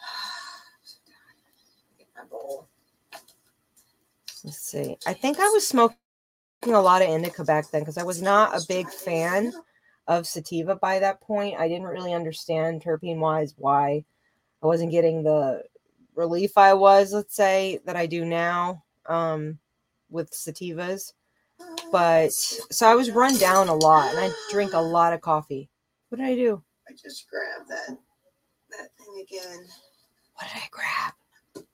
Get 1.98 2.08
my 2.16 2.24
bowl. 2.24 2.66
Let's 4.42 4.58
see. 4.58 4.96
I 5.06 5.12
think 5.12 5.38
I 5.38 5.48
was 5.50 5.66
smoking 5.66 5.96
a 6.66 6.80
lot 6.80 7.02
of 7.02 7.08
indica 7.08 7.44
back 7.44 7.70
then 7.70 7.82
because 7.82 7.98
I 7.98 8.02
was 8.04 8.20
not 8.22 8.56
a 8.56 8.64
big 8.66 8.90
fan 8.90 9.52
of 10.06 10.26
sativa 10.26 10.76
by 10.76 10.98
that 10.98 11.20
point. 11.20 11.58
I 11.58 11.68
didn't 11.68 11.86
really 11.86 12.12
understand 12.12 12.82
terpene 12.82 13.18
wise 13.18 13.54
why 13.56 14.04
I 14.62 14.66
wasn't 14.66 14.90
getting 14.90 15.22
the 15.22 15.62
relief 16.14 16.58
I 16.58 16.74
was, 16.74 17.12
let's 17.12 17.34
say, 17.34 17.80
that 17.86 17.96
I 17.96 18.06
do 18.06 18.24
now 18.24 18.84
um, 19.06 19.58
with 20.10 20.30
sativas. 20.32 21.12
But 21.90 22.32
so 22.32 22.88
I 22.88 22.94
was 22.94 23.10
run 23.10 23.36
down 23.38 23.68
a 23.68 23.74
lot 23.74 24.10
and 24.10 24.18
I 24.18 24.30
drink 24.50 24.72
a 24.72 24.80
lot 24.80 25.12
of 25.12 25.20
coffee. 25.20 25.68
What 26.08 26.18
did 26.18 26.26
I 26.26 26.34
do? 26.34 26.62
I 26.88 26.92
just 26.92 27.26
grabbed 27.30 27.70
that 27.70 27.98
that 28.70 28.88
thing 28.98 29.22
again. 29.22 29.64
What 30.34 30.48
did 30.48 30.62
I 30.62 30.68
grab? 30.70 31.66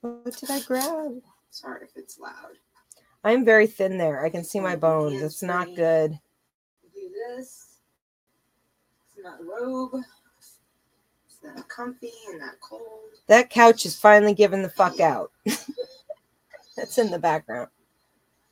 What 0.00 0.36
did 0.36 0.50
I 0.50 0.60
grab? 0.60 1.20
Sorry 1.50 1.84
if 1.84 1.96
it's 1.96 2.18
loud. 2.18 2.58
I'm 3.22 3.44
very 3.44 3.66
thin 3.66 3.98
there. 3.98 4.24
I 4.24 4.30
can 4.30 4.44
see 4.44 4.60
my 4.60 4.76
bones. 4.76 5.22
It's 5.22 5.42
not 5.42 5.74
good. 5.74 6.18
This. 7.28 7.78
It's 9.16 9.24
not 9.24 9.40
a 9.40 9.44
robe. 9.44 10.02
It's 11.26 11.38
not 11.42 11.68
comfy 11.68 12.12
and 12.28 12.40
not 12.40 12.60
cold. 12.60 12.82
That 13.28 13.50
couch 13.50 13.86
is 13.86 13.98
finally 13.98 14.34
giving 14.34 14.62
the 14.62 14.68
fuck 14.68 15.00
out. 15.00 15.30
That's 16.76 16.98
in 16.98 17.10
the 17.10 17.18
background. 17.18 17.68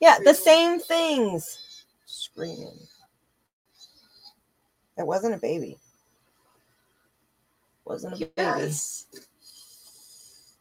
Yeah, 0.00 0.18
the 0.24 0.34
same 0.34 0.78
things. 0.80 1.84
Screaming. 2.06 2.78
That 4.96 5.06
wasn't 5.06 5.34
a 5.34 5.38
baby. 5.38 5.78
Wasn't 7.84 8.14
a 8.14 8.16
baby. 8.16 8.32
Yes. 8.36 9.06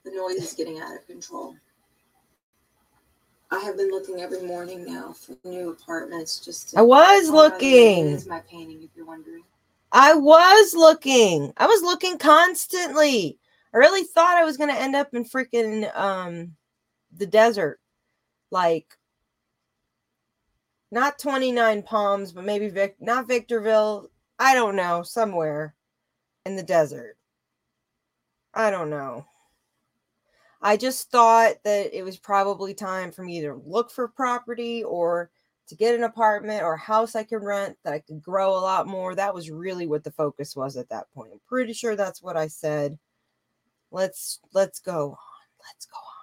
The 0.03 0.11
noise 0.11 0.43
is 0.43 0.53
getting 0.53 0.79
out 0.79 0.95
of 0.95 1.05
control. 1.05 1.55
I 3.51 3.59
have 3.59 3.75
been 3.77 3.91
looking 3.91 4.21
every 4.21 4.41
morning 4.43 4.85
now 4.85 5.11
for 5.13 5.35
new 5.43 5.71
apartments 5.71 6.39
just 6.39 6.69
to 6.69 6.79
I 6.79 6.81
was 6.81 7.29
Oh, 7.29 7.33
by 7.33 7.49
the 7.49 7.65
way, 7.65 7.67
It 7.67 7.73
looking. 7.73 8.07
is 8.13 8.25
my 8.25 8.39
painting, 8.49 8.81
if 8.81 8.89
you're 8.95 9.05
wondering. 9.05 9.43
I 9.91 10.13
was 10.13 10.73
looking. 10.73 11.51
I 11.57 11.67
was 11.67 11.81
looking 11.81 12.17
constantly. 12.17 13.37
I 13.73 13.77
really 13.77 14.03
thought 14.05 14.37
I 14.37 14.45
was 14.45 14.55
gonna 14.57 14.73
end 14.73 14.95
up 14.95 15.13
in 15.13 15.25
freaking 15.25 15.93
um 15.97 16.55
the 17.11 17.25
desert. 17.25 17.79
Like 18.51 18.97
not 20.91 21.19
29 21.19 21.83
Palms, 21.83 22.31
but 22.31 22.45
maybe 22.45 22.69
Vic 22.69 22.95
not 23.01 23.27
Victorville. 23.27 24.09
I 24.39 24.53
don't 24.55 24.75
know, 24.77 25.03
somewhere 25.03 25.75
in 26.45 26.55
the 26.55 26.63
desert. 26.63 27.17
I 28.53 28.71
don't 28.71 28.89
know. 28.89 29.25
I 30.61 30.77
just 30.77 31.09
thought 31.09 31.55
that 31.63 31.97
it 31.97 32.03
was 32.03 32.17
probably 32.17 32.73
time 32.73 33.11
for 33.11 33.23
me 33.23 33.41
to 33.41 33.61
look 33.65 33.89
for 33.89 34.07
property 34.07 34.83
or 34.83 35.31
to 35.67 35.75
get 35.75 35.95
an 35.95 36.03
apartment 36.03 36.63
or 36.63 36.73
a 36.73 36.79
house 36.79 37.15
I 37.15 37.23
could 37.23 37.43
rent 37.43 37.77
that 37.83 37.93
I 37.93 37.99
could 37.99 38.21
grow 38.21 38.51
a 38.51 38.59
lot 38.59 38.87
more. 38.87 39.15
That 39.15 39.33
was 39.33 39.49
really 39.49 39.87
what 39.87 40.03
the 40.03 40.11
focus 40.11 40.55
was 40.55 40.77
at 40.77 40.89
that 40.89 41.11
point. 41.13 41.31
I'm 41.33 41.39
pretty 41.47 41.73
sure 41.73 41.95
that's 41.95 42.21
what 42.21 42.37
I 42.37 42.47
said. 42.47 42.99
Let's 43.89 44.39
let's 44.53 44.79
go 44.79 45.11
on. 45.11 45.17
Let's 45.67 45.85
go 45.85 45.97
on. 45.97 46.21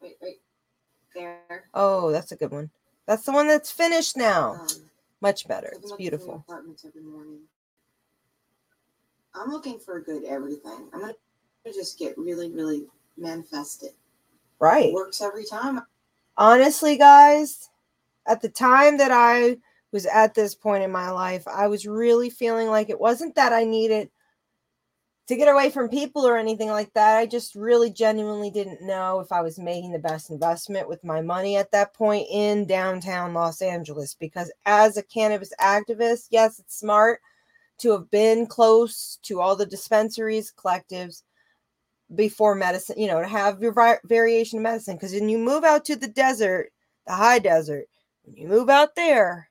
Wait, 0.00 0.16
wait. 0.22 0.40
There. 1.14 1.64
Oh, 1.74 2.10
that's 2.10 2.32
a 2.32 2.36
good 2.36 2.50
one. 2.52 2.70
That's 3.06 3.24
the 3.24 3.32
one 3.32 3.48
that's 3.48 3.70
finished 3.70 4.16
now. 4.16 4.52
Um, 4.52 4.66
Much 5.20 5.48
better. 5.48 5.72
It's 5.74 5.92
beautiful. 5.92 6.44
Apartments 6.48 6.84
every 6.84 7.02
morning. 7.02 7.40
I'm 9.34 9.50
looking 9.50 9.78
for 9.78 9.96
a 9.96 10.02
good 10.02 10.24
everything. 10.24 10.88
I'm 10.92 11.00
gonna 11.00 11.14
just 11.72 11.98
get 11.98 12.16
really, 12.16 12.50
really 12.50 12.86
manifested. 13.16 13.90
Right. 14.58 14.92
Works 14.92 15.20
every 15.20 15.44
time. 15.44 15.82
honestly, 16.36 16.96
guys, 16.96 17.70
at 18.26 18.40
the 18.40 18.48
time 18.48 18.98
that 18.98 19.10
I 19.10 19.58
was 19.92 20.06
at 20.06 20.34
this 20.34 20.54
point 20.54 20.82
in 20.82 20.90
my 20.90 21.10
life, 21.10 21.46
I 21.46 21.68
was 21.68 21.86
really 21.86 22.30
feeling 22.30 22.68
like 22.68 22.90
it 22.90 23.00
wasn't 23.00 23.34
that 23.36 23.52
I 23.52 23.64
needed 23.64 24.10
to 25.28 25.36
get 25.36 25.48
away 25.48 25.70
from 25.70 25.88
people 25.88 26.26
or 26.26 26.36
anything 26.36 26.68
like 26.68 26.92
that. 26.94 27.16
I 27.16 27.26
just 27.26 27.54
really 27.54 27.90
genuinely 27.90 28.50
didn't 28.50 28.82
know 28.82 29.20
if 29.20 29.32
I 29.32 29.40
was 29.40 29.58
making 29.58 29.92
the 29.92 29.98
best 29.98 30.30
investment 30.30 30.88
with 30.88 31.02
my 31.02 31.20
money 31.20 31.56
at 31.56 31.72
that 31.72 31.94
point 31.94 32.28
in 32.30 32.66
downtown 32.66 33.34
Los 33.34 33.60
Angeles. 33.60 34.14
Because 34.14 34.52
as 34.66 34.96
a 34.96 35.02
cannabis 35.02 35.52
activist, 35.60 36.28
yes, 36.30 36.60
it's 36.60 36.78
smart 36.78 37.20
to 37.78 37.90
have 37.92 38.10
been 38.10 38.46
close 38.46 39.18
to 39.22 39.40
all 39.40 39.56
the 39.56 39.66
dispensaries, 39.66 40.52
collectives, 40.56 41.22
before 42.14 42.54
medicine, 42.54 42.98
you 42.98 43.08
know, 43.08 43.20
to 43.20 43.26
have 43.26 43.60
your 43.60 43.72
vi- 43.72 43.98
variation 44.04 44.58
of 44.58 44.62
medicine. 44.62 44.96
Because 44.96 45.12
when 45.12 45.28
you 45.28 45.38
move 45.38 45.64
out 45.64 45.84
to 45.86 45.96
the 45.96 46.08
desert, 46.08 46.70
the 47.06 47.14
high 47.14 47.38
desert, 47.38 47.86
when 48.24 48.36
you 48.36 48.48
move 48.48 48.70
out 48.70 48.94
there, 48.94 49.50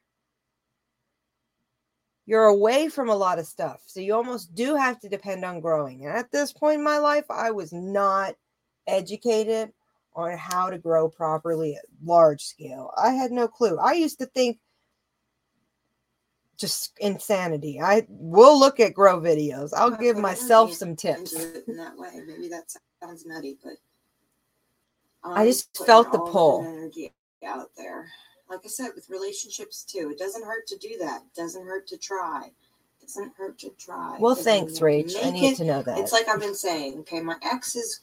you're 2.26 2.46
away 2.46 2.90
from 2.90 3.10
a 3.10 3.16
lot 3.16 3.40
of 3.40 3.46
stuff. 3.46 3.82
So 3.86 4.00
you 4.00 4.16
almost 4.16 4.56
do 4.56 4.76
have 4.76 5.00
to 5.02 5.10
depend 5.10 5.46
on 5.46 5.60
growing. 5.60 6.06
And 6.06 6.16
at 6.16 6.32
this 6.32 6.52
point 6.52 6.80
in 6.80 6.84
my 6.84 6.98
life, 6.98 7.26
I 7.30 7.52
was 7.52 7.72
not 7.72 8.36
educated 8.88 9.72
on 10.16 10.38
how 10.38 10.70
to 10.70 10.78
grow 10.78 11.10
properly 11.10 11.76
at 11.76 11.86
large 12.04 12.42
scale. 12.42 12.92
I 12.98 13.12
had 13.12 13.32
no 13.32 13.48
clue. 13.48 13.78
I 13.78 13.94
used 13.94 14.20
to 14.20 14.26
think 14.28 14.58
just 16.58 16.94
insanity. 17.00 17.80
I 17.82 18.06
will 18.10 18.60
look 18.60 18.80
at 18.80 18.94
grow 18.94 19.20
videos. 19.20 19.72
I'll 19.76 19.92
give 19.92 20.18
myself 20.18 20.74
some 20.74 20.96
tips. 20.96 21.34
in 21.68 21.78
that 21.78 21.98
way. 21.98 22.22
Maybe 22.26 22.48
that 22.50 22.74
sounds 23.02 23.26
nutty, 23.26 23.58
but 23.64 23.74
I 25.24 25.46
just 25.46 25.76
felt 25.86 26.12
the 26.12 26.20
pull. 26.20 26.64
Energy 26.66 27.12
out 27.46 27.72
there. 27.78 28.08
Like 28.50 28.60
I 28.64 28.68
said, 28.68 28.90
with 28.96 29.10
relationships 29.10 29.84
too, 29.84 30.12
it 30.12 30.20
doesn't 30.20 30.46
hurt 30.46 30.68
to 30.68 30.78
do 30.78 30.98
that. 31.00 31.22
It 31.22 31.36
doesn't 31.36 31.66
hurt 31.66 31.88
to 31.88 31.98
try. 31.98 32.52
It 33.02 33.08
doesn't 33.08 33.34
hurt 33.36 33.58
to 33.60 33.70
try. 33.78 34.18
Well, 34.20 34.36
thanks, 34.36 34.80
Rach. 34.80 35.16
I 35.24 35.32
need 35.32 35.54
it- 35.54 35.58
to 35.58 35.66
know 35.66 35.82
that. 35.82 35.98
It's 35.98 36.12
like 36.12 36.28
I've 36.28 36.40
been 36.40 36.56
saying. 36.56 37.00
Okay, 37.00 37.22
my 37.22 37.36
ex's 37.42 38.02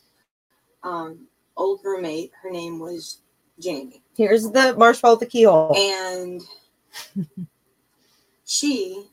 um, 0.83 1.27
old 1.57 1.81
roommate, 1.85 2.33
her 2.43 2.51
name 2.51 2.79
was 2.81 3.19
Jamie. 3.61 4.03
Here's 4.17 4.51
the 4.51 4.75
marshmallow 4.77 5.17
the 5.17 5.27
keyhole. 5.27 5.77
And 5.77 6.43
she 8.53 9.07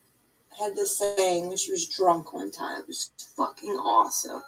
had 0.60 0.76
this 0.76 0.98
saying 0.98 1.48
when 1.48 1.56
she 1.56 1.72
was 1.72 1.88
drunk 1.88 2.34
one 2.34 2.52
time. 2.52 2.82
It 2.82 2.88
was 2.88 3.12
fucking 3.38 3.72
awesome. 3.72 4.44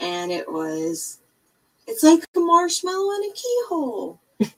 And 0.00 0.32
it 0.32 0.50
was, 0.50 1.18
it's 1.86 2.02
like 2.02 2.26
a 2.34 2.40
marshmallow 2.40 3.14
in 3.16 3.30
a 3.30 3.34
keyhole. 3.34 4.20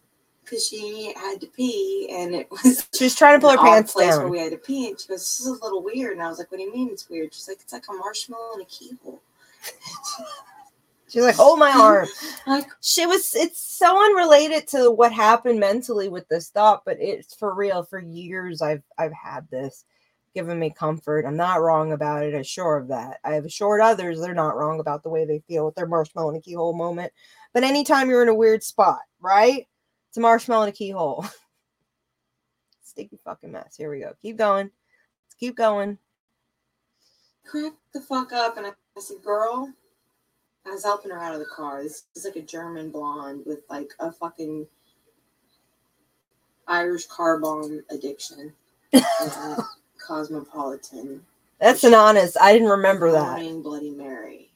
Because 0.45 0.67
she 0.67 1.13
had 1.15 1.43
to 1.43 1.47
pee 1.49 2.09
and 2.11 2.35
it 2.35 2.51
was 2.51 2.89
She 2.95 3.05
was 3.05 3.15
trying 3.15 3.39
to 3.39 3.41
pull 3.47 3.51
her 3.51 3.63
pants 3.63 3.93
place 3.93 4.09
where 4.09 4.21
down. 4.21 4.31
we 4.31 4.39
had 4.39 4.53
to 4.53 4.57
pee. 4.57 4.89
And 4.89 4.99
she 4.99 5.07
goes, 5.07 5.19
This 5.19 5.41
is 5.41 5.47
a 5.47 5.63
little 5.63 5.83
weird. 5.83 6.13
And 6.13 6.23
I 6.23 6.29
was 6.31 6.39
like, 6.39 6.51
What 6.51 6.57
do 6.57 6.63
you 6.63 6.73
mean 6.73 6.89
it's 6.91 7.07
weird? 7.11 7.35
She's 7.35 7.49
like, 7.49 7.59
It's 7.61 7.75
like 7.75 7.85
a 7.91 7.93
marshmallow 7.93 8.55
in 8.55 8.63
a 8.63 8.65
keyhole. 8.65 9.21
She's 11.09 11.23
like, 11.23 11.37
hold 11.37 11.53
oh, 11.55 11.57
my 11.57 11.71
arm. 11.71 12.09
like, 12.47 12.67
She 12.81 13.07
was, 13.07 13.35
it's 13.35 13.61
so 13.61 14.03
unrelated 14.05 14.69
to 14.69 14.91
what 14.91 15.13
happened 15.13 15.59
mentally 15.59 16.09
with 16.09 16.29
this 16.29 16.51
thought, 16.51 16.83
but 16.85 16.99
it's 17.01 17.35
for 17.35 17.55
real. 17.55 17.83
For 17.83 17.99
years, 17.99 18.63
I've 18.63 18.83
I've 18.99 19.13
had 19.13 19.49
this 19.51 19.85
giving 20.35 20.59
me 20.59 20.71
comfort. 20.71 21.25
I'm 21.27 21.37
not 21.37 21.61
wrong 21.61 21.93
about 21.93 22.23
it. 22.23 22.35
I'm 22.35 22.43
sure 22.43 22.77
of 22.77 22.89
that. 22.89 23.19
I 23.25 23.33
have 23.33 23.45
assured 23.45 23.81
others 23.81 24.21
they're 24.21 24.35
not 24.35 24.57
wrong 24.57 24.81
about 24.81 25.03
the 25.03 25.09
way 25.09 25.25
they 25.25 25.43
feel 25.49 25.67
with 25.67 25.75
their 25.75 25.87
marshmallow 25.87 26.31
in 26.31 26.37
a 26.37 26.41
keyhole 26.41 26.75
moment. 26.75 27.13
But 27.53 27.65
anytime 27.65 28.09
you're 28.09 28.23
in 28.23 28.29
a 28.29 28.35
weird 28.35 28.63
spot, 28.63 29.01
right? 29.21 29.67
It's 30.09 30.17
a 30.17 30.21
marshmallow 30.21 30.65
in 30.65 30.69
a 30.69 30.73
keyhole. 30.73 31.27
Sticky 32.83 33.19
fucking 33.25 33.53
mess. 33.53 33.75
Here 33.77 33.91
we 33.91 34.01
go. 34.01 34.13
Keep 34.21 34.37
going. 34.37 34.67
Let's 35.27 35.35
keep 35.39 35.57
going. 35.57 35.99
crack 37.45 37.73
the 37.93 38.01
fuck 38.01 38.33
up. 38.33 38.59
And 38.59 38.67
I, 38.67 38.71
I 38.97 39.01
said, 39.01 39.23
Girl, 39.25 39.73
I 40.69 40.73
was 40.73 40.85
helping 40.85 41.11
her 41.11 41.19
out 41.19 41.33
of 41.33 41.41
the 41.41 41.47
car. 41.47 41.83
This 41.83 42.05
is 42.15 42.25
like 42.25 42.37
a 42.37 42.43
German 42.43 42.91
blonde 42.91 43.43
with 43.47 43.61
like 43.71 43.91
a 44.01 44.13
fucking 44.13 44.67
Irish 46.67 47.07
car 47.07 47.39
bomb 47.39 47.83
addiction. 47.91 48.53
Cosmopolitan. 50.07 51.25
That's 51.61 51.85
an 51.85 51.95
honest. 51.95 52.37
I 52.41 52.53
didn't 52.53 52.69
remember 52.69 53.11
that. 53.13 53.63
Bloody 53.63 53.91
Mary. 53.91 54.51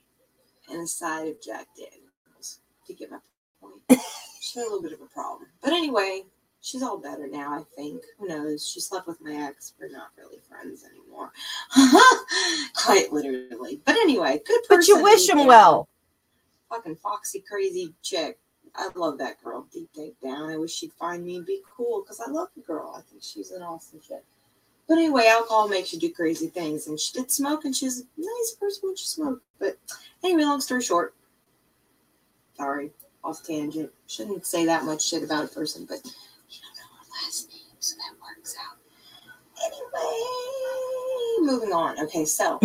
And 0.71 0.83
a 0.83 0.87
side 0.87 1.29
of 1.29 1.43
Jack 1.43 1.67
Daniels. 1.77 2.61
To 2.87 2.95
get 2.95 3.11
my 3.11 3.19
point. 3.61 4.01
she 4.41 4.59
had 4.59 4.67
a 4.67 4.69
little 4.69 4.83
bit 4.83 4.93
of 4.93 5.01
a 5.01 5.07
problem. 5.07 5.49
But 5.63 5.73
anyway, 5.73 6.23
she's 6.61 6.83
all 6.83 6.99
better 6.99 7.27
now, 7.27 7.53
I 7.53 7.63
think. 7.77 8.03
Who 8.19 8.29
knows? 8.29 8.69
She 8.69 8.81
slept 8.81 9.07
with 9.07 9.21
my 9.21 9.35
ex. 9.35 9.73
We're 9.81 9.91
not 9.91 10.09
really 10.19 10.39
friends 10.49 10.85
anymore. 10.85 11.33
Quite 12.75 13.13
literally. 13.13 13.81
But 13.85 13.97
anyway, 13.97 14.41
good 14.47 14.63
person. 14.69 14.77
But 14.77 14.89
you 14.89 15.03
wish 15.03 15.29
him 15.29 15.47
well. 15.47 15.89
Fucking 16.73 16.97
foxy, 17.03 17.45
crazy 17.47 17.93
chick. 18.03 18.39
I 18.75 18.89
love 18.95 19.19
that 19.19 19.43
girl 19.45 19.67
deep, 19.71 19.91
deep 19.93 20.17
down. 20.23 20.49
I 20.49 20.57
wish 20.57 20.73
she'd 20.73 20.95
find 20.95 21.23
me 21.23 21.37
and 21.37 21.45
be 21.45 21.61
cool 21.77 22.01
because 22.01 22.19
I 22.19 22.31
love 22.31 22.49
the 22.57 22.63
girl. 22.63 22.95
I 22.97 23.03
think 23.03 23.23
she's 23.23 23.51
an 23.51 23.61
awesome 23.61 24.01
chick. 24.01 24.25
But 24.89 24.95
anyway, 24.95 25.27
alcohol 25.27 25.69
makes 25.69 25.93
you 25.93 26.01
do 26.01 26.11
crazy 26.11 26.47
things. 26.47 26.87
And 26.87 26.99
she 26.99 27.13
did 27.13 27.31
smoke, 27.31 27.67
and 27.67 27.77
she 27.77 27.85
was 27.85 28.01
a 28.01 28.05
nice 28.17 28.57
person 28.59 28.89
when 28.89 28.97
she 28.97 29.05
smoked. 29.05 29.43
But 29.59 29.77
anyway, 30.25 30.45
long 30.45 30.63
story 30.63 30.81
short, 30.81 31.15
sorry, 32.57 32.91
off 33.23 33.45
tangent. 33.45 33.91
Shouldn't 34.07 34.47
say 34.47 34.65
that 34.65 34.85
much 34.85 35.07
shit 35.07 35.23
about 35.23 35.45
a 35.45 35.49
person, 35.49 35.85
but 35.87 35.99
you 36.05 36.59
don't 36.63 36.77
know 36.77 36.89
her 36.99 37.05
last 37.27 37.51
name, 37.51 37.77
so 37.81 37.97
that 37.97 38.15
works 38.23 38.57
out. 38.59 38.79
Anyway, 41.43 41.53
moving 41.53 41.73
on. 41.75 42.01
Okay, 42.03 42.25
so 42.25 42.59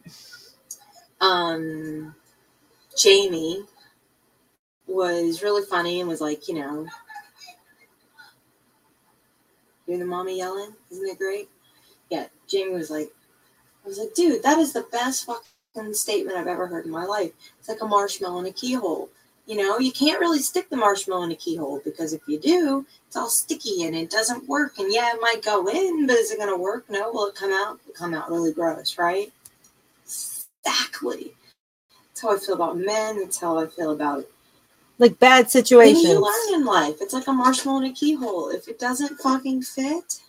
um, 1.20 2.14
Jamie 2.98 3.64
was 4.88 5.42
really 5.42 5.64
funny 5.64 6.00
and 6.00 6.08
was 6.08 6.20
like, 6.20 6.48
you 6.48 6.54
know, 6.54 6.86
you're 9.86 9.98
the 9.98 10.04
mommy 10.04 10.38
yelling? 10.38 10.74
Isn't 10.90 11.08
it 11.08 11.18
great? 11.18 11.48
Yeah, 12.10 12.26
Jamie 12.48 12.74
was 12.74 12.90
like, 12.90 13.10
I 13.84 13.88
was 13.88 13.98
like, 13.98 14.14
dude, 14.14 14.42
that 14.42 14.58
is 14.58 14.72
the 14.72 14.86
best 14.90 15.26
fucking 15.26 15.94
statement 15.94 16.36
I've 16.36 16.48
ever 16.48 16.66
heard 16.66 16.86
in 16.86 16.90
my 16.90 17.04
life. 17.04 17.30
It's 17.58 17.68
like 17.68 17.82
a 17.82 17.86
marshmallow 17.86 18.40
in 18.40 18.46
a 18.46 18.52
keyhole. 18.52 19.08
You 19.46 19.56
know, 19.56 19.78
you 19.78 19.92
can't 19.92 20.20
really 20.20 20.40
stick 20.40 20.68
the 20.68 20.76
marshmallow 20.76 21.22
in 21.22 21.30
a 21.32 21.36
keyhole 21.36 21.80
because 21.84 22.12
if 22.12 22.20
you 22.26 22.38
do, 22.38 22.84
it's 23.06 23.16
all 23.16 23.30
sticky 23.30 23.84
and 23.84 23.94
it 23.96 24.10
doesn't 24.10 24.46
work. 24.48 24.78
And 24.78 24.92
yeah, 24.92 25.10
it 25.14 25.20
might 25.22 25.42
go 25.42 25.68
in, 25.68 26.06
but 26.06 26.16
is 26.16 26.30
it 26.32 26.38
going 26.38 26.50
to 26.50 26.56
work? 26.60 26.84
No. 26.90 27.12
Will 27.12 27.28
it 27.28 27.34
come 27.34 27.52
out? 27.52 27.78
It'll 27.84 27.94
come 27.94 28.12
out 28.12 28.28
really 28.28 28.52
gross, 28.52 28.98
right? 28.98 29.32
Exactly. 30.04 31.34
That's 32.18 32.22
how 32.22 32.34
I 32.36 32.38
feel 32.46 32.54
about 32.56 32.78
men. 32.78 33.20
That's 33.20 33.38
how 33.38 33.58
I 33.58 33.66
feel 33.68 33.92
about 33.92 34.26
Like 34.98 35.20
bad 35.20 35.48
situations. 35.50 36.02
you 36.02 36.20
learn 36.20 36.60
in 36.60 36.66
life. 36.66 36.96
It's 37.00 37.14
like 37.14 37.28
a 37.28 37.32
marshmallow 37.32 37.78
in 37.78 37.84
a 37.84 37.92
keyhole. 37.92 38.48
If 38.48 38.66
it 38.66 38.80
doesn't 38.80 39.20
fucking 39.20 39.62
fit, 39.62 40.20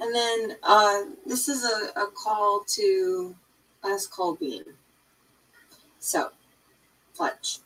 and 0.00 0.14
then 0.14 0.56
uh, 0.62 1.02
this 1.26 1.48
is 1.48 1.64
a, 1.64 2.00
a 2.00 2.06
call 2.06 2.64
to 2.68 3.34
us, 3.84 4.06
call 4.06 4.36
beam. 4.36 4.64
So, 5.98 6.30
Fletch. 7.12 7.58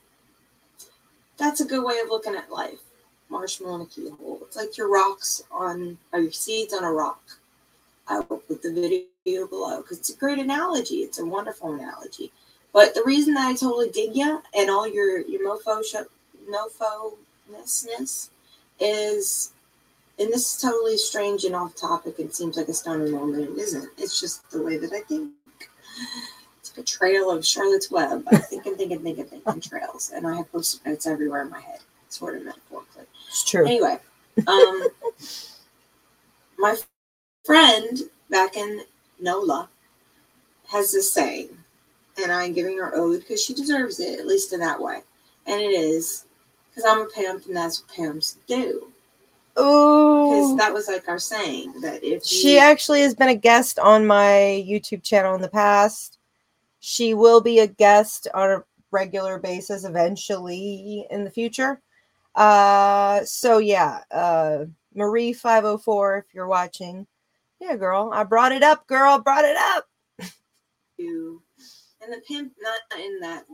That's 1.37 1.61
a 1.61 1.65
good 1.65 1.85
way 1.85 2.01
of 2.01 2.09
looking 2.09 2.35
at 2.35 2.51
life. 2.51 2.81
Marshmallow 3.29 3.77
in 3.77 3.81
a 3.83 3.87
keyhole. 3.87 4.41
It's 4.43 4.57
like 4.57 4.77
your 4.77 4.89
rocks 4.91 5.45
on, 5.53 5.99
or 6.13 6.19
your 6.19 6.33
seeds 6.33 6.75
on 6.75 6.83
a 6.83 6.93
rock. 6.93 7.23
I 8.09 8.21
will 8.21 8.39
put 8.39 8.63
the 8.63 8.73
video 8.73 9.47
below 9.47 9.83
because 9.83 9.99
it's 9.99 10.11
a 10.11 10.17
great 10.17 10.39
analogy. 10.39 10.97
It's 10.97 11.19
a 11.19 11.25
wonderful 11.27 11.73
analogy. 11.73 12.33
But 12.73 12.95
the 12.95 13.03
reason 13.05 13.35
that 13.35 13.47
I 13.47 13.55
totally 13.55 13.91
dig 13.91 14.17
you 14.17 14.43
and 14.57 14.71
all 14.71 14.87
your 14.87 15.21
your 15.21 15.41
mofo 15.47 15.85
sh- 15.85 16.09
mofo-ness 16.51 18.31
is 18.81 19.53
and 20.19 20.29
this 20.33 20.55
is 20.55 20.61
totally 20.61 20.97
strange 20.97 21.45
and 21.45 21.55
off 21.55 21.75
topic 21.75 22.19
and 22.19 22.33
seems 22.33 22.57
like 22.57 22.69
a 22.69 22.75
stoner 22.75 23.09
moment. 23.09 23.51
It 23.51 23.59
isn't. 23.59 23.89
It's 23.99 24.21
just 24.21 24.49
the 24.51 24.63
way 24.63 24.77
that 24.79 24.93
I 24.93 25.01
think. 25.01 25.33
It's 26.61 26.77
like 26.77 26.83
a 26.85 26.87
trail 26.87 27.31
of 27.31 27.45
Charlotte's 27.45 27.91
Web. 27.91 28.25
I 28.31 28.37
think 28.37 28.67
and 28.67 28.77
think 28.77 28.93
and 28.93 29.03
think 29.03 29.19
and 29.19 29.29
think 29.29 29.43
and 29.47 29.63
trails. 29.63 30.13
And 30.15 30.27
I 30.27 30.37
have 30.37 30.51
post-it 30.53 30.89
notes 30.89 31.07
everywhere 31.07 31.43
in 31.43 31.51
my 31.51 31.61
head, 31.61 31.81
sort 32.09 32.37
of 32.37 32.45
metaphorically. 32.45 33.05
It's 33.29 33.45
true. 33.45 33.67
Anyway, 33.67 33.99
um, 34.47 34.87
my 36.59 36.77
friend 37.45 37.99
back 38.31 38.57
in 38.57 38.83
NOLA 39.21 39.69
has 40.69 40.93
this 40.93 41.13
saying, 41.13 41.51
and 42.23 42.33
I'm 42.33 42.53
giving 42.53 42.79
her 42.79 42.95
ode 42.95 43.21
because 43.21 43.43
she 43.43 43.55
deserves 43.55 44.01
it, 44.01 44.19
at 44.19 44.27
least 44.27 44.53
in 44.53 44.61
that 44.61 44.81
way. 44.81 45.03
And 45.47 45.61
it 45.61 45.67
is 45.73 46.25
because 46.71 46.91
I'm 46.91 47.03
a 47.03 47.07
pimp 47.07 47.47
and 47.47 47.57
that's 47.57 47.83
what 47.83 47.91
pimps 47.91 48.39
do. 48.47 48.89
Because 49.55 50.57
that 50.57 50.73
was 50.73 50.89
like 50.89 51.09
our 51.09 51.19
saying 51.19 51.81
that 51.83 52.03
if 52.03 52.25
She 52.25 52.59
actually 52.59 53.03
has 53.03 53.15
been 53.15 53.29
a 53.29 53.37
guest 53.37 53.79
on 53.79 54.05
my 54.05 54.65
YouTube 54.69 55.05
channel 55.05 55.35
in 55.37 55.43
the 55.43 55.49
past. 55.49 56.19
She 56.81 57.15
will 57.15 57.41
be 57.41 57.61
a 57.61 57.67
guest 57.67 58.27
on 58.35 58.51
a 58.51 58.65
regular 58.91 59.39
basis 59.39 59.85
eventually 59.85 61.07
in 61.11 61.25
the 61.25 61.31
future. 61.31 61.81
Uh 62.35 63.25
so 63.25 63.59
yeah, 63.59 64.01
uh 64.11 64.65
Marie 64.95 65.33
504 65.33 66.19
if 66.19 66.35
you're 66.35 66.49
watching. 66.49 67.07
Yeah, 67.65 67.77
girl, 67.77 68.11
I 68.13 68.25
brought 68.25 68.53
it 68.53 68.63
up, 68.63 68.87
girl, 68.87 69.19
brought 69.19 69.47
it 69.47 69.57
up. 69.57 69.89
you 70.99 71.43
and 72.03 72.13
the 72.13 72.21
pimp 72.29 72.53
not 72.61 73.01
in 73.01 73.19
that 73.21 73.45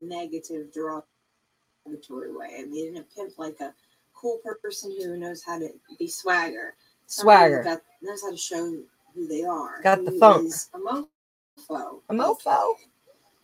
negative 0.00 0.72
derogatory 0.72 2.34
way. 2.34 2.60
I 2.60 2.64
mean 2.64 2.96
a 2.96 3.02
pimp 3.02 3.38
like 3.38 3.60
a 3.60 3.74
cool 4.14 4.40
person 4.62 4.96
who 4.98 5.18
knows 5.18 5.42
how 5.42 5.58
to 5.58 5.68
be 5.98 6.08
swagger. 6.08 6.74
Swagger. 7.06 7.62
That 7.62 7.82
knows 8.00 8.22
how 8.22 8.30
to 8.30 8.36
show 8.38 8.74
who 9.14 9.28
they 9.28 9.44
are. 9.44 9.82
Got 9.82 10.04
the 10.04 10.12
funk. 10.12 10.46
is 10.46 10.70
A 10.74 10.78
mofo. 10.78 12.00
A 12.08 12.14
mofo. 12.14 12.72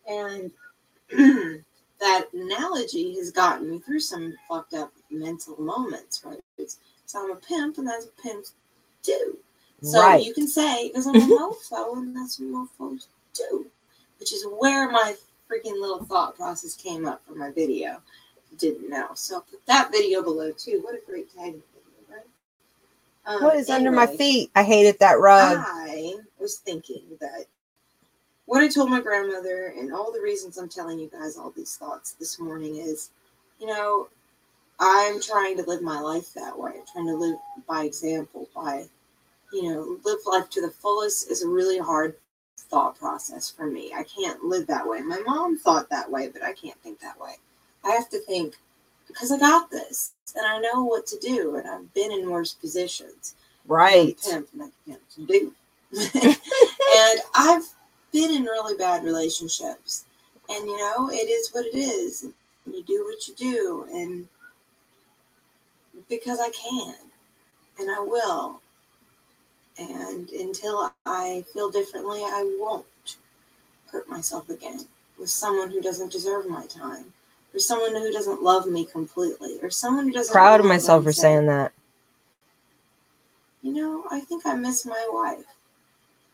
And 0.08 0.50
that 2.00 2.28
analogy 2.32 3.14
has 3.16 3.30
gotten 3.30 3.70
me 3.70 3.78
through 3.78 4.00
some 4.00 4.34
fucked 4.48 4.72
up 4.72 4.90
mental 5.10 5.60
moments, 5.60 6.22
right? 6.24 6.40
It's, 6.56 6.78
so 7.04 7.22
I'm 7.22 7.32
a 7.32 7.36
pimp 7.36 7.76
and 7.76 7.86
that's 7.86 8.06
what 8.06 8.16
pimps 8.16 8.54
do. 9.02 9.36
So 9.84 10.00
right. 10.00 10.24
you 10.24 10.32
can 10.32 10.48
say, 10.48 10.88
because 10.88 11.06
I'm 11.06 11.16
a 11.16 11.18
mofo, 11.18 11.98
and 11.98 12.16
that's 12.16 12.40
what 12.40 12.68
mofos 12.80 13.06
do, 13.34 13.66
which 14.18 14.32
is 14.32 14.46
where 14.58 14.90
my 14.90 15.14
freaking 15.50 15.78
little 15.80 16.04
thought 16.04 16.36
process 16.36 16.74
came 16.74 17.06
up 17.06 17.22
for 17.26 17.34
my 17.34 17.50
video. 17.50 18.00
Didn't 18.58 18.88
know. 18.88 19.08
So 19.14 19.40
put 19.40 19.66
that 19.66 19.90
video 19.90 20.22
below 20.22 20.52
too. 20.52 20.80
What 20.84 20.94
a 20.94 21.00
great 21.04 21.28
tag 21.34 21.54
video, 21.54 21.62
right? 22.08 22.22
Um, 23.26 23.42
what 23.42 23.56
is 23.56 23.68
under 23.68 23.90
my 23.90 24.06
feet? 24.06 24.50
I 24.54 24.62
hated 24.62 24.98
that 25.00 25.18
rug. 25.18 25.58
I 25.58 26.14
was 26.38 26.58
thinking 26.58 27.02
that 27.20 27.46
what 28.46 28.62
I 28.62 28.68
told 28.68 28.90
my 28.90 29.00
grandmother 29.00 29.74
and 29.76 29.92
all 29.92 30.12
the 30.12 30.20
reasons 30.20 30.56
I'm 30.56 30.68
telling 30.68 31.00
you 31.00 31.10
guys 31.12 31.36
all 31.36 31.50
these 31.50 31.76
thoughts 31.76 32.12
this 32.12 32.38
morning 32.38 32.76
is, 32.76 33.10
you 33.60 33.66
know, 33.66 34.08
I'm 34.78 35.20
trying 35.20 35.56
to 35.56 35.64
live 35.64 35.82
my 35.82 36.00
life 36.00 36.32
that 36.34 36.56
way. 36.56 36.72
I'm 36.76 36.86
trying 36.92 37.06
to 37.06 37.16
live 37.16 37.36
by 37.66 37.84
example, 37.84 38.48
by, 38.54 38.86
you 39.54 39.62
know, 39.62 39.98
live 40.04 40.18
life 40.26 40.50
to 40.50 40.60
the 40.60 40.70
fullest 40.70 41.30
is 41.30 41.42
a 41.42 41.48
really 41.48 41.78
hard 41.78 42.16
thought 42.58 42.98
process 42.98 43.50
for 43.50 43.66
me. 43.66 43.92
I 43.94 44.04
can't 44.04 44.42
live 44.44 44.66
that 44.66 44.86
way. 44.86 45.00
My 45.00 45.20
mom 45.26 45.58
thought 45.58 45.88
that 45.90 46.10
way, 46.10 46.28
but 46.28 46.42
I 46.42 46.52
can't 46.52 46.80
think 46.82 47.00
that 47.00 47.20
way. 47.20 47.36
I 47.84 47.92
have 47.92 48.10
to 48.10 48.18
think 48.20 48.54
because 49.06 49.30
I 49.30 49.38
got 49.38 49.70
this 49.70 50.12
and 50.34 50.46
I 50.46 50.58
know 50.58 50.84
what 50.84 51.06
to 51.08 51.18
do 51.18 51.56
and 51.56 51.68
I've 51.68 51.92
been 51.94 52.12
in 52.12 52.30
worse 52.30 52.54
positions 52.54 53.36
right. 53.66 54.18
pimp, 54.22 54.48
not 54.54 54.70
pimp, 54.86 55.00
do. 55.26 55.52
and 56.14 57.20
I've 57.34 57.64
been 58.12 58.30
in 58.32 58.44
really 58.44 58.76
bad 58.76 59.04
relationships, 59.04 60.04
and 60.48 60.66
you 60.66 60.76
know 60.76 61.10
it 61.10 61.28
is 61.28 61.50
what 61.52 61.66
it 61.66 61.76
is. 61.76 62.26
You 62.66 62.82
do 62.82 63.04
what 63.04 63.28
you 63.28 63.34
do, 63.34 63.86
and 63.92 64.26
because 66.08 66.40
I 66.40 66.50
can, 66.50 66.94
and 67.78 67.90
I 67.90 68.00
will, 68.00 68.60
and 69.78 70.30
until 70.30 70.92
I 71.06 71.44
feel 71.52 71.70
differently, 71.70 72.20
I 72.20 72.56
won't 72.60 72.86
hurt 73.90 74.08
myself 74.08 74.48
again 74.50 74.86
with 75.18 75.30
someone 75.30 75.70
who 75.70 75.80
doesn't 75.80 76.12
deserve 76.12 76.48
my 76.48 76.66
time. 76.66 77.12
Or 77.54 77.60
someone 77.60 77.92
who 77.94 78.10
doesn't 78.12 78.42
love 78.42 78.66
me 78.66 78.84
completely, 78.84 79.58
or 79.62 79.70
someone 79.70 80.06
who 80.08 80.12
doesn't. 80.12 80.32
Proud 80.32 80.58
of 80.58 80.66
myself 80.66 81.04
for 81.04 81.12
saying 81.12 81.46
that. 81.46 81.72
you 83.62 83.72
know, 83.72 84.04
I 84.10 84.20
think 84.20 84.44
I 84.44 84.54
miss 84.56 84.84
my 84.84 85.08
wife, 85.12 85.44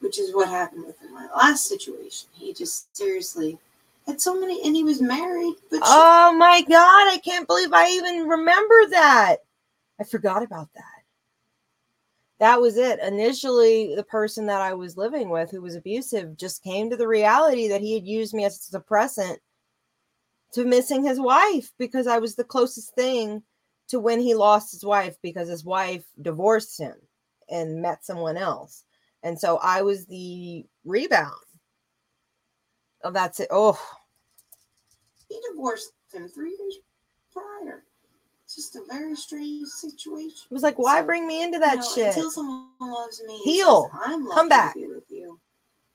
which 0.00 0.18
is 0.18 0.34
what 0.34 0.48
happened 0.48 0.86
with 0.86 0.96
my 1.12 1.28
last 1.36 1.66
situation. 1.68 2.28
He 2.32 2.54
just 2.54 2.96
seriously 2.96 3.58
had 4.06 4.20
so 4.20 4.38
many, 4.40 4.64
and 4.66 4.74
he 4.74 4.82
was 4.82 5.02
married, 5.02 5.56
but 5.70 5.76
she- 5.76 5.82
Oh 5.84 6.32
my 6.32 6.62
god, 6.62 7.12
I 7.12 7.20
can't 7.22 7.46
believe 7.46 7.72
I 7.74 7.88
even 7.90 8.26
remember 8.26 8.86
that. 8.88 9.36
I 10.00 10.04
forgot 10.04 10.42
about 10.42 10.72
that. 10.74 10.99
That 12.40 12.58
was 12.58 12.78
it. 12.78 12.98
Initially, 13.00 13.94
the 13.94 14.02
person 14.02 14.46
that 14.46 14.62
I 14.62 14.72
was 14.72 14.96
living 14.96 15.28
with 15.28 15.50
who 15.50 15.60
was 15.60 15.76
abusive 15.76 16.38
just 16.38 16.64
came 16.64 16.88
to 16.88 16.96
the 16.96 17.06
reality 17.06 17.68
that 17.68 17.82
he 17.82 17.92
had 17.92 18.06
used 18.06 18.32
me 18.32 18.46
as 18.46 18.56
a 18.72 18.78
suppressant 18.78 19.36
to 20.54 20.64
missing 20.64 21.04
his 21.04 21.20
wife 21.20 21.70
because 21.78 22.06
I 22.06 22.18
was 22.18 22.34
the 22.34 22.44
closest 22.44 22.94
thing 22.94 23.42
to 23.88 24.00
when 24.00 24.20
he 24.20 24.34
lost 24.34 24.72
his 24.72 24.84
wife 24.84 25.16
because 25.22 25.50
his 25.50 25.66
wife 25.66 26.04
divorced 26.22 26.80
him 26.80 26.94
and 27.50 27.82
met 27.82 28.06
someone 28.06 28.38
else. 28.38 28.84
And 29.22 29.38
so 29.38 29.58
I 29.58 29.82
was 29.82 30.06
the 30.06 30.64
rebound. 30.86 31.34
Oh, 33.04 33.10
that's 33.10 33.40
it. 33.40 33.48
Oh, 33.50 33.78
he 35.28 35.38
divorced 35.50 35.92
him 36.12 36.26
three 36.26 36.56
years 36.58 36.78
prior. 37.32 37.84
It's 38.50 38.56
just 38.56 38.74
a 38.74 38.82
very 38.88 39.14
strange 39.14 39.68
situation. 39.68 40.48
it 40.50 40.52
was 40.52 40.64
like, 40.64 40.76
why 40.76 40.98
So, 40.98 41.06
bring 41.06 41.24
me 41.24 41.44
into 41.44 41.58
you 41.58 41.60
that 41.60 41.76
know, 41.76 41.88
shit? 41.94 42.06
Until 42.08 42.30
someone 42.32 42.66
loves 42.80 43.22
me, 43.24 43.38
Heal. 43.44 43.88
I'm 43.94 44.28
Come 44.28 44.48
back. 44.48 44.74
With 44.74 45.04
you. 45.08 45.38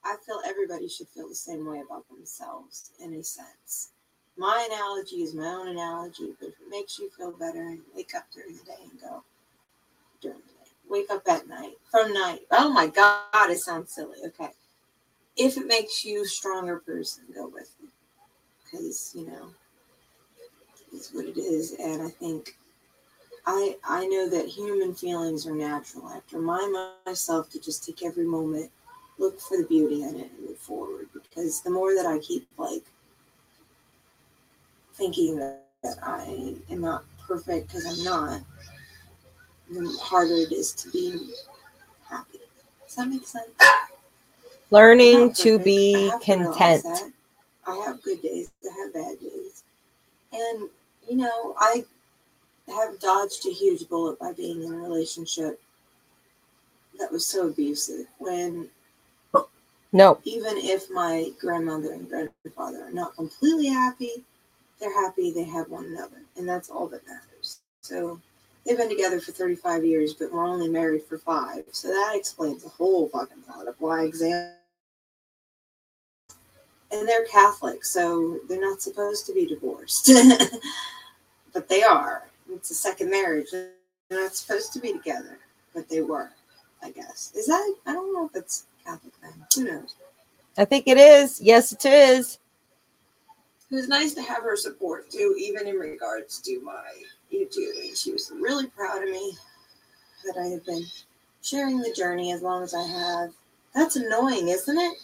I 0.06 0.16
feel 0.26 0.40
everybody 0.46 0.88
should 0.88 1.10
feel 1.10 1.28
the 1.28 1.36
same 1.36 1.66
way 1.66 1.82
about 1.86 2.08
themselves, 2.08 2.92
in 3.02 3.14
a 3.16 3.24
sense. 3.26 3.90
My 4.38 4.66
analogy 4.72 5.18
is 5.18 5.34
my 5.36 5.48
own 5.48 5.68
analogy, 5.68 6.34
but 6.40 6.48
if 6.48 6.54
it 6.54 6.70
makes 6.70 6.98
you 6.98 7.10
feel 7.18 7.34
better 7.34 7.62
and 7.62 7.82
wake 7.94 8.16
up 8.16 8.24
during 8.34 8.56
the 8.56 8.64
day 8.64 8.78
and 8.90 9.02
go 9.02 9.22
during 10.22 10.38
the 10.38 10.54
day, 10.54 10.72
wake 10.88 11.12
up 11.12 11.28
at 11.28 11.50
night 11.50 11.74
from 11.92 12.14
night. 12.14 12.40
Oh 12.52 12.72
my 12.72 12.88
God, 12.88 13.50
it 13.50 13.60
sounds 13.60 13.92
silly. 13.92 14.20
Okay, 14.28 14.52
if 15.36 15.58
it 15.58 15.68
makes 15.68 16.06
you 16.06 16.24
a 16.24 16.26
stronger 16.26 16.78
person, 16.80 17.26
go 17.36 17.48
with 17.50 17.76
it 17.84 17.90
because 18.64 19.12
you 19.14 19.26
know 19.28 19.50
it's 20.96 21.14
what 21.14 21.26
it 21.26 21.38
is, 21.38 21.74
and 21.74 22.02
I 22.02 22.10
think 22.10 22.58
I 23.46 23.78
I 23.88 24.08
know 24.08 24.30
that 24.30 24.48
human 24.48 24.94
feelings 24.96 25.46
are 25.46 25.56
natural. 25.56 26.08
I 26.08 26.16
have 26.16 26.28
to 26.28 26.38
remind 26.40 26.76
myself 27.06 27.50
to 27.52 27.60
just 27.60 27.86
take 27.86 28.04
every 28.04 28.26
moment, 28.26 28.72
look 29.18 29.40
for 29.40 29.58
the 29.58 29.66
beauty 29.66 30.04
in 30.04 30.16
it, 30.16 30.32
and 30.32 30.48
move 30.48 30.58
forward. 30.58 31.08
Because 31.14 31.62
the 31.62 31.70
more 31.70 31.94
that 31.96 32.06
I 32.06 32.20
keep 32.20 32.48
like 32.58 32.84
thinking 34.94 35.38
that, 35.38 35.62
I 36.02 36.56
am 36.70 36.82
not 36.82 37.04
perfect 37.28 37.68
because 37.68 37.86
I'm 37.86 38.04
not, 38.04 38.42
the 39.70 39.98
harder 40.02 40.36
it 40.36 40.52
is 40.52 40.74
to 40.74 40.90
be 40.92 41.34
happy. 42.10 42.40
Does 42.88 42.96
that 42.96 43.08
make 43.08 43.28
sense? 43.28 43.50
Learning 44.72 45.32
to 45.34 45.60
be 45.60 46.10
have 46.10 46.22
to 46.22 46.38
realize 46.38 46.82
content. 46.82 47.14
I 47.68 47.76
have 47.86 48.02
good 48.02 48.22
days. 48.22 48.52
I 48.64 48.84
have 48.84 48.94
bad 48.94 49.20
days, 49.20 49.64
and 50.34 50.70
you 51.10 51.16
know 51.18 51.56
I 51.60 51.86
have 52.68 53.00
dodged 53.00 53.46
a 53.46 53.52
huge 53.52 53.88
bullet 53.88 54.20
by 54.20 54.34
being 54.34 54.64
in 54.64 54.74
a 54.74 54.78
relationship 54.78 55.62
that 57.00 57.12
was 57.12 57.26
so 57.26 57.48
abusive. 57.48 58.08
When 58.18 58.70
No, 59.92 60.20
even 60.24 60.58
if 60.58 60.90
my 60.90 61.32
grandmother 61.40 61.94
and 61.94 62.10
grandfather 62.10 62.84
are 62.84 62.92
not 62.92 63.16
completely 63.16 63.68
happy, 63.68 64.24
they're 64.80 64.94
happy 64.94 65.32
they 65.32 65.44
have 65.44 65.70
one 65.70 65.86
another, 65.86 66.22
and 66.38 66.48
that's 66.48 66.70
all 66.70 66.88
that 66.88 67.06
matters. 67.08 67.60
So 67.82 68.20
they've 68.66 68.78
been 68.78 68.90
together 68.90 69.20
for 69.20 69.32
35 69.32 69.86
years, 69.86 70.14
but 70.14 70.32
we're 70.32 70.46
only 70.46 70.70
married 70.70 71.04
for 71.04 71.18
five. 71.18 71.64
So 71.72 71.90
that 71.90 72.14
explains 72.16 72.66
a 72.66 72.70
whole 72.70 73.08
fucking 73.10 73.44
lot 73.56 73.68
of 73.68 73.76
why 73.80 74.04
exam. 74.04 74.54
And 76.92 77.08
they're 77.08 77.26
Catholic, 77.26 77.84
so 77.84 78.40
they're 78.48 78.62
not 78.62 78.82
supposed 78.82 79.26
to 79.26 79.34
be 79.34 79.46
divorced, 79.46 80.12
but 81.54 81.68
they 81.68 81.84
are. 81.84 82.28
It's 82.52 82.72
a 82.72 82.76
second 82.76 83.10
marriage. 83.10 83.48
They're 83.52 83.72
not 84.12 84.36
supposed 84.36 84.72
to 84.74 84.80
be 84.80 84.94
together, 84.94 85.40
but 85.74 85.90
they 85.90 86.02
were. 86.02 86.32
I 86.84 86.92
guess 86.92 87.32
is 87.36 87.48
that. 87.48 87.76
I 87.88 87.94
don't 87.94 88.14
know 88.14 88.28
if 88.28 88.36
it's 88.36 88.66
Catholic 88.86 89.14
then. 89.22 89.34
Who 89.56 89.64
knows? 89.64 89.96
I 90.58 90.66
think 90.66 90.88
it 90.88 90.98
is. 90.98 91.42
Yes, 91.42 91.72
it 91.72 91.84
is. 91.86 92.38
It 93.72 93.76
was 93.76 93.88
nice 93.88 94.14
to 94.14 94.22
have 94.22 94.44
her 94.44 94.56
support 94.56 95.10
too, 95.10 95.36
even 95.40 95.68
in 95.68 95.76
regards 95.76 96.40
to 96.42 96.62
my 96.62 96.84
YouTube. 97.34 97.82
And 97.88 97.98
she 97.98 98.12
was 98.12 98.32
really 98.40 98.68
proud 98.68 99.02
of 99.02 99.10
me. 99.10 99.36
that 100.26 100.40
I 100.40 100.48
have 100.48 100.66
been 100.66 100.86
sharing 101.42 101.80
the 101.80 101.94
journey 101.94 102.32
as 102.32 102.42
long 102.42 102.64
as 102.64 102.74
I 102.74 102.84
have. 102.84 103.32
That's 103.74 103.96
annoying, 103.96 104.50
isn't 104.50 104.78
it? 104.78 104.98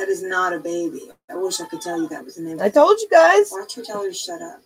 That 0.00 0.08
is 0.08 0.22
not 0.22 0.54
a 0.54 0.58
baby. 0.58 1.10
I 1.28 1.34
wish 1.36 1.60
I 1.60 1.66
could 1.66 1.82
tell 1.82 2.00
you 2.00 2.08
that 2.08 2.24
was 2.24 2.36
the 2.36 2.42
name. 2.42 2.58
I 2.58 2.70
told 2.70 2.98
you 3.02 3.08
guys. 3.10 3.50
Watch 3.52 3.74
her 3.74 3.82
tell 3.82 4.02
her 4.02 4.08
to 4.08 4.14
shut 4.14 4.40
up. 4.40 4.62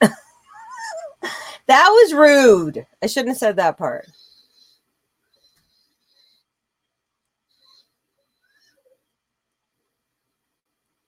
That 1.66 1.88
was 1.88 2.14
rude. 2.14 2.86
I 3.02 3.08
shouldn't 3.08 3.30
have 3.30 3.36
said 3.38 3.56
that 3.56 3.76
part. 3.76 4.06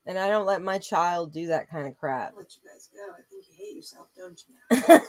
And 0.04 0.18
I 0.18 0.28
don't 0.28 0.44
let 0.44 0.60
my 0.60 0.78
child 0.78 1.32
do 1.32 1.46
that 1.46 1.70
kind 1.70 1.86
of 1.88 1.96
crap. 1.96 2.32
I'll 2.32 2.40
let 2.40 2.56
you 2.56 2.68
guys 2.70 2.90
go. 2.92 3.00
I 3.10 3.22
think 3.30 3.46
you 3.48 3.54
hate 3.56 3.76
yourself, 3.76 4.08
don't 4.18 4.42
you 4.48 4.54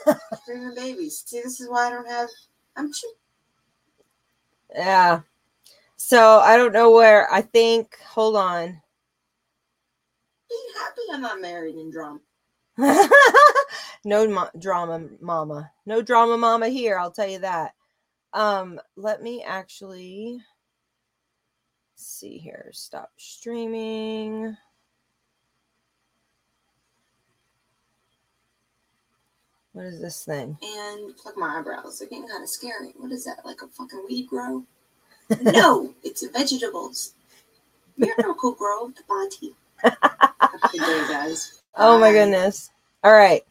now? 0.06 0.14
Screaming 0.42 0.74
babies. 0.74 1.22
See, 1.26 1.42
this 1.42 1.60
is 1.60 1.68
why 1.68 1.88
I 1.88 1.90
don't 1.90 2.08
have. 2.08 2.30
I'm 2.76 2.90
cheap. 2.90 3.16
yeah. 4.74 5.20
So 6.02 6.40
I 6.40 6.56
don't 6.56 6.72
know 6.72 6.90
where. 6.92 7.30
I 7.30 7.42
think, 7.42 7.98
hold 8.08 8.34
on. 8.34 8.80
Be 10.48 10.56
happy 10.78 11.02
I'm 11.12 11.20
not 11.20 11.40
married 11.42 11.76
in 11.76 11.90
drama. 11.90 12.20
no 14.04 14.26
mo- 14.28 14.50
drama 14.58 15.06
mama 15.20 15.70
no 15.84 16.00
drama 16.02 16.38
mama 16.38 16.68
here 16.68 16.98
i'll 16.98 17.10
tell 17.10 17.28
you 17.28 17.38
that 17.40 17.72
um 18.32 18.80
let 18.96 19.22
me 19.22 19.42
actually 19.42 20.40
see 21.96 22.38
here 22.38 22.70
stop 22.72 23.10
streaming 23.18 24.56
what 29.72 29.84
is 29.84 30.00
this 30.00 30.24
thing 30.24 30.56
And 30.62 31.16
pluck 31.16 31.36
my 31.36 31.58
eyebrows. 31.58 31.98
They're 31.98 32.08
getting 32.08 32.28
kind 32.28 32.42
of 32.42 32.48
scary. 32.48 32.92
What 32.96 33.12
is 33.12 33.24
that? 33.24 33.44
Like 33.44 33.62
a 33.62 33.68
fucking 33.68 34.04
weed 34.08 34.26
grow? 34.28 34.64
No, 35.40 35.94
it's 36.02 36.26
vegetables. 36.28 37.14
Miracle-Gro 37.96 38.92
the 38.96 39.02
body. 39.08 39.54
Have 39.82 40.54
a 40.54 40.68
good 40.68 40.80
day, 40.80 41.06
guys. 41.08 41.62
oh 41.76 41.98
my 41.98 42.12
goodness. 42.12 42.70
All 43.04 43.12
right. 43.12 43.42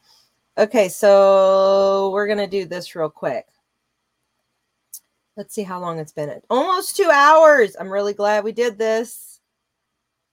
Okay 0.58 0.90
so 0.90 2.10
we're 2.12 2.28
gonna 2.28 2.48
do 2.48 2.66
this 2.66 2.96
real 2.96 3.10
quick. 3.10 3.46
Let's 5.38 5.56
see 5.56 5.64
how 5.64 5.80
long 5.80 6.00
it's 6.00 6.12
been. 6.12 6.42
Almost 6.50 6.98
two 6.98 7.10
hours. 7.12 7.76
I'm 7.80 7.92
really 7.92 8.14
glad 8.14 8.44
we 8.44 8.52
did 8.52 8.78
this. 8.78 9.40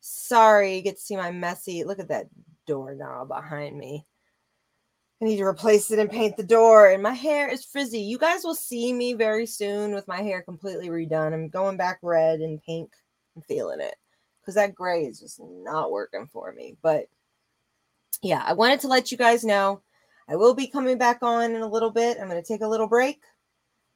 Sorry 0.01 0.77
you 0.77 0.83
get 0.83 0.97
to 0.97 1.03
see 1.03 1.17
my 1.17 1.31
messy 1.31 1.85
look 1.85 1.99
at 1.99 2.09
that 2.09 2.27
doorknob 2.67 3.29
behind 3.29 3.79
me 3.79 4.05
i 5.21 5.25
need 5.25 5.37
to 5.37 5.45
replace 5.45 5.91
it 5.91 5.99
and 5.99 6.11
paint 6.11 6.37
the 6.37 6.43
door 6.43 6.91
and 6.91 7.03
my 7.03 7.13
hair 7.13 7.49
is 7.49 7.65
frizzy 7.65 8.01
you 8.01 8.19
guys 8.19 8.45
will 8.45 8.55
see 8.55 8.93
me 8.93 9.15
very 9.15 9.47
soon 9.47 9.95
with 9.95 10.07
my 10.09 10.21
hair 10.23 10.43
completely 10.43 10.89
redone 10.89 11.33
i'm 11.33 11.49
going 11.49 11.77
back 11.77 11.99
red 12.03 12.41
and 12.41 12.63
pink 12.63 12.91
i'm 13.35 13.43
feeling 13.43 13.81
it 13.81 13.97
because 14.41 14.55
that 14.55 14.75
gray 14.75 15.05
is 15.05 15.21
just 15.21 15.41
not 15.43 15.91
working 15.91 16.27
for 16.33 16.53
me 16.53 16.77
but 16.83 17.07
yeah, 18.23 18.43
I 18.45 18.53
wanted 18.53 18.81
to 18.81 18.89
let 18.89 19.13
you 19.13 19.19
guys 19.19 19.45
know 19.45 19.83
I 20.29 20.37
will 20.37 20.55
be 20.55 20.67
coming 20.67 20.99
back 20.99 21.23
on 21.23 21.55
in 21.55 21.63
a 21.63 21.69
little 21.69 21.91
bit. 21.91 22.19
I'm 22.21 22.29
going 22.29 22.43
to 22.43 22.47
take 22.47 22.63
a 22.63 22.69
little 22.69 22.89
break. 22.89 23.21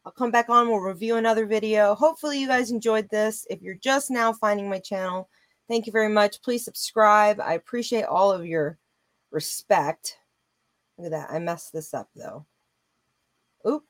I'll 0.05 0.13
come 0.13 0.31
back 0.31 0.49
on. 0.49 0.69
We'll 0.69 0.79
review 0.79 1.17
another 1.17 1.47
video. 1.47 1.95
Hopefully, 1.95 2.41
you 2.41 2.47
guys 2.47 2.71
enjoyed 2.71 3.09
this. 3.11 3.47
If 3.51 3.61
you're 3.61 3.75
just 3.75 4.11
now 4.11 4.33
finding 4.33 4.69
my 4.69 4.79
channel, 4.79 5.29
thank 5.69 5.87
you 5.87 5.93
very 5.93 6.09
much. 6.09 6.41
Please 6.43 6.65
subscribe. 6.65 7.41
I 7.41 7.55
appreciate 7.55 8.05
all 8.05 8.33
of 8.33 8.47
your 8.47 8.79
respect. 9.31 10.20
Look 11.01 11.13
at 11.15 11.29
that. 11.29 11.35
I 11.35 11.39
messed 11.39 11.73
this 11.73 11.95
up 11.95 12.11
though. 12.15 12.45
Oop. 13.67 13.85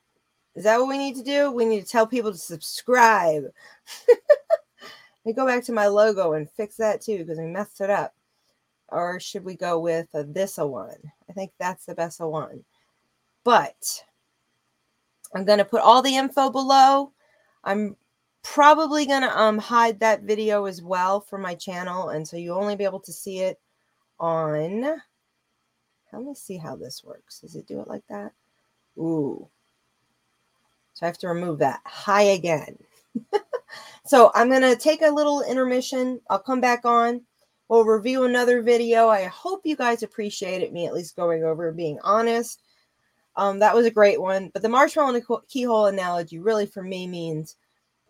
Is 0.55 0.63
that 0.63 0.77
what 0.77 0.87
we 0.87 0.97
need 0.97 1.17
to 1.17 1.23
do? 1.23 1.51
We 1.51 1.65
need 1.65 1.81
to 1.81 1.87
tell 1.87 2.07
people 2.07 2.31
to 2.31 2.37
subscribe. 2.37 3.43
Let 4.07 5.25
me 5.25 5.33
go 5.33 5.45
back 5.45 5.65
to 5.65 5.73
my 5.73 5.87
logo 5.87 6.33
and 6.33 6.49
fix 6.49 6.77
that 6.77 7.01
too 7.01 7.17
because 7.17 7.37
we 7.37 7.47
messed 7.47 7.81
it 7.81 7.89
up 7.89 8.13
or 8.87 9.19
should 9.19 9.43
we 9.43 9.55
go 9.55 9.77
with 9.77 10.07
a 10.13 10.23
this 10.23 10.57
a 10.57 10.65
one? 10.65 10.95
I 11.29 11.33
think 11.33 11.51
that's 11.59 11.85
the 11.85 11.95
best 11.95 12.21
a 12.21 12.27
one. 12.27 12.63
But 13.43 14.05
I'm 15.35 15.43
going 15.43 15.59
to 15.59 15.65
put 15.65 15.81
all 15.81 16.01
the 16.01 16.15
info 16.15 16.49
below. 16.49 17.11
I'm 17.65 17.97
probably 18.41 19.05
going 19.05 19.23
to 19.23 19.37
um 19.37 19.57
hide 19.57 19.99
that 19.99 20.23
video 20.23 20.63
as 20.63 20.81
well 20.81 21.19
for 21.19 21.37
my 21.37 21.55
channel 21.55 22.09
and 22.09 22.25
so 22.25 22.37
you'll 22.37 22.57
only 22.57 22.77
be 22.77 22.85
able 22.85 23.01
to 23.01 23.11
see 23.11 23.39
it 23.39 23.59
on 24.17 25.01
let 26.13 26.23
me 26.23 26.35
see 26.35 26.57
how 26.57 26.75
this 26.75 27.03
works. 27.03 27.39
Does 27.39 27.55
it 27.55 27.67
do 27.67 27.79
it 27.79 27.87
like 27.87 28.03
that? 28.09 28.31
Ooh. 28.97 29.47
So 30.93 31.05
I 31.05 31.07
have 31.07 31.17
to 31.19 31.27
remove 31.27 31.59
that. 31.59 31.81
Hi 31.85 32.21
again. 32.21 32.77
so 34.05 34.31
I'm 34.35 34.49
going 34.49 34.61
to 34.61 34.75
take 34.75 35.01
a 35.01 35.09
little 35.09 35.41
intermission. 35.41 36.19
I'll 36.29 36.39
come 36.39 36.61
back 36.61 36.85
on 36.85 37.21
we'll 37.71 37.85
review 37.85 38.25
another 38.25 38.61
video. 38.61 39.07
I 39.07 39.23
hope 39.23 39.61
you 39.63 39.77
guys 39.77 40.03
appreciated 40.03 40.73
me 40.73 40.87
at 40.87 40.93
least 40.93 41.15
going 41.15 41.45
over 41.45 41.71
being 41.71 41.99
honest. 42.03 42.61
Um, 43.37 43.59
that 43.59 43.73
was 43.73 43.85
a 43.85 43.91
great 43.91 44.19
one. 44.19 44.51
But 44.53 44.61
the 44.61 44.67
marshmallow 44.67 45.15
and 45.15 45.47
keyhole 45.47 45.85
analogy 45.85 46.37
really 46.37 46.65
for 46.65 46.83
me 46.83 47.07
means 47.07 47.55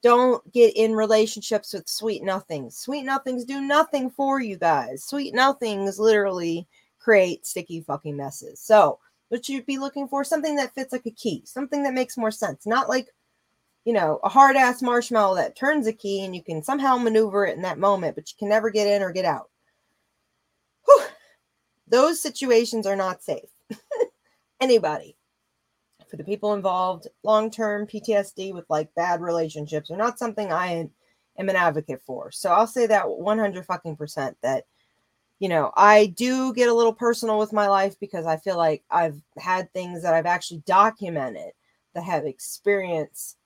don't 0.02 0.52
get 0.52 0.76
in 0.76 0.96
relationships 0.96 1.74
with 1.74 1.88
sweet 1.88 2.24
nothings. 2.24 2.76
Sweet 2.76 3.04
nothings 3.04 3.46
do 3.46 3.62
nothing 3.62 4.10
for 4.10 4.42
you 4.42 4.58
guys. 4.58 5.04
Sweet 5.04 5.36
nothings 5.36 6.00
literally 6.00 6.68
create 7.02 7.46
sticky 7.46 7.82
fucking 7.82 8.16
messes. 8.16 8.60
So 8.60 9.00
what 9.30 9.48
you'd 9.50 9.66
be 9.66 9.78
looking 9.78 10.08
for 10.08 10.24
something 10.24 10.56
that 10.58 10.74
fits 10.74 10.92
like 10.92 11.06
a 11.06 11.12
key, 11.12 11.44
something 11.46 11.84
that 11.84 11.94
makes 11.94 12.18
more 12.18 12.32
sense, 12.32 12.66
not 12.66 12.90
like 12.90 13.08
you 13.86 13.94
know, 13.94 14.20
a 14.24 14.30
hard 14.30 14.56
ass 14.56 14.82
marshmallow 14.82 15.36
that 15.36 15.56
turns 15.56 15.88
a 15.88 15.94
key 15.94 16.24
and 16.24 16.36
you 16.36 16.44
can 16.44 16.62
somehow 16.64 16.98
maneuver 16.98 17.46
it 17.46 17.56
in 17.56 17.64
that 17.64 17.80
moment, 17.80 18.16
but 18.16 18.30
you 18.30 18.36
can 18.38 18.50
never 18.50 18.70
get 18.70 18.88
in 18.88 19.02
or 19.02 19.12
get 19.12 19.26
out. 19.26 19.50
Whew. 20.86 21.06
Those 21.88 22.22
situations 22.22 22.86
are 22.86 22.96
not 22.96 23.24
safe. 23.24 23.50
Anybody, 24.62 25.16
for 26.10 26.18
the 26.18 26.24
people 26.24 26.54
involved, 26.54 27.08
long 27.24 27.50
term 27.50 27.88
PTSD 27.88 28.54
with 28.54 28.66
like 28.70 28.94
bad 28.96 29.22
relationships 29.22 29.90
are 29.90 29.98
not 29.98 30.20
something 30.20 30.52
I 30.52 30.90
am 31.38 31.50
an 31.50 31.56
advocate 31.56 32.02
for. 32.06 32.32
So 32.32 32.52
I'll 32.52 32.68
say 32.68 32.86
that 32.88 33.10
100 33.10 33.66
fucking 33.66 33.96
percent 33.96 34.38
that, 34.44 34.66
you 35.42 35.50
know, 35.50 35.72
I 35.76 36.06
do 36.06 36.54
get 36.54 36.70
a 36.70 36.74
little 36.74 36.94
personal 36.94 37.40
with 37.40 37.52
my 37.52 37.68
life 37.68 38.00
because 38.00 38.28
I 38.28 38.38
feel 38.38 38.58
like 38.58 38.84
I've 38.92 39.20
had 39.40 39.74
things 39.74 40.04
that 40.04 40.14
I've 40.14 40.28
actually 40.28 40.62
documented 40.68 41.54
that 41.96 42.04
have 42.04 42.28
experienced 42.28 43.38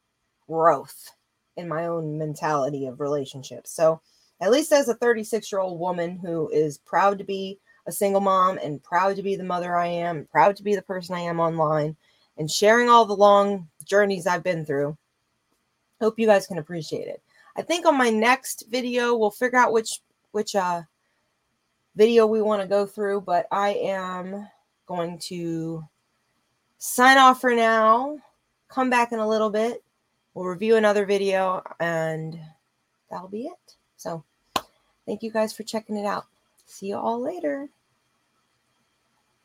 growth 0.45 1.11
in 1.55 1.69
my 1.69 1.87
own 1.87 2.17
mentality 2.17 2.85
of 2.85 2.99
relationships. 2.99 3.71
So, 3.71 4.01
at 4.41 4.51
least 4.51 4.73
as 4.73 4.89
a 4.89 4.95
36 4.95 5.49
year 5.49 5.61
old 5.61 5.79
woman 5.79 6.17
who 6.17 6.49
is 6.49 6.79
proud 6.79 7.17
to 7.17 7.23
be 7.23 7.59
a 7.87 7.93
single 7.93 8.19
mom 8.19 8.59
and 8.61 8.83
proud 8.83 9.15
to 9.15 9.23
be 9.23 9.37
the 9.37 9.45
mother 9.45 9.77
I 9.77 9.87
am, 9.87 10.27
proud 10.29 10.57
to 10.57 10.63
be 10.63 10.75
the 10.75 10.81
person 10.81 11.15
I 11.15 11.21
am 11.21 11.39
online, 11.39 11.95
and 12.37 12.51
sharing 12.51 12.89
all 12.89 13.05
the 13.05 13.15
long 13.15 13.69
journeys 13.85 14.27
I've 14.27 14.43
been 14.43 14.65
through, 14.65 14.97
hope 16.01 16.19
you 16.19 16.27
guys 16.27 16.45
can 16.45 16.57
appreciate 16.57 17.07
it. 17.07 17.21
I 17.55 17.61
think 17.61 17.85
on 17.85 17.97
my 17.97 18.09
next 18.09 18.65
video 18.69 19.15
we'll 19.15 19.31
figure 19.31 19.59
out 19.59 19.71
which 19.71 20.01
which 20.33 20.57
uh 20.57 20.81
video 21.95 22.25
we 22.25 22.41
want 22.41 22.61
to 22.61 22.67
go 22.67 22.85
through, 22.85 23.21
but 23.21 23.47
I 23.51 23.69
am 23.73 24.47
going 24.85 25.17
to 25.19 25.83
sign 26.77 27.17
off 27.17 27.41
for 27.41 27.55
now. 27.55 28.19
Come 28.67 28.89
back 28.89 29.11
in 29.11 29.19
a 29.19 29.27
little 29.27 29.49
bit 29.49 29.83
we'll 30.35 30.45
review 30.45 30.75
another 30.75 31.05
video 31.05 31.63
and 31.79 32.39
that'll 33.09 33.29
be 33.29 33.47
it. 33.47 33.75
So 33.95 34.23
thank 35.07 35.23
you 35.23 35.31
guys 35.31 35.53
for 35.53 35.63
checking 35.63 35.97
it 35.97 36.05
out. 36.05 36.25
See 36.67 36.87
you 36.87 36.97
all 36.97 37.19
later. 37.19 37.69